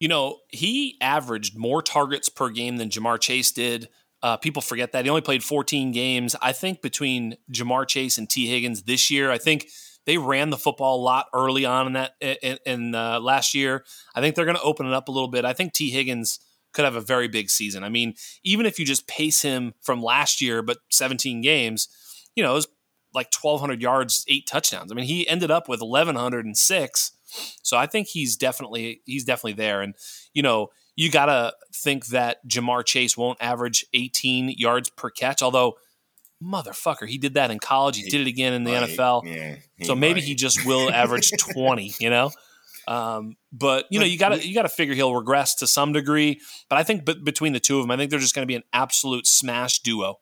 You 0.00 0.08
know, 0.08 0.38
he 0.48 0.96
averaged 1.00 1.56
more 1.56 1.82
targets 1.82 2.28
per 2.28 2.50
game 2.50 2.76
than 2.76 2.88
Ja'Marr 2.88 3.20
Chase 3.20 3.50
did. 3.52 3.88
Uh, 4.22 4.36
people 4.36 4.62
forget 4.62 4.92
that 4.92 5.04
he 5.04 5.10
only 5.10 5.20
played 5.22 5.42
14 5.44 5.92
games. 5.92 6.34
I 6.42 6.52
think 6.52 6.82
between 6.82 7.36
Ja'Marr 7.52 7.86
Chase 7.86 8.18
and 8.18 8.28
Tee 8.28 8.46
Higgins 8.48 8.82
this 8.82 9.10
year, 9.10 9.30
I 9.30 9.38
think 9.38 9.68
they 10.06 10.18
ran 10.18 10.50
the 10.50 10.56
football 10.56 11.00
a 11.00 11.02
lot 11.02 11.26
early 11.34 11.64
on 11.64 11.86
in 11.88 11.92
that 11.94 12.12
in, 12.20 12.58
in 12.64 12.94
uh, 12.94 13.20
last 13.20 13.54
year. 13.54 13.84
I 14.14 14.20
think 14.20 14.34
they're 14.34 14.44
going 14.44 14.56
to 14.56 14.62
open 14.62 14.86
it 14.86 14.92
up 14.92 15.08
a 15.08 15.12
little 15.12 15.28
bit. 15.28 15.44
I 15.44 15.52
think 15.52 15.72
Tee 15.72 15.90
Higgins 15.90 16.40
could 16.72 16.84
have 16.84 16.96
a 16.96 17.00
very 17.00 17.28
big 17.28 17.50
season. 17.50 17.82
I 17.84 17.88
mean, 17.88 18.14
even 18.44 18.66
if 18.66 18.78
you 18.78 18.84
just 18.84 19.06
pace 19.08 19.42
him 19.42 19.74
from 19.82 20.02
last 20.02 20.40
year, 20.40 20.62
but 20.62 20.78
17 20.90 21.40
games, 21.40 21.88
you 22.34 22.42
know, 22.42 22.52
it 22.52 22.54
was 22.54 22.68
like 23.14 23.32
1,200 23.40 23.80
yards, 23.80 24.24
eight 24.28 24.46
touchdowns. 24.46 24.92
I 24.92 24.94
mean, 24.94 25.06
he 25.06 25.26
ended 25.28 25.50
up 25.50 25.68
with 25.68 25.80
1,106. 25.80 27.12
So 27.62 27.76
I 27.76 27.86
think 27.86 28.08
he's 28.08 28.36
definitely 28.36 29.02
he's 29.04 29.24
definitely 29.24 29.52
there. 29.54 29.82
And 29.82 29.94
you 30.32 30.42
know, 30.42 30.68
you 30.96 31.10
gotta 31.10 31.52
think 31.74 32.06
that 32.06 32.38
Ja'Marr 32.48 32.84
Chase 32.84 33.16
won't 33.16 33.38
average 33.40 33.84
18 33.92 34.54
yards 34.56 34.88
per 34.90 35.10
catch. 35.10 35.42
Although, 35.42 35.74
motherfucker, 36.42 37.06
he 37.08 37.18
did 37.18 37.34
that 37.34 37.50
in 37.50 37.58
college. 37.58 37.96
He 37.96 38.08
did 38.08 38.22
it 38.22 38.26
again 38.26 38.52
in 38.52 38.64
the 38.64 38.72
Right. 38.72 38.88
NFL. 38.90 39.22
Yeah. 39.26 39.56
So 39.84 39.94
maybe 39.94 40.20
might. 40.20 40.24
he 40.24 40.34
just 40.34 40.64
will 40.64 40.90
average 40.90 41.30
20. 41.32 41.94
You 42.00 42.10
know. 42.10 42.30
Um, 42.88 43.36
but 43.52 43.84
you 43.90 44.00
know, 44.00 44.06
you 44.06 44.18
got 44.18 44.30
to 44.30 44.46
you 44.48 44.54
got 44.54 44.62
to 44.62 44.68
figure 44.70 44.94
he'll 44.94 45.14
regress 45.14 45.54
to 45.56 45.66
some 45.66 45.92
degree. 45.92 46.40
But 46.70 46.78
I 46.78 46.82
think 46.84 47.04
b- 47.04 47.20
between 47.22 47.52
the 47.52 47.60
two 47.60 47.76
of 47.78 47.82
them, 47.84 47.90
I 47.90 47.96
think 47.96 48.10
they're 48.10 48.18
just 48.18 48.34
going 48.34 48.44
to 48.44 48.50
be 48.50 48.54
an 48.56 48.64
absolute 48.72 49.26
smash 49.26 49.80
duo. 49.80 50.16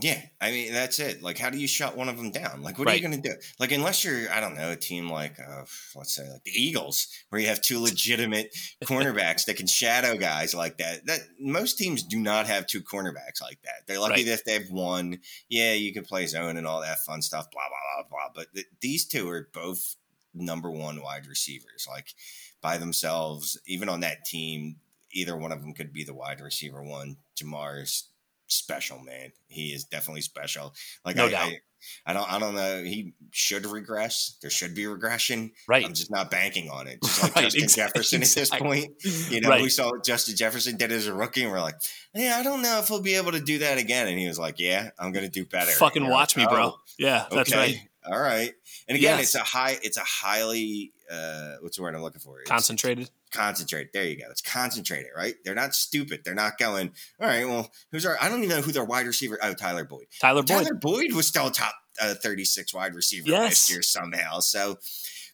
Yeah, 0.00 0.22
I 0.40 0.52
mean 0.52 0.72
that's 0.72 0.98
it. 1.00 1.22
Like, 1.22 1.36
how 1.36 1.50
do 1.50 1.58
you 1.58 1.66
shut 1.68 1.98
one 1.98 2.08
of 2.08 2.16
them 2.16 2.30
down? 2.30 2.62
Like, 2.62 2.78
what 2.78 2.88
are 2.88 2.94
you 2.94 3.02
going 3.06 3.20
to 3.20 3.28
do? 3.28 3.34
Like, 3.60 3.72
unless 3.72 4.02
you're, 4.06 4.30
I 4.32 4.40
don't 4.40 4.56
know, 4.56 4.70
a 4.72 4.76
team 4.76 5.10
like, 5.10 5.38
uh, 5.38 5.64
let's 5.94 6.14
say, 6.14 6.22
like 6.32 6.44
the 6.44 6.50
Eagles, 6.50 7.08
where 7.28 7.42
you 7.42 7.48
have 7.48 7.60
two 7.60 7.78
legitimate 7.78 8.56
cornerbacks 8.84 9.44
that 9.44 9.58
can 9.58 9.66
shadow 9.66 10.16
guys 10.16 10.54
like 10.54 10.78
that. 10.78 11.04
That 11.04 11.20
most 11.38 11.76
teams 11.76 12.02
do 12.02 12.18
not 12.18 12.46
have 12.46 12.66
two 12.66 12.80
cornerbacks 12.80 13.42
like 13.42 13.60
that. 13.64 13.82
They're 13.86 14.00
lucky 14.00 14.22
Right. 14.24 14.28
if 14.28 14.44
they 14.46 14.54
have 14.54 14.70
one. 14.70 15.18
Yeah, 15.50 15.74
you 15.74 15.92
can 15.92 16.04
play 16.04 16.26
zone 16.26 16.56
and 16.56 16.66
all 16.66 16.80
that 16.80 17.00
fun 17.00 17.20
stuff. 17.20 17.50
Blah 17.52 17.64
blah 17.68 18.02
blah 18.02 18.08
blah. 18.08 18.32
But 18.34 18.54
th- 18.54 18.66
these 18.80 19.04
two 19.06 19.28
are 19.28 19.50
both 19.52 19.96
number 20.34 20.70
one 20.70 21.02
wide 21.02 21.26
receivers. 21.26 21.86
Like 21.88 22.14
by 22.60 22.78
themselves, 22.78 23.58
even 23.66 23.88
on 23.88 24.00
that 24.00 24.24
team, 24.24 24.76
either 25.12 25.36
one 25.36 25.52
of 25.52 25.60
them 25.60 25.74
could 25.74 25.92
be 25.92 26.04
the 26.04 26.14
wide 26.14 26.40
receiver 26.40 26.82
one. 26.82 27.16
Ja'Marr's 27.36 28.08
special, 28.46 28.98
man. 28.98 29.32
He 29.48 29.68
is 29.72 29.84
definitely 29.84 30.20
special. 30.22 30.74
Like 31.04 31.16
No 31.16 31.26
I, 31.26 31.30
doubt. 31.30 31.48
I, 31.52 31.58
I 32.06 32.12
don't 32.12 32.32
I 32.32 32.38
don't 32.38 32.54
know. 32.54 32.82
He 32.84 33.12
should 33.32 33.66
regress. 33.66 34.36
There 34.40 34.50
should 34.50 34.72
be 34.74 34.86
regression. 34.86 35.50
Right. 35.66 35.84
I'm 35.84 35.94
just 35.94 36.10
not 36.12 36.30
banking 36.30 36.70
on 36.70 36.86
it. 36.86 37.00
Just 37.02 37.22
like 37.24 37.34
Right, 37.34 37.42
Justin 37.44 37.62
exact- 37.64 37.94
Jefferson 37.96 38.22
at 38.22 38.28
this 38.28 38.50
point. 38.50 38.92
You 39.30 39.40
know, 39.40 39.48
Right. 39.48 39.62
we 39.62 39.68
saw 39.68 39.90
Justin 40.04 40.36
Jefferson 40.36 40.76
did 40.76 40.92
as 40.92 41.08
a 41.08 41.14
rookie, 41.14 41.42
and 41.42 41.50
we're 41.50 41.60
like, 41.60 41.74
yeah, 42.14 42.36
I 42.38 42.44
don't 42.44 42.62
know 42.62 42.78
if 42.78 42.86
he'll 42.86 43.00
be 43.02 43.14
able 43.14 43.32
to 43.32 43.40
do 43.40 43.58
that 43.58 43.78
again. 43.78 44.06
And 44.06 44.16
he 44.18 44.28
was 44.28 44.38
like, 44.38 44.60
yeah, 44.60 44.90
I'm 44.98 45.12
to 45.12 45.28
do 45.28 45.44
better. 45.44 45.72
Fucking 45.72 46.06
watch 46.08 46.36
like, 46.36 46.46
me, 46.48 46.54
bro. 46.54 46.66
"Oh, 46.66 46.78
Yeah, 46.98 47.26
that's 47.32 47.50
okay. 47.52 47.58
right. 47.58 47.76
All 48.04 48.18
right. 48.20 48.52
And 48.88 48.96
again, 48.96 49.18
Yes. 49.18 49.26
it's 49.26 49.34
a 49.36 49.38
high, 49.44 49.78
it's 49.82 49.96
a 49.96 50.02
highly, 50.04 50.92
uh, 51.10 51.56
what's 51.60 51.76
the 51.76 51.82
word 51.82 51.94
I'm 51.94 52.02
looking 52.02 52.20
for? 52.20 52.40
It's 52.40 52.50
Concentrated. 52.50 53.10
Concentrated. 53.30 53.90
There 53.92 54.04
you 54.04 54.16
go. 54.18 54.26
It's 54.30 54.42
concentrated, 54.42 55.10
right? 55.16 55.34
They're 55.44 55.54
not 55.54 55.74
stupid. 55.74 56.22
They're 56.24 56.34
not 56.34 56.58
going, 56.58 56.92
all 57.20 57.26
right, 57.28 57.44
well, 57.46 57.70
who's 57.92 58.04
our, 58.06 58.16
I 58.20 58.28
don't 58.28 58.42
even 58.42 58.56
know 58.56 58.62
who 58.62 58.72
their 58.72 58.84
wide 58.84 59.06
receiver, 59.06 59.38
oh, 59.42 59.54
Tyler 59.54 59.84
Boyd. 59.84 60.06
Tyler 60.20 60.42
Boyd. 60.42 60.48
Tyler 60.48 60.74
Boyd 60.74 61.12
was 61.12 61.26
still 61.26 61.50
top 61.50 61.74
uh, 62.00 62.14
36 62.14 62.74
wide 62.74 62.94
receiver 62.94 63.28
Yes. 63.28 63.40
last 63.42 63.70
year 63.70 63.82
somehow. 63.82 64.40
So, 64.40 64.78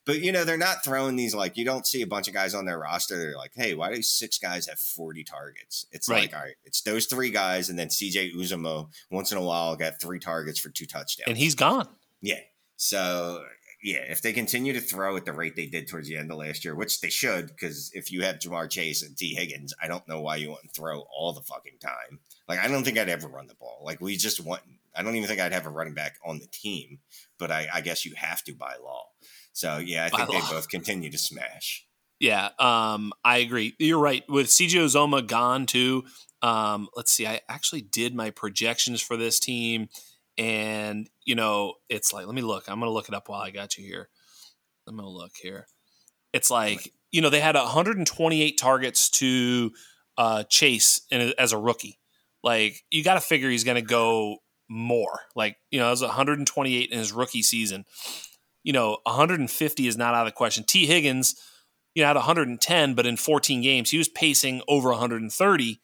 but 0.04 0.20
you 0.20 0.32
know, 0.32 0.44
they're 0.44 0.56
not 0.56 0.82
throwing 0.84 1.16
these 1.16 1.34
like 1.34 1.56
you 1.58 1.64
don't 1.66 1.86
see 1.86 2.00
a 2.02 2.06
bunch 2.06 2.28
of 2.28 2.34
guys 2.34 2.54
on 2.54 2.64
their 2.64 2.78
roster. 2.78 3.16
They're 3.18 3.36
like, 3.36 3.52
hey, 3.54 3.74
why 3.74 3.94
do 3.94 4.00
six 4.02 4.38
guys 4.38 4.66
have 4.66 4.78
40 4.78 5.22
targets? 5.24 5.86
It's 5.92 6.08
Right. 6.08 6.22
like, 6.22 6.34
all 6.34 6.42
right, 6.42 6.54
it's 6.64 6.80
those 6.82 7.06
three 7.06 7.30
guys, 7.30 7.68
and 7.68 7.78
then 7.78 7.88
CJ 7.88 8.34
Uzomah 8.34 8.88
once 9.10 9.32
in 9.32 9.38
a 9.38 9.42
while 9.42 9.76
got 9.76 10.00
three 10.00 10.18
targets 10.18 10.58
for 10.58 10.70
two 10.70 10.86
touchdowns. 10.86 11.28
and 11.28 11.36
he's 11.38 11.54
gone. 11.54 11.88
yeah. 12.22 12.40
So 12.79 13.43
yeah, 13.83 14.05
if 14.09 14.22
they 14.22 14.33
continue 14.33 14.72
to 14.72 14.81
throw 14.81 15.16
at 15.16 15.24
the 15.24 15.33
rate 15.33 15.55
they 15.55 15.66
did 15.66 15.87
towards 15.87 16.09
the 16.09 16.16
end 16.16 16.33
of 16.33 16.39
last 16.39 16.64
year, 16.64 16.74
which 16.74 17.01
they 17.01 17.11
should, 17.11 17.49
because 17.49 17.93
if 17.95 18.11
you 18.11 18.22
have 18.22 18.39
Ja'Marr 18.39 18.68
Chase 18.68 19.03
and 19.03 19.16
Tee 19.16 19.35
Higgins, 19.35 19.72
I 19.81 19.87
don't 19.87 20.07
know 20.09 20.20
why 20.20 20.37
you 20.37 20.51
wouldn't 20.51 20.74
throw 20.74 21.05
all 21.16 21.33
the 21.33 21.43
fucking 21.43 21.79
time. 21.81 22.18
Like, 22.49 22.59
I 22.59 22.66
don't 22.66 22.83
think 22.83 22.99
I'd 22.99 23.09
ever 23.09 23.29
run 23.29 23.47
the 23.47 23.55
ball. 23.55 23.83
Like, 23.85 24.01
we 24.01 24.16
just 24.16 24.41
want, 24.41 24.62
I 24.97 25.03
don't 25.03 25.14
even 25.14 25.29
think 25.29 25.41
I'd 25.41 25.53
have 25.53 25.66
a 25.66 25.70
running 25.70 25.95
back 25.95 26.16
on 26.26 26.41
the 26.41 26.49
team, 26.49 26.99
but 27.39 27.53
I, 27.53 27.68
I 27.72 27.81
guess 27.81 28.05
you 28.05 28.14
have 28.16 28.43
to 28.45 28.55
by 28.55 28.74
law. 28.83 29.05
So, 29.53 29.79
yeah, 29.79 30.09
I 30.11 30.16
think 30.16 30.31
they 30.31 30.53
both 30.53 30.68
continue 30.68 31.11
to 31.11 31.18
smash. 31.18 31.87
Yeah, 32.18 32.49
um, 32.59 33.12
I 33.24 33.39
agree. 33.39 33.76
You're 33.79 34.01
right. 34.01 34.24
With 34.29 34.49
CJ 34.49 34.87
Uzomah 34.87 35.24
gone 35.24 35.66
too, 35.66 36.05
um, 36.43 36.89
let's 36.97 37.12
see, 37.12 37.29
I 37.29 37.43
actually 37.49 37.83
did 37.83 38.12
my 38.12 38.31
projections 38.31 39.01
for 39.01 39.16
this 39.16 39.39
team 39.39 39.89
and 40.39 41.11
you 41.24 41.34
know 41.34 41.74
it's 41.89 42.12
like 42.12 42.26
let 42.26 42.34
me 42.34 42.43
look 42.43 42.68
i'm 42.68 42.78
gonna 42.78 42.91
look 42.93 43.09
it 43.09 43.14
up 43.14 43.28
while 43.28 43.43
i 43.43 43.51
got 43.51 43.76
you 43.76 43.84
here. 43.84 44.09
I'm 44.89 44.97
gonna 44.97 45.09
look 45.09 45.32
here. 45.41 45.66
It's 46.32 46.51
like 46.51 46.93
you 47.12 47.20
know 47.20 47.30
they 47.30 47.41
had 47.41 47.55
128 47.55 48.59
targets 48.59 49.11
to 49.11 49.70
uh, 50.16 50.45
chase 50.45 51.03
in, 51.11 51.32
as 51.39 51.53
a 51.53 51.59
rookie. 51.59 51.99
Like 52.43 52.84
you 52.91 53.05
got 53.05 53.14
to 53.14 53.20
figure 53.20 53.51
he's 53.51 53.64
gonna 53.64 53.82
go 53.82 54.39
more. 54.68 55.20
Like 55.36 55.57
you 55.70 55.78
know 55.78 55.89
it 55.89 55.91
was 55.91 56.03
128 56.03 56.91
in 56.91 56.99
his 56.99 57.12
rookie 57.12 57.43
season. 57.43 57.84
You 58.64 58.72
know 58.72 58.99
150 59.05 59.86
is 59.86 59.97
not 59.97 60.14
out 60.14 60.26
of 60.26 60.32
the 60.32 60.36
question. 60.36 60.64
Tee 60.64 60.86
Higgins 60.86 61.36
you 61.95 62.03
know 62.03 62.09
had 62.09 62.16
110 62.16 62.95
but 62.95 63.07
in 63.07 63.16
14 63.16 63.61
games 63.61 63.91
he 63.91 63.99
was 63.99 64.09
pacing 64.09 64.62
over 64.68 64.91
130 64.91 65.80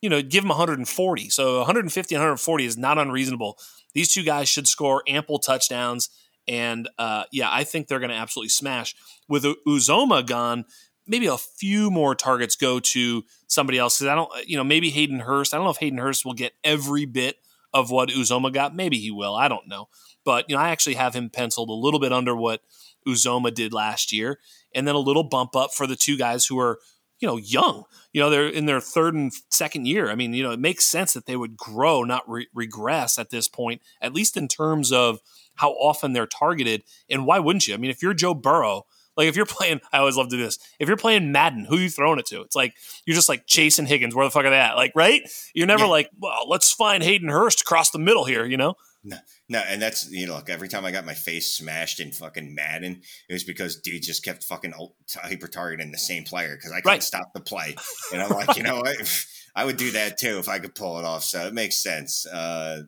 you 0.00 0.08
know 0.08 0.22
give 0.22 0.44
him 0.44 0.48
140 0.48 1.28
so 1.28 1.58
150 1.58 2.14
and 2.14 2.20
140 2.20 2.64
is 2.64 2.78
not 2.78 2.96
unreasonable 2.96 3.58
these 3.94 4.12
two 4.12 4.22
guys 4.22 4.48
should 4.48 4.68
score 4.68 5.02
ample 5.06 5.38
touchdowns. 5.38 6.10
And 6.48 6.88
uh, 6.98 7.24
yeah, 7.32 7.48
I 7.50 7.64
think 7.64 7.86
they're 7.86 7.98
going 7.98 8.10
to 8.10 8.16
absolutely 8.16 8.48
smash. 8.48 8.94
With 9.28 9.44
Uzomah 9.66 10.26
gone, 10.26 10.64
maybe 11.06 11.26
a 11.26 11.38
few 11.38 11.90
more 11.90 12.14
targets 12.14 12.56
go 12.56 12.80
to 12.80 13.24
somebody 13.46 13.78
else. 13.78 13.98
Because 13.98 14.10
I 14.10 14.14
don't, 14.14 14.30
you 14.48 14.56
know, 14.56 14.64
maybe 14.64 14.90
Hayden 14.90 15.20
Hurst. 15.20 15.52
I 15.52 15.56
don't 15.56 15.64
know 15.64 15.70
if 15.70 15.78
Hayden 15.78 15.98
Hurst 15.98 16.24
will 16.24 16.34
get 16.34 16.52
every 16.64 17.04
bit 17.04 17.36
of 17.72 17.90
what 17.90 18.08
Uzomah 18.08 18.52
got. 18.52 18.74
Maybe 18.74 18.98
he 18.98 19.10
will. 19.10 19.34
I 19.34 19.48
don't 19.48 19.68
know. 19.68 19.88
But, 20.24 20.48
you 20.48 20.56
know, 20.56 20.62
I 20.62 20.70
actually 20.70 20.94
have 20.94 21.14
him 21.14 21.30
penciled 21.30 21.68
a 21.68 21.72
little 21.72 22.00
bit 22.00 22.12
under 22.12 22.34
what 22.34 22.62
Uzomah 23.06 23.54
did 23.54 23.72
last 23.72 24.12
year. 24.12 24.38
And 24.74 24.86
then 24.86 24.94
a 24.94 25.00
little 25.00 25.24
bump 25.24 25.56
up 25.56 25.72
for 25.72 25.86
the 25.86 25.96
two 25.96 26.16
guys 26.16 26.46
who 26.46 26.58
are 26.58 26.78
you 27.20 27.28
know 27.28 27.36
young 27.36 27.84
you 28.12 28.20
know 28.20 28.30
they're 28.30 28.48
in 28.48 28.66
their 28.66 28.80
third 28.80 29.14
and 29.14 29.32
second 29.50 29.86
year. 29.86 30.10
I 30.10 30.14
mean 30.14 30.32
you 30.34 30.42
know 30.42 30.50
it 30.50 30.60
makes 30.60 30.86
sense 30.86 31.12
that 31.12 31.26
they 31.26 31.36
would 31.36 31.56
grow 31.56 32.02
not 32.02 32.28
re- 32.28 32.48
regress 32.54 33.18
at 33.18 33.30
this 33.30 33.48
point 33.48 33.82
at 34.00 34.12
least 34.12 34.36
in 34.36 34.48
terms 34.48 34.92
of 34.92 35.20
how 35.56 35.70
often 35.72 36.12
they're 36.12 36.26
targeted. 36.26 36.82
And 37.08 37.26
why 37.26 37.38
wouldn't 37.38 37.68
you? 37.68 37.74
I 37.74 37.76
mean 37.76 37.90
if 37.90 38.02
you're 38.02 38.14
joe 38.14 38.34
burrow 38.34 38.86
like 39.16 39.28
if 39.28 39.36
you're 39.36 39.46
playing 39.46 39.80
i 39.92 39.98
always 39.98 40.16
love 40.16 40.28
to 40.28 40.36
do 40.36 40.42
this 40.42 40.58
if 40.78 40.88
you're 40.88 40.96
playing 40.96 41.30
madden 41.32 41.64
who 41.64 41.76
are 41.76 41.80
you 41.80 41.90
throwing 41.90 42.18
it 42.18 42.26
to? 42.26 42.40
It's 42.40 42.56
like 42.56 42.74
you're 43.04 43.16
just 43.16 43.28
like 43.28 43.46
chasing 43.46 43.86
higgins 43.86 44.14
where 44.14 44.26
the 44.26 44.30
fuck 44.30 44.44
are 44.44 44.50
they 44.50 44.56
at? 44.56 44.76
Like 44.76 44.92
right? 44.94 45.22
You're 45.54 45.66
never 45.66 45.84
yeah. 45.84 45.90
like 45.90 46.10
well 46.18 46.48
let's 46.48 46.72
find 46.72 47.02
hayden 47.02 47.28
hurst 47.28 47.60
across 47.60 47.90
the 47.90 47.98
middle 47.98 48.24
here 48.24 48.44
you 48.44 48.56
know 48.56 48.74
no, 49.02 49.16
no, 49.48 49.62
and 49.66 49.80
that's 49.80 50.10
you 50.10 50.26
know, 50.26 50.34
look. 50.34 50.50
Every 50.50 50.68
time 50.68 50.84
I 50.84 50.90
got 50.90 51.06
my 51.06 51.14
face 51.14 51.52
smashed 51.52 52.00
in 52.00 52.12
fucking 52.12 52.54
Madden, 52.54 53.00
it 53.28 53.32
was 53.32 53.44
because 53.44 53.80
dude 53.80 54.02
just 54.02 54.24
kept 54.24 54.44
fucking 54.44 54.74
hyper 55.14 55.48
targeting 55.48 55.90
the 55.90 55.98
same 55.98 56.24
player 56.24 56.54
because 56.56 56.72
I 56.72 56.76
couldn't 56.76 56.92
right. 56.92 57.02
stop 57.02 57.32
the 57.32 57.40
play, 57.40 57.76
and 58.12 58.20
I'm 58.20 58.30
like, 58.46 58.56
you 58.56 58.62
know 58.62 58.76
what, 58.76 59.26
I 59.56 59.64
would 59.64 59.78
do 59.78 59.92
that 59.92 60.18
too 60.18 60.38
if 60.38 60.48
I 60.48 60.58
could 60.58 60.74
pull 60.74 60.98
it 60.98 61.04
off. 61.04 61.24
So 61.24 61.46
it 61.46 61.54
makes 61.54 61.76
sense. 61.82 62.26
Uh, 62.26 62.82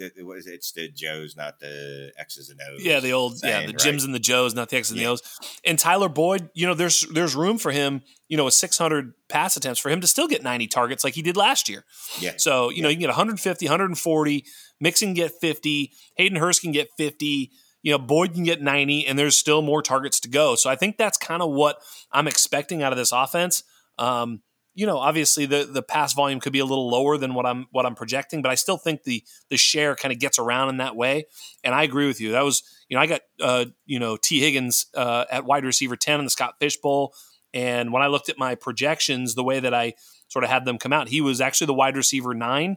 it's 0.00 0.72
the 0.72 0.88
Joes, 0.88 1.36
not 1.36 1.60
the 1.60 2.12
X's 2.18 2.50
and 2.50 2.60
O's. 2.60 2.84
Yeah, 2.84 3.00
the 3.00 3.12
old 3.12 3.38
saying, 3.38 3.62
yeah, 3.62 3.66
the 3.66 3.72
Jims 3.72 4.04
and 4.04 4.14
the 4.14 4.18
Joes, 4.20 4.54
not 4.54 4.68
the 4.68 4.76
X's 4.76 4.92
and 4.92 5.00
yeah. 5.00 5.06
the 5.06 5.12
O's. 5.12 5.58
And 5.64 5.78
Tyler 5.78 6.08
Boyd, 6.08 6.50
you 6.54 6.66
know, 6.66 6.74
there's 6.74 7.02
there's 7.12 7.34
room 7.34 7.58
for 7.58 7.72
him, 7.72 8.02
you 8.28 8.36
know, 8.36 8.44
with 8.44 8.54
600 8.54 9.12
pass 9.28 9.56
attempts 9.56 9.80
for 9.80 9.90
him 9.90 10.00
to 10.00 10.06
still 10.06 10.28
get 10.28 10.42
90 10.42 10.66
targets 10.68 11.04
like 11.04 11.14
he 11.14 11.22
did 11.22 11.36
last 11.36 11.68
year. 11.68 11.84
Yeah. 12.18 12.32
So 12.36 12.70
you 12.70 12.76
yeah. 12.76 12.82
know, 12.82 12.88
you 12.88 12.96
can 12.96 13.00
get 13.00 13.08
150, 13.08 13.66
140. 13.66 14.44
Mixon 14.80 15.14
get 15.14 15.32
50. 15.40 15.92
Hayden 16.16 16.38
Hurst 16.38 16.62
can 16.62 16.72
get 16.72 16.88
50. 16.96 17.50
You 17.82 17.92
know, 17.92 17.98
Boyd 17.98 18.34
can 18.34 18.44
get 18.44 18.60
90, 18.60 19.06
and 19.06 19.18
there's 19.18 19.38
still 19.38 19.62
more 19.62 19.82
targets 19.82 20.20
to 20.20 20.28
go. 20.28 20.54
So 20.54 20.68
I 20.68 20.76
think 20.76 20.98
that's 20.98 21.16
kind 21.16 21.42
of 21.42 21.50
what 21.50 21.76
I'm 22.12 22.26
expecting 22.26 22.82
out 22.82 22.92
of 22.92 22.98
this 22.98 23.12
offense. 23.12 23.62
Um, 23.98 24.42
you 24.74 24.86
know, 24.86 24.98
obviously 24.98 25.46
the 25.46 25.64
the 25.64 25.82
pass 25.82 26.14
volume 26.14 26.40
could 26.40 26.52
be 26.52 26.60
a 26.60 26.64
little 26.64 26.88
lower 26.88 27.16
than 27.16 27.34
what 27.34 27.46
I'm 27.46 27.66
what 27.70 27.86
I'm 27.86 27.94
projecting, 27.94 28.42
but 28.42 28.50
I 28.50 28.54
still 28.54 28.76
think 28.76 29.02
the 29.02 29.22
the 29.48 29.56
share 29.56 29.96
kind 29.96 30.12
of 30.12 30.18
gets 30.18 30.38
around 30.38 30.68
in 30.68 30.76
that 30.78 30.96
way. 30.96 31.26
And 31.64 31.74
I 31.74 31.82
agree 31.82 32.06
with 32.06 32.20
you. 32.20 32.32
That 32.32 32.44
was, 32.44 32.62
you 32.88 32.96
know, 32.96 33.02
I 33.02 33.06
got 33.06 33.20
uh, 33.40 33.64
you 33.86 33.98
know, 33.98 34.16
Tee 34.16 34.40
Higgins 34.40 34.86
uh, 34.94 35.24
at 35.30 35.44
wide 35.44 35.64
receiver 35.64 35.96
10 35.96 36.20
in 36.20 36.24
the 36.24 36.30
Scott 36.30 36.54
Fish 36.60 36.76
Bowl. 36.76 37.14
And 37.52 37.92
when 37.92 38.02
I 38.02 38.06
looked 38.06 38.28
at 38.28 38.38
my 38.38 38.54
projections, 38.54 39.34
the 39.34 39.42
way 39.42 39.58
that 39.58 39.74
I 39.74 39.94
sort 40.28 40.44
of 40.44 40.50
had 40.50 40.64
them 40.64 40.78
come 40.78 40.92
out, 40.92 41.08
he 41.08 41.20
was 41.20 41.40
actually 41.40 41.66
the 41.66 41.74
wide 41.74 41.96
receiver 41.96 42.32
nine. 42.32 42.76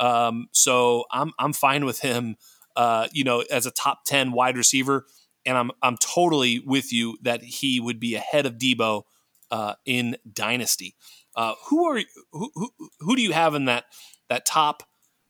Um, 0.00 0.48
so 0.52 1.04
I'm 1.10 1.32
I'm 1.38 1.52
fine 1.52 1.84
with 1.84 2.00
him, 2.00 2.36
uh, 2.74 3.08
you 3.12 3.24
know, 3.24 3.44
as 3.50 3.66
a 3.66 3.70
top 3.70 4.04
ten 4.06 4.32
wide 4.32 4.56
receiver, 4.56 5.06
and 5.44 5.56
I'm 5.56 5.70
I'm 5.82 5.96
totally 5.98 6.58
with 6.58 6.92
you 6.92 7.18
that 7.22 7.42
he 7.42 7.80
would 7.80 8.00
be 8.00 8.14
ahead 8.14 8.46
of 8.46 8.54
Deebo 8.54 9.02
uh, 9.50 9.74
in 9.84 10.16
Dynasty. 10.30 10.96
Uh, 11.36 11.54
who 11.68 11.84
are 11.86 12.00
who, 12.32 12.50
who 12.54 12.70
who 13.00 13.16
do 13.16 13.22
you 13.22 13.32
have 13.32 13.54
in 13.54 13.64
that 13.64 13.84
that 14.28 14.46
top 14.46 14.82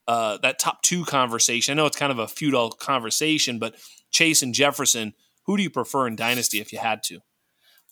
uh, 0.07 0.39
that 0.39 0.59
top 0.59 0.83
two 0.83 1.05
conversation? 1.05 1.73
I 1.73 1.77
know 1.77 1.87
it's 1.87 1.97
kind 1.97 2.13
of 2.13 2.19
a 2.19 2.29
feudal 2.29 2.71
conversation, 2.71 3.59
but 3.59 3.77
Chase 4.11 4.43
and 4.43 4.55
Jefferson, 4.55 5.15
who 5.47 5.57
do 5.57 5.63
you 5.63 5.71
prefer 5.71 6.07
in 6.07 6.17
Dynasty 6.17 6.61
if 6.61 6.73
you 6.73 6.79
had 6.79 7.03
to? 7.05 7.21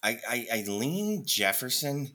I, 0.03 0.19
I, 0.29 0.47
I 0.53 0.65
lean 0.67 1.25
Jefferson 1.27 2.11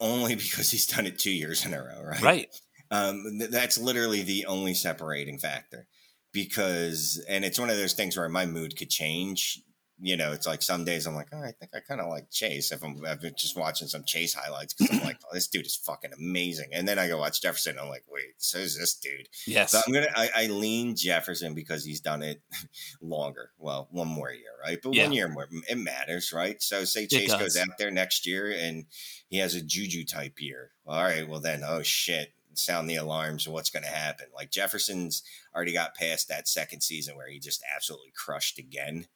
only 0.00 0.34
because 0.36 0.70
he's 0.70 0.86
done 0.86 1.06
it 1.06 1.18
two 1.18 1.30
years 1.30 1.64
in 1.64 1.74
a 1.74 1.78
row, 1.78 2.02
right? 2.02 2.22
Right. 2.22 2.48
Um, 2.90 3.36
th- 3.38 3.50
that's 3.50 3.78
literally 3.78 4.22
the 4.22 4.46
only 4.46 4.74
separating 4.74 5.38
factor 5.38 5.86
because, 6.32 7.22
and 7.28 7.44
it's 7.44 7.58
one 7.58 7.70
of 7.70 7.76
those 7.76 7.92
things 7.92 8.16
where 8.16 8.28
my 8.28 8.46
mood 8.46 8.76
could 8.76 8.90
change. 8.90 9.60
You 10.00 10.16
know, 10.16 10.32
it's 10.32 10.46
like 10.46 10.62
some 10.62 10.84
days 10.84 11.06
I'm 11.06 11.14
like, 11.14 11.28
oh, 11.32 11.42
I 11.42 11.52
think 11.52 11.72
I 11.74 11.80
kind 11.80 12.00
of 12.00 12.08
like 12.08 12.30
Chase 12.30 12.70
if 12.70 12.84
I'm, 12.84 12.96
I've 13.06 13.20
been 13.20 13.34
just 13.36 13.56
watching 13.56 13.88
some 13.88 14.04
Chase 14.04 14.34
highlights 14.34 14.74
because 14.74 14.96
I'm 14.96 15.04
like, 15.04 15.18
oh, 15.24 15.34
this 15.34 15.48
dude 15.48 15.66
is 15.66 15.76
fucking 15.76 16.12
amazing. 16.12 16.70
And 16.72 16.86
then 16.86 16.98
I 16.98 17.08
go 17.08 17.18
watch 17.18 17.42
Jefferson. 17.42 17.72
And 17.72 17.80
I'm 17.80 17.88
like, 17.88 18.04
wait, 18.08 18.34
so 18.38 18.58
is 18.58 18.78
this 18.78 18.94
dude? 18.94 19.28
Yes. 19.46 19.72
So 19.72 19.80
I'm 19.86 19.92
gonna, 19.92 20.06
I, 20.14 20.30
I 20.36 20.46
lean 20.46 20.94
Jefferson 20.94 21.54
because 21.54 21.84
he's 21.84 22.00
done 22.00 22.22
it 22.22 22.40
longer. 23.00 23.50
Well, 23.58 23.88
one 23.90 24.08
more 24.08 24.30
year, 24.30 24.52
right? 24.62 24.78
But 24.82 24.94
yeah. 24.94 25.04
one 25.04 25.12
year 25.12 25.28
more, 25.28 25.48
it 25.68 25.78
matters, 25.78 26.32
right? 26.32 26.62
So 26.62 26.84
say 26.84 27.06
Chase 27.06 27.34
goes 27.34 27.56
out 27.56 27.78
there 27.78 27.90
next 27.90 28.26
year 28.26 28.54
and 28.56 28.86
he 29.28 29.38
has 29.38 29.54
a 29.54 29.62
Juju 29.62 30.04
type 30.04 30.40
year. 30.40 30.70
All 30.86 31.02
right, 31.02 31.28
well 31.28 31.40
then, 31.40 31.62
oh 31.66 31.82
shit, 31.82 32.32
sound 32.58 32.88
the 32.88 32.96
alarms 32.96 33.46
of 33.46 33.52
what's 33.52 33.70
going 33.70 33.84
to 33.84 33.88
happen. 33.88 34.26
Like 34.34 34.50
Jefferson's 34.50 35.22
already 35.54 35.72
got 35.72 35.94
past 35.94 36.28
that 36.28 36.48
second 36.48 36.82
season 36.82 37.16
where 37.16 37.28
he 37.28 37.38
just 37.38 37.62
absolutely 37.74 38.12
crushed 38.16 38.58
again. 38.58 39.06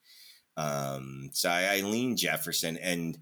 Um, 0.57 1.29
so 1.33 1.49
I, 1.49 1.77
I 1.77 1.81
lean 1.81 2.15
Jefferson, 2.15 2.77
and 2.77 3.17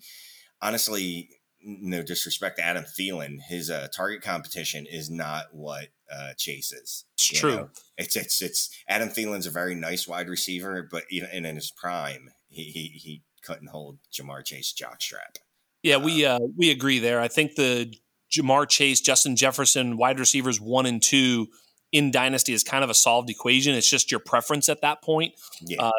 honestly, 0.62 1.30
no 1.64 2.02
disrespect 2.02 2.58
to 2.58 2.66
Adam 2.66 2.84
Thielen, 2.84 3.40
his 3.42 3.70
uh, 3.70 3.88
target 3.96 4.22
competition 4.22 4.86
is 4.86 5.10
not 5.10 5.46
what 5.54 5.88
uh, 6.12 6.34
Chase 6.38 6.72
is. 6.72 7.06
It's 7.14 7.28
true. 7.28 7.56
Know? 7.56 7.70
It's 7.98 8.16
it's 8.16 8.42
it's 8.42 8.70
Adam 8.88 9.10
Thielen's 9.10 9.48
a 9.48 9.52
very 9.52 9.76
nice 9.76 10.08
wide 10.08 10.30
receiver, 10.30 10.88
but 10.90 11.04
even 11.10 11.46
in 11.46 11.56
his 11.56 11.72
prime, 11.72 12.32
he 12.50 12.64
he, 12.64 12.88
he 12.98 13.24
couldn't 13.44 13.68
hold 13.68 14.00
Ja'Marr 14.12 14.44
Chase 14.44 14.74
jockstrap. 14.74 15.38
Yeah, 15.84 15.98
we 15.98 16.26
um, 16.26 16.42
uh, 16.42 16.46
we 16.58 16.72
agree 16.72 17.00
there. 17.00 17.20
I 17.20 17.28
think 17.28 17.56
the 17.56 17.94
Ja'Marr 18.32 18.68
Chase, 18.68 19.02
Justin 19.02 19.36
Jefferson, 19.36 19.98
wide 19.98 20.20
receivers 20.20 20.60
one 20.60 20.86
and 20.86 21.02
two 21.02 21.48
in 21.92 22.12
Dynasty 22.12 22.54
is 22.54 22.64
kind 22.64 22.84
of 22.84 22.90
a 22.90 22.94
solved 22.94 23.30
equation. 23.30 23.76
It's 23.76 23.90
just 23.90 24.12
your 24.12 24.20
preference 24.20 24.70
at 24.70 24.82
that 24.82 25.02
point. 25.02 25.34
Yeah. 25.62 25.84
Uh, 25.84 25.92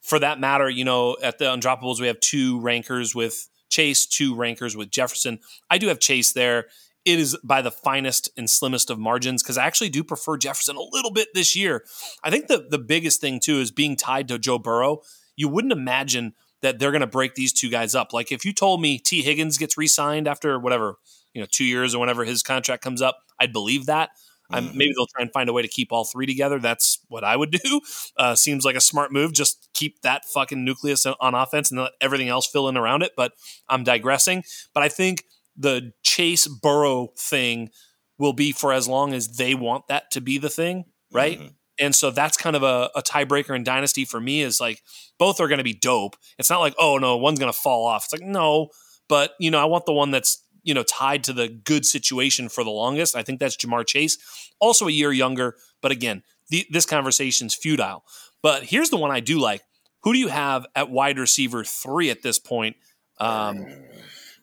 for 0.00 0.18
that 0.18 0.40
matter, 0.40 0.68
you 0.68 0.84
know, 0.84 1.16
at 1.22 1.38
the 1.38 1.44
Undroppables, 1.44 2.00
we 2.00 2.06
have 2.06 2.20
two 2.20 2.60
rankers 2.60 3.14
with 3.14 3.48
Chase, 3.68 4.06
two 4.06 4.34
rankers 4.34 4.76
with 4.76 4.90
Jefferson. 4.90 5.38
I 5.68 5.78
do 5.78 5.88
have 5.88 6.00
Chase 6.00 6.32
there. 6.32 6.66
It 7.04 7.18
is 7.18 7.36
by 7.42 7.62
the 7.62 7.70
finest 7.70 8.28
and 8.36 8.48
slimmest 8.48 8.90
of 8.90 8.98
margins 8.98 9.42
because 9.42 9.56
I 9.56 9.66
actually 9.66 9.88
do 9.88 10.04
prefer 10.04 10.36
Jefferson 10.36 10.76
a 10.76 10.82
little 10.82 11.10
bit 11.10 11.28
this 11.34 11.56
year. 11.56 11.84
I 12.22 12.30
think 12.30 12.48
the, 12.48 12.66
the 12.68 12.78
biggest 12.78 13.20
thing, 13.20 13.40
too, 13.40 13.58
is 13.58 13.70
being 13.70 13.96
tied 13.96 14.28
to 14.28 14.38
Joe 14.38 14.58
Burrow. 14.58 15.00
You 15.36 15.48
wouldn't 15.48 15.72
imagine 15.72 16.34
that 16.62 16.78
they're 16.78 16.90
going 16.90 17.00
to 17.00 17.06
break 17.06 17.34
these 17.34 17.52
two 17.52 17.70
guys 17.70 17.94
up. 17.94 18.12
Like 18.12 18.30
if 18.30 18.44
you 18.44 18.52
told 18.52 18.80
me 18.80 18.98
Tee 18.98 19.22
Higgins 19.22 19.58
gets 19.58 19.78
re 19.78 19.86
signed 19.86 20.28
after 20.28 20.58
whatever, 20.58 20.96
you 21.32 21.40
know 21.40 21.46
two 21.50 21.64
years 21.64 21.94
or 21.94 21.98
whenever 21.98 22.24
his 22.24 22.42
contract 22.42 22.82
comes 22.82 23.00
up, 23.00 23.18
I'd 23.38 23.52
believe 23.52 23.86
that. 23.86 24.10
Mm-hmm. 24.50 24.76
maybe 24.76 24.92
they'll 24.96 25.06
try 25.06 25.22
and 25.22 25.32
find 25.32 25.48
a 25.48 25.52
way 25.52 25.62
to 25.62 25.68
keep 25.68 25.92
all 25.92 26.04
three 26.04 26.26
together. 26.26 26.58
That's 26.58 26.98
what 27.08 27.24
I 27.24 27.36
would 27.36 27.50
do. 27.64 27.80
Uh, 28.16 28.34
seems 28.34 28.64
like 28.64 28.76
a 28.76 28.80
smart 28.80 29.12
move. 29.12 29.32
Just 29.32 29.68
keep 29.74 30.02
that 30.02 30.24
fucking 30.24 30.64
nucleus 30.64 31.06
on 31.06 31.34
offense 31.34 31.70
and 31.70 31.80
let 31.80 31.92
everything 32.00 32.28
else 32.28 32.46
fill 32.46 32.68
in 32.68 32.76
around 32.76 33.02
it. 33.02 33.12
But 33.16 33.32
I'm 33.68 33.84
digressing. 33.84 34.44
But 34.74 34.82
I 34.82 34.88
think 34.88 35.24
the 35.56 35.92
Chase 36.02 36.46
Burrow 36.46 37.08
thing 37.18 37.70
will 38.18 38.32
be 38.32 38.52
for 38.52 38.72
as 38.72 38.86
long 38.86 39.14
as 39.14 39.36
they 39.36 39.54
want 39.54 39.88
that 39.88 40.10
to 40.12 40.20
be 40.20 40.38
the 40.38 40.50
thing, 40.50 40.84
right? 41.12 41.38
Mm-hmm. 41.38 41.48
And 41.78 41.94
so 41.96 42.10
that's 42.10 42.36
kind 42.36 42.54
of 42.54 42.62
a, 42.62 42.90
a 42.94 43.02
tiebreaker 43.02 43.56
in 43.56 43.64
Dynasty 43.64 44.04
for 44.04 44.20
me 44.20 44.42
is 44.42 44.60
like 44.60 44.82
both 45.18 45.40
are 45.40 45.48
going 45.48 45.58
to 45.58 45.64
be 45.64 45.72
dope. 45.72 46.16
It's 46.38 46.50
not 46.50 46.60
like, 46.60 46.74
oh, 46.78 46.98
no, 46.98 47.16
one's 47.16 47.38
going 47.38 47.52
to 47.52 47.58
fall 47.58 47.86
off. 47.86 48.04
It's 48.04 48.12
like, 48.12 48.22
no, 48.22 48.68
but, 49.08 49.32
you 49.40 49.50
know, 49.50 49.58
I 49.58 49.64
want 49.64 49.86
the 49.86 49.92
one 49.92 50.10
that's, 50.10 50.44
you 50.62 50.74
know, 50.74 50.82
tied 50.82 51.24
to 51.24 51.32
the 51.32 51.48
good 51.48 51.84
situation 51.86 52.48
for 52.48 52.64
the 52.64 52.70
longest. 52.70 53.16
I 53.16 53.22
think 53.22 53.40
that's 53.40 53.56
Ja'Marr 53.56 53.86
Chase, 53.86 54.18
also 54.58 54.88
a 54.88 54.92
year 54.92 55.12
younger. 55.12 55.56
But 55.80 55.92
again, 55.92 56.22
the, 56.48 56.66
this 56.70 56.86
conversation's 56.86 57.54
futile. 57.54 58.04
But 58.42 58.64
here's 58.64 58.90
the 58.90 58.96
one 58.96 59.10
I 59.10 59.20
do 59.20 59.38
like. 59.38 59.62
Who 60.02 60.12
do 60.12 60.18
you 60.18 60.28
have 60.28 60.66
at 60.74 60.90
wide 60.90 61.18
receiver 61.18 61.64
three 61.64 62.10
at 62.10 62.22
this 62.22 62.38
point? 62.38 62.76
Um, 63.18 63.66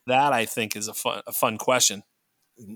that 0.06 0.34
I 0.34 0.46
think 0.46 0.76
is 0.76 0.88
a 0.88 0.94
fun, 0.94 1.22
a 1.26 1.32
fun 1.32 1.58
question. 1.58 2.04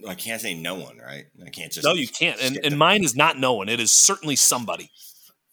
I 0.07 0.15
can't 0.15 0.41
say 0.41 0.53
no 0.53 0.75
one, 0.75 0.97
right? 0.97 1.25
I 1.45 1.49
can't 1.49 1.71
just 1.71 1.85
no, 1.85 1.93
you 1.93 2.07
can't. 2.07 2.39
And, 2.41 2.59
and 2.63 2.77
mine 2.77 3.03
is 3.03 3.15
not 3.15 3.37
no 3.37 3.53
one. 3.53 3.69
It 3.69 3.79
is 3.79 3.91
certainly 3.91 4.35
somebody. 4.35 4.91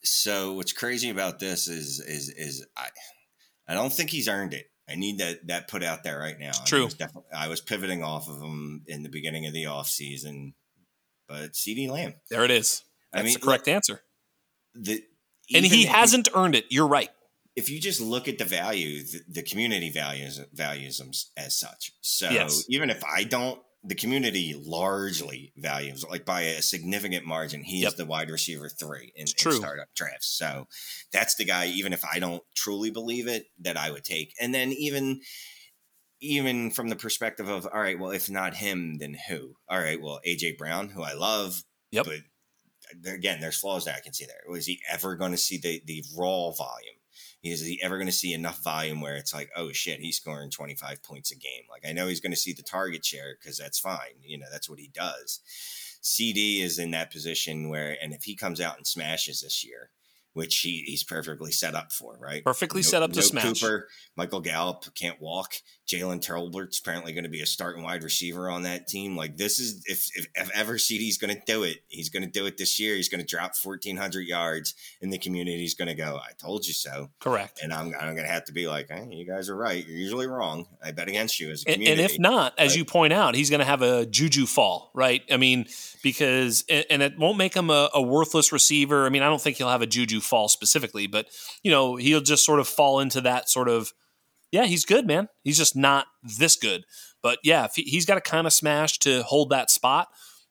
So 0.02 0.54
what's 0.54 0.72
crazy 0.72 1.10
about 1.10 1.38
this 1.38 1.66
is 1.68 2.00
is 2.00 2.28
is 2.30 2.66
I 2.76 2.88
I 3.66 3.74
don't 3.74 3.92
think 3.92 4.10
he's 4.10 4.28
earned 4.28 4.54
it. 4.54 4.66
I 4.88 4.94
need 4.94 5.18
that 5.18 5.46
that 5.48 5.68
put 5.68 5.82
out 5.82 6.02
there 6.02 6.18
right 6.18 6.38
now. 6.38 6.52
True. 6.64 6.82
I 6.82 6.84
was, 6.84 6.96
I 7.36 7.48
was 7.48 7.60
pivoting 7.60 8.02
off 8.02 8.28
of 8.28 8.40
him 8.40 8.82
in 8.86 9.02
the 9.02 9.08
beginning 9.08 9.46
of 9.46 9.52
the 9.52 9.66
off 9.66 9.88
season, 9.88 10.54
but 11.28 11.52
CeeDee 11.52 11.90
Lamb. 11.90 12.14
There 12.30 12.44
it 12.44 12.50
is. 12.50 12.84
That's 13.12 13.22
I 13.22 13.24
mean, 13.24 13.34
the 13.34 13.40
correct 13.40 13.66
look, 13.66 13.74
answer. 13.74 14.00
The, 14.74 15.02
and 15.54 15.64
he 15.64 15.84
hasn't 15.84 16.28
earned 16.34 16.54
it. 16.54 16.66
You're 16.70 16.88
right. 16.88 17.10
If 17.56 17.70
you 17.70 17.80
just 17.80 18.00
look 18.00 18.28
at 18.28 18.38
the 18.38 18.44
value, 18.44 19.02
the, 19.02 19.20
the 19.28 19.42
community 19.42 19.90
values 19.90 20.40
values 20.52 20.98
them 20.98 21.10
as 21.36 21.58
such. 21.58 21.92
So 22.00 22.30
yes. 22.30 22.64
even 22.68 22.88
if 22.88 23.02
I 23.04 23.24
don't 23.24 23.60
the 23.84 23.94
community 23.94 24.60
largely 24.60 25.52
values, 25.56 26.04
like 26.08 26.24
by 26.24 26.42
a 26.42 26.62
significant 26.62 27.24
margin, 27.24 27.62
he 27.62 27.82
yep. 27.82 27.88
is 27.88 27.94
the 27.94 28.04
wide 28.04 28.30
receiver 28.30 28.68
three 28.68 29.12
in, 29.14 29.22
in, 29.22 29.26
startup 29.26 29.88
drafts. 29.94 30.26
So 30.36 30.66
that's 31.12 31.36
the 31.36 31.44
guy, 31.44 31.66
even 31.66 31.92
if 31.92 32.04
I 32.04 32.18
don't 32.18 32.42
truly 32.56 32.90
believe 32.90 33.28
it, 33.28 33.46
that 33.60 33.76
I 33.76 33.90
would 33.90 34.04
take. 34.04 34.34
And 34.40 34.54
then 34.54 34.72
even 34.72 35.20
even 36.20 36.70
from 36.72 36.88
the 36.88 36.96
perspective 36.96 37.48
of, 37.48 37.66
all 37.66 37.80
right, 37.80 37.98
well, 37.98 38.10
if 38.10 38.28
not 38.28 38.54
him, 38.54 38.98
then 38.98 39.16
who? 39.28 39.54
All 39.68 39.78
right, 39.78 40.00
well, 40.00 40.20
AJ 40.26 40.58
Brown, 40.58 40.88
who 40.88 41.02
I 41.02 41.12
love, 41.12 41.62
yep. 41.92 42.06
but 42.06 42.14
uh, 43.06 43.14
again, 43.14 43.40
there's 43.40 43.58
flaws 43.58 43.84
that 43.84 43.94
I 43.94 44.00
can 44.00 44.12
see 44.12 44.26
there. 44.26 44.40
Was 44.48 44.66
he 44.66 44.80
ever 44.90 45.14
going 45.14 45.30
to 45.30 45.38
see 45.38 45.58
the 45.58 45.80
the 45.86 46.04
raw 46.16 46.50
volume? 46.50 46.97
Is 47.42 47.64
he 47.64 47.80
ever 47.82 47.96
going 47.96 48.08
to 48.08 48.12
see 48.12 48.32
enough 48.32 48.62
volume 48.62 49.00
where 49.00 49.16
it's 49.16 49.32
like, 49.32 49.50
oh 49.54 49.72
shit, 49.72 50.00
he's 50.00 50.16
scoring 50.16 50.50
25 50.50 51.02
points 51.02 51.30
a 51.30 51.36
game? 51.36 51.62
Like, 51.70 51.86
I 51.86 51.92
know 51.92 52.08
he's 52.08 52.20
going 52.20 52.32
to 52.32 52.36
see 52.36 52.52
the 52.52 52.62
target 52.62 53.04
share 53.04 53.36
because 53.40 53.56
that's 53.56 53.78
fine. 53.78 54.20
You 54.22 54.38
know, 54.38 54.46
that's 54.50 54.68
what 54.68 54.80
he 54.80 54.90
does. 54.92 55.40
CeeDee 56.02 56.60
is 56.60 56.78
in 56.78 56.90
that 56.92 57.12
position 57.12 57.68
where, 57.68 57.96
and 58.02 58.12
if 58.12 58.24
he 58.24 58.34
comes 58.34 58.60
out 58.60 58.76
and 58.76 58.86
smashes 58.86 59.42
this 59.42 59.64
year, 59.64 59.90
which 60.32 60.58
he, 60.60 60.84
he's 60.86 61.02
perfectly 61.02 61.50
set 61.52 61.74
up 61.74 61.92
for, 61.92 62.18
right? 62.20 62.44
Perfectly 62.44 62.80
no, 62.80 62.86
set 62.86 63.02
up 63.02 63.12
to 63.12 63.20
no 63.20 63.22
smash. 63.22 63.60
Cooper, 63.60 63.88
Michael 64.16 64.40
Gallup 64.40 64.84
can't 64.94 65.20
walk. 65.20 65.54
Jalen 65.88 66.20
Tolbert's 66.20 66.78
apparently 66.78 67.12
going 67.12 67.24
to 67.24 67.30
be 67.30 67.40
a 67.40 67.46
starting 67.46 67.82
wide 67.82 68.02
receiver 68.02 68.50
on 68.50 68.62
that 68.64 68.86
team. 68.86 69.16
Like 69.16 69.38
this 69.38 69.58
is 69.58 69.82
if 69.86 70.06
if, 70.14 70.26
if 70.34 70.50
ever 70.54 70.74
CeeDee's 70.74 71.16
going 71.16 71.34
to 71.34 71.42
do 71.46 71.62
it, 71.62 71.78
he's 71.88 72.10
going 72.10 72.22
to 72.22 72.28
do 72.28 72.44
it 72.44 72.58
this 72.58 72.78
year. 72.78 72.94
He's 72.94 73.08
going 73.08 73.22
to 73.22 73.26
drop 73.26 73.56
fourteen 73.56 73.96
hundred 73.96 74.26
yards, 74.26 74.74
and 75.00 75.10
the 75.10 75.18
community 75.18 75.64
is 75.64 75.74
going 75.74 75.88
to 75.88 75.94
go, 75.94 76.16
"I 76.16 76.32
told 76.40 76.66
you 76.66 76.74
so." 76.74 77.10
Correct. 77.20 77.60
And 77.62 77.72
I'm 77.72 77.86
I'm 77.98 78.14
going 78.14 78.26
to 78.26 78.32
have 78.32 78.44
to 78.44 78.52
be 78.52 78.68
like, 78.68 78.90
hey, 78.90 79.08
"You 79.10 79.26
guys 79.26 79.48
are 79.48 79.56
right. 79.56 79.84
You're 79.86 79.96
usually 79.96 80.26
wrong. 80.26 80.66
I 80.84 80.92
bet 80.92 81.08
against 81.08 81.40
you 81.40 81.50
as 81.50 81.62
a 81.62 81.72
community." 81.72 81.90
And, 81.90 82.00
and 82.00 82.10
if 82.10 82.18
not, 82.18 82.52
as 82.58 82.76
you 82.76 82.84
point 82.84 83.14
out, 83.14 83.34
he's 83.34 83.48
going 83.48 83.60
to 83.60 83.66
have 83.66 83.80
a 83.80 84.04
juju 84.04 84.44
fall, 84.44 84.90
right? 84.94 85.22
I 85.30 85.38
mean, 85.38 85.66
because 86.02 86.64
and 86.68 87.02
it 87.02 87.18
won't 87.18 87.38
make 87.38 87.54
him 87.54 87.70
a, 87.70 87.88
a 87.94 88.02
worthless 88.02 88.52
receiver. 88.52 89.06
I 89.06 89.08
mean, 89.08 89.22
I 89.22 89.26
don't 89.26 89.40
think 89.40 89.56
he'll 89.56 89.70
have 89.70 89.82
a 89.82 89.86
juju 89.86 90.17
fall 90.20 90.48
specifically, 90.48 91.06
but 91.06 91.26
you 91.62 91.70
know, 91.70 91.96
he'll 91.96 92.20
just 92.20 92.44
sort 92.44 92.60
of 92.60 92.68
fall 92.68 93.00
into 93.00 93.20
that 93.22 93.48
sort 93.48 93.68
of 93.68 93.92
yeah, 94.50 94.64
he's 94.64 94.84
good, 94.84 95.06
man. 95.06 95.28
He's 95.44 95.58
just 95.58 95.76
not 95.76 96.06
this 96.22 96.56
good. 96.56 96.84
But 97.22 97.38
yeah, 97.42 97.66
he, 97.74 97.82
he's 97.82 98.06
got 98.06 98.14
to 98.14 98.20
kind 98.20 98.46
of 98.46 98.52
smash 98.52 98.98
to 99.00 99.22
hold 99.22 99.50
that 99.50 99.70
spot. 99.70 100.08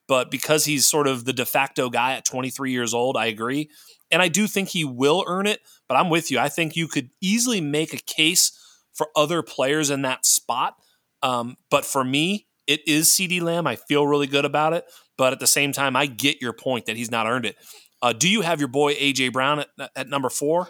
But 0.07 0.31
because 0.31 0.65
he's 0.65 0.85
sort 0.85 1.07
of 1.07 1.25
the 1.25 1.33
de 1.33 1.45
facto 1.45 1.89
guy 1.89 2.13
at 2.13 2.25
23 2.25 2.71
years 2.71 2.93
old, 2.93 3.17
I 3.17 3.25
agree. 3.25 3.69
And 4.09 4.21
I 4.21 4.29
do 4.29 4.47
think 4.47 4.69
he 4.69 4.85
will 4.85 5.25
earn 5.27 5.47
it. 5.47 5.61
But 5.89 5.95
I'm 5.95 6.09
with 6.09 6.31
you. 6.31 6.39
I 6.39 6.49
think 6.49 6.75
you 6.75 6.87
could 6.87 7.09
easily 7.21 7.59
make 7.59 7.93
a 7.93 7.97
case 7.97 8.51
for 8.93 9.09
other 9.15 9.41
players 9.41 9.89
in 9.89 10.03
that 10.03 10.25
spot. 10.25 10.75
Um, 11.23 11.57
but 11.69 11.83
for 11.83 12.03
me, 12.03 12.47
it 12.67 12.87
is 12.87 13.07
CeeDee 13.09 13.41
Lamb. 13.41 13.67
I 13.67 13.75
feel 13.75 14.07
really 14.07 14.27
good 14.27 14.45
about 14.45 14.73
it. 14.73 14.85
But 15.17 15.33
at 15.33 15.39
the 15.39 15.47
same 15.47 15.71
time, 15.71 15.95
I 15.95 16.05
get 16.05 16.41
your 16.41 16.53
point 16.53 16.85
that 16.85 16.95
he's 16.95 17.11
not 17.11 17.27
earned 17.27 17.45
it. 17.45 17.55
Uh, 18.01 18.13
do 18.13 18.29
you 18.29 18.41
have 18.41 18.59
your 18.59 18.67
boy 18.67 18.93
AJ 18.95 19.33
Brown 19.33 19.59
at, 19.59 19.69
at 19.95 20.07
number 20.09 20.29
four? 20.29 20.69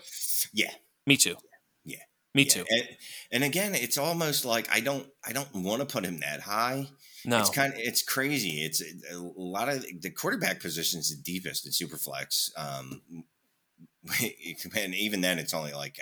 Yeah. 0.54 0.72
Me 1.06 1.18
too. 1.18 1.36
Yeah, 1.86 1.98
me 2.36 2.44
yeah. 2.44 2.50
too. 2.50 2.66
And, 2.70 2.88
and, 3.32 3.44
again, 3.46 3.74
it's 3.74 3.98
almost 3.98 4.44
like 4.46 4.68
I 4.70 4.82
don't 4.82 5.08
I 5.26 5.32
don't 5.32 5.48
want 5.56 5.80
to 5.80 5.86
put 5.86 6.04
him 6.04 6.20
that 6.20 6.42
high. 6.42 6.88
No, 7.26 7.40
it's 7.40 7.50
kind 7.50 7.74
of 7.74 7.80
it's 7.80 8.02
crazy. 8.02 8.62
It's 8.62 8.82
a 8.82 9.18
lot 9.18 9.70
of 9.70 9.86
the 10.02 10.10
quarterback 10.10 10.60
position 10.62 11.00
is 11.00 11.10
the 11.10 11.22
deepest 11.24 11.66
in 11.66 11.72
Superflex. 11.72 12.52
Um, 12.58 13.02
and 14.76 14.96
even 14.96 15.22
then, 15.22 15.40
it's 15.40 15.54
only 15.54 15.72
like 15.72 15.98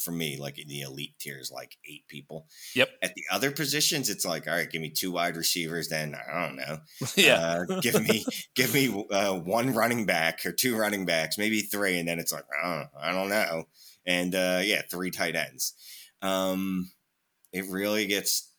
for 0.00 0.12
me, 0.12 0.36
like 0.36 0.58
in 0.58 0.68
the 0.68 0.80
elite 0.80 1.18
tier 1.18 1.38
is 1.38 1.50
like 1.50 1.76
eight 1.88 2.06
people. 2.08 2.46
Yep. 2.74 2.90
At 3.02 3.14
the 3.14 3.24
other 3.30 3.50
positions, 3.50 4.10
it's 4.10 4.24
like, 4.24 4.48
all 4.48 4.54
right, 4.54 4.70
give 4.70 4.82
me 4.82 4.90
two 4.90 5.12
wide 5.12 5.36
receivers. 5.36 5.88
Then 5.88 6.14
I 6.14 6.46
don't 6.46 6.56
know. 6.56 6.78
yeah. 7.16 7.64
Uh, 7.68 7.80
give 7.80 8.02
me 8.02 8.24
give 8.54 8.74
me 8.74 9.06
uh, 9.10 9.34
one 9.34 9.74
running 9.74 10.06
back 10.06 10.44
or 10.46 10.52
two 10.52 10.76
running 10.76 11.04
backs, 11.04 11.38
maybe 11.38 11.60
three, 11.60 11.98
and 11.98 12.08
then 12.08 12.18
it's 12.18 12.32
like, 12.32 12.44
oh, 12.64 12.84
I 13.00 13.12
don't 13.12 13.28
know 13.28 13.66
and 14.06 14.34
uh, 14.34 14.60
yeah, 14.62 14.82
three 14.90 15.10
tight 15.10 15.36
ends. 15.36 15.74
Um, 16.22 16.90
it 17.52 17.66
really 17.70 18.06
gets 18.06 18.49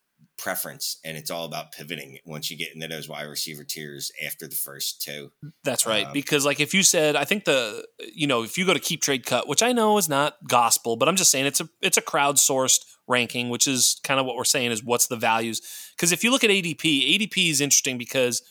preference 0.42 0.98
and 1.06 1.16
it's 1.18 1.30
all 1.30 1.46
about 1.46 1.72
pivoting 1.72 2.18
once 2.26 2.50
you 2.50 2.58
get 2.58 2.74
into 2.74 2.88
those 2.88 3.08
wide 3.08 3.24
receiver 3.24 3.64
tiers 3.64 4.12
after 4.26 4.48
the 4.48 4.56
first 4.56 5.02
two. 5.02 5.32
That's 5.64 5.86
right. 5.86 6.08
Um, 6.08 6.14
because 6.14 6.44
like 6.44 6.60
if 6.60 6.74
you 6.74 6.84
said 6.84 7.16
I 7.16 7.24
think 7.24 7.46
the 7.46 7.86
you 8.14 8.28
know, 8.28 8.44
if 8.44 8.58
you 8.58 8.66
go 8.66 8.74
to 8.74 8.80
KeepTradeCut, 8.80 9.48
which 9.48 9.62
I 9.62 9.72
know 9.72 9.98
is 9.98 10.10
not 10.10 10.36
gospel, 10.48 10.98
but 10.98 11.08
I'm 11.08 11.16
just 11.16 11.32
saying 11.32 11.46
it's 11.46 11.62
a 11.62 11.70
it's 11.82 11.98
a 11.98 12.02
crowdsourced 12.02 12.84
ranking, 13.08 13.50
which 13.50 13.68
is 13.68 14.02
kind 14.04 14.20
of 14.20 14.26
what 14.26 14.36
we're 14.36 14.44
saying 14.44 14.72
is 14.72 14.84
what's 14.84 15.08
the 15.08 15.16
values. 15.16 15.62
Because 15.96 16.12
if 16.12 16.24
you 16.24 16.32
look 16.32 16.44
at 16.44 16.50
ADP, 16.50 16.80
ADP 16.80 17.52
is 17.52 17.62
interesting 17.62 17.98
because 17.98 18.42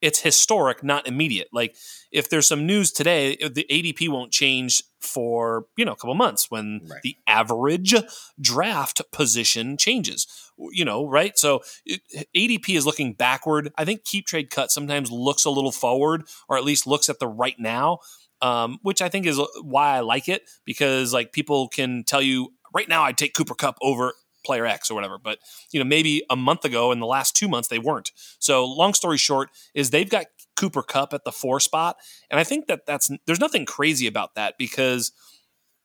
it's 0.00 0.20
historic, 0.20 0.84
not 0.84 1.06
immediate. 1.06 1.48
Like 1.52 1.76
if 2.12 2.30
there's 2.30 2.46
some 2.46 2.66
news 2.66 2.92
today, 2.92 3.36
the 3.36 3.66
ADP 3.70 4.08
won't 4.08 4.32
change 4.32 4.82
for 5.00 5.66
you 5.76 5.84
know 5.84 5.92
a 5.92 5.96
couple 5.96 6.14
months 6.14 6.50
when 6.50 6.80
right. 6.88 7.02
the 7.02 7.16
average 7.26 7.94
draft 8.40 9.02
position 9.12 9.76
changes. 9.76 10.26
You 10.56 10.84
know, 10.84 11.06
right? 11.06 11.36
So 11.38 11.60
it, 11.84 12.00
ADP 12.36 12.76
is 12.76 12.86
looking 12.86 13.14
backward. 13.14 13.72
I 13.76 13.84
think 13.84 14.04
KeepTradeCut 14.04 14.70
sometimes 14.70 15.10
looks 15.10 15.44
a 15.44 15.50
little 15.50 15.72
forward, 15.72 16.24
or 16.48 16.56
at 16.56 16.64
least 16.64 16.86
looks 16.86 17.08
at 17.08 17.18
the 17.18 17.28
right 17.28 17.56
now. 17.58 17.98
Um, 18.40 18.78
which 18.82 19.02
I 19.02 19.08
think 19.08 19.26
is 19.26 19.40
why 19.62 19.96
I 19.96 20.00
like 20.00 20.28
it 20.28 20.42
because 20.64 21.12
like 21.12 21.32
people 21.32 21.66
can 21.66 22.04
tell 22.04 22.22
you 22.22 22.52
right 22.72 22.88
now 22.88 23.02
I'd 23.02 23.18
take 23.18 23.34
Cooper 23.34 23.56
Kupp 23.56 23.76
over 23.82 24.12
player 24.48 24.66
X 24.66 24.90
or 24.90 24.94
whatever. 24.94 25.18
But 25.18 25.38
you 25.70 25.78
know, 25.78 25.84
maybe 25.84 26.24
a 26.30 26.36
month 26.36 26.64
ago 26.64 26.90
in 26.90 27.00
the 27.00 27.06
last 27.06 27.36
two 27.36 27.48
months 27.48 27.68
they 27.68 27.78
weren't. 27.78 28.10
So 28.38 28.64
long 28.64 28.94
story 28.94 29.18
short 29.18 29.50
is 29.74 29.90
they've 29.90 30.08
got 30.08 30.26
Cooper 30.56 30.82
Kupp 30.82 31.12
at 31.12 31.24
the 31.24 31.32
four 31.32 31.60
spot, 31.60 31.96
and 32.30 32.40
I 32.40 32.44
think 32.44 32.66
that 32.66 32.86
that's 32.86 33.10
there's 33.26 33.40
nothing 33.40 33.66
crazy 33.66 34.06
about 34.06 34.34
that 34.36 34.54
because 34.58 35.12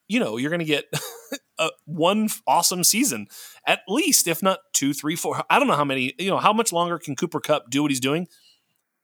you 0.07 0.19
know 0.19 0.37
you're 0.37 0.49
going 0.49 0.59
to 0.59 0.65
get 0.65 0.85
a, 1.59 1.69
one 1.85 2.29
awesome 2.47 2.85
season 2.85 3.27
at 3.67 3.81
least, 3.89 4.27
if 4.27 4.41
not 4.41 4.59
two, 4.73 4.93
three, 4.93 5.17
four. 5.17 5.43
I 5.49 5.59
don't 5.59 5.67
know 5.67 5.75
how 5.75 5.85
many. 5.85 6.13
You 6.17 6.29
know, 6.29 6.39
how 6.39 6.53
much 6.53 6.71
longer 6.71 6.97
can 6.97 7.15
Cooper 7.15 7.41
Kupp 7.41 7.69
do 7.69 7.81
what 7.81 7.91
he's 7.91 7.99
doing? 7.99 8.27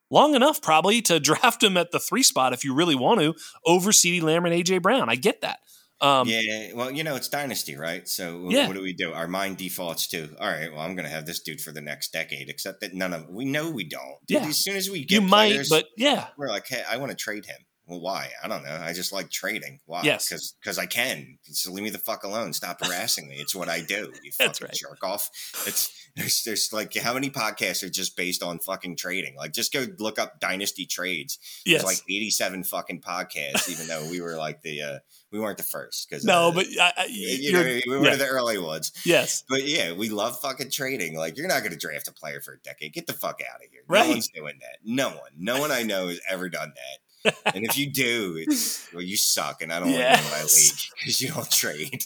long 0.10 0.36
enough 0.36 0.62
probably 0.62 1.02
to 1.04 1.20
draft 1.20 1.64
him 1.64 1.78
at 1.78 1.92
the 1.92 2.00
three 2.00 2.24
spot 2.24 2.54
if 2.54 2.64
you 2.64 2.74
really 2.74 2.96
want 2.96 3.20
to 3.20 3.36
over 3.66 3.92
CeeDee 3.92 4.22
Lamb 4.22 4.46
and 4.46 4.56
AJ 4.56 4.82
Brown. 4.82 5.10
I 5.10 5.16
get 5.16 5.42
that. 5.42 5.60
Um, 6.02 6.28
yeah, 6.28 6.74
well, 6.74 6.92
you 6.92 7.04
know, 7.04 7.16
it's 7.16 7.28
dynasty, 7.28 7.76
right? 7.76 8.08
So 8.08 8.48
yeah. 8.50 8.68
what 8.68 8.76
do 8.76 8.82
we 8.82 8.94
do? 8.94 9.12
Our 9.12 9.28
mind 9.28 9.58
defaults 9.58 10.08
to, 10.08 10.30
all 10.40 10.48
right, 10.48 10.72
well, 10.72 10.82
I'm 10.82 10.96
going 10.96 11.06
to 11.06 11.12
have 11.12 11.26
this 11.26 11.42
dude 11.42 11.60
for 11.60 11.72
the 11.72 11.82
next 11.82 12.14
decade, 12.14 12.50
except 12.50 12.80
that 12.82 12.94
none 12.94 13.14
of 13.14 13.28
we 13.30 13.44
know 13.44 13.70
we 13.70 13.84
don't. 13.84 14.18
Yeah. 14.28 14.46
As 14.46 14.58
soon 14.58 14.78
as 14.78 14.90
we 14.90 15.04
get 15.04 15.22
you 15.22 15.28
players, 15.28 15.70
might, 15.70 15.84
but 15.84 15.90
yeah, 15.98 16.28
we're 16.38 16.48
like, 16.48 16.68
hey, 16.68 16.84
I 16.90 16.98
want 16.98 17.12
to 17.12 17.18
trade 17.18 17.46
him. 17.46 17.58
Well, 17.90 18.02
why? 18.02 18.30
I 18.44 18.48
don't 18.48 18.64
know. 18.64 18.80
I 18.84 18.94
just 18.94 19.12
like 19.12 19.32
trading. 19.32 19.80
Why? 19.88 20.02
Yes, 20.04 20.30
because 20.30 20.54
because 20.62 20.78
I 20.78 20.86
can. 20.86 21.40
So 21.46 21.72
leave 21.72 21.84
me 21.84 21.90
the 21.90 21.98
fuck 21.98 22.24
alone. 22.24 22.54
Stop 22.54 22.86
harassing 22.86 23.28
me. 23.28 23.38
It's 23.38 23.56
what 23.56 23.68
I 23.68 23.82
do. 23.82 24.14
You 24.24 24.32
fucking 24.38 24.68
right. 24.68 24.74
jerk 24.74 25.04
off. 25.04 25.28
It's 25.66 25.92
there's 26.16 26.44
there's 26.44 26.72
like 26.72 26.94
how 26.96 27.16
many 27.16 27.32
podcasts 27.32 27.82
are 27.82 27.90
just 27.90 28.16
based 28.16 28.44
on 28.44 28.60
fucking 28.60 28.96
trading? 28.96 29.36
Like 29.36 29.54
just 29.54 29.74
go 29.74 29.88
look 29.98 30.20
up 30.20 30.40
dynasty 30.40 30.86
trades. 30.86 31.40
Yes, 31.66 31.82
there's 31.82 32.00
like 32.00 32.04
87 32.08 32.64
fucking 32.66 33.02
podcasts. 33.02 33.68
even 33.70 33.88
though 33.88 34.08
we 34.08 34.22
were 34.22 34.38
like 34.38 34.62
the 34.62 34.84
uh 34.84 35.00
we 35.32 35.40
weren't 35.40 35.58
the 35.58 35.64
first 35.64 36.08
because 36.08 36.24
no, 36.24 36.50
uh, 36.50 36.52
but 36.52 36.68
I, 36.80 36.94
I, 36.96 37.08
you 37.10 37.54
know 37.54 37.64
we 37.64 37.98
were 37.98 38.04
yeah. 38.04 38.16
the 38.18 38.28
early 38.28 38.60
ones. 38.60 38.92
Yes, 39.04 39.44
but 39.50 39.68
yeah, 39.68 39.94
we 39.94 40.10
love 40.10 40.40
fucking 40.40 40.70
trading. 40.70 41.18
Like 41.18 41.38
you're 41.38 41.48
not 41.48 41.62
going 41.62 41.72
to 41.72 41.78
draft 41.78 42.08
a 42.08 42.14
player 42.14 42.40
for 42.40 42.54
a 42.54 42.60
decade. 42.60 42.94
Get 42.94 43.08
the 43.08 43.14
fuck 43.14 43.40
out 43.52 43.64
of 43.64 43.72
here. 43.72 43.82
Right. 43.88 44.06
No 44.06 44.12
one's 44.12 44.28
doing 44.30 44.60
that. 44.62 44.78
No 44.84 45.10
one. 45.10 45.32
No 45.38 45.60
one 45.60 45.72
I 45.72 45.82
know 45.82 46.08
has 46.08 46.22
ever 46.30 46.50
done 46.50 46.74
that. 46.76 47.09
And 47.26 47.66
if 47.66 47.78
you 47.78 47.90
do, 47.92 48.36
it's 48.38 48.88
well, 48.94 49.04
you 49.04 49.18
suck, 49.18 49.62
and 49.62 49.72
I 49.74 49.80
don't 49.80 49.90
Yes. 49.90 50.18
want 50.18 50.22
you 50.22 50.26
in 50.26 50.32
my 50.32 50.44
league 50.44 50.80
because 51.00 51.22
you 51.22 51.28
don't 51.30 51.52
trade. 51.52 52.04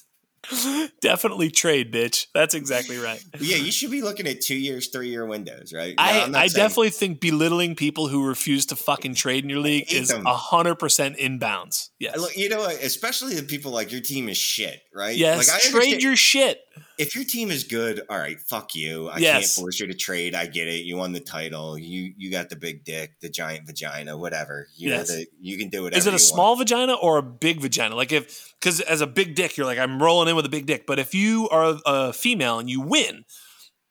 Definitely 1.02 1.49
trade, 1.52 1.91
bitch. 1.94 2.27
That's 2.34 2.53
exactly 2.53 2.98
right. 2.98 3.23
Yeah, 3.40 3.56
you 3.57 3.72
should 3.72 3.91
be 3.91 4.02
looking 4.02 4.27
at 4.27 4.41
two 4.41 4.56
years, 4.56 4.88
three 4.90 5.10
year 5.10 5.26
windows, 5.26 5.73
right? 5.73 5.95
Now, 5.98 6.03
I, 6.03 6.10
I 6.10 6.48
saying- 6.48 6.49
definitely 6.56 6.90
think 6.90 7.19
belittling 7.22 7.76
people 7.76 8.07
who 8.10 8.26
refuse 8.27 8.65
to 8.68 8.76
fucking 8.76 9.15
trade 9.15 9.44
in 9.45 9.49
your 9.49 9.60
league 9.60 9.91
is 9.91 10.11
a 10.11 10.35
hundred 10.35 10.76
percent 10.76 11.18
inbounds. 11.18 11.90
Yes. 11.99 12.18
Look, 12.18 12.35
you 12.35 12.49
know, 12.49 12.60
what? 12.60 12.76
especially 12.84 13.35
the 13.35 13.44
people 13.44 13.72
like 13.72 13.91
your 13.91 14.02
team 14.02 14.27
is 14.27 14.38
shit, 14.38 14.81
right? 14.94 15.15
yes. 15.15 15.38
like, 15.38 15.56
I 15.56 15.60
trade 15.61 15.73
understand- 15.76 16.02
your 16.03 16.15
shit. 16.18 16.60
If 16.98 17.16
your 17.16 17.24
team 17.24 17.52
is 17.52 17.64
good, 17.64 18.02
all 18.10 18.18
right, 18.18 18.40
fuck 18.40 18.74
you. 18.76 19.10
I 19.10 19.18
Yes. 19.18 19.34
can't 19.56 19.64
force 19.66 19.80
you 19.80 19.88
to 19.88 19.94
trade. 19.94 20.34
I 20.36 20.45
get 20.48 20.68
it. 20.68 20.84
You 20.86 20.98
won 20.98 21.12
the 21.12 21.20
title. 21.20 21.78
You 21.78 22.14
you 22.18 22.32
got 22.32 22.50
the 22.50 22.56
big 22.56 22.84
dick, 22.84 23.20
the 23.20 23.30
giant 23.30 23.66
vagina, 23.66 24.18
whatever. 24.18 24.68
You 24.76 24.90
Yes. 24.90 25.10
know 25.10 25.16
the, 25.18 25.28
you 25.41 25.58
can 25.58 25.70
do 25.70 25.84
whatever. 25.84 25.98
Is 26.00 26.08
it 26.08 26.14
a 26.14 26.20
small 26.20 26.56
Want. 26.56 26.60
vagina 26.70 26.94
or 26.94 27.18
a 27.18 27.24
big 27.24 27.60
vagina? 27.62 27.95
Like 27.95 28.12
if 28.12 28.54
because 28.60 28.80
as 28.82 29.02
a 29.02 29.08
big 29.08 29.36
dick, 29.36 29.58
you're 29.58 29.66
like 29.68 29.80
I'm 29.80 30.02
rolling 30.02 30.30
in 30.30 30.36
with 30.36 30.45
a 30.45 30.50
big 30.50 30.66
dick. 30.66 30.86
But 30.88 31.00
if 31.00 31.14
you 31.14 31.50
are 31.50 31.80
a 31.86 32.14
female 32.14 32.60
and 32.60 32.70
you 32.70 32.82
win, 32.82 33.26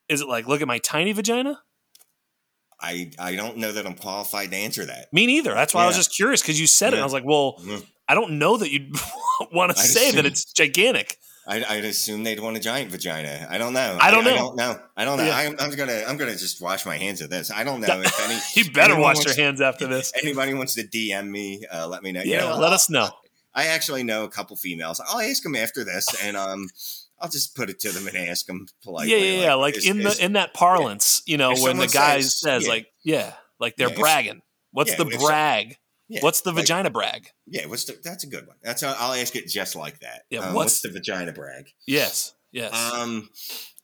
is 0.09 0.21
it 0.21 0.27
like 0.27 0.47
look 0.47 0.61
at 0.61 0.67
my 0.67 0.77
tiny 0.79 1.11
vagina? 1.13 1.59
I 2.81 3.11
I 3.17 3.35
don't 3.35 3.57
know 3.57 3.71
that 3.71 3.85
I'm 3.85 3.95
qualified 3.95 4.51
to 4.51 4.57
answer 4.57 4.85
that. 4.85 5.11
Me 5.13 5.25
neither. 5.25 5.53
That's 5.53 5.73
why 5.73 5.83
I 5.83 5.87
was 5.87 5.95
just 5.95 6.13
curious 6.15 6.41
because 6.41 6.59
you 6.59 6.67
said 6.67 6.89
it. 6.93 6.95
And 6.97 7.01
I 7.01 7.05
was 7.05 7.13
like, 7.13 7.23
well, 7.25 7.57
Mhm. 7.61 7.85
I 8.09 8.15
don't 8.15 8.37
know 8.37 8.57
that 8.57 8.69
you'd 8.71 8.91
want 9.53 9.73
to 9.75 9.81
say 9.81 10.11
that 10.11 10.25
it's 10.25 10.43
gigantic. 10.51 11.17
I, 11.45 11.63
I'd 11.63 11.83
assume 11.85 12.23
they'd 12.23 12.39
want 12.39 12.55
a 12.55 12.59
giant 12.59 12.89
vagina. 12.91 13.47
I 13.49 13.57
don't 13.57 13.73
know. 13.73 13.97
I 13.99 14.11
don't 14.11 14.23
know. 14.23 14.31
I, 14.31 14.37
don't 14.37 14.55
know. 14.55 14.79
I 14.95 15.05
don't 15.05 15.17
know. 15.17 15.25
Yeah. 15.25 15.35
I'm, 15.35 15.55
I'm 15.59 15.71
gonna 15.75 16.03
I'm 16.07 16.15
gonna 16.17 16.35
just 16.37 16.61
wash 16.61 16.85
my 16.85 16.97
hands 16.97 17.19
of 17.21 17.29
this. 17.29 17.51
I 17.51 17.63
don't 17.65 17.81
know 17.81 18.01
if 18.01 18.19
any. 18.29 18.39
You 18.65 18.71
better 18.71 18.95
wash 18.97 19.17
wants- 19.17 19.37
your 19.37 19.45
hands 19.45 19.59
after 19.59 19.85
this. 19.87 20.13
Anybody 20.23 20.53
wants 20.53 20.75
to 20.75 20.83
DM 20.83 21.27
me? 21.29 21.63
Uh, 21.71 21.87
let 21.87 22.01
me 22.01 22.11
know. 22.13 22.21
You 22.21 22.31
Yeah, 22.31 22.39
know, 22.49 22.57
let 22.59 22.71
us 22.71 22.89
know. 22.89 23.09
I 23.53 23.67
actually 23.67 24.03
know 24.03 24.23
a 24.23 24.29
couple 24.29 24.55
females. 24.55 25.01
I'll 25.05 25.19
ask 25.19 25.43
them 25.43 25.55
after 25.55 25.83
this, 25.83 26.07
and 26.23 26.35
um, 26.37 26.69
I'll 27.19 27.29
just 27.29 27.55
put 27.55 27.69
it 27.69 27.77
to 27.81 27.91
them 27.91 28.07
and 28.07 28.15
ask 28.17 28.45
them 28.45 28.65
politely. 28.81 29.11
yeah, 29.11 29.17
yeah, 29.17 29.41
yeah. 29.47 29.53
Like 29.55 29.75
is- 29.77 29.85
in 29.87 29.99
is- 29.99 30.17
the 30.17 30.25
in 30.25 30.33
that 30.33 30.53
parlance, 30.53 31.21
you 31.25 31.37
know, 31.37 31.51
If 31.51 31.61
when 31.61 31.77
the 31.77 31.87
guy 31.87 32.21
says- 32.21 32.39
says 32.39 32.63
yeah. 32.63 32.69
like, 32.69 32.87
yeah, 33.03 33.33
like 33.59 33.75
they're 33.75 33.89
Yeah, 33.89 33.99
bragging. 33.99 34.41
What's 34.71 34.91
yeah, 34.91 34.97
the 35.03 35.17
brag? 35.19 35.77
Yeah, 36.13 36.19
What's 36.21 36.41
the 36.41 36.51
like- 36.51 36.63
vagina 36.63 36.89
brag? 36.89 37.29
Yeah, 37.47 37.65
what's 37.65 37.85
the? 37.85 37.97
That's 38.03 38.23
a 38.23 38.27
good 38.27 38.45
one. 38.47 38.57
That's 38.61 38.81
how, 38.81 38.95
I'll 38.97 39.13
ask 39.13 39.35
it 39.35 39.47
just 39.47 39.75
like 39.75 39.99
that. 40.01 40.23
Yeah, 40.29 40.39
Um, 40.39 40.53
what's- 40.53 40.55
what's 40.55 40.81
the 40.81 40.89
vagina 40.89 41.31
brag? 41.33 41.69
Yes, 41.87 42.33
yes. 42.51 42.73
Um, 42.73 43.29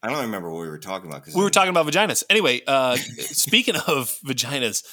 I 0.04 0.10
don't 0.10 0.22
remember 0.26 0.52
what 0.52 0.62
we 0.62 0.70
were 0.70 0.80
talking 0.80 1.10
about 1.10 1.22
because 1.24 1.36
we 1.36 1.42
were 1.44 1.50
talking 1.50 1.72
about 1.72 1.86
vaginas. 1.88 2.24
Anyway, 2.30 2.62
uh, 2.68 2.96
speaking 3.18 3.76
of 3.76 4.18
vaginas, 4.26 4.84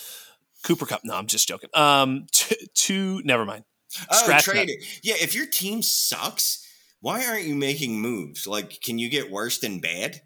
Cooper 0.65 0.87
Kupp. 0.87 1.03
No, 1.05 1.15
I'm 1.15 1.27
just 1.27 1.47
joking. 1.47 1.71
Um, 1.75 2.27
to 2.75 3.21
never 3.25 3.45
mind. 3.45 3.65
Oh, 4.11 4.17
Scratch 4.23 4.45
trade 4.45 4.69
it. 4.71 4.85
Yeah, 5.03 5.15
if 5.21 5.35
your 5.35 5.47
team 5.47 5.81
sucks, 5.83 6.67
why 7.01 7.25
aren't 7.27 7.45
you 7.45 7.55
making 7.55 8.01
moves? 8.01 8.47
Like, 8.47 8.81
can 8.81 8.99
you 8.99 9.09
get 9.09 9.31
worse 9.31 9.59
than 9.59 9.79
bad? 9.81 10.21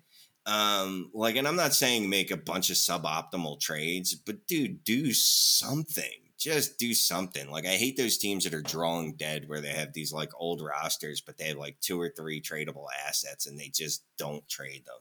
Um, 0.47 1.11
like, 1.13 1.37
and 1.37 1.47
I'm 1.47 1.57
not 1.57 1.75
saying 1.75 2.09
make 2.09 2.31
a 2.31 2.37
bunch 2.37 2.71
of 2.71 2.77
suboptimal 2.77 3.61
trades, 3.61 4.15
but 4.15 4.47
dude, 4.47 4.83
do 4.83 5.13
something. 5.13 6.11
Just 6.41 6.79
do 6.79 6.95
something. 6.95 7.51
Like, 7.51 7.67
I 7.67 7.77
hate 7.77 7.99
those 7.99 8.17
teams 8.17 8.45
that 8.45 8.55
are 8.55 8.63
drawing 8.63 9.15
dead 9.15 9.47
where 9.47 9.61
they 9.61 9.69
have 9.69 9.93
these 9.93 10.11
like 10.13 10.31
old 10.39 10.63
rosters, 10.63 11.21
but 11.21 11.37
they 11.37 11.49
have 11.49 11.59
like 11.59 11.79
two 11.81 12.01
or 12.01 12.09
three 12.09 12.41
tradable 12.41 12.87
assets 13.07 13.47
and 13.47 13.59
they 13.61 13.69
just 13.69 14.03
don't 14.17 14.49
trade 14.49 14.85
them. 14.87 14.97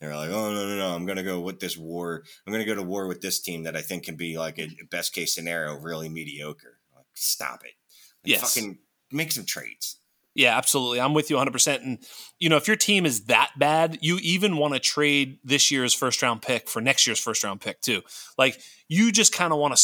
They're 0.00 0.14
like, 0.14 0.30
oh 0.30 0.52
no, 0.54 0.68
no, 0.68 0.76
no, 0.76 0.94
I'm 0.94 1.04
gonna 1.04 1.24
go 1.24 1.40
with 1.40 1.58
this 1.58 1.76
war. 1.76 2.22
I'm 2.46 2.52
gonna 2.52 2.64
go 2.64 2.76
to 2.76 2.82
war 2.82 3.08
with 3.08 3.20
this 3.20 3.40
team 3.40 3.64
that 3.64 3.76
I 3.76 3.82
think 3.82 4.04
can 4.04 4.14
be 4.14 4.38
like 4.38 4.58
a 4.60 4.70
best 4.90 5.12
case 5.12 5.34
scenario, 5.34 5.80
really 5.80 6.08
mediocre. 6.08 6.78
Like, 6.94 7.06
stop 7.14 7.64
it. 7.64 7.74
Like, 8.22 8.32
Yes. 8.32 8.54
Fucking 8.54 8.78
make 9.10 9.32
some 9.32 9.44
trades. 9.44 9.98
Yeah, 10.34 10.56
absolutely. 10.56 11.00
I'm 11.00 11.14
with 11.14 11.30
you 11.30 11.36
100%. 11.36 11.82
And, 11.82 11.98
you 12.40 12.48
know, 12.48 12.56
if 12.56 12.66
your 12.66 12.76
team 12.76 13.06
is 13.06 13.26
that 13.26 13.52
bad, 13.56 13.98
you 14.00 14.18
even 14.20 14.56
want 14.56 14.74
to 14.74 14.80
trade 14.80 15.38
this 15.44 15.70
year's 15.70 15.94
first 15.94 16.20
round 16.22 16.42
pick 16.42 16.68
for 16.68 16.80
next 16.80 17.06
year's 17.06 17.20
first 17.20 17.44
round 17.44 17.60
pick, 17.60 17.80
too. 17.80 18.02
Like, 18.36 18.60
you 18.88 19.12
just 19.12 19.32
kind 19.32 19.52
of 19.52 19.60
want 19.60 19.76
to 19.76 19.82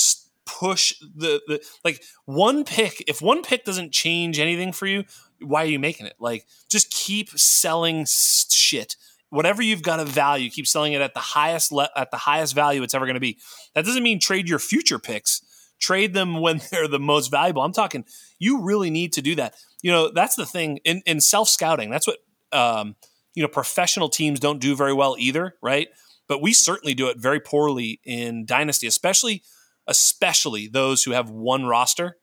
push 0.59 0.99
the, 1.01 1.41
the, 1.47 1.63
like, 1.85 2.03
one 2.25 2.65
pick. 2.65 3.05
If 3.07 3.23
one 3.23 3.43
pick 3.43 3.65
doesn't 3.65 3.93
change 3.93 4.39
anything 4.39 4.73
for 4.73 4.87
you, 4.87 5.05
why 5.41 5.63
are 5.63 5.69
you 5.69 5.79
making 5.79 6.07
it? 6.07 6.15
Like, 6.19 6.47
just 6.69 6.91
keep 6.91 7.31
selling 7.31 8.07
shit. 8.07 8.97
Whatever 9.31 9.63
you've 9.63 9.83
got 9.83 10.01
of 10.01 10.09
value, 10.09 10.51
keep 10.51 10.67
selling 10.67 10.93
it 10.93 11.01
at 11.01 11.15
the 11.15 11.21
highest 11.21 11.71
le- 11.71 11.91
at 11.97 12.11
the 12.11 12.17
highest 12.17 12.55
value 12.55 12.83
it's 12.83 12.95
ever 12.95 13.07
going 13.07 13.15
to 13.15 13.21
be. 13.21 13.39
That 13.75 13.85
doesn't 13.85 14.03
mean 14.03 14.19
trade 14.19 14.49
your 14.49 14.59
future 14.59 14.99
picks. 14.99 15.43
Trade 15.79 16.15
them 16.15 16.41
when 16.41 16.61
they're 16.71 16.89
the 16.89 16.99
most 16.99 17.31
valuable. 17.31 17.63
I'm 17.63 17.73
talking 17.73 18.05
you 18.39 18.63
really 18.63 18.91
need 18.91 19.13
to 19.13 19.23
do 19.23 19.37
that. 19.37 19.55
You 19.83 19.93
know, 19.93 20.11
that's 20.13 20.35
the 20.35 20.47
thing 20.47 20.79
in, 20.85 21.03
in 21.07 21.21
self 21.21 21.49
scouting. 21.49 21.91
That's 21.91 22.09
what, 22.09 22.19
um, 22.53 22.97
you 23.35 23.43
know, 23.43 23.49
professional 23.49 24.09
teams 24.09 24.41
don't 24.41 24.61
do 24.61 24.75
very 24.75 24.93
well 24.93 25.15
either, 25.19 25.55
right? 25.63 25.89
But 26.27 26.43
we 26.43 26.53
certainly 26.53 26.95
do 26.95 27.09
it 27.09 27.19
very 27.19 27.41
poorly 27.41 28.01
in 28.05 28.47
Dynasty, 28.47 28.87
especially, 28.87 29.43
especially 29.91 30.69
those 30.69 31.03
who 31.03 31.11
have 31.11 31.29
one 31.29 31.67
roster 31.67 32.17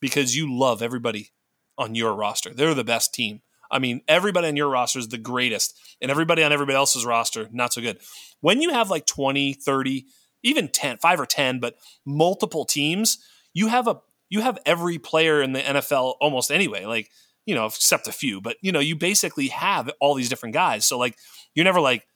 because 0.00 0.36
you 0.36 0.56
love 0.56 0.82
everybody 0.82 1.32
on 1.76 1.96
your 1.96 2.14
roster. 2.14 2.52
They're 2.54 2.74
the 2.74 2.84
best 2.84 3.12
team. 3.12 3.40
I 3.70 3.78
mean, 3.78 4.02
everybody 4.06 4.46
on 4.46 4.56
your 4.56 4.68
roster 4.68 4.98
is 4.98 5.08
the 5.08 5.18
greatest, 5.18 5.76
and 6.00 6.10
everybody 6.10 6.44
on 6.44 6.52
everybody 6.52 6.76
else's 6.76 7.06
roster, 7.06 7.48
not 7.50 7.72
so 7.72 7.80
good. 7.80 7.98
When 8.40 8.60
you 8.60 8.70
have 8.70 8.90
like 8.90 9.06
20, 9.06 9.54
30, 9.54 10.04
even 10.44 10.68
10, 10.68 10.98
5 10.98 11.20
or 11.20 11.26
10, 11.26 11.58
but 11.58 11.76
multiple 12.06 12.66
teams, 12.66 13.18
you 13.54 13.68
have 13.68 13.88
a 13.88 14.00
you 14.28 14.40
have 14.42 14.58
every 14.66 14.98
player 14.98 15.40
in 15.42 15.52
the 15.52 15.60
NFL 15.60 16.16
almost 16.20 16.50
anyway, 16.50 16.84
like, 16.84 17.10
you 17.46 17.54
know, 17.54 17.66
except 17.66 18.08
a 18.08 18.12
few, 18.12 18.40
but 18.40 18.56
you 18.60 18.70
know, 18.70 18.80
you 18.80 18.96
basically 18.96 19.48
have 19.48 19.90
all 20.00 20.14
these 20.14 20.28
different 20.28 20.54
guys. 20.54 20.84
So 20.86 20.98
like 20.98 21.16
you're 21.54 21.64
never 21.64 21.80
like, 21.80 22.06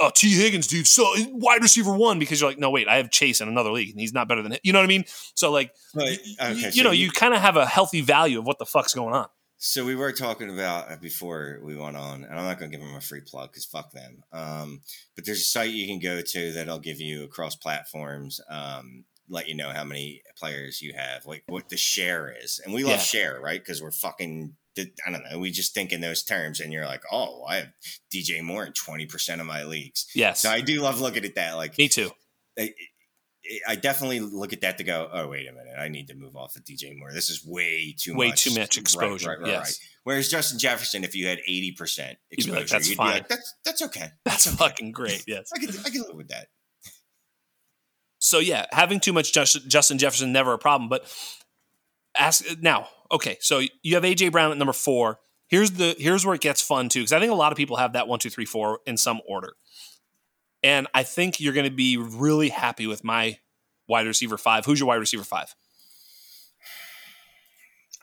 oh, 0.00 0.10
Tee 0.14 0.34
Higgins, 0.34 0.66
dude, 0.66 0.86
so 0.86 1.04
wide 1.28 1.62
receiver 1.62 1.92
one, 1.94 2.18
because 2.18 2.40
you're 2.40 2.50
like, 2.50 2.58
no, 2.58 2.70
wait, 2.70 2.88
I 2.88 2.96
have 2.96 3.10
Chase 3.10 3.40
in 3.40 3.48
another 3.48 3.70
league 3.70 3.90
and 3.90 4.00
he's 4.00 4.12
not 4.12 4.26
better 4.28 4.42
than 4.42 4.52
him. 4.52 4.58
You 4.62 4.72
know 4.72 4.78
what 4.78 4.84
I 4.84 4.88
mean? 4.88 5.04
So 5.34 5.50
like 5.52 5.72
But, 5.94 6.04
y- 6.04 6.18
y- 6.40 6.50
okay, 6.52 6.60
you 6.66 6.70
so 6.72 6.82
know, 6.82 6.90
you, 6.90 7.10
kind 7.10 7.34
of 7.34 7.40
have 7.40 7.56
a 7.56 7.66
healthy 7.66 8.00
value 8.00 8.38
of 8.38 8.46
what 8.46 8.58
the 8.58 8.66
fuck's 8.66 8.94
going 8.94 9.14
on. 9.14 9.26
So 9.62 9.84
we 9.84 9.94
were 9.94 10.12
talking 10.12 10.48
about 10.48 10.90
uh, 10.90 10.96
before 10.96 11.60
we 11.62 11.76
went 11.76 11.94
on, 11.94 12.24
and 12.24 12.32
I'm 12.32 12.46
not 12.46 12.58
going 12.58 12.70
to 12.70 12.76
give 12.78 12.84
them 12.86 12.96
a 12.96 13.00
free 13.02 13.20
plug 13.20 13.50
because 13.52 13.66
fuck 13.66 13.92
them. 13.92 14.22
Um, 14.32 14.80
but 15.16 15.26
there's 15.26 15.40
a 15.40 15.44
site 15.44 15.68
you 15.70 15.86
can 15.86 15.98
go 15.98 16.22
to 16.22 16.52
that'll 16.52 16.78
give 16.78 16.98
you 16.98 17.24
across 17.24 17.56
platforms, 17.56 18.40
um, 18.48 19.04
let 19.28 19.48
you 19.48 19.54
know 19.54 19.68
how 19.68 19.84
many 19.84 20.22
players 20.38 20.80
you 20.80 20.94
have, 20.96 21.26
like 21.26 21.42
what 21.46 21.68
the 21.68 21.76
share 21.76 22.34
is, 22.42 22.58
and 22.64 22.72
we 22.72 22.84
love 22.84 22.92
Yeah. 22.92 22.98
share, 23.00 23.38
right? 23.40 23.60
Because 23.60 23.82
we're 23.82 23.90
fucking. 23.90 24.56
I 24.78 25.10
don't 25.10 25.24
know. 25.30 25.38
We 25.38 25.50
just 25.50 25.74
think 25.74 25.92
in 25.92 26.00
those 26.00 26.22
terms, 26.22 26.60
and 26.60 26.72
you're 26.72 26.86
like, 26.86 27.02
"Oh, 27.10 27.44
I 27.48 27.56
have 27.56 27.68
DJ 28.14 28.42
Moore 28.42 28.64
in 28.64 28.72
twenty 28.72 29.06
percent 29.06 29.40
of 29.40 29.46
my 29.46 29.64
leagues." 29.64 30.06
Yes. 30.14 30.40
So 30.40 30.50
I 30.50 30.60
do 30.60 30.80
love 30.80 31.00
looking 31.00 31.24
at 31.24 31.34
that. 31.34 31.54
Like, 31.54 31.76
Me 31.76 31.88
too. 31.88 32.10
I, 32.58 32.72
I 33.66 33.74
definitely 33.76 34.20
look 34.20 34.52
at 34.52 34.60
that 34.60 34.78
to 34.78 34.84
go, 34.84 35.08
oh 35.12 35.26
wait 35.28 35.48
a 35.48 35.52
minute, 35.52 35.74
I 35.78 35.88
need 35.88 36.08
to 36.08 36.14
move 36.14 36.36
off 36.36 36.56
of 36.56 36.64
DJ 36.64 36.96
Moore. 36.96 37.10
This 37.12 37.30
is 37.30 37.44
way 37.44 37.94
too 37.98 38.14
Way 38.14 38.28
much, 38.28 38.44
too 38.44 38.54
much 38.58 38.76
exposure, 38.78 39.30
Right, 39.30 39.40
right, 39.40 39.48
yes. 39.48 39.58
right. 39.60 39.88
Whereas 40.04 40.28
Justin 40.28 40.58
Jefferson, 40.58 41.04
if 41.04 41.16
you 41.16 41.26
had 41.26 41.38
eighty 41.48 41.72
percent 41.72 42.18
You'd 42.30 42.36
be 42.36 42.42
exposure, 42.42 42.60
like, 42.60 42.68
"That's 42.68 42.88
you'd 42.90 42.96
fine." 42.96 43.08
be 43.08 43.14
like, 43.14 43.28
that's 43.28 43.54
that's 43.64 43.82
okay. 43.82 44.08
That's 44.24 44.46
okay. 44.46 44.56
fucking 44.56 44.92
great. 44.92 45.24
Yes. 45.26 45.50
I 45.54 45.58
can 45.58 45.70
I 45.84 45.90
can 45.90 46.02
live 46.02 46.16
with 46.16 46.28
that. 46.28 46.48
So 48.18 48.38
yeah, 48.38 48.66
having 48.72 49.00
too 49.00 49.12
much 49.14 49.32
Justin 49.32 49.98
Jefferson 49.98 50.32
never 50.32 50.52
a 50.52 50.58
problem. 50.58 50.88
But 50.88 51.10
ask 52.16 52.44
now. 52.60 52.88
Okay, 53.12 53.38
so 53.40 53.60
you 53.82 53.94
have 53.94 54.04
AJ 54.04 54.32
Brown 54.32 54.52
at 54.52 54.58
number 54.58 54.72
four. 54.72 55.18
Here's 55.48 55.72
the 55.72 55.96
here's 55.98 56.24
where 56.24 56.34
it 56.34 56.40
gets 56.40 56.62
fun 56.62 56.88
too, 56.88 57.00
because 57.00 57.12
I 57.12 57.18
think 57.18 57.32
a 57.32 57.36
lot 57.36 57.52
of 57.52 57.56
people 57.56 57.76
have 57.76 57.94
that 57.94 58.06
one, 58.06 58.18
two, 58.20 58.30
three, 58.30 58.44
four 58.44 58.80
in 58.86 58.96
some 58.96 59.20
order. 59.28 59.54
And 60.62 60.86
I 60.94 61.02
think 61.02 61.40
you're 61.40 61.54
going 61.54 61.68
to 61.68 61.74
be 61.74 61.96
really 61.96 62.50
happy 62.50 62.86
with 62.86 63.02
my 63.02 63.38
wide 63.88 64.06
receiver 64.06 64.38
five. 64.38 64.64
Who's 64.66 64.78
your 64.78 64.86
wide 64.88 64.96
receiver 64.96 65.24
five? 65.24 65.54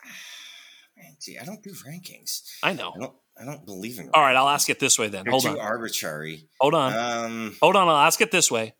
Man, 0.97 1.15
see, 1.19 1.37
I 1.37 1.45
don't 1.45 1.63
do 1.63 1.71
rankings. 1.71 2.41
I 2.63 2.73
know. 2.73 2.91
I 2.95 2.99
don't 2.99 3.13
I 3.39 3.45
don't 3.45 3.65
believe 3.65 3.99
in. 3.99 4.09
All 4.13 4.21
right, 4.21 4.35
I'll 4.35 4.49
ask 4.49 4.69
it 4.69 4.79
this 4.79 4.97
way 4.97 5.07
then. 5.09 5.23
They're 5.23 5.31
Hold 5.31 5.43
too 5.43 5.49
on. 5.51 5.59
arbitrary. 5.59 6.49
Hold 6.59 6.73
on. 6.73 6.93
Um, 7.25 7.55
Hold 7.61 7.75
on. 7.75 7.87
I'll 7.87 7.95
ask 7.95 8.19
it 8.19 8.31
this 8.31 8.49
way. 8.49 8.73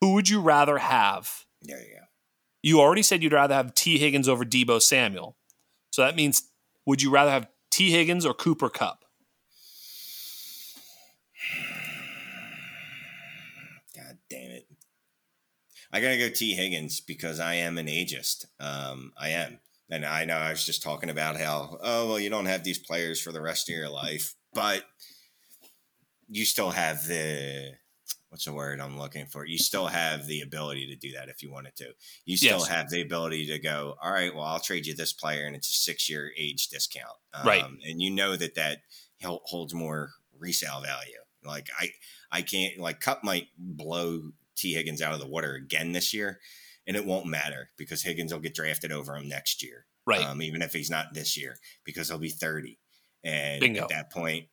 Who 0.00 0.14
would 0.14 0.28
you 0.28 0.40
rather 0.40 0.78
have? 0.78 1.44
there 1.62 1.78
you 1.78 1.96
go. 1.98 2.05
You 2.66 2.80
already 2.80 3.02
said 3.02 3.22
you'd 3.22 3.32
rather 3.32 3.54
have 3.54 3.74
Tee 3.74 3.96
Higgins 3.96 4.28
over 4.28 4.44
Deebo 4.44 4.82
Samuel. 4.82 5.36
So 5.92 6.02
that 6.02 6.16
means 6.16 6.50
would 6.84 7.00
you 7.00 7.10
rather 7.12 7.30
have 7.30 7.46
Tee 7.70 7.92
Higgins 7.92 8.26
or 8.26 8.34
Cooper 8.34 8.68
Kupp? 8.68 9.04
God 13.94 14.18
damn 14.28 14.50
it. 14.50 14.66
I 15.92 16.00
gotta 16.00 16.18
go 16.18 16.28
Tee 16.28 16.54
Higgins 16.54 16.98
because 16.98 17.38
I 17.38 17.54
am 17.54 17.78
an 17.78 17.86
ageist. 17.86 18.46
Um, 18.58 19.12
I 19.16 19.28
am. 19.28 19.60
And 19.88 20.04
I 20.04 20.24
know 20.24 20.36
I 20.36 20.50
was 20.50 20.66
just 20.66 20.82
talking 20.82 21.08
about 21.08 21.36
how, 21.36 21.78
oh 21.80 22.08
well, 22.08 22.18
you 22.18 22.30
don't 22.30 22.46
have 22.46 22.64
these 22.64 22.80
players 22.80 23.20
for 23.20 23.30
the 23.30 23.40
rest 23.40 23.68
of 23.68 23.76
your 23.76 23.88
life, 23.88 24.34
but 24.52 24.82
you 26.28 26.44
still 26.44 26.72
have 26.72 27.06
the 27.06 27.74
what's 28.28 28.44
the 28.44 28.52
word 28.52 28.80
I'm 28.80 28.98
looking 28.98 29.26
for? 29.26 29.46
You 29.46 29.58
still 29.58 29.86
have 29.86 30.26
the 30.26 30.40
ability 30.40 30.86
to 30.88 30.96
do 30.96 31.12
that 31.12 31.28
if 31.28 31.42
you 31.42 31.50
wanted 31.50 31.76
to. 31.76 31.92
You 32.24 32.36
still 32.36 32.58
Yes. 32.58 32.68
have 32.68 32.90
the 32.90 33.00
ability 33.02 33.46
to 33.46 33.58
go, 33.58 33.96
all 34.02 34.10
right, 34.12 34.34
well, 34.34 34.44
I'll 34.44 34.60
trade 34.60 34.86
you 34.86 34.94
this 34.94 35.12
player 35.12 35.46
and 35.46 35.54
it's 35.56 35.68
a 35.68 35.72
six 35.72 36.08
year 36.08 36.32
age 36.36 36.68
discount. 36.68 37.16
Um, 37.34 37.46
Right. 37.46 37.64
And 37.64 38.02
you 38.02 38.10
know 38.10 38.36
that 38.36 38.54
that 38.56 38.80
holds 39.22 39.74
more 39.74 40.10
resale 40.38 40.80
value. 40.80 41.18
Like 41.44 41.68
I, 41.78 41.90
I 42.32 42.42
can't 42.42 42.78
like 42.78 43.00
Kupp 43.00 43.22
might 43.22 43.48
blow 43.56 44.32
Tee 44.56 44.74
Higgins 44.74 45.00
out 45.02 45.14
of 45.14 45.20
the 45.20 45.28
water 45.28 45.54
again 45.54 45.92
this 45.92 46.12
year, 46.12 46.40
and 46.86 46.96
it 46.96 47.06
won't 47.06 47.26
matter 47.26 47.70
because 47.76 48.02
Higgins 48.02 48.32
will 48.32 48.40
get 48.40 48.54
drafted 48.54 48.90
over 48.90 49.14
him 49.16 49.28
next 49.28 49.62
year, 49.62 49.86
Right. 50.06 50.24
Um, 50.24 50.42
even 50.42 50.60
if 50.62 50.72
he's 50.72 50.90
not 50.90 51.14
this 51.14 51.36
year 51.36 51.56
because 51.84 52.08
he'll 52.08 52.18
be 52.18 52.30
thirty, 52.30 52.80
and 53.22 53.60
Bingo. 53.60 53.82
at 53.84 53.88
that 53.90 54.10
point, 54.10 54.48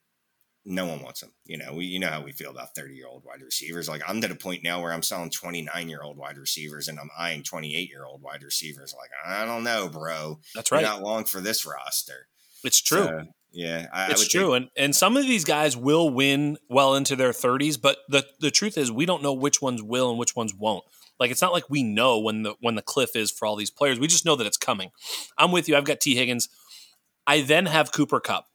no 0.65 0.85
one 0.85 1.01
wants 1.01 1.21
him. 1.21 1.31
You 1.45 1.57
know, 1.57 1.73
we 1.73 1.85
you 1.85 1.99
know 1.99 2.09
how 2.09 2.21
we 2.21 2.31
feel 2.31 2.51
about 2.51 2.75
thirty 2.75 2.95
year 2.95 3.07
old 3.07 3.23
wide 3.25 3.41
receivers. 3.41 3.89
Like 3.89 4.01
I'm 4.07 4.21
to 4.21 4.27
the 4.27 4.35
point 4.35 4.63
now 4.63 4.81
where 4.81 4.93
I'm 4.93 5.03
selling 5.03 5.29
twenty 5.29 5.61
nine 5.61 5.89
year 5.89 6.01
old 6.01 6.17
wide 6.17 6.37
receivers, 6.37 6.87
and 6.87 6.99
I'm 6.99 7.09
eyeing 7.17 7.43
twenty 7.43 7.75
eight 7.75 7.89
year 7.89 8.05
old 8.05 8.21
wide 8.21 8.43
receivers. 8.43 8.93
Like 8.97 9.09
I 9.25 9.45
don't 9.45 9.63
know, 9.63 9.89
bro. 9.89 10.39
That's 10.55 10.71
You're 10.71 10.79
right. 10.79 10.85
not 10.85 11.01
long 11.01 11.25
for 11.25 11.41
this 11.41 11.65
roster. 11.65 12.27
it's 12.63 12.81
true. 12.81 13.05
So, 13.05 13.23
yeah, 13.51 13.87
I, 13.93 14.07
I 14.07 14.09
it's 14.09 14.21
would 14.21 14.29
true, 14.29 14.53
and 14.53 14.69
and 14.75 14.95
some 14.95 15.15
of 15.15 15.23
these 15.23 15.45
guys 15.45 15.77
will 15.77 16.09
win 16.09 16.57
well 16.69 16.95
into 16.95 17.15
their 17.15 17.31
30s, 17.31 17.79
but 17.79 17.97
the 18.09 18.25
the 18.39 18.49
truth 18.49 18.77
is 18.77 18.91
we 18.91 19.05
don't 19.05 19.21
know 19.21 19.33
which 19.33 19.61
ones 19.61 19.83
will 19.83 20.09
and 20.09 20.17
which 20.17 20.35
ones 20.35 20.55
won't. 20.55 20.83
Like 21.19 21.29
it's 21.29 21.41
not 21.41 21.53
like 21.53 21.69
we 21.69 21.83
know 21.83 22.19
when 22.19 22.43
the 22.43 22.55
when 22.61 22.75
the 22.75 22.81
cliff 22.81 23.15
is 23.15 23.31
for 23.31 23.45
all 23.45 23.55
these 23.55 23.69
players. 23.69 23.99
We 23.99 24.07
just 24.07 24.25
know 24.25 24.35
that 24.35 24.47
it's 24.47 24.57
coming. 24.57 24.89
I'm 25.37 25.51
with 25.51 25.69
you. 25.69 25.75
I've 25.75 25.85
got 25.85 25.99
Tee 26.01 26.15
Higgins. 26.15 26.49
I 27.27 27.41
then 27.41 27.67
have 27.67 27.91
Cooper 27.91 28.19
Kupp. 28.19 28.47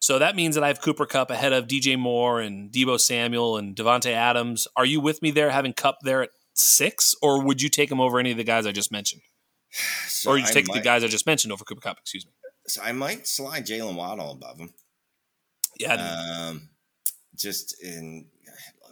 So 0.00 0.18
that 0.18 0.36
means 0.36 0.54
that 0.54 0.64
I 0.64 0.68
have 0.68 0.80
Cooper 0.80 1.06
Kupp 1.06 1.30
ahead 1.30 1.52
of 1.52 1.66
DJ 1.66 1.98
Moore 1.98 2.40
and 2.40 2.70
Deebo 2.70 3.00
Samuel 3.00 3.56
and 3.56 3.74
Davante 3.74 4.12
Adams. 4.12 4.68
Are 4.76 4.84
you 4.84 5.00
with 5.00 5.22
me 5.22 5.30
there 5.30 5.50
having 5.50 5.72
Kupp 5.72 5.98
there 6.02 6.22
at 6.22 6.30
six, 6.54 7.14
or 7.20 7.42
would 7.42 7.60
you 7.60 7.68
take 7.68 7.90
him 7.90 8.00
over 8.00 8.18
any 8.18 8.30
of 8.30 8.36
the 8.36 8.44
guys 8.44 8.66
I 8.66 8.72
just 8.72 8.92
mentioned, 8.92 9.22
So 10.06 10.30
or 10.30 10.38
you 10.38 10.44
I 10.44 10.50
take 10.50 10.66
the 10.66 10.80
guys 10.80 11.02
I 11.04 11.08
just 11.08 11.26
mentioned 11.26 11.52
over 11.52 11.64
Cooper 11.64 11.80
Kupp? 11.80 11.98
Excuse 11.98 12.26
me. 12.26 12.32
So 12.66 12.82
I 12.82 12.92
might 12.92 13.26
slide 13.26 13.66
Jalen 13.66 13.96
Waddle 13.96 14.32
above 14.32 14.58
him. 14.58 14.70
Yeah. 15.78 16.48
Um, 16.50 16.68
just 17.36 17.82
in 17.82 18.26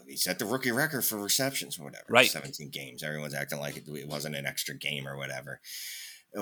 he 0.07 0.17
set 0.17 0.39
the 0.39 0.45
rookie 0.45 0.71
record 0.71 1.05
for 1.05 1.17
receptions 1.17 1.79
or 1.79 1.85
whatever. 1.85 2.05
Right. 2.09 2.31
17 2.31 2.71
games. 2.71 3.03
Everyone's 3.03 3.35
acting 3.35 3.59
like 3.59 3.77
it, 3.77 3.89
it 3.89 4.09
wasn't 4.09 4.37
an 4.37 4.47
extra 4.47 4.77
game 4.77 5.07
or 5.07 5.17
whatever. 5.17 5.61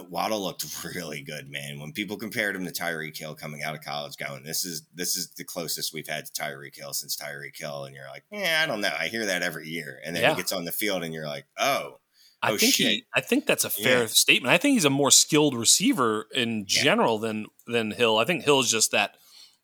Waddle 0.02 0.42
looked 0.42 0.64
really 0.94 1.22
good, 1.22 1.48
man. 1.50 1.78
When 1.80 1.92
people 1.92 2.16
compared 2.16 2.56
him 2.56 2.64
to 2.66 2.72
Tyreek 2.72 3.16
Hill 3.16 3.34
coming 3.34 3.62
out 3.62 3.74
of 3.74 3.80
college, 3.82 4.16
going, 4.16 4.42
"This 4.42 4.64
is 4.64 4.82
this 4.94 5.16
is 5.16 5.28
the 5.30 5.44
closest 5.44 5.92
we've 5.94 6.08
had 6.08 6.26
to 6.26 6.32
Tyreek 6.32 6.76
Hill 6.76 6.92
since 6.92 7.16
Tyreek 7.16 7.56
Hill," 7.56 7.84
and 7.84 7.94
you're 7.94 8.08
like, 8.08 8.24
"Yeah, 8.30 8.60
I 8.62 8.66
don't 8.66 8.80
know." 8.80 8.92
I 8.98 9.08
hear 9.08 9.26
that 9.26 9.42
every 9.42 9.68
year, 9.68 10.00
and 10.04 10.14
then 10.14 10.22
Yeah. 10.22 10.30
he 10.30 10.36
gets 10.36 10.52
on 10.52 10.64
the 10.64 10.72
field, 10.72 11.04
and 11.04 11.14
you're 11.14 11.26
like, 11.26 11.46
"Oh, 11.58 12.00
I 12.42 12.50
Oh, 12.52 12.58
think 12.58 12.74
shit. 12.74 12.86
he, 12.90 13.04
I 13.14 13.20
think 13.20 13.46
that's 13.46 13.64
a 13.64 13.70
fair 13.70 14.00
Yeah. 14.02 14.06
statement. 14.06 14.52
I 14.52 14.58
think 14.58 14.74
he's 14.74 14.84
a 14.84 14.90
more 14.90 15.10
skilled 15.10 15.54
receiver 15.56 16.26
in 16.34 16.66
Yeah. 16.68 16.82
general 16.82 17.18
than 17.18 17.46
than 17.66 17.90
Hill. 17.92 18.18
I 18.18 18.24
think 18.24 18.44
Hill's 18.44 18.70
just 18.70 18.90
that 18.90 19.16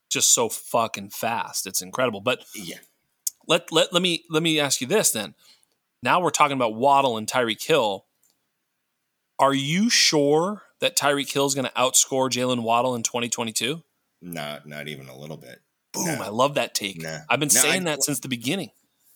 just 0.09 0.31
so 0.31 0.49
fucking 0.49 1.11
fast. 1.11 1.67
It's 1.67 1.83
incredible. 1.83 2.21
But 2.21 2.45
yeah." 2.55 2.79
let 3.47 3.73
let 3.73 3.93
let 3.93 4.01
me 4.03 4.25
let 4.31 4.43
me 4.43 4.61
ask 4.61 4.81
you 4.81 4.87
this 4.87 5.11
then. 5.11 5.35
Now 6.03 6.21
we're 6.21 6.31
talking 6.31 6.57
about 6.57 6.75
Waddle 6.75 7.17
and 7.19 7.27
Tyreek 7.27 7.63
Hill. 7.65 8.07
Are 9.41 9.55
you 9.55 9.91
sure 9.91 10.63
that 10.81 10.97
Tyreek 10.97 11.33
Hill 11.33 11.47
is 11.47 11.55
going 11.55 11.65
to 11.67 11.73
outscore 11.73 12.31
Jalen 12.31 12.63
Waddle 12.63 12.95
in 12.95 13.03
2022? 13.03 13.83
Not 14.23 14.67
not 14.69 14.87
even 14.87 15.09
a 15.09 15.17
little 15.17 15.37
bit. 15.39 15.61
Boom! 15.93 16.05
No. 16.07 16.23
I 16.23 16.29
love 16.29 16.55
that 16.55 16.75
take. 16.75 17.01
No. 17.03 17.21
I've 17.29 17.41
been 17.41 17.49
No, 17.53 17.61
saying 17.61 17.83
I- 17.83 17.85
that 17.97 18.03
since 18.05 18.21
the 18.21 18.29
beginning. 18.29 18.71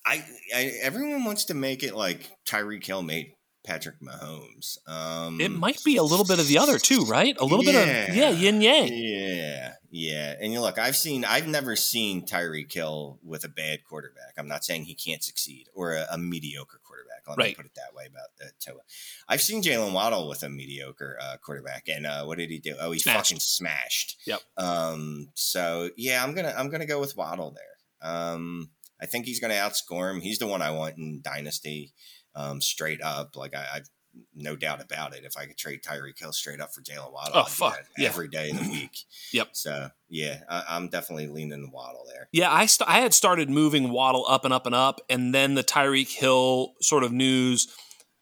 I, 0.06 0.22
I 0.54 0.72
everyone 0.82 1.24
wants 1.24 1.44
to 1.46 1.54
make 1.54 1.82
it 1.82 1.94
like 1.94 2.28
Tyreek 2.46 2.84
Hill 2.84 3.02
made 3.02 3.32
Patrick 3.66 3.96
Mahomes. 4.02 4.76
Um, 4.86 5.40
It 5.40 5.50
might 5.50 5.82
be 5.82 5.96
a 5.96 6.02
little 6.02 6.26
bit 6.26 6.38
of 6.38 6.46
the 6.46 6.58
other 6.58 6.78
too, 6.78 7.04
right? 7.06 7.34
A 7.38 7.44
little 7.44 7.64
bit 7.64 7.74
of 7.74 7.86
Yeah. 7.86 8.12
yeah, 8.12 8.28
yin 8.30 8.60
yang. 8.60 8.88
Yeah, 8.92 9.72
yeah. 9.90 10.34
And 10.40 10.52
you 10.52 10.60
look, 10.60 10.78
I've 10.78 10.96
seen, 10.96 11.24
I've 11.24 11.46
never 11.48 11.74
seen 11.74 12.26
Tyreek 12.26 12.70
Hill 12.70 13.18
with 13.22 13.44
a 13.44 13.48
bad 13.48 13.84
quarterback. 13.84 14.34
I'm 14.36 14.48
not 14.48 14.62
saying 14.62 14.84
he 14.84 14.94
can't 14.94 15.22
succeed 15.24 15.68
or 15.74 15.94
a, 15.94 16.06
a 16.10 16.18
mediocre 16.18 16.80
quarterback. 16.94 17.26
Let 17.28 17.38
me 17.38 17.44
Right. 17.44 17.56
put 17.56 17.66
it 17.66 17.74
that 17.76 17.94
way 17.94 18.06
about 18.06 18.30
uh, 18.42 18.50
Tua. 18.60 18.80
I've 19.28 19.42
seen 19.42 19.62
Jalen 19.62 19.92
Waddle 19.92 20.28
with 20.28 20.42
a 20.42 20.48
mediocre 20.48 21.18
uh, 21.20 21.36
quarterback, 21.42 21.88
and 21.88 22.06
uh, 22.06 22.24
what 22.24 22.38
did 22.38 22.50
he 22.50 22.58
do? 22.58 22.76
Oh, 22.80 22.90
he 22.92 22.98
Smashed. 22.98 23.18
fucking 23.18 23.40
smashed. 23.40 24.16
Yep. 24.26 24.40
Um. 24.56 25.28
So 25.34 25.90
yeah, 25.96 26.22
I'm 26.22 26.34
gonna 26.34 26.54
I'm 26.56 26.70
gonna 26.70 26.86
go 26.86 27.00
with 27.00 27.16
Waddle 27.16 27.54
there. 27.54 28.10
Um. 28.10 28.70
I 29.00 29.06
think 29.06 29.26
he's 29.26 29.40
gonna 29.40 29.54
outscore 29.54 30.10
him. 30.14 30.20
He's 30.20 30.38
the 30.38 30.46
one 30.46 30.62
I 30.62 30.70
want 30.70 30.96
in 30.98 31.20
Dynasty. 31.22 31.92
Um. 32.34 32.60
Straight 32.60 33.02
up, 33.02 33.36
like 33.36 33.54
I. 33.54 33.66
I've 33.74 33.88
no 34.34 34.54
doubt 34.56 34.80
about 34.82 35.14
it. 35.14 35.24
If 35.24 35.36
I 35.36 35.46
could 35.46 35.56
trade 35.56 35.82
Tyreek 35.82 36.18
Hill 36.18 36.32
straight 36.32 36.60
up 36.60 36.72
for 36.74 36.80
Jalen 36.82 37.12
Waddle, 37.12 37.32
Oh, 37.34 37.44
fuck, 37.44 37.78
yeah. 37.98 38.08
every 38.08 38.28
day 38.28 38.50
of 38.50 38.58
the 38.58 38.70
week. 38.70 38.98
Yep. 39.32 39.48
So 39.52 39.88
yeah, 40.08 40.40
I, 40.48 40.62
I'm 40.70 40.88
definitely 40.88 41.26
leaning 41.26 41.62
the 41.62 41.70
Waddle 41.70 42.04
there. 42.12 42.28
Yeah, 42.32 42.52
I 42.52 42.66
st- 42.66 42.88
I 42.88 43.00
had 43.00 43.12
started 43.12 43.50
moving 43.50 43.90
Waddle 43.90 44.24
up 44.28 44.44
and 44.44 44.54
up 44.54 44.66
and 44.66 44.74
up, 44.74 45.00
and 45.10 45.34
then 45.34 45.54
the 45.54 45.64
Tyreek 45.64 46.12
Hill 46.12 46.74
sort 46.80 47.02
of 47.02 47.12
news. 47.12 47.66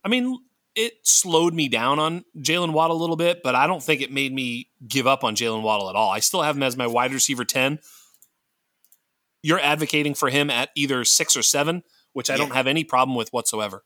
I 0.02 0.08
mean, 0.08 0.38
it 0.74 0.94
slowed 1.02 1.52
me 1.52 1.68
down 1.68 1.98
on 1.98 2.24
Jalen 2.38 2.72
Waddle 2.72 2.96
a 2.96 3.00
little 3.00 3.16
bit, 3.16 3.42
but 3.42 3.54
I 3.54 3.66
don't 3.66 3.82
think 3.82 4.00
it 4.00 4.10
made 4.10 4.32
me 4.32 4.70
give 4.88 5.06
up 5.06 5.22
on 5.22 5.36
Jalen 5.36 5.60
Waddle 5.62 5.90
at 5.90 5.96
all. 5.96 6.10
I 6.10 6.20
still 6.20 6.40
have 6.40 6.56
him 6.56 6.62
as 6.62 6.78
my 6.78 6.86
wide 6.86 7.12
receiver 7.12 7.44
ten. 7.44 7.78
You're 9.42 9.60
advocating 9.60 10.14
for 10.14 10.30
him 10.30 10.48
at 10.50 10.70
either 10.76 11.04
six 11.04 11.36
or 11.36 11.42
seven, 11.42 11.82
which 12.12 12.30
I 12.30 12.34
Yeah. 12.34 12.38
don't 12.38 12.54
have 12.54 12.66
any 12.66 12.84
problem 12.84 13.16
with 13.16 13.32
whatsoever. 13.32 13.84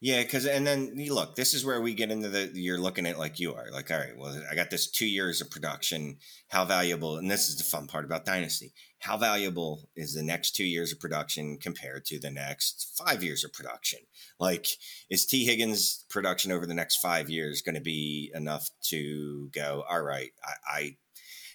Yeah, 0.00 0.22
because 0.22 0.46
and 0.46 0.64
then 0.64 0.92
you 0.94 1.12
look, 1.12 1.34
this 1.34 1.54
is 1.54 1.64
where 1.64 1.80
we 1.80 1.92
get 1.92 2.12
into 2.12 2.28
the 2.28 2.52
you're 2.54 2.78
looking 2.78 3.04
at 3.04 3.18
like 3.18 3.40
you 3.40 3.54
are, 3.54 3.68
like, 3.72 3.90
all 3.90 3.98
right, 3.98 4.16
well, 4.16 4.40
I 4.48 4.54
got 4.54 4.70
this 4.70 4.88
two 4.88 5.08
years 5.08 5.40
of 5.40 5.50
production. 5.50 6.18
How 6.48 6.64
valuable, 6.64 7.16
and 7.16 7.28
this 7.28 7.48
is 7.48 7.56
the 7.56 7.64
fun 7.64 7.88
part 7.88 8.04
about 8.04 8.24
Dynasty. 8.24 8.72
How 9.00 9.16
valuable 9.16 9.88
is 9.96 10.14
the 10.14 10.22
next 10.22 10.54
two 10.54 10.64
years 10.64 10.92
of 10.92 11.00
production 11.00 11.58
compared 11.58 12.04
to 12.06 12.20
the 12.20 12.30
next 12.30 12.96
five 12.96 13.24
years 13.24 13.42
of 13.44 13.52
production? 13.52 13.98
Like, 14.38 14.68
is 15.10 15.26
Tee 15.26 15.44
Higgins' 15.44 16.04
production 16.08 16.52
over 16.52 16.64
the 16.64 16.74
next 16.74 16.98
five 16.98 17.28
years 17.28 17.62
going 17.62 17.74
to 17.74 17.80
be 17.80 18.30
enough 18.34 18.70
to 18.84 19.48
go, 19.52 19.84
all 19.88 20.02
right, 20.02 20.30
I, 20.44 20.78
I 20.78 20.96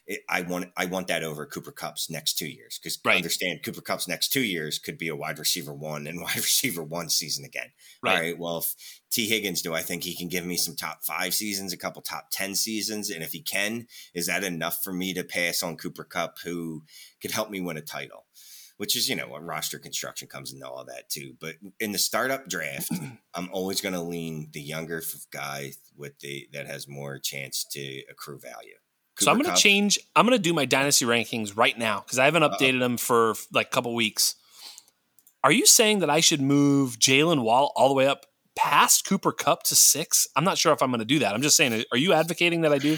it, 0.05 0.21
I 0.27 0.41
want 0.41 0.71
I 0.75 0.85
want 0.85 1.07
that 1.07 1.23
over 1.23 1.45
Cooper 1.45 1.71
Kupp's 1.71 2.09
next 2.09 2.37
two 2.37 2.47
years 2.47 2.77
because 2.77 2.99
Right. 3.05 3.17
understand 3.17 3.63
Cooper 3.63 3.81
Kupp's 3.81 4.07
next 4.07 4.33
two 4.33 4.41
years 4.41 4.77
could 4.79 4.97
be 4.97 5.07
a 5.07 5.15
wide 5.15 5.39
receiver 5.39 5.73
one 5.73 6.07
and 6.07 6.21
wide 6.21 6.35
receiver 6.35 6.83
one 6.83 7.09
season 7.09 7.45
again. 7.45 7.71
Right. 8.01 8.11
All 8.15 8.21
right. 8.21 8.37
Well, 8.39 8.57
if 8.59 8.75
Tee 9.09 9.27
Higgins, 9.27 9.61
do 9.61 9.73
I 9.73 9.81
think 9.81 10.03
he 10.03 10.15
can 10.15 10.27
give 10.27 10.45
me 10.45 10.57
some 10.57 10.75
top 10.75 11.03
five 11.05 11.33
seasons, 11.33 11.71
a 11.71 11.77
couple 11.77 12.01
top 12.01 12.27
ten 12.31 12.55
seasons, 12.55 13.09
and 13.09 13.23
if 13.23 13.31
he 13.31 13.41
can, 13.41 13.87
is 14.13 14.27
that 14.27 14.43
enough 14.43 14.83
for 14.83 14.91
me 14.91 15.13
to 15.13 15.23
pass 15.23 15.63
on 15.63 15.77
Cooper 15.77 16.03
Kupp, 16.03 16.39
who 16.43 16.83
could 17.21 17.31
help 17.31 17.49
me 17.49 17.61
win 17.61 17.77
a 17.77 17.81
title? 17.81 18.25
Which 18.77 18.97
is, 18.97 19.07
you 19.07 19.15
know, 19.15 19.27
what 19.27 19.45
roster 19.45 19.77
construction 19.77 20.27
comes 20.27 20.51
into 20.51 20.67
all 20.67 20.83
that 20.85 21.07
too. 21.09 21.35
But 21.39 21.55
in 21.79 21.91
the 21.91 21.99
startup 21.99 22.49
draft, 22.49 22.89
I'm 23.33 23.49
always 23.53 23.79
going 23.81 23.93
to 23.93 24.01
lean 24.01 24.49
the 24.51 24.61
younger 24.61 25.01
guy 25.31 25.73
with 25.95 26.19
the 26.19 26.47
that 26.53 26.65
has 26.67 26.87
more 26.87 27.19
chance 27.19 27.63
to 27.71 28.01
accrue 28.09 28.39
value. 28.39 28.73
So 29.19 29.31
I'm 29.31 29.39
going 29.39 29.53
to 29.53 29.61
change. 29.61 29.99
I'm 30.15 30.25
going 30.25 30.37
to 30.37 30.41
do 30.41 30.53
my 30.53 30.65
dynasty 30.65 31.05
rankings 31.05 31.55
right 31.55 31.77
now 31.77 32.01
because 32.01 32.19
I 32.19 32.25
haven't 32.25 32.43
updated 32.43 32.79
them 32.79 32.97
for 32.97 33.35
like 33.51 33.67
a 33.67 33.69
couple 33.69 33.93
weeks. 33.93 34.35
Are 35.43 35.51
you 35.51 35.65
saying 35.65 35.99
that 35.99 36.09
I 36.09 36.19
should 36.19 36.41
move 36.41 36.97
Jalen 36.97 37.43
Waddle 37.43 37.71
all 37.75 37.89
the 37.89 37.93
way 37.93 38.07
up 38.07 38.25
past 38.55 39.05
Cooper 39.05 39.31
Kupp 39.31 39.63
to 39.63 39.75
six? 39.75 40.27
I'm 40.35 40.43
not 40.43 40.57
sure 40.57 40.73
if 40.73 40.81
I'm 40.81 40.89
going 40.89 40.99
to 40.99 41.05
do 41.05 41.19
that. 41.19 41.35
I'm 41.35 41.41
just 41.41 41.57
saying. 41.57 41.83
Are 41.91 41.97
you 41.97 42.13
advocating 42.13 42.61
that 42.61 42.73
I 42.73 42.77
do? 42.77 42.97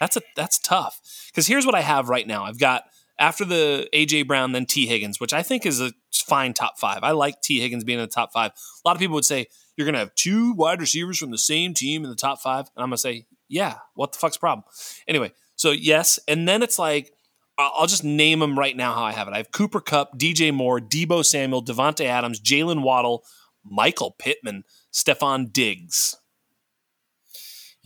That's 0.00 0.16
a 0.16 0.22
that's 0.36 0.58
tough 0.58 1.00
because 1.30 1.46
here's 1.46 1.66
what 1.66 1.74
I 1.74 1.80
have 1.80 2.08
right 2.08 2.26
now. 2.26 2.44
I've 2.44 2.58
got 2.58 2.84
after 3.18 3.44
the 3.44 3.88
AJ 3.92 4.26
Brown, 4.26 4.52
then 4.52 4.66
Tee 4.66 4.86
Higgins, 4.86 5.18
which 5.18 5.32
I 5.32 5.42
think 5.42 5.66
is 5.66 5.80
a 5.80 5.92
fine 6.12 6.52
top 6.52 6.78
five. 6.78 7.00
I 7.02 7.10
like 7.12 7.40
Tee 7.40 7.60
Higgins 7.60 7.84
being 7.84 7.98
in 7.98 8.04
the 8.04 8.10
top 8.10 8.32
five. 8.32 8.52
A 8.52 8.88
lot 8.88 8.94
of 8.94 9.00
people 9.00 9.14
would 9.14 9.24
say 9.24 9.46
you're 9.76 9.84
going 9.84 9.94
to 9.94 10.00
have 10.00 10.14
two 10.14 10.52
wide 10.52 10.80
receivers 10.80 11.18
from 11.18 11.30
the 11.30 11.38
same 11.38 11.74
team 11.74 12.04
in 12.04 12.10
the 12.10 12.16
top 12.16 12.40
five, 12.40 12.66
and 12.76 12.82
I'm 12.82 12.90
going 12.90 12.96
to 12.96 12.98
say, 12.98 13.26
yeah, 13.48 13.74
what 13.94 14.12
the 14.12 14.18
fuck's 14.18 14.36
the 14.36 14.40
problem? 14.40 14.64
Anyway, 15.06 15.32
so 15.56 15.70
yes, 15.70 16.18
and 16.28 16.46
then 16.48 16.62
it's 16.62 16.78
like 16.78 17.12
I'll 17.58 17.88
just 17.88 18.04
name 18.04 18.38
them 18.38 18.56
right 18.56 18.76
now 18.76 18.94
how 18.94 19.02
I 19.02 19.12
have 19.12 19.26
it. 19.26 19.34
I 19.34 19.38
have 19.38 19.50
Cooper 19.50 19.80
Kupp, 19.80 20.16
DJ 20.16 20.54
Moore, 20.54 20.80
Deebo 20.80 21.24
Samuel, 21.24 21.64
Davante 21.64 22.04
Adams, 22.04 22.40
Jalen 22.40 22.82
Waddle, 22.82 23.24
Michael 23.64 24.14
Pittman, 24.16 24.62
Stefon 24.92 25.52
Diggs. 25.52 26.16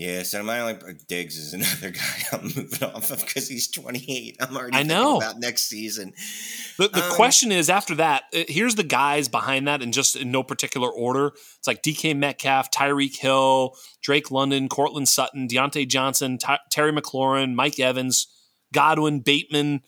Yeah, 0.05 0.25
so 0.25 0.43
my 0.43 0.59
only 0.61 0.75
Diggs 1.07 1.37
is 1.37 1.55
another 1.55 1.91
guy 1.91 2.23
I'm 2.33 2.43
moving 2.45 2.83
off 2.83 3.11
of 3.13 3.21
because 3.25 3.47
he's 3.49 3.69
28. 3.69 4.37
I'm 4.41 4.57
already 4.57 4.75
I 4.75 4.79
thinking 4.81 4.97
know. 4.97 5.19
about 5.19 5.39
next 5.39 5.65
season. 5.69 6.13
The, 6.77 6.89
the 6.89 7.05
Um, 7.05 7.15
question 7.15 7.53
is 7.53 7.71
after 7.71 7.95
that, 7.97 8.25
uh, 8.35 8.43
here's 8.49 8.75
the 8.75 8.83
guys 8.83 9.29
behind 9.29 9.69
that 9.69 9.81
and 9.81 9.93
just 9.93 10.17
in 10.17 10.33
no 10.33 10.43
particular 10.43 10.91
order. 10.91 11.29
It's 11.59 11.67
like 11.69 11.83
DK 11.85 12.17
Metcalf, 12.17 12.71
Tyreek 12.73 13.17
Hill, 13.17 13.77
Drake 14.03 14.31
London, 14.33 14.69
Courtland 14.69 15.09
Sutton, 15.09 15.47
Diontae 15.47 15.87
Johnson, 15.87 16.37
Ty- 16.39 16.59
Terry 16.71 16.91
McLaurin, 16.93 17.55
Mike 17.55 17.79
Evans, 17.79 18.27
Godwin, 18.75 19.21
Bateman, 19.21 19.83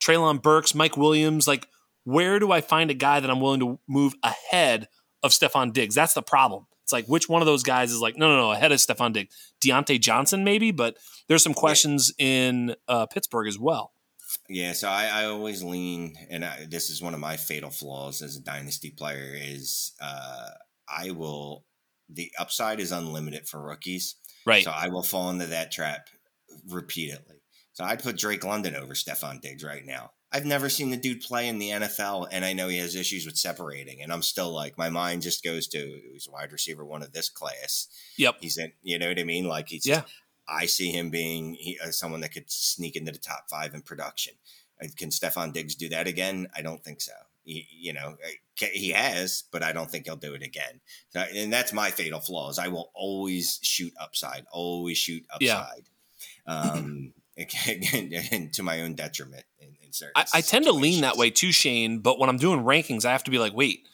Treylon 0.00 0.40
Burks, 0.40 0.72
Mike 0.74 0.96
Williams. 0.96 1.48
Like, 1.48 1.66
where 2.04 2.38
do 2.38 2.52
I 2.52 2.60
find 2.60 2.90
a 2.92 2.94
guy 2.94 3.18
that 3.18 3.28
I'm 3.28 3.40
willing 3.40 3.60
to 3.60 3.80
move 3.88 4.14
ahead 4.22 4.86
of 5.24 5.32
Stefon 5.32 5.72
Diggs? 5.72 5.96
That's 5.96 6.14
the 6.14 6.22
problem. 6.22 6.66
It's 6.88 6.92
like 6.94 7.04
which 7.04 7.28
one 7.28 7.42
of 7.42 7.46
those 7.46 7.62
guys 7.62 7.92
is 7.92 8.00
like 8.00 8.16
no, 8.16 8.30
no, 8.30 8.36
no, 8.38 8.52
ahead 8.52 8.72
of 8.72 8.78
Stefon 8.78 9.12
Diggs, 9.12 9.52
Diontae 9.60 10.00
Johnson 10.00 10.42
maybe, 10.42 10.70
but 10.70 10.96
there's 11.28 11.42
some 11.42 11.52
questions 11.52 12.14
in 12.16 12.74
uh, 12.88 13.04
Pittsburgh 13.04 13.46
as 13.46 13.58
well. 13.58 13.92
Yeah, 14.48 14.72
so 14.72 14.88
I, 14.88 15.10
I 15.12 15.24
always 15.26 15.62
lean, 15.62 16.16
and 16.30 16.46
I, 16.46 16.66
this 16.66 16.88
is 16.88 17.02
one 17.02 17.12
of 17.12 17.20
my 17.20 17.36
fatal 17.36 17.68
flaws 17.68 18.22
as 18.22 18.36
a 18.36 18.40
dynasty 18.40 18.88
player 18.88 19.34
is 19.34 19.92
uh, 20.00 20.48
I 20.88 21.10
will 21.10 21.66
the 22.08 22.32
upside 22.38 22.80
is 22.80 22.90
unlimited 22.90 23.46
for 23.46 23.60
rookies, 23.60 24.14
right? 24.46 24.64
So 24.64 24.70
I 24.70 24.88
will 24.88 25.02
fall 25.02 25.28
into 25.28 25.48
that 25.48 25.70
trap 25.70 26.08
repeatedly. 26.70 27.42
So 27.74 27.84
I'd 27.84 28.02
put 28.02 28.16
Drake 28.16 28.44
London 28.44 28.74
over 28.74 28.94
Stefon 28.94 29.42
Diggs 29.42 29.62
right 29.62 29.84
now. 29.84 30.12
I've 30.30 30.44
never 30.44 30.68
seen 30.68 30.90
the 30.90 30.96
dude 30.96 31.22
play 31.22 31.48
in 31.48 31.58
the 31.58 31.70
NFL, 31.70 32.28
and 32.30 32.44
I 32.44 32.52
know 32.52 32.68
he 32.68 32.78
has 32.78 32.94
issues 32.94 33.24
with 33.24 33.38
separating. 33.38 34.02
And 34.02 34.12
I'm 34.12 34.22
still 34.22 34.52
like, 34.52 34.76
my 34.76 34.90
mind 34.90 35.22
just 35.22 35.42
goes 35.42 35.66
to 35.68 36.00
he's 36.12 36.28
a 36.28 36.30
wide 36.30 36.52
receiver 36.52 36.84
one 36.84 37.02
of 37.02 37.12
this 37.12 37.30
class. 37.30 37.88
Yep, 38.16 38.36
he's 38.40 38.58
in. 38.58 38.72
You 38.82 38.98
know 38.98 39.08
what 39.08 39.18
I 39.18 39.24
mean? 39.24 39.48
Like 39.48 39.68
he's 39.68 39.86
yeah. 39.86 40.02
I 40.46 40.66
see 40.66 40.90
him 40.90 41.10
being 41.10 41.54
he, 41.54 41.78
uh, 41.82 41.90
someone 41.90 42.20
that 42.20 42.32
could 42.32 42.50
sneak 42.50 42.96
into 42.96 43.12
the 43.12 43.18
top 43.18 43.48
five 43.48 43.74
in 43.74 43.82
production. 43.82 44.34
Uh, 44.82 44.88
can 44.96 45.10
Stefon 45.10 45.52
Diggs 45.52 45.74
do 45.74 45.88
that 45.90 46.06
again? 46.06 46.48
I 46.54 46.62
don't 46.62 46.82
think 46.84 47.00
so. 47.00 47.12
He, 47.44 47.66
you 47.70 47.94
know, 47.94 48.16
he 48.56 48.90
has, 48.90 49.44
but 49.50 49.62
I 49.62 49.72
don't 49.72 49.90
think 49.90 50.04
he'll 50.04 50.16
do 50.16 50.34
it 50.34 50.42
again. 50.42 50.80
So, 51.10 51.20
and 51.20 51.50
that's 51.50 51.72
my 51.72 51.90
fatal 51.90 52.20
flaw 52.20 52.50
is 52.50 52.58
I 52.58 52.68
will 52.68 52.90
always 52.94 53.58
shoot 53.62 53.94
upside, 53.98 54.44
always 54.52 54.98
shoot 54.98 55.24
upside. 55.30 55.84
Yeah. 56.46 56.52
Um, 56.52 57.14
again, 57.38 58.50
to 58.52 58.62
my 58.62 58.82
own 58.82 58.94
detriment. 58.94 59.44
In, 59.60 59.76
certain 59.92 60.12
I, 60.16 60.24
I 60.34 60.40
tend 60.40 60.64
to 60.66 60.72
lean 60.72 61.02
that 61.02 61.16
way 61.16 61.30
too, 61.30 61.52
Shane. 61.52 62.00
But 62.00 62.18
when 62.18 62.28
I'm 62.28 62.38
doing 62.38 62.64
rankings, 62.64 63.04
I 63.04 63.12
have 63.12 63.24
to 63.24 63.30
be 63.30 63.38
like, 63.38 63.54
wait, 63.54 63.86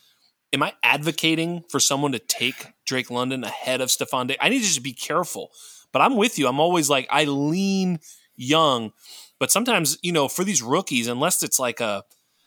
am 0.53 0.63
I 0.63 0.73
advocating 0.83 1.65
for 1.69 1.81
someone 1.81 2.13
to 2.13 2.19
take 2.19 2.73
Drake 2.87 3.11
London 3.11 3.45
ahead 3.45 3.81
of 3.81 3.89
Stefon 3.89 4.29
Diggs? 4.29 4.39
I 4.41 4.49
need 4.49 4.61
to 4.61 4.67
just 4.67 4.83
be 4.83 4.93
careful. 4.93 5.51
But 5.93 6.03
I'm 6.03 6.17
with 6.17 6.39
you. 6.39 6.49
I'm 6.49 6.61
always 6.61 6.91
like, 6.91 7.07
I 7.11 7.25
lean 7.25 8.01
young. 8.37 8.93
But 9.39 9.51
sometimes, 9.51 9.99
you 10.03 10.13
know, 10.13 10.29
for 10.29 10.45
these 10.45 10.63
rookies, 10.63 11.07
unless 11.07 11.43
it's 11.43 11.59
like 11.59 11.81
a, 11.81 12.05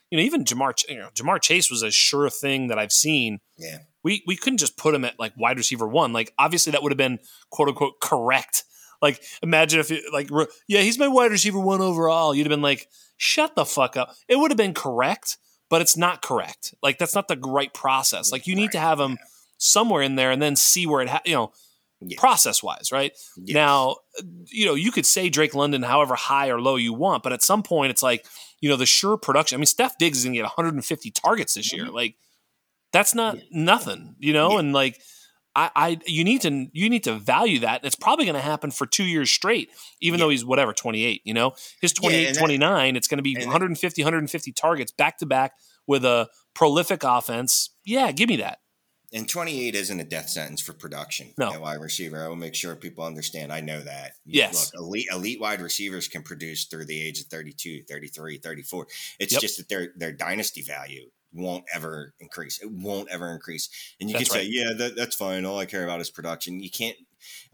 you 0.10 0.18
know, 0.18 0.24
even 0.24 0.44
Ja'Marr, 0.44 0.90
you 0.90 0.98
know, 0.98 1.10
Ja'Marr 1.14 1.42
Chase 1.42 1.70
was 1.70 1.84
a 1.84 1.92
sure 1.92 2.30
thing 2.30 2.68
that 2.68 2.80
I've 2.80 2.92
seen. 2.92 3.40
Yeah. 3.58 3.80
We, 4.04 4.24
we 4.26 4.36
couldn't 4.36 4.58
just 4.58 4.78
put 4.78 4.96
him 4.96 5.04
at 5.04 5.20
like 5.20 5.34
wide 5.38 5.58
receiver 5.58 5.88
one. 5.88 6.14
Like, 6.14 6.34
obviously, 6.40 6.72
that 6.72 6.82
would 6.82 6.92
have 6.92 6.98
been 6.98 7.20
quote 7.50 7.70
unquote 7.70 8.00
correct 8.02 8.64
like, 9.02 9.22
imagine 9.42 9.80
if, 9.80 9.90
you, 9.90 10.02
like, 10.12 10.30
yeah, 10.68 10.82
he's 10.82 11.00
my 11.00 11.08
wide 11.08 11.32
receiver 11.32 11.60
one 11.60 11.82
overall. 11.82 12.34
You'd 12.34 12.46
have 12.46 12.52
been 12.52 12.62
like, 12.62 12.88
shut 13.18 13.56
the 13.56 13.66
fuck 13.66 13.98
up. 13.98 14.16
It 14.28 14.38
would 14.38 14.52
have 14.52 14.58
been 14.58 14.74
correct, 14.74 15.38
but 15.70 15.82
it's 15.82 15.98
not 15.98 16.22
correct. 16.22 16.74
Like, 16.82 16.98
that's 16.98 17.16
not 17.16 17.28
the 17.28 17.38
right 17.38 17.74
process. 17.74 18.32
Like, 18.32 18.48
you 18.48 18.56
need 18.56 18.72
to 18.72 18.80
have 18.80 19.00
him 19.00 19.18
somewhere 19.58 20.02
in 20.02 20.16
there 20.16 20.32
and 20.32 20.42
then 20.42 20.56
see 20.56 20.88
where 20.88 21.02
it, 21.02 21.10
ha- 21.10 21.22
you 21.26 21.34
know, 21.34 21.52
process 22.16 22.62
wise, 22.62 22.92
right? 22.92 23.12
Yes. 23.38 23.56
Now, 23.56 23.98
you 24.48 24.66
know, 24.66 24.76
you 24.76 24.92
could 24.92 25.06
say 25.06 25.30
Drake 25.30 25.56
London 25.56 25.82
however 25.82 26.16
high 26.16 26.50
or 26.50 26.62
low 26.62 26.76
you 26.76 26.94
want, 26.94 27.24
but 27.24 27.34
at 27.34 27.42
some 27.42 27.64
point, 27.64 27.92
it's 27.92 28.04
like, 28.04 28.26
you 28.62 28.70
know, 28.70 28.76
the 28.76 28.86
sure 28.86 29.18
production. 29.18 29.56
I 29.56 29.60
mean, 29.60 29.66
Steph 29.66 29.98
Diggs 29.98 30.20
is 30.20 30.24
going 30.24 30.34
to 30.34 30.38
get 30.38 30.44
150 30.44 31.12
targets 31.12 31.56
this 31.56 31.74
year. 31.74 31.86
Mm-hmm. 31.86 31.96
Like, 31.96 32.16
that's 32.94 33.16
not 33.16 33.38
yeah. 33.38 33.44
nothing, 33.52 34.16
you 34.20 34.34
know, 34.34 34.54
yeah. 34.54 34.60
and 34.60 34.74
like, 34.74 35.02
I, 35.58 35.72
I 35.76 36.00
you 36.06 36.24
need 36.24 36.42
to 36.42 36.68
you 36.72 36.88
need 36.88 37.04
to 37.06 37.16
value 37.16 37.60
that. 37.60 37.84
It's 37.84 37.96
probably 37.96 38.26
going 38.26 38.36
to 38.36 38.42
happen 38.42 38.70
for 38.70 38.86
two 38.86 39.04
years 39.04 39.32
straight, 39.32 39.72
even 40.00 40.20
yeah. 40.20 40.26
though 40.26 40.30
he's 40.30 40.46
whatever 40.46 40.72
28. 40.72 41.22
You 41.26 41.34
know, 41.34 41.56
his 41.82 41.94
28, 41.94 42.24
yeah, 42.24 42.34
29. 42.34 42.94
That, 42.94 42.98
it's 42.98 43.08
going 43.08 43.18
to 43.18 43.24
be 43.24 43.36
150, 43.36 44.04
150 44.04 44.52
targets 44.52 44.92
back 44.92 45.18
to 45.18 45.26
back 45.26 45.54
with 45.88 46.06
a 46.06 46.30
prolific 46.54 47.04
offense. 47.04 47.72
Yeah, 47.84 48.12
give 48.12 48.30
me 48.30 48.38
that. 48.38 48.60
And 49.14 49.28
28 49.28 49.74
isn't 49.74 50.00
a 50.00 50.04
death 50.04 50.30
sentence 50.30 50.62
for 50.62 50.74
production 50.74 51.34
no. 51.38 51.54
at 51.54 51.62
wide 51.62 51.80
receiver. 51.80 52.24
I 52.24 52.28
will 52.28 52.36
make 52.36 52.54
sure 52.54 52.76
people 52.76 53.06
understand. 53.06 53.54
I 53.54 53.62
know 53.62 53.80
that. 53.80 54.12
Yes. 54.26 54.74
Look, 54.76 54.84
elite, 54.84 55.08
elite 55.12 55.40
wide 55.40 55.62
receivers 55.62 56.10
can 56.10 56.24
produce 56.24 56.66
through 56.66 56.86
the 56.86 57.02
age 57.02 57.22
of 57.22 57.28
32, 57.28 57.84
33, 57.90 58.38
34. 58.38 58.88
It's 59.20 59.32
yep. 59.32 59.42
just 59.42 59.58
that 59.58 59.70
their, 59.70 59.94
their 59.96 60.12
dynasty 60.12 60.62
value 60.62 61.10
won't 61.34 61.66
ever 61.74 62.14
increase. 62.20 62.60
It 62.62 62.72
won't 62.72 63.10
ever 63.10 63.32
increase. 63.32 63.70
And 64.00 64.10
you 64.10 64.18
that's 64.18 64.30
can 64.30 64.38
right. 64.38 64.46
say, 64.46 64.52
yeah, 64.52 64.74
that, 64.78 64.96
that's 64.96 65.16
fine. 65.16 65.46
All 65.46 65.60
I 65.60 65.66
care 65.66 65.84
about 65.84 66.02
is 66.02 66.10
production. 66.10 66.60
You 66.60 66.70
can't. 66.70 66.98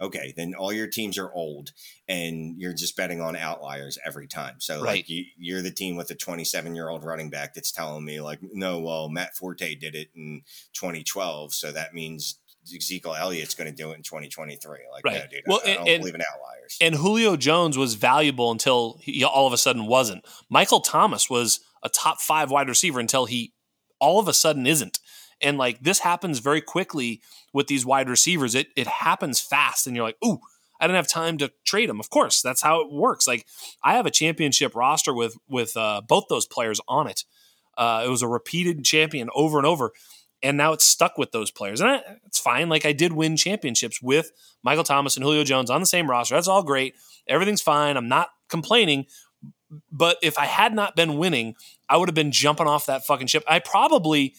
Okay, 0.00 0.32
then 0.36 0.54
all 0.54 0.72
your 0.72 0.86
teams 0.86 1.18
are 1.18 1.32
old, 1.32 1.72
and 2.06 2.60
you're 2.60 2.74
just 2.74 2.96
betting 2.96 3.20
on 3.20 3.34
outliers 3.34 3.98
every 4.04 4.28
time. 4.28 4.56
So, 4.58 4.76
right. 4.76 4.98
like, 4.98 5.08
you, 5.08 5.24
you're 5.36 5.62
the 5.62 5.70
team 5.70 5.96
with 5.96 6.10
a 6.10 6.14
27 6.14 6.76
year 6.76 6.90
old 6.90 7.02
running 7.02 7.30
back 7.30 7.54
that's 7.54 7.72
telling 7.72 8.04
me, 8.04 8.20
like, 8.20 8.38
no, 8.42 8.78
well, 8.80 9.08
Matt 9.08 9.34
Forte 9.34 9.74
did 9.74 9.94
it 9.94 10.10
in 10.14 10.42
2012, 10.74 11.54
so 11.54 11.72
that 11.72 11.94
means 11.94 12.38
Ezekiel 12.72 13.14
Elliott's 13.14 13.54
going 13.54 13.70
to 13.70 13.76
do 13.76 13.90
it 13.90 13.96
in 13.96 14.02
2023. 14.02 14.78
Like, 14.92 15.04
right. 15.04 15.14
no, 15.14 15.26
dude, 15.26 15.42
well, 15.46 15.60
I, 15.66 15.72
I 15.72 15.74
don't 15.74 15.88
and, 15.88 16.00
believe 16.00 16.14
in 16.14 16.22
outliers. 16.22 16.78
And 16.80 16.94
Julio 16.94 17.36
Jones 17.36 17.76
was 17.76 17.94
valuable 17.94 18.50
until 18.50 18.98
he 19.00 19.24
all 19.24 19.46
of 19.46 19.52
a 19.52 19.58
sudden 19.58 19.86
wasn't. 19.86 20.24
Michael 20.48 20.80
Thomas 20.80 21.28
was 21.28 21.60
a 21.82 21.88
top 21.88 22.20
five 22.20 22.50
wide 22.50 22.68
receiver 22.68 23.00
until 23.00 23.26
he 23.26 23.52
all 23.98 24.20
of 24.20 24.28
a 24.28 24.34
sudden 24.34 24.66
isn't. 24.66 24.98
And 25.42 25.58
like 25.58 25.80
this 25.80 26.00
happens 26.00 26.38
very 26.38 26.60
quickly 26.60 27.20
with 27.52 27.66
these 27.66 27.84
wide 27.84 28.08
receivers. 28.08 28.54
It 28.54 28.68
it 28.76 28.86
happens 28.86 29.40
fast, 29.40 29.86
and 29.86 29.94
you're 29.94 30.04
like, 30.04 30.16
ooh, 30.24 30.38
I 30.80 30.86
didn't 30.86 30.96
have 30.96 31.08
time 31.08 31.38
to 31.38 31.52
trade 31.64 31.88
them. 31.88 32.00
Of 32.00 32.10
course, 32.10 32.42
that's 32.42 32.62
how 32.62 32.80
it 32.80 32.92
works. 32.92 33.26
Like 33.26 33.46
I 33.82 33.94
have 33.94 34.06
a 34.06 34.10
championship 34.10 34.74
roster 34.74 35.12
with 35.12 35.36
with 35.48 35.76
uh, 35.76 36.02
both 36.06 36.24
those 36.28 36.46
players 36.46 36.80
on 36.88 37.08
it. 37.08 37.24
Uh, 37.76 38.04
it 38.06 38.08
was 38.08 38.22
a 38.22 38.28
repeated 38.28 38.84
champion 38.84 39.28
over 39.34 39.58
and 39.58 39.66
over, 39.66 39.90
and 40.42 40.56
now 40.56 40.72
it's 40.72 40.84
stuck 40.84 41.18
with 41.18 41.32
those 41.32 41.50
players, 41.50 41.80
and 41.80 41.90
I, 41.90 42.02
it's 42.26 42.38
fine. 42.38 42.68
Like 42.68 42.86
I 42.86 42.92
did 42.92 43.12
win 43.12 43.36
championships 43.36 44.00
with 44.00 44.30
Michael 44.62 44.84
Thomas 44.84 45.16
and 45.16 45.24
Julio 45.24 45.42
Jones 45.44 45.70
on 45.70 45.80
the 45.80 45.86
same 45.86 46.08
roster. 46.08 46.34
That's 46.36 46.48
all 46.48 46.62
great. 46.62 46.94
Everything's 47.26 47.62
fine. 47.62 47.96
I'm 47.96 48.08
not 48.08 48.28
complaining. 48.48 49.06
But 49.90 50.18
if 50.22 50.38
I 50.38 50.44
had 50.44 50.72
not 50.72 50.94
been 50.94 51.18
winning, 51.18 51.56
I 51.88 51.96
would 51.96 52.08
have 52.08 52.14
been 52.14 52.32
jumping 52.32 52.66
off 52.66 52.86
that 52.86 53.06
fucking 53.06 53.26
ship. 53.26 53.44
I 53.48 53.58
probably, 53.58 54.34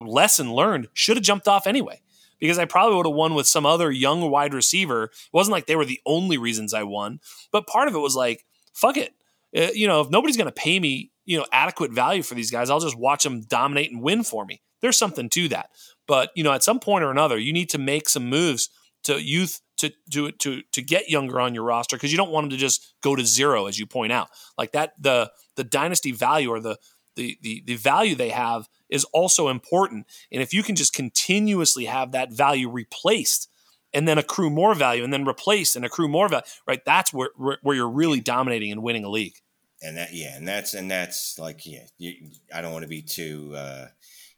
lesson 0.00 0.52
learned, 0.52 0.88
should 0.92 1.16
have 1.16 1.24
jumped 1.24 1.48
off 1.48 1.66
anyway 1.66 2.00
because 2.38 2.58
I 2.58 2.64
probably 2.64 2.96
would 2.96 3.06
have 3.06 3.14
won 3.14 3.34
with 3.34 3.46
some 3.46 3.66
other 3.66 3.90
young 3.90 4.30
wide 4.30 4.54
receiver. 4.54 5.04
It 5.04 5.10
wasn't 5.32 5.52
like 5.52 5.66
they 5.66 5.76
were 5.76 5.84
the 5.84 6.00
only 6.04 6.38
reasons 6.38 6.74
I 6.74 6.82
won, 6.82 7.20
but 7.52 7.66
part 7.66 7.88
of 7.88 7.94
it 7.94 7.98
was 7.98 8.16
like, 8.16 8.44
fuck 8.72 8.96
it. 8.96 9.14
Uh, 9.56 9.68
you 9.72 9.86
know, 9.86 10.00
if 10.00 10.10
nobody's 10.10 10.36
going 10.36 10.46
to 10.46 10.52
pay 10.52 10.80
me, 10.80 11.12
you 11.24 11.38
know, 11.38 11.46
adequate 11.52 11.92
value 11.92 12.22
for 12.22 12.34
these 12.34 12.50
guys, 12.50 12.70
I'll 12.70 12.80
just 12.80 12.98
watch 12.98 13.22
them 13.22 13.42
dominate 13.42 13.92
and 13.92 14.02
win 14.02 14.24
for 14.24 14.44
me. 14.44 14.60
There's 14.80 14.98
something 14.98 15.30
to 15.30 15.48
that. 15.48 15.70
But, 16.06 16.30
you 16.34 16.44
know, 16.44 16.52
at 16.52 16.62
some 16.62 16.80
point 16.80 17.04
or 17.04 17.10
another, 17.10 17.38
you 17.38 17.52
need 17.52 17.70
to 17.70 17.78
make 17.78 18.08
some 18.08 18.28
moves 18.28 18.68
to 19.04 19.22
youth 19.22 19.60
to 19.78 19.92
do 20.08 20.26
it 20.26 20.38
to 20.40 20.62
to 20.72 20.82
get 20.82 21.08
younger 21.08 21.40
on 21.40 21.54
your 21.54 21.64
roster 21.64 21.96
because 21.96 22.12
you 22.12 22.18
don't 22.18 22.30
want 22.30 22.44
them 22.44 22.50
to 22.50 22.56
just 22.56 22.94
go 23.02 23.16
to 23.16 23.24
zero, 23.24 23.66
as 23.66 23.78
you 23.78 23.86
point 23.86 24.12
out. 24.12 24.28
Like 24.56 24.72
that, 24.72 24.92
the 24.98 25.30
the 25.56 25.64
dynasty 25.64 26.12
value 26.12 26.50
or 26.50 26.60
the 26.60 26.78
the 27.16 27.38
the, 27.42 27.62
the 27.66 27.76
value 27.76 28.14
they 28.14 28.30
have 28.30 28.68
is 28.88 29.04
also 29.06 29.48
important. 29.48 30.06
And 30.30 30.42
if 30.42 30.52
you 30.52 30.62
can 30.62 30.76
just 30.76 30.92
continuously 30.92 31.86
have 31.86 32.12
that 32.12 32.32
value 32.32 32.70
replaced 32.70 33.50
and 33.92 34.06
then 34.08 34.18
accrue 34.18 34.50
more 34.50 34.74
value 34.74 35.04
and 35.04 35.12
then 35.12 35.26
replace 35.26 35.76
and 35.76 35.84
accrue 35.84 36.08
more 36.08 36.28
value, 36.28 36.44
right? 36.66 36.84
That's 36.84 37.12
where 37.12 37.30
where 37.36 37.76
you're 37.76 37.88
really 37.88 38.20
dominating 38.20 38.72
and 38.72 38.82
winning 38.82 39.04
a 39.04 39.10
league. 39.10 39.36
And 39.82 39.96
that 39.96 40.12
yeah, 40.12 40.36
and 40.36 40.46
that's 40.46 40.74
and 40.74 40.90
that's 40.90 41.38
like 41.38 41.66
yeah, 41.66 41.84
you, 41.98 42.30
I 42.54 42.60
don't 42.60 42.72
want 42.72 42.84
to 42.84 42.88
be 42.88 43.02
too. 43.02 43.54
Uh, 43.56 43.86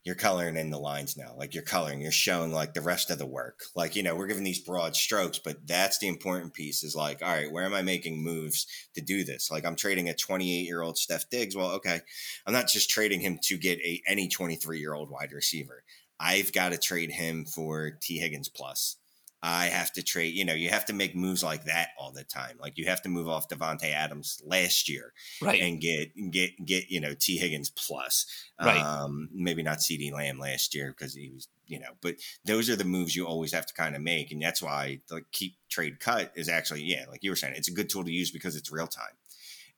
you're 0.07 0.15
coloring 0.15 0.57
in 0.57 0.71
the 0.71 0.79
lines 0.79 1.17
now. 1.17 1.35
Like 1.37 1.53
you're 1.53 1.65
coloring, 1.65 2.01
you're 2.01 2.13
showing 2.13 2.53
like 2.53 2.75
the 2.75 2.81
rest 2.81 3.11
of 3.11 3.19
the 3.19 3.27
work. 3.27 3.65
Like, 3.75 3.97
you 3.97 4.05
know, 4.05 4.15
we're 4.15 4.29
giving 4.29 4.45
these 4.45 4.61
broad 4.61 4.95
strokes, 4.95 5.41
but 5.41 5.67
that's 5.67 5.99
the 5.99 6.07
important 6.07 6.55
piece 6.55 6.85
is 6.85 6.95
like, 6.95 7.23
all 7.23 7.29
right, 7.29 7.51
where 7.51 7.65
am 7.65 7.75
I 7.75 7.83
making 7.83 8.23
moves 8.23 8.69
to 8.95 9.01
do 9.01 9.25
this? 9.25 9.51
Like 9.51 9.67
I'm 9.67 9.75
trading 9.75 10.09
a 10.09 10.15
28 10.15 10.47
year 10.47 10.81
old 10.81 10.97
Steph 10.97 11.29
Diggs. 11.29 11.57
Well, 11.57 11.73
okay. 11.73 11.99
I'm 12.47 12.53
not 12.53 12.69
just 12.69 12.89
trading 12.89 13.19
him 13.19 13.41
to 13.43 13.59
get 13.59 13.81
a 13.81 14.01
any 14.07 14.29
23 14.29 14.79
year 14.79 14.95
old 14.95 15.11
wide 15.11 15.33
receiver. 15.33 15.83
I've 16.21 16.53
got 16.53 16.71
to 16.71 16.79
trade 16.79 17.11
him 17.11 17.45
for 17.45 17.99
Tee 18.01 18.19
Higgins 18.19 18.49
plus. 18.49 18.99
I 19.43 19.67
have 19.67 19.93
to 19.93 20.03
trade. 20.03 20.35
You 20.35 20.45
know, 20.45 20.55
you 20.55 20.71
have 20.71 20.87
to 20.87 20.93
make 20.93 21.15
moves 21.15 21.43
like 21.43 21.65
that 21.65 21.91
all 21.99 22.11
the 22.11 22.25
time. 22.25 22.57
Like 22.61 22.79
you 22.79 22.87
have 22.87 23.03
to 23.03 23.09
move 23.09 23.29
off 23.29 23.49
Davante 23.49 23.93
Adams 23.93 24.41
last 24.45 24.89
year, 24.89 25.13
right, 25.41 25.61
and 25.61 25.81
get 25.81 26.13
get 26.31 26.65
get 26.65 26.91
you 26.91 27.01
know 27.01 27.15
Tee 27.19 27.37
Higgins 27.37 27.71
plus, 27.71 28.27
right. 28.61 28.81
Um, 28.81 29.29
maybe 29.33 29.63
not 29.63 29.79
CeeDee 29.79 30.13
Lamb 30.13 30.39
last 30.39 30.75
year 30.75 30.95
because 30.97 31.15
he 31.15 31.31
was 31.31 31.49
you 31.67 31.81
know, 31.81 31.91
but 32.01 32.17
those 32.45 32.71
are 32.71 32.77
the 32.77 32.85
moves 32.85 33.17
you 33.17 33.27
always 33.27 33.53
have 33.53 33.67
to 33.67 33.75
kind 33.75 33.95
of 33.95 34.03
make, 34.03 34.31
and 34.33 34.41
that's 34.41 34.63
why 34.63 35.01
the 35.09 35.23
keep 35.33 35.57
trade 35.69 36.01
cut 36.01 36.33
is 36.35 36.49
actually 36.49 36.83
yeah, 36.83 37.05
like 37.11 37.23
you 37.23 37.31
were 37.31 37.37
saying, 37.37 37.55
it's 37.57 37.69
a 37.69 37.75
good 37.75 37.89
tool 37.89 38.05
to 38.05 38.13
use 38.13 38.31
because 38.31 38.57
it's 38.57 38.73
real 38.73 38.87
time 38.87 39.15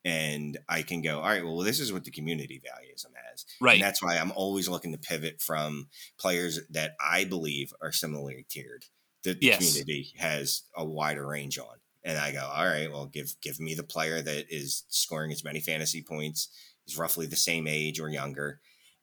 and 0.05 0.59
I 0.69 0.83
can 0.83 1.03
go, 1.03 1.19
all 1.19 1.29
right, 1.29 1.45
well, 1.45 1.59
this 1.59 1.81
is 1.81 1.93
what 1.93 2.05
the 2.05 2.11
community 2.11 2.63
values 2.65 3.03
them 3.03 3.13
as. 3.33 3.45
Right. 3.61 3.75
And 3.75 3.83
that's 3.83 4.03
why 4.03 4.17
I'm 4.17 4.33
always 4.33 4.69
looking 4.69 4.93
to 4.93 4.99
pivot 4.99 5.43
from 5.43 5.89
players 6.19 6.61
that 6.71 6.93
I 7.05 7.25
believe 7.25 7.73
are 7.83 7.93
similarly 7.93 8.47
tiered 8.49 8.85
the 9.25 9.37
yes. 9.41 9.59
community 9.59 10.13
has 10.17 10.63
a 10.77 10.85
wider 10.85 11.27
range 11.27 11.59
on. 11.59 11.77
And 12.05 12.17
I 12.17 12.33
go, 12.33 12.51
all 12.55 12.65
right, 12.65 12.91
well, 12.91 13.07
give 13.07 13.35
give 13.43 13.61
me 13.61 13.75
the 13.75 13.83
player 13.83 14.23
that 14.23 14.47
is 14.49 14.85
scoring 14.89 15.33
as 15.33 15.45
many 15.45 15.61
fantasy 15.61 16.03
points, 16.03 16.49
is 16.87 16.97
roughly 16.97 17.27
the 17.27 17.37
same 17.37 17.67
age 17.67 18.01
or 18.01 18.09
younger, 18.09 18.61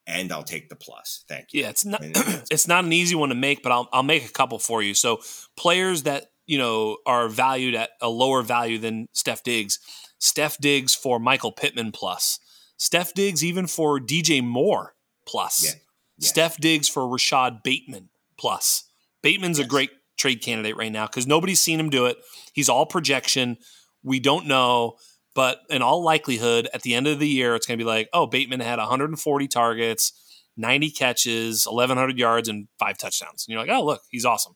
and 0.08 0.32
I'll 0.32 0.44
take 0.44 0.70
the 0.70 0.76
plus. 0.76 1.24
Thank 1.28 1.48
you. 1.52 1.62
Yeah, 1.62 1.70
it's 1.70 1.86
not 1.86 2.00
it's 2.04 2.68
not 2.68 2.86
an 2.86 2.94
easy 2.94 3.16
one 3.16 3.30
to 3.30 3.36
make, 3.36 3.62
but 3.62 3.72
I'll 3.72 3.90
I'll 3.92 4.04
make 4.04 4.26
a 4.26 4.32
couple 4.32 4.60
for 4.60 4.82
you. 4.82 4.94
So 4.94 5.20
players 5.58 6.04
that 6.04 6.32
you 6.48 6.58
know 6.58 6.98
are 7.06 7.28
valued 7.28 7.76
at 7.76 7.92
a 8.02 8.10
lower 8.10 8.42
value 8.42 8.80
than 8.80 9.08
Steph 9.14 9.44
Diggs. 9.44 9.80
Steph 10.18 10.58
Diggs 10.58 10.96
for 10.96 11.20
Michael 11.20 11.52
Pittman 11.52 11.92
plus. 11.92 12.40
Steph 12.78 13.14
Diggs 13.14 13.44
even 13.44 13.68
for 13.68 14.00
DJ 14.00 14.44
Moore 14.44 14.96
plus. 15.26 15.64
Yeah. 15.64 15.80
Yeah. 16.18 16.28
Steph 16.30 16.58
Diggs 16.58 16.88
for 16.88 17.08
Rashod 17.08 17.62
Bateman 17.62 18.10
plus. 18.38 18.86
Bateman's 19.22 19.60
yes. 19.60 19.66
a 19.66 19.70
great 19.70 19.92
trade 20.18 20.42
candidate 20.42 20.78
right 20.78 20.92
now 20.92 21.06
because 21.08 21.28
nobody's 21.28 21.60
seen 21.60 21.80
him 21.80 21.90
do 21.90 22.06
it. 22.06 22.18
He's 22.54 22.70
all 22.70 22.86
projection. 22.86 23.58
We 24.04 24.20
don't 24.20 24.48
know, 24.48 24.96
but 25.34 25.60
in 25.70 25.82
all 25.82 26.04
likelihood, 26.04 26.70
at 26.74 26.84
the 26.84 26.94
end 26.96 27.08
of 27.08 27.20
the 27.20 27.28
year, 27.28 27.56
it's 27.56 27.66
going 27.66 27.78
to 27.78 27.84
be 27.84 27.88
like, 27.88 28.10
oh, 28.14 28.26
Bateman 28.26 28.62
had 28.62 28.80
140 28.80 29.48
targets, 29.48 30.14
90 30.58 30.92
catches, 30.92 31.66
1,100 31.66 32.18
yards, 32.18 32.48
and 32.48 32.68
five 32.80 32.98
touchdowns. 32.98 33.46
And 33.46 33.54
you're 33.54 33.62
like, 33.62 33.70
oh, 33.70 33.84
look, 33.84 34.02
he's 34.10 34.26
awesome. 34.26 34.56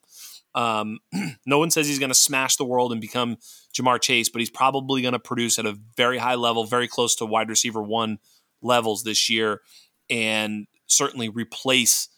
Um, 0.55 0.99
no 1.45 1.59
one 1.59 1.71
says 1.71 1.87
he's 1.87 1.99
going 1.99 2.11
to 2.11 2.15
smash 2.15 2.55
the 2.55 2.65
world 2.65 2.91
and 2.91 3.01
become 3.01 3.37
Ja'Marr 3.73 4.01
Chase, 4.01 4.29
but 4.29 4.39
he's 4.39 4.49
probably 4.49 5.01
going 5.01 5.13
to 5.13 5.19
produce 5.19 5.59
at 5.59 5.65
a 5.65 5.77
very 5.97 6.17
high 6.17 6.35
level, 6.35 6.65
very 6.65 6.87
close 6.87 7.15
to 7.17 7.25
wide 7.25 7.49
receiver 7.49 7.81
one 7.81 8.19
levels 8.61 9.03
this 9.03 9.29
year, 9.29 9.61
and 10.09 10.67
certainly 10.87 11.29
replace 11.29 12.09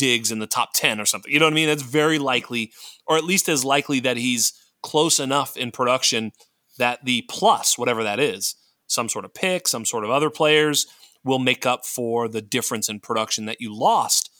Diggs 0.00 0.32
in 0.32 0.38
the 0.38 0.46
top 0.46 0.70
10 0.74 0.98
or 0.98 1.04
something. 1.04 1.30
You 1.30 1.38
know 1.38 1.44
what 1.44 1.52
I 1.52 1.56
mean? 1.56 1.68
That's 1.68 1.82
very 1.82 2.18
likely, 2.18 2.72
or 3.06 3.18
at 3.18 3.24
least 3.24 3.50
as 3.50 3.66
likely 3.66 4.00
that 4.00 4.16
he's 4.16 4.54
close 4.82 5.20
enough 5.20 5.58
in 5.58 5.70
production 5.70 6.32
that 6.78 7.04
the 7.04 7.26
plus, 7.28 7.76
whatever 7.76 8.02
that 8.02 8.18
is, 8.18 8.56
some 8.86 9.10
sort 9.10 9.26
of 9.26 9.34
pick, 9.34 9.68
some 9.68 9.84
sort 9.84 10.04
of 10.04 10.10
other 10.10 10.30
players, 10.30 10.86
will 11.22 11.38
make 11.38 11.66
up 11.66 11.84
for 11.84 12.28
the 12.28 12.40
difference 12.40 12.88
in 12.88 12.98
production 12.98 13.44
that 13.44 13.60
you 13.60 13.76
lost 13.78 14.30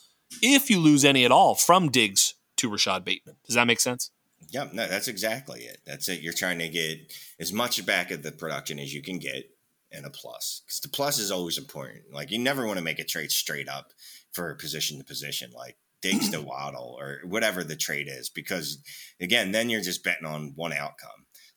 if 0.41 0.71
you 0.71 0.81
lose 0.81 1.05
any 1.05 1.27
at 1.27 1.31
all 1.31 1.55
from 1.55 1.91
Diggs 1.91 2.35
to 2.57 2.71
Rashod 2.71 3.05
Bateman. 3.05 3.37
Does 3.47 3.57
that 3.57 3.67
make 3.67 3.81
sense? 3.81 4.11
Yep, 4.49 4.73
no, 4.73 4.89
that's 4.89 5.09
exactly 5.09 5.61
it. 5.61 5.83
That's 5.85 6.09
it. 6.09 6.23
You're 6.23 6.33
trying 6.33 6.59
to 6.61 6.69
get 6.69 7.13
as 7.39 7.53
much 7.53 7.85
back 7.85 8.11
of 8.11 8.23
the 8.23 8.33
production 8.33 8.79
as 8.79 8.95
you 8.95 9.03
can 9.03 9.19
get 9.19 9.51
and 9.93 10.07
a 10.07 10.11
plus 10.11 10.63
because 10.67 10.81
the 10.81 10.89
plus 10.89 11.19
is 11.19 11.31
always 11.31 11.59
important. 11.59 12.13
Like 12.13 12.31
you 12.31 12.39
never 12.39 12.67
want 12.67 12.79
to 12.79 12.85
make 12.85 12.99
a 12.99 13.05
trade 13.05 13.31
straight 13.31 13.69
up 13.69 13.93
for 14.33 14.55
position 14.55 14.99
to 14.99 15.05
position, 15.05 15.51
like 15.55 15.77
Diggs 16.03 16.31
to 16.31 16.41
Waddle 16.43 16.97
or 16.99 17.21
whatever 17.25 17.65
the 17.65 17.77
trade 17.77 18.09
is, 18.09 18.29
because 18.29 18.79
again, 19.21 19.53
then 19.53 19.71
you're 19.71 19.81
just 19.81 20.05
betting 20.05 20.27
on 20.27 20.53
one 20.55 20.73
outcome. 20.73 21.11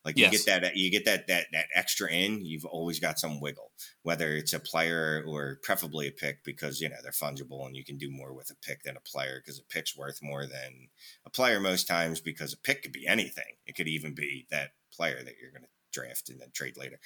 Like 0.06 0.18
you 0.18 0.24
yes. 0.30 0.44
get 0.44 0.62
that 0.62 0.76
you 0.76 0.92
get 0.92 1.06
that 1.06 1.28
that 1.28 1.46
that 1.54 1.68
extra 1.74 2.12
in, 2.12 2.44
you've 2.44 2.66
always 2.66 3.00
got 3.00 3.20
some 3.20 3.40
wiggle, 3.40 3.72
whether 4.02 4.36
it's 4.36 4.52
a 4.52 4.60
player 4.60 5.24
or 5.26 5.60
preferably 5.64 6.08
a 6.08 6.12
pick 6.12 6.44
because 6.44 6.82
you 6.82 6.90
know 6.90 6.98
they're 7.02 7.12
fungible 7.14 7.66
and 7.66 7.76
you 7.76 7.86
can 7.86 7.98
do 7.98 8.12
more 8.12 8.34
with 8.34 8.50
a 8.50 8.56
pick 8.56 8.84
than 8.84 8.98
a 8.98 9.02
player 9.02 9.40
because 9.40 9.60
a 9.60 9.74
pick's 9.74 9.96
worth 9.96 10.20
more 10.22 10.46
than 10.46 10.90
a 11.26 11.30
player 11.30 11.62
most 11.62 11.88
times 11.88 12.20
because 12.20 12.52
a 12.52 12.58
pick 12.58 12.84
could 12.84 12.92
be 12.92 13.08
anything. 13.08 13.56
It 13.66 13.76
could 13.78 13.88
even 13.88 14.14
be 14.14 14.46
that 14.52 14.72
player 14.92 15.24
that 15.24 15.36
you're 15.42 15.52
going 15.52 15.64
to 15.64 15.70
draft 15.94 16.30
and 16.30 16.42
then 16.42 16.50
trade 16.54 16.76
later. 16.76 17.00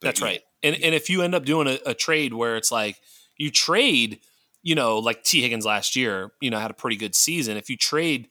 That's 0.00 0.22
right. 0.22 0.40
And 0.62 0.76
and 0.76 0.94
if 0.94 1.08
you 1.10 1.22
end 1.22 1.34
up 1.34 1.44
doing 1.44 1.66
a, 1.66 1.78
a 1.86 1.94
trade 1.94 2.34
where 2.34 2.56
it's 2.56 2.72
like 2.72 2.96
you 3.36 3.50
trade, 3.50 4.20
you 4.62 4.74
know, 4.74 4.98
like 4.98 5.22
Tee 5.22 5.42
Higgins 5.42 5.64
last 5.64 5.96
year, 5.96 6.32
you 6.40 6.50
know, 6.50 6.58
had 6.58 6.70
a 6.70 6.74
pretty 6.74 6.96
good 6.96 7.14
season. 7.14 7.56
If 7.56 7.70
you 7.70 7.76
trade 7.76 8.28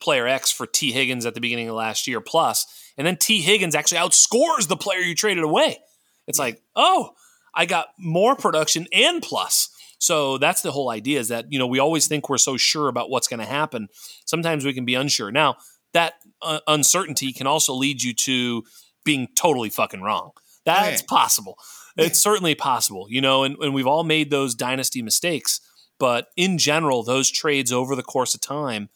player 0.00 0.26
X 0.26 0.50
for 0.50 0.66
Tee 0.66 0.92
Higgins 0.92 1.26
at 1.26 1.34
the 1.34 1.40
beginning 1.40 1.68
of 1.68 1.74
last 1.74 2.06
year 2.06 2.20
plus, 2.20 2.66
and 2.96 3.06
then 3.06 3.16
Tee 3.16 3.40
Higgins 3.40 3.74
actually 3.74 3.98
outscores 3.98 4.68
the 4.68 4.76
player 4.76 5.00
you 5.00 5.14
traded 5.14 5.44
away. 5.44 5.78
It's 6.26 6.38
like, 6.38 6.62
oh, 6.76 7.10
I 7.54 7.66
got 7.66 7.88
more 7.98 8.36
production 8.36 8.86
and 8.92 9.22
plus. 9.22 9.68
So 9.98 10.38
that's 10.38 10.62
the 10.62 10.72
whole 10.72 10.90
idea 10.90 11.20
is 11.20 11.28
that, 11.28 11.52
you 11.52 11.58
know, 11.58 11.66
we 11.66 11.78
always 11.78 12.06
think 12.06 12.28
we're 12.28 12.38
so 12.38 12.56
sure 12.56 12.88
about 12.88 13.10
what's 13.10 13.28
going 13.28 13.40
to 13.40 13.46
happen. 13.46 13.88
Sometimes 14.24 14.64
we 14.64 14.72
can 14.72 14.86
be 14.86 14.94
unsure. 14.94 15.30
Now, 15.30 15.56
that 15.92 16.14
uh, 16.40 16.60
uncertainty 16.66 17.32
can 17.32 17.46
also 17.46 17.74
lead 17.74 18.02
you 18.02 18.14
to 18.14 18.62
being 19.04 19.28
totally 19.36 19.68
fucking 19.68 20.00
wrong. 20.00 20.30
That's 20.64 21.02
possible. 21.02 21.58
It's 21.96 22.18
certainly 22.18 22.54
possible, 22.54 23.06
you 23.08 23.20
know, 23.20 23.44
and, 23.44 23.56
and 23.60 23.74
we've 23.74 23.86
all 23.86 24.04
made 24.04 24.30
those 24.30 24.54
dynasty 24.54 25.02
mistakes. 25.02 25.60
But 25.98 26.28
in 26.36 26.56
general, 26.56 27.02
those 27.02 27.30
trades 27.30 27.72
over 27.72 27.94
the 27.94 28.02
course 28.02 28.34
of 28.34 28.40
time 28.40 28.88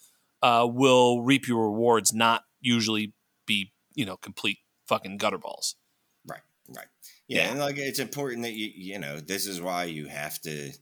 uh, 0.43 0.67
will 0.71 1.23
reap 1.23 1.47
your 1.47 1.65
rewards, 1.65 2.13
not 2.13 2.45
usually 2.61 3.13
be 3.47 3.73
you 3.95 4.07
know 4.07 4.17
complete 4.17 4.59
fucking 4.89 5.19
gutter 5.19 5.39
balls. 5.39 5.77
Right, 6.27 6.41
right, 6.75 6.87
yeah, 7.29 7.45
yeah. 7.45 7.51
and 7.51 7.61
like 7.61 7.77
it's 7.77 7.99
important 7.99 8.43
that 8.43 8.55
you 8.55 8.71
you 8.75 8.99
know 8.99 9.21
this 9.21 9.47
is 9.47 9.61
why 9.61 9.85
you 9.85 10.07
have 10.07 10.41
to 10.43 10.73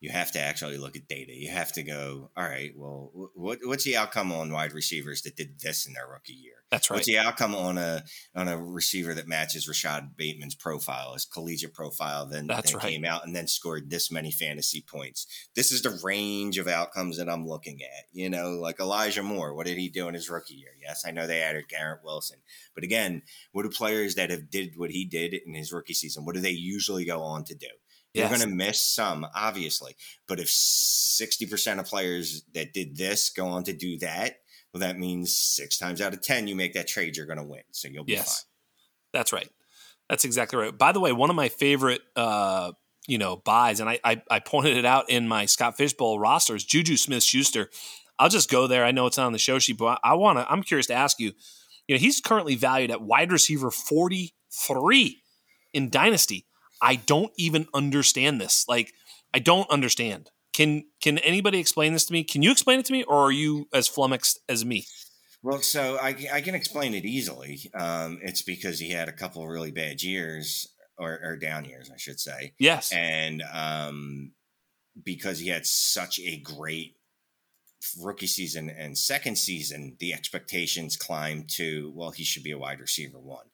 you 0.00 0.10
have 0.10 0.32
to 0.32 0.40
actually 0.40 0.78
look 0.78 0.96
at 0.96 1.08
data. 1.08 1.32
You 1.32 1.50
have 1.50 1.72
to 1.72 1.82
go, 1.82 2.30
all 2.36 2.44
right, 2.44 2.72
well, 2.76 3.30
what, 3.34 3.58
what's 3.64 3.84
the 3.84 3.96
outcome 3.96 4.32
on 4.32 4.52
wide 4.52 4.72
receivers 4.72 5.22
that 5.22 5.36
did 5.36 5.58
this 5.60 5.86
in 5.86 5.94
their 5.94 6.06
rookie 6.06 6.34
year? 6.34 6.57
That's 6.70 6.90
right. 6.90 6.96
What's 6.96 7.06
the 7.06 7.18
outcome 7.18 7.54
on 7.54 7.78
a 7.78 8.04
on 8.34 8.46
a 8.48 8.58
receiver 8.58 9.14
that 9.14 9.26
matches 9.26 9.66
Rashod 9.66 10.16
Bateman's 10.16 10.54
profile, 10.54 11.14
his 11.14 11.24
collegiate 11.24 11.72
profile, 11.72 12.26
then, 12.26 12.46
That's 12.46 12.72
then 12.72 12.78
right. 12.78 12.90
came 12.90 13.04
out 13.04 13.24
and 13.24 13.34
then 13.34 13.46
scored 13.46 13.88
this 13.88 14.10
many 14.10 14.30
fantasy 14.30 14.82
points? 14.82 15.26
This 15.56 15.72
is 15.72 15.80
the 15.80 15.98
range 16.04 16.58
of 16.58 16.68
outcomes 16.68 17.16
that 17.18 17.28
I'm 17.28 17.46
looking 17.46 17.80
at. 17.82 18.04
You 18.12 18.28
know, 18.28 18.50
like 18.50 18.80
Elijah 18.80 19.22
Moore, 19.22 19.54
what 19.54 19.66
did 19.66 19.78
he 19.78 19.88
do 19.88 20.08
in 20.08 20.14
his 20.14 20.28
rookie 20.28 20.54
year? 20.54 20.72
Yes, 20.82 21.04
I 21.06 21.10
know 21.10 21.26
they 21.26 21.40
added 21.40 21.68
Garrett 21.68 22.04
Wilson, 22.04 22.38
but 22.74 22.84
again, 22.84 23.22
what 23.52 23.62
do 23.62 23.70
players 23.70 24.16
that 24.16 24.30
have 24.30 24.50
did 24.50 24.74
what 24.76 24.90
he 24.90 25.06
did 25.06 25.34
in 25.34 25.54
his 25.54 25.72
rookie 25.72 25.94
season? 25.94 26.26
What 26.26 26.34
do 26.34 26.42
they 26.42 26.50
usually 26.50 27.06
go 27.06 27.22
on 27.22 27.44
to 27.44 27.54
do? 27.54 27.66
Yes. 28.14 28.30
You're 28.30 28.38
going 28.38 28.50
to 28.50 28.56
miss 28.56 28.80
some, 28.80 29.26
obviously. 29.34 29.94
But 30.26 30.40
if 30.40 30.48
60% 30.48 31.78
of 31.78 31.86
players 31.86 32.42
that 32.54 32.72
did 32.72 32.96
this 32.96 33.30
go 33.30 33.48
on 33.48 33.64
to 33.64 33.72
do 33.72 33.98
that, 33.98 34.36
well, 34.78 34.88
that 34.88 34.98
means 34.98 35.34
six 35.34 35.76
times 35.78 36.00
out 36.00 36.12
of 36.12 36.20
10, 36.20 36.46
you 36.46 36.54
make 36.54 36.74
that 36.74 36.86
trade, 36.86 37.16
you're 37.16 37.26
going 37.26 37.38
to 37.38 37.44
win. 37.44 37.62
So 37.72 37.88
you'll 37.88 38.04
be 38.04 38.12
yes. 38.12 38.42
fine. 38.42 38.48
That's 39.12 39.32
right. 39.32 39.48
That's 40.08 40.24
exactly 40.24 40.58
right. 40.58 40.76
By 40.76 40.92
the 40.92 41.00
way, 41.00 41.12
one 41.12 41.30
of 41.30 41.36
my 41.36 41.48
favorite, 41.48 42.00
uh, 42.16 42.72
you 43.06 43.18
know, 43.18 43.36
buys, 43.36 43.80
and 43.80 43.88
I, 43.88 43.98
I, 44.04 44.22
I 44.30 44.38
pointed 44.40 44.76
it 44.76 44.84
out 44.84 45.10
in 45.10 45.26
my 45.26 45.46
Scott 45.46 45.76
Fish 45.76 45.94
Bowl 45.94 46.18
rosters, 46.18 46.64
Juju 46.64 46.96
Smith 46.96 47.22
Schuster. 47.22 47.70
I'll 48.18 48.28
just 48.28 48.50
go 48.50 48.66
there. 48.66 48.84
I 48.84 48.90
know 48.90 49.06
it's 49.06 49.16
not 49.16 49.26
on 49.26 49.32
the 49.32 49.38
show 49.38 49.58
sheet, 49.58 49.78
but 49.78 50.00
I 50.04 50.14
want 50.14 50.38
to, 50.38 50.50
I'm 50.50 50.62
curious 50.62 50.86
to 50.88 50.94
ask 50.94 51.18
you, 51.18 51.32
you 51.86 51.94
know, 51.94 52.00
he's 52.00 52.20
currently 52.20 52.54
valued 52.54 52.90
at 52.90 53.02
wide 53.02 53.32
receiver 53.32 53.70
43 53.70 55.22
in 55.72 55.90
Dynasty. 55.90 56.46
I 56.80 56.96
don't 56.96 57.32
even 57.36 57.66
understand 57.74 58.40
this. 58.40 58.64
Like, 58.68 58.92
I 59.34 59.38
don't 59.38 59.68
understand. 59.70 60.30
Can 60.58 60.86
can 61.00 61.18
anybody 61.18 61.60
explain 61.60 61.92
this 61.92 62.04
to 62.06 62.12
me? 62.12 62.24
Can 62.24 62.42
you 62.42 62.50
explain 62.50 62.80
it 62.80 62.86
to 62.86 62.92
me, 62.92 63.04
or 63.04 63.14
are 63.14 63.30
you 63.30 63.68
as 63.72 63.86
flummoxed 63.86 64.40
as 64.48 64.64
me? 64.64 64.86
Well, 65.40 65.60
so 65.60 65.98
I, 66.02 66.16
I 66.32 66.40
can 66.40 66.56
explain 66.56 66.94
it 66.94 67.04
easily. 67.04 67.70
Um, 67.78 68.18
it's 68.22 68.42
because 68.42 68.80
he 68.80 68.90
had 68.90 69.08
a 69.08 69.12
couple 69.12 69.46
really 69.46 69.70
bad 69.70 70.02
years, 70.02 70.66
or, 70.98 71.20
or 71.22 71.36
down 71.36 71.64
years, 71.64 71.92
I 71.94 71.96
should 71.96 72.18
say. 72.18 72.54
Yes, 72.58 72.90
and 72.90 73.40
um, 73.52 74.32
because 75.00 75.38
he 75.38 75.46
had 75.46 75.64
such 75.64 76.18
a 76.18 76.38
great 76.38 76.96
rookie 78.02 78.26
season 78.26 78.68
and 78.68 78.98
second 78.98 79.38
season, 79.38 79.94
the 80.00 80.12
expectations 80.12 80.96
climbed 80.96 81.50
to 81.50 81.92
well, 81.94 82.10
he 82.10 82.24
should 82.24 82.42
be 82.42 82.50
a 82.50 82.58
wide 82.58 82.80
receiver 82.80 83.20
one 83.20 83.46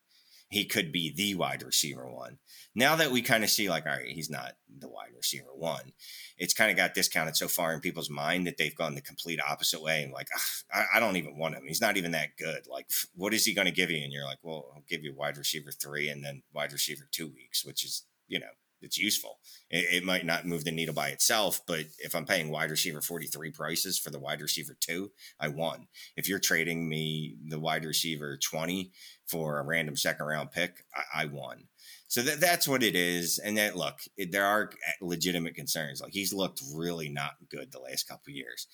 he 0.55 0.65
could 0.65 0.93
be 0.93 1.13
the 1.13 1.35
wide 1.35 1.65
receiver 1.65 2.09
one. 2.09 2.39
Now 2.77 2.95
that 2.95 3.11
we 3.11 3.23
kind 3.23 3.43
of 3.43 3.51
see, 3.51 3.69
like, 3.69 3.87
all 3.87 3.93
right, 3.93 4.07
he's 4.07 4.31
not 4.31 4.53
the 4.79 4.89
wide 4.89 5.11
receiver 5.17 5.49
one, 5.53 5.93
it's 6.39 6.55
kind 6.55 6.71
of 6.71 6.77
got 6.77 6.95
discounted 6.95 7.37
so 7.37 7.49
far 7.49 7.75
in 7.75 7.81
people's 7.81 8.09
mind 8.09 8.47
that 8.47 8.57
they've 8.57 8.75
gone 8.75 8.95
the 8.95 9.01
complete 9.01 9.41
opposite 9.45 9.83
way. 9.83 10.05
And 10.05 10.13
like, 10.13 10.29
I, 10.73 10.85
I 10.95 11.01
don't 11.01 11.17
even 11.17 11.37
want 11.37 11.57
him. 11.57 11.65
He's 11.67 11.81
not 11.81 11.97
even 11.97 12.13
that 12.13 12.37
good. 12.39 12.69
Like, 12.71 12.87
what 13.17 13.35
is 13.35 13.45
he 13.45 13.53
going 13.53 13.67
to 13.67 13.73
give 13.73 13.91
you? 13.91 14.01
And 14.01 14.13
you're 14.13 14.25
like, 14.25 14.39
well, 14.45 14.67
I'll 14.77 14.85
give 14.89 15.03
you 15.03 15.13
wide 15.13 15.37
receiver 15.37 15.73
three 15.73 16.09
and 16.09 16.25
then 16.25 16.45
wide 16.55 16.73
receiver 16.73 17.09
two 17.11 17.27
weeks, 17.27 17.65
which 17.65 17.85
is, 17.85 18.05
you 18.29 18.39
know, 18.39 18.47
it's 18.85 18.99
useful. 18.99 19.39
It, 19.71 20.03
it, 20.03 20.05
might 20.05 20.27
not 20.27 20.47
move 20.47 20.65
the 20.65 20.71
needle 20.71 20.95
by 20.95 21.09
itself, 21.09 21.61
but 21.67 21.85
if 21.99 22.15
I'm 22.15 22.27
paying 22.27 22.51
wide 22.51 22.71
receiver 22.71 23.01
43 23.01 23.51
prices 23.51 23.99
for 23.99 24.11
the 24.11 24.19
wide 24.19 24.41
receiver 24.41 24.77
two, 24.79 25.11
I 25.41 25.49
won. 25.49 25.89
If 26.17 26.29
you're 26.29 26.39
trading 26.39 26.89
me 26.89 27.37
the 27.49 27.59
wide 27.59 27.85
receiver 27.85 28.37
20 28.37 28.93
for 29.27 29.59
a 29.59 29.65
random 29.65 29.97
second 29.97 30.27
round 30.27 30.51
pick, 30.51 30.85
I, 30.95 31.23
I 31.23 31.25
won. 31.27 31.65
So 32.09 32.23
that, 32.23 32.41
that's 32.41 32.69
what 32.69 32.83
it 32.83 32.95
is. 32.95 33.39
And 33.39 33.57
that 33.57 33.77
look, 33.77 34.01
it, 34.17 34.33
there 34.33 34.47
are 34.47 34.71
legitimate 35.01 35.55
concerns. 35.55 36.01
Like 36.01 36.13
he's 36.13 36.33
looked 36.33 36.63
really 36.75 37.09
not 37.09 37.33
good 37.51 37.73
the 37.73 37.81
last 37.81 38.09
couple 38.09 38.33
years 38.33 38.67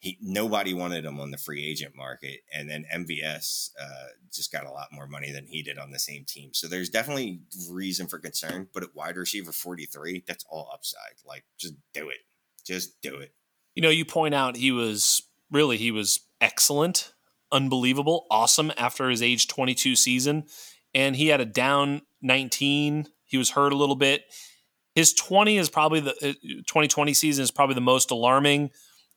he 0.00 0.16
nobody 0.22 0.74
wanted 0.74 1.04
him 1.04 1.18
on 1.18 1.30
the 1.30 1.38
free 1.38 1.64
agent 1.64 1.96
market, 1.96 2.40
and 2.54 2.70
then 2.70 2.84
MVS 2.94 3.70
uh, 3.80 4.06
just 4.32 4.52
got 4.52 4.64
a 4.64 4.70
lot 4.70 4.88
more 4.92 5.08
money 5.08 5.32
than 5.32 5.46
he 5.46 5.62
did 5.62 5.78
on 5.78 5.90
the 5.90 5.98
same 5.98 6.24
team. 6.24 6.50
So 6.54 6.68
there's 6.68 6.88
definitely 6.88 7.40
reason 7.68 8.06
for 8.06 8.18
concern. 8.18 8.68
But 8.72 8.84
at 8.84 8.94
wide 8.94 9.16
receiver 9.16 9.50
43, 9.50 10.24
that's 10.26 10.44
all 10.48 10.70
upside. 10.72 11.14
Like 11.26 11.44
just 11.58 11.74
do 11.92 12.08
it, 12.10 12.18
just 12.64 13.00
do 13.02 13.16
it. 13.16 13.32
You 13.74 13.82
know, 13.82 13.90
you 13.90 14.04
point 14.04 14.34
out 14.34 14.56
he 14.56 14.70
was 14.70 15.22
really 15.50 15.78
he 15.78 15.90
was 15.90 16.20
excellent, 16.40 17.12
unbelievable, 17.52 18.26
awesome 18.30 18.72
after 18.76 19.08
his 19.10 19.22
age 19.22 19.48
22 19.48 19.96
season, 19.96 20.44
and 20.94 21.16
he 21.16 21.28
had 21.28 21.40
a 21.40 21.46
down 21.46 22.02
19. 22.22 23.06
He 23.24 23.36
was 23.38 23.50
hurt 23.50 23.72
a 23.72 23.76
little 23.76 23.96
bit 23.96 24.22
His 24.94 25.12
20 25.14 25.58
is 25.58 25.68
probably 25.68 26.00
the 26.00 26.12
2020 26.42 27.14
season 27.14 27.42
is 27.42 27.50
probably 27.50 27.74
the 27.74 27.80
most 27.80 28.10
alarming 28.10 28.70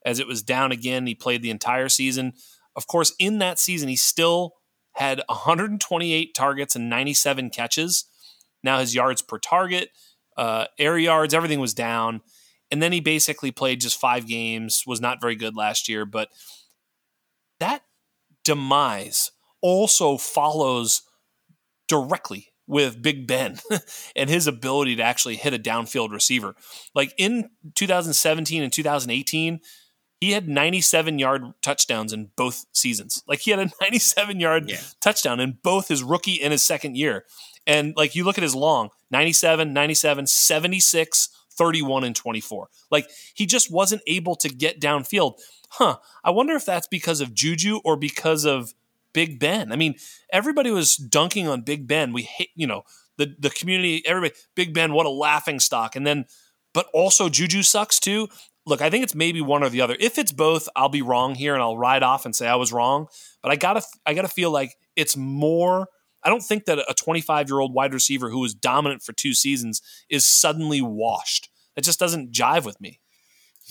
as 0.05 0.19
it 0.19 0.27
was 0.27 0.43
down 0.43 0.71
again. 0.71 1.07
He 1.07 1.15
played 1.15 1.41
the 1.41 1.49
entire 1.49 1.89
season. 1.89 2.33
Of 2.75 2.87
course, 2.87 3.13
in 3.19 3.39
that 3.39 3.59
season, 3.59 3.89
he 3.89 3.95
still 3.95 4.55
had 4.93 5.21
128 5.27 6.35
targets 6.35 6.75
and 6.75 6.89
97 6.89 7.49
catches. 7.49 8.05
Now 8.63 8.79
his 8.79 8.93
yards 8.93 9.21
per 9.21 9.39
target, 9.39 9.89
uh, 10.37 10.67
air 10.77 10.97
yards, 10.97 11.33
everything 11.33 11.59
was 11.59 11.73
down. 11.73 12.21
And 12.69 12.81
then 12.81 12.91
he 12.91 12.99
basically 13.01 13.51
played 13.51 13.81
just 13.81 13.99
five 13.99 14.27
games, 14.27 14.83
was 14.85 15.01
not 15.01 15.21
very 15.21 15.35
good 15.35 15.55
last 15.55 15.89
year. 15.89 16.05
But 16.05 16.29
that 17.59 17.83
demise 18.43 19.31
also 19.61 20.17
follows 20.17 21.03
directly 21.87 22.47
with 22.67 23.01
Big 23.01 23.27
Ben 23.27 23.59
and 24.15 24.29
his 24.29 24.47
ability 24.47 24.95
to 24.95 25.03
actually 25.03 25.35
hit 25.35 25.53
a 25.53 25.59
downfield 25.59 26.11
receiver. 26.11 26.55
Like 26.95 27.13
in 27.17 27.49
2017 27.75 28.63
and 28.63 28.71
2018, 28.71 29.59
he 30.21 30.31
had 30.31 30.47
97 30.47 31.19
yard 31.19 31.43
touchdowns 31.61 32.13
in 32.13 32.29
both 32.37 32.65
seasons. 32.71 33.23
Like 33.27 33.39
he 33.39 33.51
had 33.51 33.59
a 33.59 33.71
97 33.81 34.39
yard 34.39 34.69
yeah. 34.69 34.77
touchdown 35.01 35.39
in 35.39 35.57
both 35.63 35.87
his 35.87 36.03
rookie 36.03 36.41
and 36.41 36.51
his 36.51 36.63
second 36.63 36.95
year. 36.95 37.25
And 37.67 37.93
like 37.97 38.15
you 38.15 38.23
look 38.23 38.37
at 38.37 38.43
his 38.43 38.55
long 38.55 38.89
97, 39.09 39.73
97, 39.73 40.27
76, 40.27 41.29
31, 41.57 42.03
and 42.03 42.15
24. 42.15 42.69
Like 42.89 43.09
he 43.33 43.45
just 43.45 43.71
wasn't 43.71 44.01
able 44.07 44.35
to 44.37 44.49
get 44.49 44.79
downfield. 44.79 45.39
Huh. 45.71 45.97
I 46.23 46.31
wonder 46.31 46.53
if 46.53 46.65
that's 46.65 46.87
because 46.87 47.21
of 47.21 47.33
Juju 47.33 47.79
or 47.83 47.95
because 47.95 48.45
of 48.45 48.73
Big 49.13 49.39
Ben. 49.39 49.71
I 49.71 49.75
mean, 49.75 49.95
everybody 50.31 50.71
was 50.71 50.95
dunking 50.95 51.47
on 51.47 51.61
Big 51.61 51.87
Ben. 51.87 52.13
We 52.13 52.23
hate, 52.23 52.49
you 52.55 52.67
know, 52.67 52.83
the 53.17 53.35
the 53.37 53.49
community, 53.49 54.03
everybody, 54.05 54.33
Big 54.55 54.73
Ben, 54.73 54.93
what 54.93 55.05
a 55.05 55.09
laughing 55.09 55.59
stock. 55.59 55.95
And 55.95 56.05
then, 56.05 56.25
but 56.73 56.87
also 56.93 57.29
Juju 57.29 57.63
sucks 57.63 57.99
too 57.99 58.27
look, 58.65 58.81
I 58.81 58.89
think 58.89 59.03
it's 59.03 59.15
maybe 59.15 59.41
one 59.41 59.63
or 59.63 59.69
the 59.69 59.81
other. 59.81 59.95
If 59.99 60.17
it's 60.17 60.31
both, 60.31 60.67
I'll 60.75 60.89
be 60.89 61.01
wrong 61.01 61.35
here 61.35 61.53
and 61.53 61.61
I'll 61.61 61.77
ride 61.77 62.03
off 62.03 62.25
and 62.25 62.35
say 62.35 62.47
I 62.47 62.55
was 62.55 62.71
wrong. 62.71 63.07
But 63.41 63.51
I 63.51 63.55
gotta 63.55 63.81
I 64.05 64.13
gotta 64.13 64.27
feel 64.27 64.51
like 64.51 64.75
it's 64.95 65.17
more. 65.17 65.87
I 66.23 66.29
don't 66.29 66.43
think 66.43 66.65
that 66.65 66.77
a 66.77 66.93
25 66.93 67.49
year 67.49 67.59
old 67.59 67.73
wide 67.73 67.93
receiver 67.93 68.29
who 68.29 68.39
was 68.39 68.53
dominant 68.53 69.01
for 69.01 69.13
two 69.13 69.33
seasons 69.33 69.81
is 70.09 70.27
suddenly 70.27 70.81
washed. 70.81 71.49
It 71.75 71.83
just 71.83 71.99
doesn't 71.99 72.31
jive 72.31 72.65
with 72.65 72.79
me. 72.79 72.99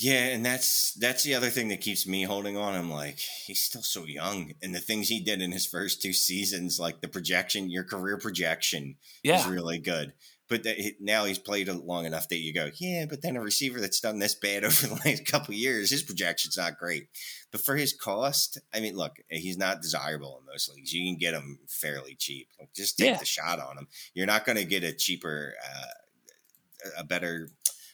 Yeah, 0.01 0.29
and 0.29 0.45
that's 0.45 0.95
that's 0.95 1.25
the 1.25 1.35
other 1.35 1.51
thing 1.51 1.69
that 1.69 1.83
keeps 1.83 2.07
me 2.07 2.23
holding 2.23 2.57
on. 2.57 2.75
I'm 2.75 2.91
like, 2.91 3.19
he's 3.19 3.63
still 3.63 3.83
so 3.83 4.07
young, 4.07 4.55
and 4.63 4.75
the 4.75 4.81
things 4.81 5.09
he 5.09 5.21
did 5.21 5.43
in 5.43 5.53
his 5.53 5.67
first 5.67 6.01
two 6.01 6.15
seasons, 6.15 6.81
like 6.81 7.03
the 7.03 7.09
projection, 7.09 7.69
your 7.69 7.85
career 7.85 8.17
projection, 8.17 8.97
yeah. 9.23 9.41
is 9.41 9.47
really 9.47 9.79
good. 9.79 10.15
But 10.49 10.67
now 11.01 11.27
he's 11.27 11.39
played 11.39 11.69
long 11.69 12.07
enough 12.07 12.31
that 12.31 12.39
you 12.39 12.55
go, 12.55 12.71
yeah. 12.79 13.05
But 13.11 13.21
then 13.21 13.37
a 13.37 13.43
receiver 13.43 13.79
that's 13.79 14.01
done 14.01 14.19
this 14.19 14.35
bad 14.35 14.65
over 14.65 14.87
the 14.87 15.01
last 15.05 15.27
couple 15.27 15.53
years, 15.53 15.91
his 15.91 16.03
projection's 16.03 16.57
not 16.57 16.79
great. 16.79 17.09
But 17.53 17.61
for 17.61 17.77
his 17.77 17.93
cost, 17.93 18.57
I 18.73 18.81
mean, 18.81 18.97
look, 18.97 19.17
he's 19.29 19.59
not 19.59 19.83
desirable 19.83 20.41
in 20.41 20.47
most 20.51 20.75
leagues. 20.75 20.95
You 20.95 21.07
can 21.07 21.19
get 21.19 21.35
him 21.35 21.59
fairly 21.69 22.15
cheap. 22.15 22.49
Like, 22.59 22.73
just 22.73 22.97
take 22.97 23.11
yeah. 23.11 23.19
the 23.19 23.27
shot 23.27 23.61
on 23.61 23.77
him. 23.77 23.87
You're 24.15 24.27
not 24.27 24.47
going 24.47 24.57
to 24.57 24.65
get 24.65 24.83
a 24.83 24.93
cheaper, 24.95 25.55
uh, 25.63 26.91
a 26.99 27.05
better, 27.05 27.51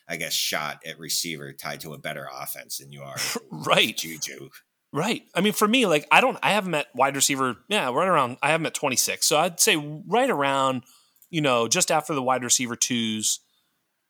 I 0.08 0.16
guess, 0.16 0.32
shot 0.32 0.82
at 0.86 0.98
receiver 0.98 1.52
tied 1.52 1.80
to 1.80 1.94
a 1.94 1.98
better 1.98 2.28
offense 2.32 2.78
than 2.78 2.92
you 2.92 3.02
are 3.02 3.16
right 3.50 3.96
Juju. 3.96 4.50
Right. 4.92 5.22
I 5.34 5.40
mean, 5.40 5.52
for 5.52 5.68
me, 5.68 5.86
like 5.86 6.06
I 6.10 6.20
don't, 6.20 6.38
I 6.42 6.52
haven't 6.52 6.70
met 6.70 6.86
wide 6.94 7.16
receiver. 7.16 7.56
Yeah, 7.68 7.90
right 7.90 8.08
around. 8.08 8.38
I 8.42 8.50
haven't 8.50 8.62
met 8.62 8.74
26, 8.74 9.26
so 9.26 9.36
I'd 9.36 9.60
say 9.60 9.76
right 9.76 10.30
around 10.30 10.82
you 11.30 11.40
know, 11.40 11.68
just 11.68 11.90
after 11.90 12.14
the 12.14 12.22
wide 12.22 12.44
receiver 12.44 12.76
twos. 12.76 13.40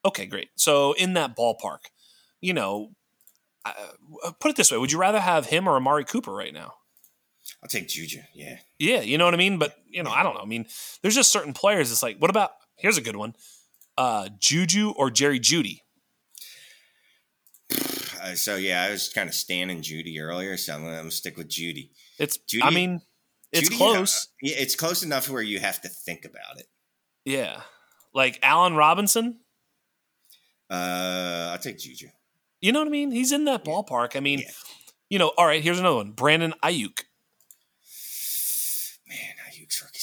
Okay, 0.04 0.26
great. 0.26 0.48
So 0.56 0.92
in 0.92 1.14
that 1.14 1.36
ballpark, 1.36 1.78
you 2.40 2.54
know, 2.54 2.92
uh, 3.64 3.72
put 4.38 4.50
it 4.50 4.56
this 4.56 4.70
way: 4.70 4.78
Would 4.78 4.92
you 4.92 4.98
rather 4.98 5.20
have 5.20 5.46
him 5.46 5.68
or 5.68 5.76
Amari 5.76 6.04
Cooper 6.04 6.32
right 6.32 6.54
now? 6.54 6.74
I'll 7.62 7.68
take 7.68 7.88
Juju. 7.88 8.20
Yeah. 8.34 8.58
Yeah, 8.78 9.00
you 9.00 9.18
know 9.18 9.24
what 9.24 9.34
I 9.34 9.38
mean. 9.38 9.58
But 9.58 9.74
you 9.88 10.02
know, 10.02 10.10
I 10.10 10.22
don't 10.22 10.34
know. 10.34 10.40
I 10.40 10.46
mean, 10.46 10.66
there's 11.02 11.14
just 11.14 11.32
certain 11.32 11.52
players. 11.52 11.90
It's 11.90 12.02
like, 12.02 12.18
what 12.18 12.30
about? 12.30 12.52
Here's 12.76 12.98
a 12.98 13.02
good 13.02 13.16
one: 13.16 13.34
uh, 13.98 14.28
Juju 14.38 14.90
or 14.90 15.10
Jerry 15.10 15.40
Jeudy. 15.40 15.80
Uh, 17.70 18.34
so 18.34 18.56
yeah, 18.56 18.82
I 18.82 18.90
was 18.90 19.08
kind 19.08 19.28
of 19.28 19.34
standing 19.34 19.82
Jeudy 19.82 20.20
earlier, 20.20 20.56
so 20.56 20.74
I'm 20.74 20.82
gonna, 20.82 20.94
I'm 20.94 21.00
gonna 21.02 21.10
stick 21.10 21.36
with 21.36 21.48
Jeudy. 21.48 21.90
It's. 22.18 22.38
Jeudy. 22.38 22.62
I 22.62 22.70
mean, 22.70 23.00
it's 23.52 23.68
Jeudy, 23.68 23.76
close. 23.76 24.26
Uh, 24.26 24.28
yeah, 24.42 24.56
it's 24.58 24.74
close 24.74 25.02
enough 25.02 25.28
where 25.28 25.42
you 25.42 25.60
have 25.60 25.80
to 25.82 25.88
think 25.88 26.24
about 26.24 26.58
it. 26.58 26.66
Yeah. 27.24 27.60
Like 28.14 28.38
Allen 28.42 28.76
Robinson? 28.76 29.40
Uh, 30.70 31.50
I'll 31.52 31.58
take 31.58 31.78
Juju. 31.78 32.08
You 32.60 32.72
know 32.72 32.80
what 32.80 32.88
I 32.88 32.90
mean? 32.90 33.10
He's 33.10 33.32
in 33.32 33.44
that 33.44 33.64
ballpark. 33.64 34.16
I 34.16 34.20
mean, 34.20 34.40
yeah. 34.40 34.50
you 35.10 35.18
know, 35.18 35.32
all 35.36 35.46
right, 35.46 35.62
here's 35.62 35.78
another 35.78 35.96
one. 35.96 36.12
Brandon 36.12 36.54
Aiyuk. 36.62 37.02
Man, 39.08 39.34
Aiyuk's 39.48 39.82
rookie 39.82 39.98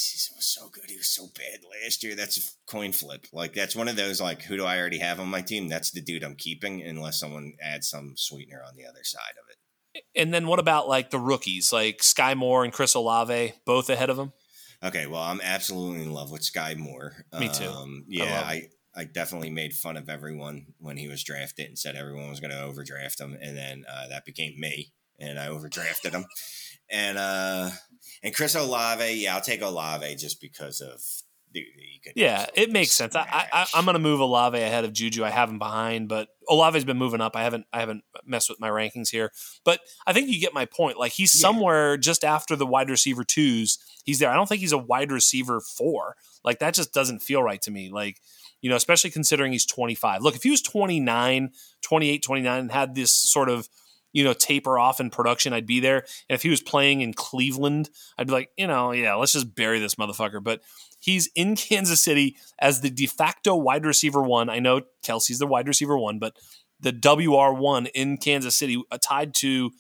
was 1.04 1.10
so 1.10 1.24
good. 1.24 1.44
He 1.44 1.52
was 1.58 1.66
so 1.66 1.70
bad 1.72 1.84
last 1.84 2.04
year. 2.04 2.16
That's 2.16 2.38
a 2.38 2.72
coin 2.72 2.92
flip. 2.92 3.28
Like, 3.34 3.54
that's 3.54 3.76
one 3.76 3.88
of 3.88 3.96
those, 3.96 4.22
like, 4.22 4.42
who 4.42 4.58
do 4.58 4.66
I 4.66 4.80
already 4.80 5.00
have 5.00 5.20
on 5.20 5.28
my 5.28 5.42
team? 5.42 5.68
That's 5.68 5.92
the 5.92 6.02
dude 6.02 6.24
I'm 6.24 6.36
keeping 6.36 6.82
unless 6.82 7.20
someone 7.20 7.54
adds 7.62 7.90
some 7.90 8.14
sweetener 8.16 8.62
on 8.66 8.76
the 8.76 8.86
other 8.86 9.04
side 9.04 9.36
of 9.42 9.50
it. 9.50 10.04
And 10.16 10.34
then 10.34 10.48
what 10.48 10.60
about, 10.60 10.88
like, 10.88 11.10
the 11.12 11.20
rookies, 11.20 11.72
like 11.72 12.02
Sky 12.02 12.34
Moore 12.34 12.64
and 12.64 12.74
Chris 12.74 12.96
Olave, 12.96 13.54
both 13.66 13.90
ahead 13.90 14.10
of 14.10 14.18
him? 14.18 14.34
Okay, 14.84 15.08
well, 15.08 15.22
I'm 15.22 15.42
absolutely 15.42 16.04
in 16.04 16.14
love 16.14 16.32
with 16.32 16.44
Sky 16.44 16.76
Moore. 16.78 17.26
Me 17.40 17.48
too. 17.48 17.70
Um, 17.70 18.06
yeah, 18.08 18.44
I, 18.46 18.54
I, 18.96 19.02
I 19.02 19.04
definitely 19.06 19.50
made 19.50 19.74
fun 19.74 19.98
of 19.98 20.10
everyone 20.10 20.68
when 20.80 20.98
he 20.98 21.08
was 21.08 21.24
drafted 21.24 21.68
and 21.68 21.80
said 21.80 21.96
everyone 21.96 22.30
was 22.30 22.40
going 22.40 22.52
to 22.52 22.62
overdraft 22.62 23.20
him, 23.20 23.38
and 23.42 23.56
then 23.56 23.86
uh, 23.90 24.08
that 24.10 24.26
became 24.26 24.60
me, 24.60 24.94
and 25.20 25.40
I 25.40 25.48
overdrafted 25.48 26.12
him. 26.12 26.26
And 26.90 27.18
uh, 27.18 27.70
and 28.22 28.36
Chris 28.36 28.56
Olave, 28.56 29.14
yeah, 29.14 29.36
I'll 29.36 29.42
take 29.42 29.62
Olave 29.62 30.16
just 30.16 30.40
because 30.42 30.82
of 30.82 31.02
the, 31.54 31.66
the 32.04 32.12
yeah, 32.16 32.48
it 32.56 32.72
makes 32.72 32.92
sense. 32.92 33.16
I, 33.16 33.48
I, 33.54 33.82
going 33.84 33.94
to 33.94 34.00
move 34.00 34.20
Olave 34.20 34.58
ahead 34.60 34.84
of 34.84 34.94
Juju. 34.94 35.24
I 35.24 35.30
have 35.30 35.50
him 35.50 35.60
behind, 35.60 36.10
but 36.10 36.30
Olave's 36.50 36.84
been 36.84 36.98
moving 36.98 37.22
up. 37.22 37.36
I 37.36 37.44
haven't 37.44 37.66
I 37.72 37.80
haven't 37.80 38.04
messed 38.26 38.50
with 38.50 38.60
my 38.60 38.70
rankings 38.70 39.10
here, 39.10 39.32
but 39.64 39.80
I 40.06 40.14
think 40.14 40.30
you 40.30 40.40
get 40.40 40.54
my 40.54 40.66
point. 40.66 40.98
Like 40.98 41.14
he's 41.14 41.34
yeah. 41.34 41.42
somewhere 41.42 41.98
just 41.98 42.24
after 42.24 42.56
the 42.56 42.66
wide 42.66 42.90
receiver 42.90 43.24
twos. 43.24 43.78
He's 44.04 44.20
there. 44.20 44.30
I 44.30 44.36
don't 44.36 44.50
think 44.50 44.62
he's 44.62 44.72
a 44.72 44.78
wide 44.78 45.12
receiver 45.12 45.62
four. 45.62 46.16
Like 46.44 46.60
that 46.60 46.74
just 46.74 46.94
doesn't 46.94 47.22
feel 47.22 47.42
right 47.42 47.62
to 47.62 47.72
me. 47.72 47.90
Like 47.90 48.20
you 48.62 48.70
know, 48.70 48.76
especially 48.76 49.12
considering 49.12 49.52
he's 49.52 49.66
25. 49.66 50.22
Look, 50.22 50.36
if 50.36 50.44
he 50.44 50.50
was 50.50 50.62
29, 50.62 51.52
28, 51.82 52.24
29, 52.24 52.60
and 52.60 52.72
had 52.72 52.96
this 52.96 53.12
sort 53.12 53.50
of 53.50 53.68
you 54.14 54.24
know, 54.24 54.34
taper 54.34 54.80
off 54.80 55.00
in 55.00 55.10
production, 55.10 55.52
I'd 55.54 55.66
be 55.66 55.80
there. 55.80 56.06
And 56.30 56.36
if 56.36 56.44
he 56.44 56.50
was 56.50 56.62
playing 56.62 57.02
in 57.02 57.14
Cleveland, 57.14 57.90
I'd 58.18 58.28
be 58.28 58.34
like, 58.34 58.52
you 58.58 58.68
know, 58.68 58.92
yeah, 58.92 59.16
let's 59.16 59.34
just 59.34 59.56
bury 59.56 59.80
this 59.80 59.96
motherfucker. 59.96 60.42
But 60.42 60.62
he's 61.00 61.30
in 61.36 61.56
Kansas 61.58 62.02
City 62.02 62.38
as 62.60 62.82
the 62.82 62.90
de 62.90 63.08
facto 63.08 63.56
wide 63.56 63.86
receiver 63.86 64.22
one. 64.22 64.50
I 64.50 64.60
know 64.60 64.82
Kelce's 65.04 65.40
the 65.40 65.48
wide 65.48 65.68
receiver 65.68 65.98
one, 65.98 66.20
but 66.20 66.38
the 66.80 66.94
WR1 66.94 67.90
in 67.96 68.18
Kansas 68.18 68.56
City, 68.56 68.82
uh, 68.92 68.98
tied 69.02 69.34
to 69.36 69.72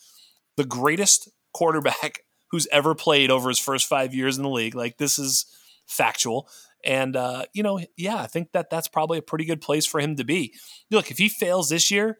the 0.57 0.65
greatest 0.65 1.30
quarterback 1.53 2.22
who's 2.51 2.68
ever 2.72 2.95
played 2.95 3.31
over 3.31 3.49
his 3.49 3.60
first 3.60 3.88
five 3.88 4.14
years 4.14 4.38
in 4.38 4.43
the 4.43 4.49
league. 4.49 4.76
Like, 4.76 4.97
this 4.97 5.19
is 5.19 5.45
factual. 5.88 6.47
And, 6.85 7.15
uh, 7.15 7.45
you 7.53 7.64
know, 7.64 7.80
yeah, 7.97 8.18
I 8.18 8.27
think 8.27 8.51
that 8.51 8.69
that's 8.69 8.88
probably 8.88 9.18
a 9.18 9.23
pretty 9.23 9.45
good 9.45 9.61
place 9.61 9.85
for 9.85 9.99
him 9.99 10.15
to 10.18 10.23
be. 10.23 10.53
Look, 10.91 11.11
if 11.11 11.18
he 11.18 11.30
fails 11.30 11.69
this 11.69 11.89
year, 11.89 12.19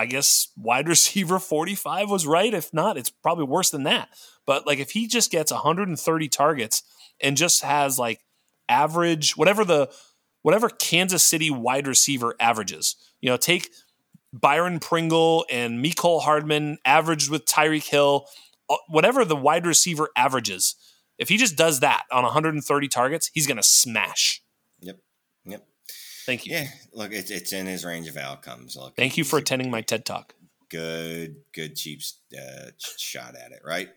I 0.00 0.06
guess 0.06 0.48
wide 0.56 0.88
receiver 0.94 1.38
45 1.38 2.10
was 2.10 2.26
right. 2.26 2.52
If 2.52 2.72
not, 2.72 2.96
it's 2.96 3.10
probably 3.10 3.44
worse 3.44 3.70
than 3.70 3.84
that. 3.84 4.08
But 4.46 4.66
like 4.66 4.78
if 4.78 4.92
he 4.92 5.06
just 5.06 5.30
gets 5.30 5.52
130 5.52 6.28
targets 6.28 6.82
and 7.20 7.36
just 7.36 7.62
has 7.62 7.98
like 7.98 8.20
average 8.68 9.36
whatever 9.36 9.64
the 9.64 9.90
whatever 10.42 10.68
Kansas 10.68 11.22
City 11.22 11.50
wide 11.50 11.86
receiver 11.86 12.34
averages, 12.40 12.96
you 13.20 13.28
know, 13.28 13.36
take 13.36 13.70
Byron 14.32 14.78
Pringle 14.78 15.44
and 15.50 15.84
Mecole 15.84 16.22
Hardman 16.22 16.78
averaged 16.84 17.30
with 17.30 17.44
Tyreek 17.44 17.88
Hill, 17.88 18.26
uh, 18.68 18.76
whatever 18.88 19.24
the 19.24 19.36
wide 19.36 19.66
receiver 19.66 20.08
averages. 20.16 20.76
If 21.18 21.28
he 21.28 21.36
just 21.36 21.56
does 21.56 21.80
that 21.80 22.04
on 22.10 22.22
130 22.22 22.88
targets, 22.88 23.30
he's 23.34 23.46
going 23.46 23.58
to 23.58 23.62
smash. 23.62 24.42
Thank 26.30 26.46
you. 26.46 26.52
Yeah, 26.52 26.68
look, 26.92 27.12
it's 27.12 27.32
it's 27.32 27.52
in 27.52 27.66
his 27.66 27.84
range 27.84 28.06
of 28.06 28.16
outcomes. 28.16 28.76
Look, 28.76 28.94
thank 28.94 29.16
you 29.16 29.24
for 29.24 29.40
attending 29.40 29.68
my 29.68 29.80
TED 29.80 30.04
talk. 30.04 30.32
Good, 30.68 31.38
good, 31.52 31.74
cheap 31.74 32.02
uh, 32.40 32.70
shot 32.78 33.34
at 33.34 33.50
it, 33.50 33.62
right? 33.64 33.88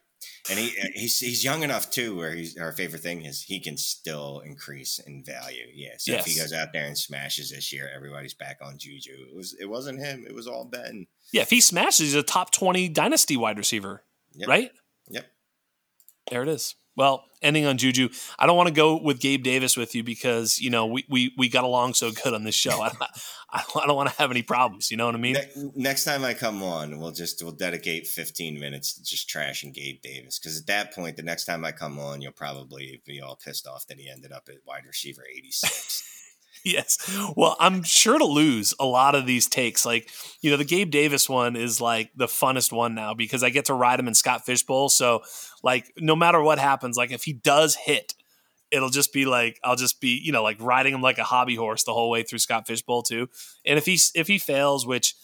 And 0.49 0.57
he 0.57 0.76
uh, 0.81 0.88
he's 0.95 1.19
he's 1.19 1.43
young 1.43 1.61
enough 1.61 1.91
too, 1.91 2.15
where 2.15 2.34
he's 2.34 2.57
our 2.57 2.72
favorite 2.72 3.03
thing 3.03 3.23
is 3.23 3.43
he 3.43 3.60
can 3.60 3.77
still 3.77 4.39
increase 4.39 4.97
in 4.97 5.23
value. 5.23 5.68
Yeah, 5.76 5.91
so 5.99 6.14
yes. 6.14 6.26
if 6.26 6.34
he 6.34 6.39
goes 6.39 6.53
out 6.53 6.73
there 6.73 6.88
and 6.88 6.97
smashes 6.97 7.51
this 7.51 7.72
year, 7.72 7.88
everybody's 7.95 8.34
back 8.34 8.57
on 8.64 8.80
Juju. 8.80 9.27
It 9.30 9.35
was 9.35 9.55
it 9.60 9.69
wasn't 9.69 9.99
him; 9.99 10.26
it 10.27 10.34
was 10.34 10.47
all 10.47 10.65
Ben. 10.65 11.05
Yeah, 11.31 11.43
if 11.43 11.51
he 11.51 11.61
smashes, 11.61 11.99
he's 11.99 12.15
a 12.15 12.23
top 12.23 12.49
twenty 12.49 12.89
dynasty 12.89 13.38
wide 13.38 13.60
receiver, 13.60 14.01
yep. 14.34 14.49
right? 14.49 14.72
Yep. 15.10 15.26
There 16.29 16.43
it 16.43 16.49
is. 16.49 16.75
Well, 16.95 17.25
ending 17.41 17.65
on 17.65 17.77
Juju, 17.77 18.09
I 18.37 18.45
don't 18.45 18.55
want 18.55 18.67
to 18.67 18.73
go 18.73 19.01
with 19.01 19.19
Gabe 19.19 19.43
Davis 19.43 19.75
with 19.75 19.95
you 19.95 20.03
because 20.03 20.59
you 20.59 20.69
know 20.69 20.85
we 20.85 21.03
we, 21.09 21.33
we 21.37 21.49
got 21.49 21.63
along 21.63 21.95
so 21.95 22.11
good 22.11 22.35
on 22.35 22.43
this 22.43 22.53
show. 22.53 22.81
I, 22.81 22.91
I, 23.51 23.63
don't 23.87 23.95
want 23.95 24.09
to 24.09 24.15
have 24.17 24.29
any 24.29 24.43
problems. 24.43 24.91
You 24.91 24.97
know 24.97 25.07
what 25.07 25.15
I 25.15 25.17
mean? 25.17 25.33
Ne- 25.33 25.71
next 25.75 26.03
time 26.03 26.23
I 26.23 26.35
come 26.35 26.61
on, 26.61 26.99
we'll 26.99 27.11
just 27.11 27.41
we'll 27.41 27.51
dedicate 27.51 28.05
15 28.05 28.59
minutes 28.59 28.93
to 28.93 29.03
just 29.03 29.27
trashing 29.27 29.73
Gabe 29.73 30.01
Davis 30.03 30.37
because 30.37 30.59
at 30.59 30.67
that 30.67 30.93
point, 30.93 31.17
the 31.17 31.23
next 31.23 31.45
time 31.45 31.65
I 31.65 31.71
come 31.71 31.99
on, 31.99 32.21
you'll 32.21 32.31
probably 32.31 33.01
be 33.05 33.21
all 33.21 33.35
pissed 33.43 33.67
off 33.67 33.87
that 33.87 33.99
he 33.99 34.09
ended 34.09 34.31
up 34.31 34.47
at 34.47 34.57
wide 34.67 34.85
receiver 34.85 35.23
86. 35.35 36.12
yes. 36.65 36.98
Well, 37.35 37.56
I'm 37.60 37.84
sure 37.84 38.18
to 38.18 38.26
lose 38.26 38.73
a 38.80 38.85
lot 38.85 39.15
of 39.15 39.26
these 39.26 39.48
takes. 39.48 39.85
Like, 39.85 40.10
you 40.41 40.49
know, 40.49 40.57
the 40.57 40.64
Gabe 40.64 40.91
Davis 40.91 41.30
one 41.30 41.56
is 41.56 41.81
like 41.81 42.11
the 42.15 42.27
funnest 42.27 42.72
one 42.72 42.95
now 42.95 43.14
because 43.14 43.44
I 43.44 43.49
get 43.49 43.65
to 43.65 43.73
ride 43.73 43.99
him 43.99 44.07
in 44.07 44.14
Scott 44.14 44.45
Fish 44.45 44.64
Bowl. 44.64 44.90
So, 44.90 45.23
like, 45.61 45.91
no 45.98 46.15
matter 46.15 46.41
what 46.41 46.60
happens, 46.60 46.98
like 46.98 47.11
if 47.11 47.23
he 47.23 47.34
does 47.34 47.76
hit, 47.76 48.14
it'll 48.72 48.90
just 48.90 49.14
be 49.14 49.26
like 49.26 49.60
I'll 49.64 49.76
just 49.76 50.02
be, 50.02 50.19
you 50.23 50.31
know, 50.31 50.44
like 50.44 50.57
riding 50.61 50.94
him 50.94 51.02
like 51.02 51.18
a 51.18 51.23
hobby 51.23 51.56
horse 51.56 51.84
the 51.84 51.94
whole 51.94 52.10
way 52.10 52.23
through 52.23 52.40
Scott 52.40 52.65
Fish 52.65 52.81
Bowl 52.81 53.03
too. 53.03 53.27
And 53.65 53.77
if 53.77 53.85
he 53.85 53.99
if 54.15 54.27
he 54.27 54.40
fails, 54.40 54.85
which, 54.85 55.15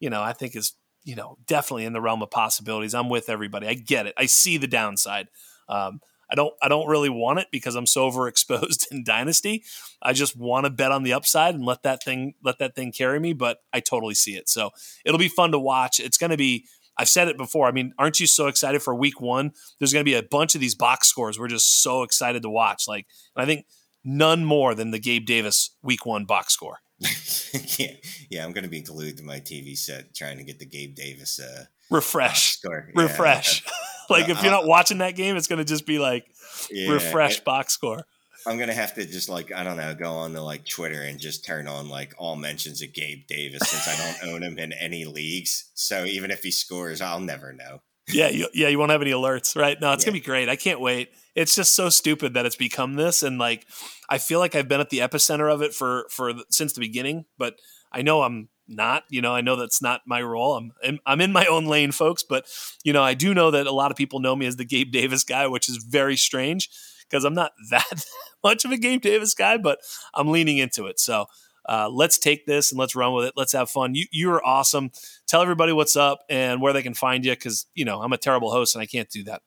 you 0.00 0.10
know, 0.10 0.22
I 0.22 0.32
think 0.32 0.56
is, 0.56 0.74
you 1.04 1.16
know, 1.16 1.38
definitely 1.46 1.84
in 1.84 1.92
the 1.92 2.00
realm 2.00 2.22
of 2.22 2.30
possibilities, 2.30 2.94
I'm 2.94 3.08
with 3.08 3.28
everybody. 3.28 3.66
I 3.66 3.74
get 3.74 4.06
it. 4.06 4.14
I 4.18 4.26
see 4.26 4.56
the 4.56 4.66
downside. 4.66 5.28
Um, 5.68 6.00
I 6.30 6.34
don't 6.34 6.54
I 6.62 6.68
don't 6.68 6.88
really 6.88 7.08
want 7.08 7.38
it 7.38 7.48
because 7.50 7.74
I'm 7.74 7.86
so 7.86 8.10
overexposed 8.10 8.90
in 8.90 9.04
Dynasty. 9.04 9.64
I 10.02 10.12
just 10.12 10.36
want 10.36 10.64
to 10.64 10.70
bet 10.70 10.92
on 10.92 11.02
the 11.02 11.12
upside 11.12 11.54
and 11.54 11.64
let 11.64 11.82
that 11.82 12.02
thing 12.02 12.34
let 12.42 12.58
that 12.58 12.74
thing 12.74 12.92
carry 12.92 13.20
me, 13.20 13.32
but 13.32 13.58
I 13.72 13.80
totally 13.80 14.14
see 14.14 14.36
it. 14.36 14.48
So 14.48 14.70
it'll 15.04 15.18
be 15.18 15.28
fun 15.28 15.52
to 15.52 15.58
watch. 15.58 16.00
It's 16.00 16.18
going 16.18 16.30
to 16.30 16.36
be 16.36 16.66
I've 17.00 17.08
said 17.08 17.28
it 17.28 17.36
before. 17.36 17.68
I 17.68 17.72
mean, 17.72 17.92
aren't 17.96 18.18
you 18.18 18.26
so 18.26 18.48
excited 18.48 18.82
for 18.82 18.92
week 18.92 19.20
1? 19.20 19.52
There's 19.78 19.92
going 19.92 20.04
to 20.04 20.10
be 20.10 20.16
a 20.16 20.22
bunch 20.22 20.56
of 20.56 20.60
these 20.60 20.74
box 20.74 21.06
scores 21.06 21.38
we're 21.38 21.46
just 21.46 21.80
so 21.80 22.02
excited 22.02 22.42
to 22.42 22.50
watch. 22.50 22.88
Like 22.88 23.06
I 23.36 23.46
think 23.46 23.66
none 24.04 24.44
more 24.44 24.74
than 24.74 24.90
the 24.90 24.98
Gabe 24.98 25.24
Davis 25.24 25.76
week 25.82 26.04
1 26.04 26.24
box 26.24 26.52
score. 26.54 26.78
yeah, 27.78 27.92
yeah, 28.28 28.44
I'm 28.44 28.52
going 28.52 28.64
to 28.64 28.70
be 28.70 28.82
glued 28.82 29.18
to 29.18 29.22
my 29.22 29.38
TV 29.38 29.78
set 29.78 30.14
trying 30.16 30.38
to 30.38 30.44
get 30.44 30.58
the 30.58 30.66
Gabe 30.66 30.96
Davis 30.96 31.38
uh, 31.38 31.66
refresh 31.90 32.56
score. 32.58 32.90
Refresh. 32.94 33.64
Like 34.10 34.28
if 34.28 34.42
you're 34.42 34.52
not 34.52 34.66
watching 34.66 34.98
that 34.98 35.16
game, 35.16 35.36
it's 35.36 35.48
going 35.48 35.58
to 35.58 35.64
just 35.64 35.84
be 35.84 35.98
like 35.98 36.24
yeah, 36.70 36.90
refresh 36.90 37.38
it, 37.38 37.44
box 37.44 37.74
score. 37.74 38.06
I'm 38.46 38.58
gonna 38.58 38.72
have 38.72 38.94
to 38.94 39.04
just 39.04 39.28
like 39.28 39.52
I 39.52 39.64
don't 39.64 39.76
know, 39.76 39.94
go 39.94 40.12
on 40.12 40.32
to 40.32 40.40
like 40.40 40.66
Twitter 40.66 41.02
and 41.02 41.18
just 41.18 41.44
turn 41.44 41.68
on 41.68 41.88
like 41.88 42.14
all 42.16 42.36
mentions 42.36 42.80
of 42.82 42.94
Gabe 42.94 43.26
Davis 43.26 43.60
since 43.68 43.86
I 43.86 43.96
don't 44.22 44.32
own 44.32 44.42
him 44.42 44.58
in 44.58 44.72
any 44.72 45.04
leagues. 45.04 45.70
So 45.74 46.04
even 46.04 46.30
if 46.30 46.42
he 46.42 46.50
scores, 46.50 47.00
I'll 47.00 47.20
never 47.20 47.52
know. 47.52 47.82
Yeah, 48.10 48.28
you, 48.28 48.48
yeah, 48.54 48.68
you 48.68 48.78
won't 48.78 48.90
have 48.90 49.02
any 49.02 49.10
alerts, 49.10 49.54
right? 49.54 49.78
No, 49.78 49.92
it's 49.92 50.04
yeah. 50.04 50.10
gonna 50.10 50.20
be 50.20 50.24
great. 50.24 50.48
I 50.48 50.56
can't 50.56 50.80
wait. 50.80 51.10
It's 51.34 51.54
just 51.54 51.74
so 51.74 51.90
stupid 51.90 52.34
that 52.34 52.46
it's 52.46 52.56
become 52.56 52.94
this, 52.94 53.22
and 53.22 53.38
like 53.38 53.66
I 54.08 54.18
feel 54.18 54.38
like 54.38 54.54
I've 54.54 54.68
been 54.68 54.80
at 54.80 54.90
the 54.90 55.00
epicenter 55.00 55.52
of 55.52 55.60
it 55.60 55.74
for 55.74 56.06
for 56.10 56.32
since 56.48 56.72
the 56.72 56.80
beginning. 56.80 57.26
But 57.36 57.56
I 57.92 58.02
know 58.02 58.22
I'm 58.22 58.48
not. 58.68 59.04
You 59.08 59.22
know, 59.22 59.34
I 59.34 59.40
know 59.40 59.56
that's 59.56 59.82
not 59.82 60.02
my 60.06 60.22
role. 60.22 60.56
I'm 60.56 61.00
I'm 61.06 61.20
in 61.20 61.32
my 61.32 61.46
own 61.46 61.66
lane, 61.66 61.92
folks. 61.92 62.22
But 62.22 62.46
you 62.84 62.92
know, 62.92 63.02
I 63.02 63.14
do 63.14 63.34
know 63.34 63.50
that 63.50 63.66
a 63.66 63.72
lot 63.72 63.90
of 63.90 63.96
people 63.96 64.20
know 64.20 64.36
me 64.36 64.46
as 64.46 64.56
the 64.56 64.64
Gabe 64.64 64.92
Davis 64.92 65.24
guy, 65.24 65.46
which 65.46 65.68
is 65.68 65.76
very 65.78 66.16
strange 66.16 66.68
because 67.08 67.24
I'm 67.24 67.34
not 67.34 67.52
that 67.70 68.04
much 68.42 68.64
of 68.64 68.70
a 68.70 68.78
Gabe 68.78 69.00
Davis 69.00 69.34
guy, 69.34 69.56
but 69.56 69.80
I'm 70.14 70.28
leaning 70.28 70.58
into 70.58 70.86
it. 70.86 71.00
So. 71.00 71.26
Uh, 71.68 71.86
let's 71.86 72.16
take 72.16 72.46
this 72.46 72.72
and 72.72 72.78
let's 72.78 72.96
run 72.96 73.12
with 73.12 73.26
it. 73.26 73.34
Let's 73.36 73.52
have 73.52 73.68
fun. 73.68 73.94
You 73.94 74.06
you 74.10 74.30
are 74.30 74.42
awesome. 74.42 74.90
Tell 75.26 75.42
everybody 75.42 75.70
what's 75.74 75.96
up 75.96 76.20
and 76.30 76.62
where 76.62 76.72
they 76.72 76.82
can 76.82 76.94
find 76.94 77.26
you 77.26 77.32
because 77.32 77.66
you 77.74 77.84
know 77.84 78.00
I'm 78.00 78.14
a 78.14 78.16
terrible 78.16 78.50
host 78.50 78.74
and 78.74 78.80
I 78.80 78.86
can't 78.86 79.10
do 79.10 79.22
that. 79.24 79.42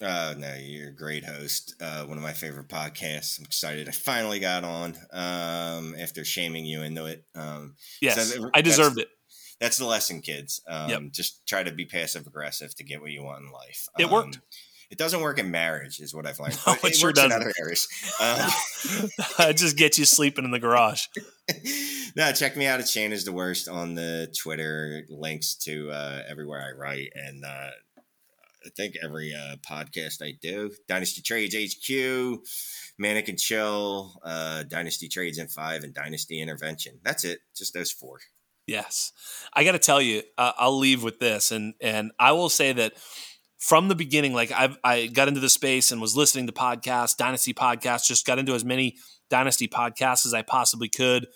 Uh, 0.00 0.34
no, 0.38 0.54
you're 0.54 0.90
a 0.90 0.94
great 0.94 1.24
host. 1.24 1.74
Uh, 1.80 2.04
one 2.04 2.16
of 2.16 2.22
my 2.22 2.32
favorite 2.32 2.68
podcasts. 2.68 3.38
I'm 3.38 3.44
excited. 3.44 3.88
I 3.88 3.92
finally 3.92 4.38
got 4.38 4.64
on 4.64 4.94
um, 5.12 5.94
after 5.98 6.24
shaming 6.24 6.64
you 6.64 6.82
into 6.82 7.06
it. 7.06 7.24
Um, 7.34 7.74
yes, 8.00 8.34
so 8.34 8.50
I 8.54 8.62
deserved 8.62 8.98
it. 8.98 9.08
That's 9.60 9.76
the 9.76 9.86
lesson, 9.86 10.20
kids. 10.20 10.60
Um, 10.68 10.90
yep. 10.90 11.02
Just 11.10 11.46
try 11.46 11.64
to 11.64 11.72
be 11.72 11.84
passive 11.84 12.26
aggressive 12.26 12.74
to 12.76 12.84
get 12.84 13.00
what 13.00 13.10
you 13.10 13.24
want 13.24 13.42
in 13.42 13.50
life. 13.50 13.88
It 13.98 14.08
worked. 14.08 14.36
Um, 14.36 14.42
it 14.90 14.96
doesn't 14.96 15.20
work 15.20 15.38
in 15.38 15.50
marriage, 15.50 16.00
is 16.00 16.14
what 16.14 16.26
I've 16.26 16.40
learned. 16.40 16.58
No, 16.66 16.72
it, 16.72 16.84
it 16.84 16.96
sure 16.96 17.12
doesn't. 17.12 17.32
other 17.32 17.52
areas. 17.60 17.86
Um, 18.20 19.54
just 19.54 19.76
get 19.76 19.98
you 19.98 20.04
sleeping 20.04 20.44
in 20.44 20.50
the 20.50 20.58
garage. 20.58 21.06
no, 22.16 22.32
check 22.32 22.56
me 22.56 22.66
out 22.66 22.80
at 22.80 22.88
Shane 22.88 23.12
is 23.12 23.24
the 23.24 23.32
worst 23.32 23.68
on 23.68 23.94
the 23.94 24.32
Twitter. 24.36 25.04
Links 25.08 25.54
to 25.64 25.90
uh, 25.90 26.22
everywhere 26.28 26.64
I 26.66 26.76
write 26.76 27.12
and 27.14 27.44
uh, 27.44 27.70
I 28.64 28.70
think 28.76 28.94
every 29.02 29.34
uh, 29.34 29.56
podcast 29.56 30.22
I 30.22 30.34
do. 30.40 30.70
Dynasty 30.88 31.22
Trades 31.22 31.54
HQ, 31.54 32.40
and 32.98 33.38
Chill, 33.38 34.20
uh, 34.24 34.64
Dynasty 34.64 35.08
Trades 35.08 35.38
in 35.38 35.48
Five, 35.48 35.84
and 35.84 35.94
Dynasty 35.94 36.40
Intervention. 36.40 36.98
That's 37.04 37.24
it. 37.24 37.40
Just 37.56 37.74
those 37.74 37.90
four. 37.90 38.18
Yes, 38.66 39.12
I 39.54 39.64
got 39.64 39.72
to 39.72 39.78
tell 39.78 40.02
you, 40.02 40.22
uh, 40.36 40.52
I'll 40.58 40.76
leave 40.76 41.02
with 41.02 41.20
this, 41.20 41.52
and 41.52 41.74
and 41.80 42.12
I 42.18 42.32
will 42.32 42.50
say 42.50 42.72
that 42.72 42.94
from 43.58 43.88
the 43.88 43.94
beginning, 43.94 44.34
like 44.34 44.52
I 44.52 44.76
I 44.84 45.06
got 45.06 45.28
into 45.28 45.40
the 45.40 45.48
space 45.48 45.90
and 45.90 46.00
was 46.00 46.16
listening 46.16 46.46
to 46.48 46.52
podcasts, 46.52 47.16
Dynasty 47.16 47.54
podcasts, 47.54 48.06
just 48.06 48.26
got 48.26 48.38
into 48.38 48.54
as 48.54 48.64
many 48.64 48.96
Dynasty 49.30 49.68
podcasts 49.68 50.26
as 50.26 50.34
I 50.34 50.42
possibly 50.42 50.88
could. 50.88 51.26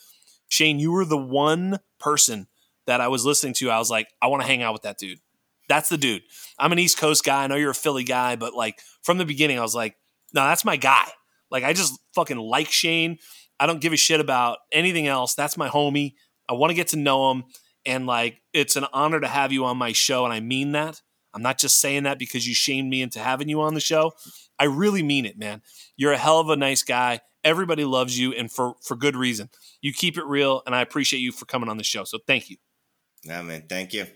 Shane, 0.48 0.78
you 0.78 0.92
were 0.92 1.06
the 1.06 1.16
one 1.16 1.78
person 1.98 2.48
that 2.86 3.00
I 3.00 3.08
was 3.08 3.24
listening 3.24 3.54
to. 3.54 3.70
I 3.70 3.78
was 3.78 3.90
like, 3.90 4.08
I 4.20 4.26
want 4.26 4.42
to 4.42 4.46
hang 4.46 4.62
out 4.62 4.74
with 4.74 4.82
that 4.82 4.98
dude. 4.98 5.20
That's 5.68 5.88
the 5.88 5.96
dude. 5.96 6.22
I'm 6.58 6.72
an 6.72 6.78
East 6.78 6.98
Coast 6.98 7.24
guy. 7.24 7.44
I 7.44 7.46
know 7.46 7.56
you're 7.56 7.70
a 7.70 7.74
Philly 7.74 8.04
guy, 8.04 8.36
but 8.36 8.54
like 8.54 8.80
from 9.02 9.18
the 9.18 9.24
beginning, 9.24 9.58
I 9.58 9.62
was 9.62 9.74
like, 9.74 9.96
no, 10.34 10.42
that's 10.42 10.64
my 10.64 10.76
guy. 10.76 11.08
Like 11.50 11.64
I 11.64 11.72
just 11.72 11.98
fucking 12.14 12.38
like 12.38 12.70
Shane. 12.70 13.18
I 13.60 13.66
don't 13.66 13.80
give 13.80 13.92
a 13.92 13.96
shit 13.96 14.20
about 14.20 14.58
anything 14.72 15.06
else. 15.06 15.34
That's 15.34 15.56
my 15.56 15.68
homie. 15.68 16.14
I 16.48 16.54
want 16.54 16.70
to 16.70 16.74
get 16.74 16.88
to 16.88 16.96
know 16.96 17.30
him. 17.30 17.44
And 17.84 18.06
like, 18.06 18.40
it's 18.52 18.76
an 18.76 18.86
honor 18.92 19.20
to 19.20 19.28
have 19.28 19.52
you 19.52 19.64
on 19.64 19.76
my 19.76 19.92
show. 19.92 20.24
And 20.24 20.32
I 20.32 20.40
mean 20.40 20.72
that. 20.72 21.00
I'm 21.34 21.42
not 21.42 21.58
just 21.58 21.80
saying 21.80 22.02
that 22.02 22.18
because 22.18 22.46
you 22.46 22.54
shamed 22.54 22.90
me 22.90 23.02
into 23.02 23.18
having 23.18 23.48
you 23.48 23.60
on 23.62 23.74
the 23.74 23.80
show. 23.80 24.12
I 24.58 24.64
really 24.64 25.02
mean 25.02 25.26
it, 25.26 25.38
man. 25.38 25.62
You're 25.96 26.12
a 26.12 26.18
hell 26.18 26.40
of 26.40 26.50
a 26.50 26.56
nice 26.56 26.82
guy. 26.82 27.20
Everybody 27.44 27.84
loves 27.84 28.18
you 28.18 28.32
and 28.32 28.50
for 28.52 28.74
for 28.82 28.96
good 28.96 29.16
reason. 29.16 29.48
You 29.80 29.92
keep 29.92 30.16
it 30.16 30.24
real 30.24 30.62
and 30.66 30.74
I 30.74 30.80
appreciate 30.80 31.20
you 31.20 31.32
for 31.32 31.46
coming 31.46 31.68
on 31.68 31.76
the 31.76 31.84
show. 31.84 32.04
So 32.04 32.18
thank 32.26 32.50
you. 32.50 32.56
Yeah, 33.24 33.42
man. 33.42 33.64
Thank 33.68 33.92
you. 33.92 34.06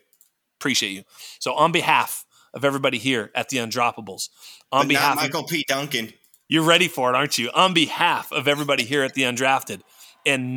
Appreciate 0.58 0.92
you. 0.92 1.02
So 1.38 1.54
on 1.54 1.72
behalf 1.72 2.24
of 2.54 2.64
everybody 2.64 2.98
here 2.98 3.30
at 3.34 3.48
the 3.48 3.58
Undroppables, 3.58 4.28
on 4.72 4.82
but 4.82 4.88
behalf 4.88 5.16
Michael 5.16 5.44
of, 5.44 5.50
P. 5.50 5.64
Duncan. 5.66 6.12
You're 6.48 6.64
ready 6.64 6.88
for 6.88 7.10
it, 7.10 7.16
aren't 7.16 7.38
you? 7.38 7.50
On 7.54 7.74
behalf 7.74 8.32
of 8.32 8.48
everybody 8.48 8.84
here 8.84 9.02
at 9.02 9.14
the 9.14 9.22
Undrafted, 9.22 9.80
and 10.24 10.56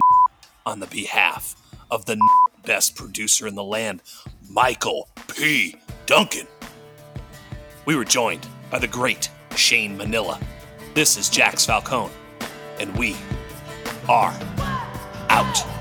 on 0.66 0.80
the 0.80 0.88
behalf 0.88 1.56
of 1.92 2.06
the 2.06 2.20
best 2.64 2.96
producer 2.96 3.48
in 3.48 3.56
the 3.56 3.64
land, 3.64 4.02
Michael 4.50 5.10
P. 5.36 5.76
Duncan. 6.06 6.48
We 7.86 7.96
were 7.96 8.06
joined 8.06 8.48
by 8.70 8.80
the 8.80 8.88
great 8.88 9.30
Shane 9.56 9.98
Manila. 9.98 10.40
This 10.94 11.18
is 11.18 11.30
Jax 11.30 11.66
Falcone, 11.66 12.12
and 12.80 12.96
we 12.98 13.16
are 14.08 14.38
out. 15.30 15.79